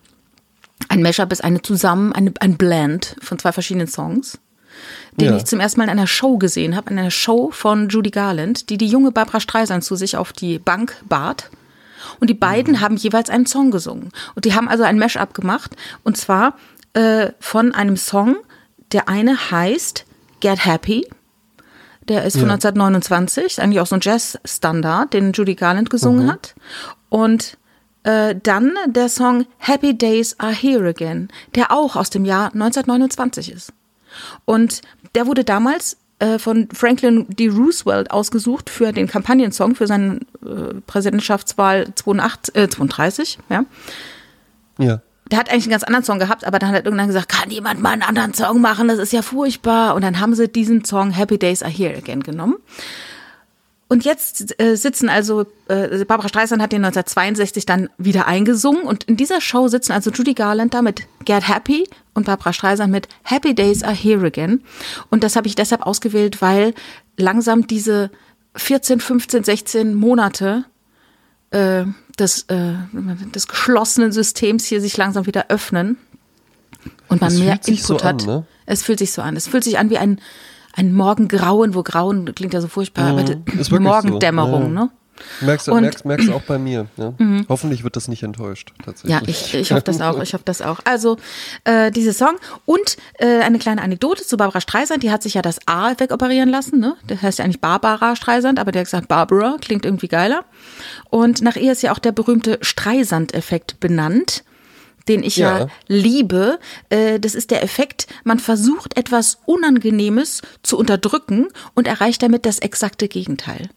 Ein 0.87 1.01
Mashup 1.01 1.31
ist 1.31 1.43
eine 1.43 1.61
zusammen, 1.61 2.13
eine, 2.13 2.31
ein 2.39 2.57
Blend 2.57 3.15
von 3.21 3.39
zwei 3.39 3.51
verschiedenen 3.51 3.87
Songs, 3.87 4.37
den 5.19 5.29
ja. 5.29 5.37
ich 5.37 5.45
zum 5.45 5.59
ersten 5.59 5.79
Mal 5.79 5.85
in 5.85 5.89
einer 5.89 6.07
Show 6.07 6.37
gesehen 6.37 6.75
habe, 6.75 6.91
in 6.91 6.99
einer 6.99 7.11
Show 7.11 7.49
von 7.51 7.89
Judy 7.89 8.11
Garland, 8.11 8.69
die 8.69 8.77
die 8.77 8.87
junge 8.87 9.11
Barbara 9.11 9.39
Streisand 9.39 9.83
zu 9.83 9.95
sich 9.95 10.15
auf 10.15 10.31
die 10.31 10.59
Bank 10.59 10.95
bat 11.07 11.49
und 12.19 12.29
die 12.29 12.35
beiden 12.35 12.75
mhm. 12.75 12.81
haben 12.81 12.95
jeweils 12.95 13.29
einen 13.29 13.45
Song 13.45 13.71
gesungen. 13.71 14.09
Und 14.35 14.45
die 14.45 14.53
haben 14.53 14.67
also 14.67 14.83
ein 14.83 14.99
Mashup 14.99 15.33
gemacht. 15.33 15.75
Und 16.03 16.17
zwar 16.17 16.55
äh, 16.93 17.31
von 17.39 17.73
einem 17.73 17.97
Song, 17.97 18.37
der 18.91 19.09
eine 19.09 19.51
heißt 19.51 20.05
Get 20.39 20.65
Happy. 20.65 21.07
Der 22.07 22.23
ist 22.23 22.37
von 22.37 22.47
ja. 22.47 22.53
1929, 22.53 23.45
ist 23.45 23.59
eigentlich 23.59 23.79
auch 23.79 23.87
so 23.87 23.95
ein 23.95 24.01
Jazz-Standard, 24.01 25.13
den 25.13 25.31
Judy 25.31 25.55
Garland 25.55 25.89
gesungen 25.89 26.25
mhm. 26.25 26.31
hat. 26.31 26.55
Und 27.09 27.57
äh, 28.03 28.35
dann 28.41 28.73
der 28.85 29.09
Song 29.09 29.47
Happy 29.57 29.97
Days 29.97 30.39
Are 30.39 30.53
Here 30.53 30.87
Again, 30.87 31.29
der 31.55 31.71
auch 31.71 31.95
aus 31.95 32.11
dem 32.11 32.23
Jahr 32.23 32.53
1929 32.53 33.51
ist. 33.51 33.73
Und 34.45 34.81
der 35.15 35.25
wurde 35.25 35.43
damals 35.43 35.97
äh, 36.25 36.39
von 36.39 36.67
Franklin 36.73 37.27
D. 37.29 37.49
Roosevelt 37.49 38.09
ausgesucht 38.09 38.69
für 38.69 38.91
den 38.91 39.07
Kampagnensong 39.07 39.75
für 39.75 39.85
seine 39.85 40.21
äh, 40.43 40.73
Präsidentschaftswahl 40.87 41.93
82, 41.93 42.55
äh, 42.55 42.67
32. 42.67 43.37
Ja. 43.49 43.65
ja. 44.79 45.01
Der 45.31 45.39
hat 45.39 45.49
eigentlich 45.49 45.65
einen 45.65 45.71
ganz 45.71 45.83
anderen 45.83 46.03
Song 46.03 46.19
gehabt, 46.19 46.45
aber 46.45 46.57
dann 46.57 46.71
hat 46.71 46.85
irgendwann 46.85 47.07
gesagt, 47.07 47.29
kann 47.29 47.51
jemand 47.51 47.81
mal 47.81 47.91
einen 47.91 48.01
anderen 48.01 48.33
Song 48.33 48.61
machen? 48.61 48.87
Das 48.87 48.97
ist 48.97 49.13
ja 49.13 49.21
furchtbar. 49.21 49.93
Und 49.93 50.03
dann 50.03 50.19
haben 50.19 50.33
sie 50.35 50.47
diesen 50.47 50.83
Song 50.83 51.11
Happy 51.11 51.37
Days 51.37 51.61
Are 51.61 51.71
Here 51.71 51.95
Again 51.95 52.23
genommen. 52.23 52.55
Und 53.87 54.03
jetzt 54.03 54.59
äh, 54.59 54.75
sitzen 54.75 55.09
also, 55.09 55.45
äh, 55.67 56.05
Barbara 56.05 56.27
Streisand 56.27 56.61
hat 56.61 56.71
den 56.71 56.83
1962 56.83 57.67
dann 57.67 57.89
wieder 57.99 58.25
eingesungen 58.25 58.81
und 58.81 59.03
in 59.03 59.15
dieser 59.15 59.41
Show 59.41 59.67
sitzen 59.67 59.91
also 59.91 60.09
Judy 60.09 60.33
Garland 60.33 60.73
da 60.73 60.81
mit 60.81 61.03
Get 61.23 61.47
Happy 61.47 61.87
und 62.15 62.25
Barbara 62.25 62.51
Streisand 62.53 62.91
mit 62.91 63.07
Happy 63.23 63.53
Days 63.53 63.83
Are 63.83 63.93
Here 63.93 64.25
Again. 64.25 64.63
Und 65.11 65.23
das 65.23 65.35
habe 65.35 65.47
ich 65.47 65.53
deshalb 65.53 65.83
ausgewählt, 65.83 66.41
weil 66.41 66.73
langsam 67.17 67.67
diese 67.67 68.09
14, 68.55 68.99
15, 68.99 69.43
16 69.43 69.93
Monate 69.93 70.65
äh, 71.51 71.85
des, 72.17 72.43
äh, 72.43 72.73
des 73.33 73.47
geschlossenen 73.47 74.11
Systems 74.11 74.65
hier 74.65 74.81
sich 74.81 74.97
langsam 74.97 75.27
wieder 75.27 75.45
öffnen 75.49 75.97
und 77.09 77.21
man 77.21 77.37
mehr 77.37 77.59
Input 77.67 77.85
so 77.85 78.03
hat. 78.03 78.21
An, 78.21 78.27
ne? 78.27 78.45
Es 78.65 78.81
fühlt 78.81 78.99
sich 78.99 79.11
so 79.11 79.21
an. 79.21 79.35
Es 79.35 79.47
fühlt 79.47 79.63
sich 79.63 79.77
an 79.77 79.91
wie 79.91 79.99
ein 79.99 80.19
ein 80.75 80.93
Morgengrauen, 80.93 81.73
wo 81.73 81.83
Grauen 81.83 82.35
klingt 82.35 82.53
ja 82.53 82.59
so 82.59 82.67
furchtbar, 82.67 83.13
mhm, 83.13 83.19
aber 83.19 83.79
Morgendämmerung, 83.79 84.63
so. 84.63 84.67
ja. 84.67 84.83
ne? 84.83 84.89
Merkst 85.41 85.67
du 85.67 85.75
merkst, 85.75 86.05
merkst 86.05 86.29
auch 86.29 86.41
bei 86.41 86.57
mir. 86.57 86.87
Ja? 86.97 87.13
Mhm. 87.17 87.45
Hoffentlich 87.47 87.83
wird 87.83 87.95
das 87.95 88.07
nicht 88.07 88.23
enttäuscht, 88.23 88.73
tatsächlich. 88.83 89.11
Ja, 89.11 89.21
ich, 89.27 89.53
ich 89.53 89.71
hoffe 89.71 89.83
das 89.83 90.01
auch. 90.01 90.21
Ich 90.21 90.33
hoffe 90.33 90.43
das 90.45 90.61
auch. 90.61 90.79
Also 90.83 91.17
äh, 91.63 91.91
dieser 91.91 92.13
Song 92.13 92.35
und 92.65 92.97
äh, 93.19 93.39
eine 93.39 93.59
kleine 93.59 93.81
Anekdote 93.81 94.25
zu 94.25 94.37
Barbara 94.37 94.61
Streisand. 94.61 95.03
Die 95.03 95.11
hat 95.11 95.23
sich 95.23 95.35
ja 95.35 95.41
das 95.41 95.59
A 95.67 95.93
wegoperieren 95.97 96.49
lassen. 96.49 96.79
Ne? 96.79 96.95
Das 97.07 97.21
heißt 97.21 97.39
ja 97.39 97.45
eigentlich 97.45 97.61
Barbara 97.61 98.15
Streisand, 98.15 98.59
aber 98.59 98.71
der 98.71 98.81
hat 98.81 98.87
gesagt 98.87 99.07
Barbara 99.07 99.57
klingt 99.61 99.85
irgendwie 99.85 100.07
geiler. 100.07 100.45
Und 101.09 101.41
nach 101.41 101.55
ihr 101.55 101.71
ist 101.71 101.81
ja 101.83 101.91
auch 101.91 101.99
der 101.99 102.11
berühmte 102.11 102.57
Streisand-Effekt 102.61 103.79
benannt 103.79 104.43
den 105.07 105.21
ich 105.21 105.37
ja, 105.37 105.59
Ja. 105.59 105.67
liebe. 105.87 106.59
Äh, 106.89 107.19
das 107.19 107.35
ist 107.35 107.51
der 107.51 107.61
Effekt, 107.63 108.07
man 108.23 108.39
versucht 108.39 108.97
etwas 108.97 109.37
Unangenehmes 109.45 110.41
zu 110.63 110.79
unterdrücken 110.79 111.47
und 111.75 111.87
erreicht 111.87 112.23
damit 112.23 112.47
das 112.47 112.57
exakte 112.57 113.07
Gegenteil. 113.07 113.69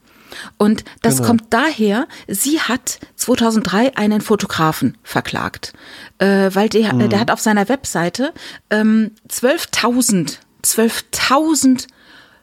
Und 0.56 0.84
das 1.02 1.16
Genau. 1.16 1.28
kommt 1.28 1.44
daher, 1.50 2.06
sie 2.26 2.60
hat 2.60 2.98
2003 3.16 3.96
einen 3.96 4.20
Fotografen 4.20 4.96
verklagt, 5.02 5.72
äh, 6.18 6.50
weil 6.52 6.68
der, 6.68 6.94
Mhm. 6.94 7.08
der 7.10 7.20
hat 7.20 7.30
auf 7.30 7.40
seiner 7.40 7.68
Webseite 7.68 8.32
ähm, 8.70 9.12
12.000 9.28 10.38
12.000 10.62 11.86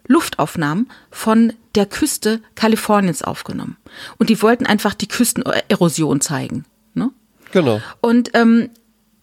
Luftaufnahmen 0.07 0.89
von 1.11 1.53
der 1.75 1.85
Küste 1.85 2.41
Kaliforniens 2.55 3.21
aufgenommen. 3.23 3.77
Und 4.17 4.29
die 4.29 4.41
wollten 4.41 4.65
einfach 4.65 4.93
die 4.93 5.07
Küstenerosion 5.07 6.21
zeigen. 6.21 6.65
Ne? 6.93 7.09
Genau. 7.51 7.81
Und 8.01 8.29
ähm, 8.33 8.69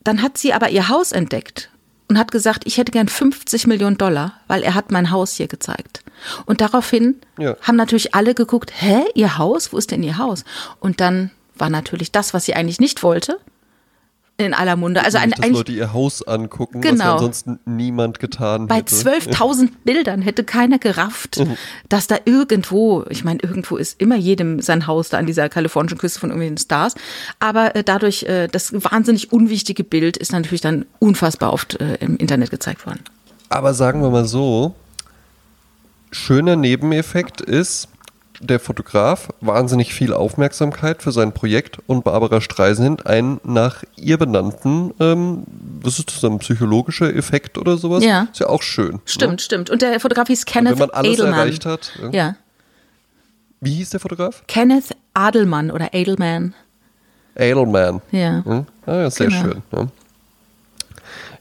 dann 0.04 0.22
hat 0.22 0.36
sie 0.38 0.52
aber 0.52 0.70
ihr 0.70 0.88
Haus 0.88 1.12
entdeckt 1.12 1.70
und 2.08 2.18
hat 2.18 2.32
gesagt, 2.32 2.64
ich 2.66 2.78
hätte 2.78 2.92
gern 2.92 3.08
50 3.08 3.66
Millionen 3.66 3.96
Dollar, 3.96 4.40
weil 4.48 4.62
er 4.62 4.74
hat 4.74 4.90
mein 4.90 5.10
Haus 5.10 5.34
hier 5.34 5.46
gezeigt. 5.48 6.02
Und 6.46 6.60
daraufhin 6.60 7.16
Ja. 7.38 7.56
haben 7.62 7.76
natürlich 7.76 8.14
alle 8.14 8.34
geguckt, 8.34 8.72
hä, 8.74 9.02
ihr 9.14 9.38
Haus? 9.38 9.72
Wo 9.72 9.76
ist 9.78 9.90
denn 9.90 10.02
ihr 10.02 10.18
Haus? 10.18 10.44
Und 10.80 11.00
dann 11.00 11.30
war 11.56 11.70
natürlich 11.70 12.12
das, 12.12 12.34
was 12.34 12.44
sie 12.44 12.54
eigentlich 12.54 12.80
nicht 12.80 13.02
wollte, 13.02 13.38
in 14.38 14.54
aller 14.54 14.76
Munde. 14.76 15.04
Also 15.04 15.18
ein, 15.18 15.30
dass 15.30 15.46
Leute 15.50 15.70
ihr 15.72 15.92
Haus 15.92 16.26
angucken, 16.26 16.82
was 16.82 16.90
Genau. 16.90 17.04
ja 17.04 17.12
ansonsten 17.12 17.60
niemand 17.66 18.18
getan 18.18 18.66
bei 18.66 18.76
hätte. 18.76 18.94
12.000 18.94 19.68
Bildern 19.84 20.22
hätte 20.22 20.42
keiner 20.42 20.78
gerafft, 20.78 21.38
Mhm. 21.38 21.56
dass 21.88 22.06
da 22.08 22.16
irgendwo, 22.24 23.04
ich 23.10 23.22
meine, 23.24 23.40
irgendwo 23.42 23.76
ist 23.76 24.00
immer 24.00 24.16
jedem 24.16 24.60
sein 24.60 24.86
Haus 24.86 25.10
da 25.10 25.18
an 25.18 25.26
dieser 25.26 25.48
kalifornischen 25.48 25.98
Küste 25.98 26.18
von 26.18 26.30
irgendwelchen 26.30 26.56
Stars, 26.58 26.94
aber 27.38 27.76
äh, 27.76 27.84
dadurch, 27.84 28.24
äh, 28.24 28.48
das 28.48 28.72
wahnsinnig 28.72 29.32
unwichtige 29.32 29.84
Bild 29.84 30.16
ist 30.16 30.32
natürlich 30.32 30.62
dann 30.62 30.86
unfassbar 30.98 31.52
oft 31.52 31.80
äh, 31.80 31.96
im 32.00 32.16
Internet 32.16 32.50
gezeigt 32.50 32.84
worden. 32.86 33.00
Aber 33.50 33.74
sagen 33.74 34.00
wir 34.02 34.10
mal 34.10 34.24
so, 34.24 34.74
schöner 36.12 36.56
Nebeneffekt 36.56 37.40
ist, 37.40 37.88
der 38.40 38.58
Fotograf 38.58 39.28
wahnsinnig 39.40 39.94
viel 39.94 40.12
Aufmerksamkeit 40.12 41.02
für 41.02 41.12
sein 41.12 41.32
Projekt 41.32 41.78
und 41.86 42.02
Barbara 42.04 42.40
Streisand 42.40 43.06
einen 43.06 43.40
nach 43.44 43.84
ihr 43.96 44.18
benannten, 44.18 44.92
ähm, 44.98 45.44
was 45.80 45.98
ist 46.00 46.08
das, 46.14 46.24
ein 46.24 46.38
psychologischer 46.40 47.14
Effekt 47.14 47.56
oder 47.56 47.76
sowas? 47.76 48.02
Ja. 48.04 48.26
Ist 48.32 48.40
ja 48.40 48.48
auch 48.48 48.62
schön. 48.62 49.00
Stimmt, 49.04 49.32
Ne? 49.34 49.38
stimmt. 49.38 49.70
Und 49.70 49.80
der 49.82 50.00
Fotograf 50.00 50.26
hieß 50.26 50.44
Kenneth 50.44 50.72
Wenn 50.72 50.78
man 50.80 50.90
alles 50.90 51.12
Edelman. 51.14 51.34
erreicht 51.38 51.66
hat. 51.66 51.92
Ja. 52.02 52.10
Ja, 52.10 52.36
Wie 53.60 53.74
hieß 53.74 53.90
der 53.90 54.00
Fotograf? 54.00 54.42
Kenneth 54.48 54.96
Adelmann 55.14 55.70
oder 55.70 55.94
Edelman. 55.94 56.54
Edelman. 57.36 58.02
Ja. 58.10 58.44
Hm? 58.44 58.66
Ah, 58.86 58.94
ja, 58.96 59.10
sehr 59.10 59.28
Genau. 59.28 59.40
schön. 59.40 59.62
Ja. 59.72 59.86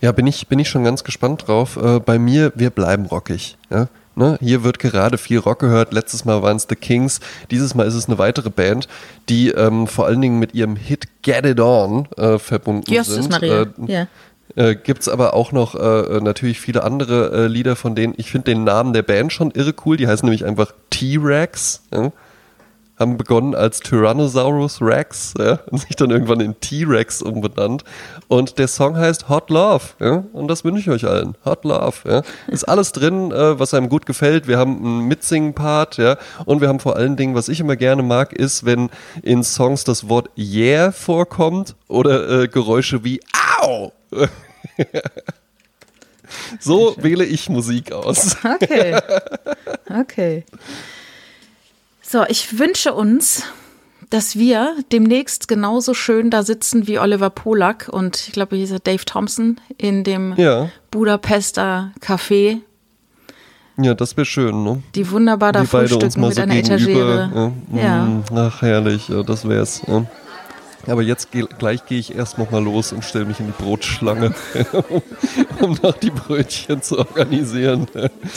ja, 0.01 0.11
bin 0.11 0.27
ich, 0.27 0.47
bin 0.47 0.59
ich 0.59 0.69
schon 0.69 0.83
ganz 0.83 1.03
gespannt 1.03 1.47
drauf. 1.47 1.77
Äh, 1.77 1.99
bei 1.99 2.19
mir, 2.19 2.51
wir 2.55 2.69
bleiben 2.69 3.05
rockig. 3.07 3.57
Ja? 3.71 3.87
Ne? 4.15 4.37
Hier 4.41 4.63
wird 4.63 4.79
gerade 4.79 5.17
viel 5.17 5.39
Rock 5.39 5.59
gehört. 5.59 5.93
Letztes 5.93 6.25
Mal 6.25 6.41
waren 6.41 6.57
es 6.57 6.67
The 6.69 6.75
Kings. 6.75 7.19
Dieses 7.49 7.75
Mal 7.75 7.87
ist 7.87 7.95
es 7.95 8.07
eine 8.07 8.17
weitere 8.17 8.49
Band, 8.49 8.87
die 9.29 9.49
ähm, 9.49 9.87
vor 9.87 10.05
allen 10.05 10.21
Dingen 10.21 10.39
mit 10.39 10.53
ihrem 10.53 10.75
Hit 10.75 11.07
Get 11.21 11.45
It 11.45 11.59
On 11.59 12.07
äh, 12.17 12.37
verbunden 12.37 12.91
Justus 12.91 13.15
sind. 13.15 13.29
Maria. 13.29 13.61
Äh, 13.61 13.67
ja. 13.87 14.07
äh, 14.55 14.75
Gibt 14.75 15.01
es 15.01 15.09
aber 15.09 15.33
auch 15.33 15.51
noch 15.51 15.75
äh, 15.75 16.19
natürlich 16.19 16.59
viele 16.59 16.83
andere 16.83 17.31
äh, 17.31 17.47
Lieder, 17.47 17.75
von 17.75 17.95
denen 17.95 18.13
ich 18.17 18.31
finde 18.31 18.51
den 18.51 18.63
Namen 18.63 18.93
der 18.93 19.03
Band 19.03 19.31
schon 19.31 19.51
irre 19.51 19.73
cool. 19.85 19.97
Die 19.97 20.07
heißen 20.07 20.25
nämlich 20.25 20.45
einfach 20.45 20.73
T-Rex. 20.89 21.83
Ja? 21.93 22.11
Haben 23.01 23.17
begonnen 23.17 23.55
als 23.55 23.79
Tyrannosaurus 23.79 24.79
Rex 24.79 25.33
ja? 25.37 25.59
und 25.71 25.79
sich 25.79 25.95
dann 25.95 26.11
irgendwann 26.11 26.39
in 26.39 26.59
T-Rex 26.59 27.23
umbenannt. 27.23 27.83
Und 28.27 28.59
der 28.59 28.67
Song 28.67 28.95
heißt 28.95 29.27
Hot 29.27 29.49
Love. 29.49 29.83
Ja? 29.99 30.23
Und 30.33 30.47
das 30.47 30.63
wünsche 30.63 30.81
ich 30.81 30.89
euch 30.89 31.09
allen. 31.09 31.35
Hot 31.43 31.65
Love. 31.65 31.95
Ja? 32.07 32.21
Ist 32.47 32.63
alles 32.69 32.91
drin, 32.91 33.31
äh, 33.31 33.59
was 33.59 33.73
einem 33.73 33.89
gut 33.89 34.05
gefällt. 34.05 34.47
Wir 34.47 34.59
haben 34.59 34.77
einen 34.77 35.07
Mitsingen-Part. 35.07 35.97
Ja? 35.97 36.17
Und 36.45 36.61
wir 36.61 36.67
haben 36.67 36.79
vor 36.79 36.95
allen 36.95 37.15
Dingen, 37.15 37.33
was 37.33 37.49
ich 37.49 37.59
immer 37.59 37.75
gerne 37.75 38.03
mag, 38.03 38.33
ist, 38.33 38.65
wenn 38.65 38.91
in 39.23 39.43
Songs 39.43 39.83
das 39.83 40.07
Wort 40.07 40.29
Yeah 40.37 40.91
vorkommt 40.91 41.75
oder 41.87 42.43
äh, 42.43 42.47
Geräusche 42.47 43.03
wie 43.03 43.19
Au. 43.59 43.91
So 46.59 46.95
wähle 46.97 47.25
ich 47.25 47.49
Musik 47.49 47.91
aus. 47.91 48.37
Okay. 48.43 48.97
Okay. 49.89 50.45
So, 52.11 52.25
ich 52.27 52.59
wünsche 52.59 52.93
uns, 52.93 53.43
dass 54.09 54.35
wir 54.35 54.75
demnächst 54.91 55.47
genauso 55.47 55.93
schön 55.93 56.29
da 56.29 56.43
sitzen 56.43 56.85
wie 56.85 56.99
Oliver 56.99 57.29
Polak 57.29 57.87
und 57.89 58.27
ich 58.27 58.33
glaube, 58.33 58.57
hier 58.57 58.65
ist 58.65 58.85
Dave 58.85 59.05
Thompson 59.05 59.61
in 59.77 60.03
dem 60.03 60.33
Ja, 60.35 60.67
Budapester 60.91 61.93
Café, 62.01 62.59
ja, 63.77 63.93
das 63.93 64.17
wäre 64.17 64.25
schön, 64.25 64.63
ne? 64.63 64.83
die 64.93 65.09
wunderbar 65.09 65.53
da 65.53 65.61
Die 65.61 65.67
frühstücken 65.67 66.21
mit 66.21 66.35
so 66.35 66.41
einer. 66.41 66.55
Etagere. 66.55 67.53
Ja. 67.73 67.81
Ja. 67.81 68.05
Mm, 68.05 68.23
Ach, 68.35 68.61
herrlich, 68.61 69.07
ja, 69.07 69.23
das 69.23 69.47
wär's. 69.47 69.81
Ja. 69.87 70.05
Aber 70.87 71.01
jetzt 71.01 71.31
geh, 71.31 71.45
gleich 71.59 71.85
gehe 71.85 71.99
ich 71.99 72.15
erst 72.15 72.37
noch 72.37 72.51
mal 72.51 72.63
los 72.63 72.91
und 72.91 73.03
stelle 73.03 73.25
mich 73.25 73.39
in 73.39 73.47
die 73.47 73.63
Brotschlange, 73.63 74.33
um 75.61 75.77
noch 75.81 75.97
die 75.97 76.09
Brötchen 76.09 76.81
zu 76.81 76.97
organisieren. 76.97 77.87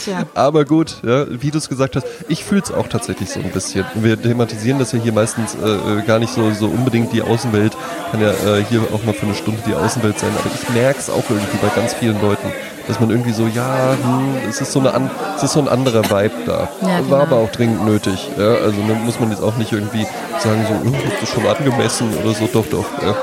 Tja. 0.04 0.24
Aber 0.34 0.64
gut, 0.64 1.02
ja, 1.04 1.26
wie 1.28 1.50
du 1.50 1.58
es 1.58 1.68
gesagt 1.68 1.96
hast, 1.96 2.06
ich 2.28 2.44
fühle 2.44 2.62
es 2.62 2.70
auch 2.70 2.88
tatsächlich 2.88 3.30
so 3.30 3.40
ein 3.40 3.50
bisschen. 3.50 3.84
Wir 3.94 4.20
thematisieren 4.20 4.78
das 4.78 4.92
ja 4.92 4.98
hier 4.98 5.12
meistens 5.12 5.54
äh, 5.54 6.02
gar 6.06 6.18
nicht 6.18 6.32
so, 6.32 6.50
so 6.52 6.66
unbedingt 6.66 7.12
die 7.12 7.22
Außenwelt. 7.22 7.76
Kann 8.10 8.20
ja 8.20 8.30
äh, 8.30 8.64
hier 8.64 8.82
auch 8.92 9.02
mal 9.04 9.14
für 9.14 9.26
eine 9.26 9.34
Stunde 9.34 9.62
die 9.66 9.74
Außenwelt 9.74 10.18
sein. 10.18 10.30
Aber 10.38 10.50
ich 10.54 10.68
merke 10.70 10.98
es 10.98 11.10
auch 11.10 11.28
irgendwie 11.30 11.56
bei 11.62 11.68
ganz 11.74 11.94
vielen 11.94 12.20
Leuten, 12.20 12.52
dass 12.86 13.00
man 13.00 13.10
irgendwie 13.10 13.32
so, 13.32 13.46
ja, 13.46 13.96
hm, 14.02 14.36
es, 14.48 14.60
ist 14.60 14.72
so 14.72 14.80
eine 14.80 14.94
an, 14.94 15.10
es 15.36 15.42
ist 15.42 15.52
so 15.52 15.60
ein 15.60 15.68
anderer 15.68 16.04
Vibe 16.04 16.44
da. 16.46 16.68
Ja, 16.82 16.98
genau. 16.98 17.10
War 17.10 17.22
aber 17.22 17.36
auch 17.36 17.50
dringend 17.50 17.84
nötig. 17.84 18.30
Ja? 18.36 18.54
Also 18.54 18.80
ne, 18.82 18.94
muss 19.04 19.18
man 19.20 19.30
jetzt 19.30 19.42
auch 19.42 19.56
nicht 19.56 19.72
irgendwie 19.72 20.06
sagen, 20.38 20.66
so, 20.68 20.90
oh, 20.90 21.08
ist 21.08 21.22
das 21.22 21.28
schon 21.30 21.46
angemessen 21.46 22.14
oder 22.22 22.34
so. 22.34 22.46
Doch, 22.52 22.66
doch. 22.66 22.84
Ja. 23.02 23.14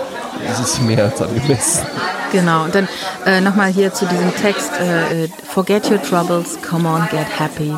Es 0.49 0.59
ist 0.59 0.81
mehr 0.81 1.05
als 1.05 1.21
angemessen. 1.21 1.85
Genau, 2.31 2.63
und 2.63 2.73
dann 2.73 2.87
äh, 3.25 3.41
nochmal 3.41 3.71
hier 3.71 3.93
zu 3.93 4.05
diesem 4.05 4.33
Text. 4.35 4.71
Äh, 4.79 5.25
äh, 5.25 5.29
Forget 5.53 5.91
your 5.91 6.01
troubles, 6.01 6.57
come 6.61 6.87
on, 6.87 7.07
get 7.11 7.27
happy. 7.27 7.75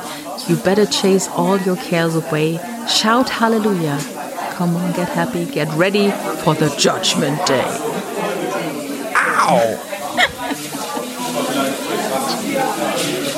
You 0.47 0.55
better 0.57 0.85
chase 0.85 1.29
all 1.35 1.59
your 1.65 1.75
cares 1.75 2.15
away. 2.15 2.59
Shout 2.87 3.29
hallelujah. 3.39 3.97
Come 4.57 4.75
on, 4.75 4.93
get 4.93 5.09
happy, 5.09 5.45
get 5.45 5.67
ready 5.75 6.11
for 6.43 6.53
the 6.53 6.69
judgment 6.77 7.43
day. 7.47 7.65
Au! 12.55 13.33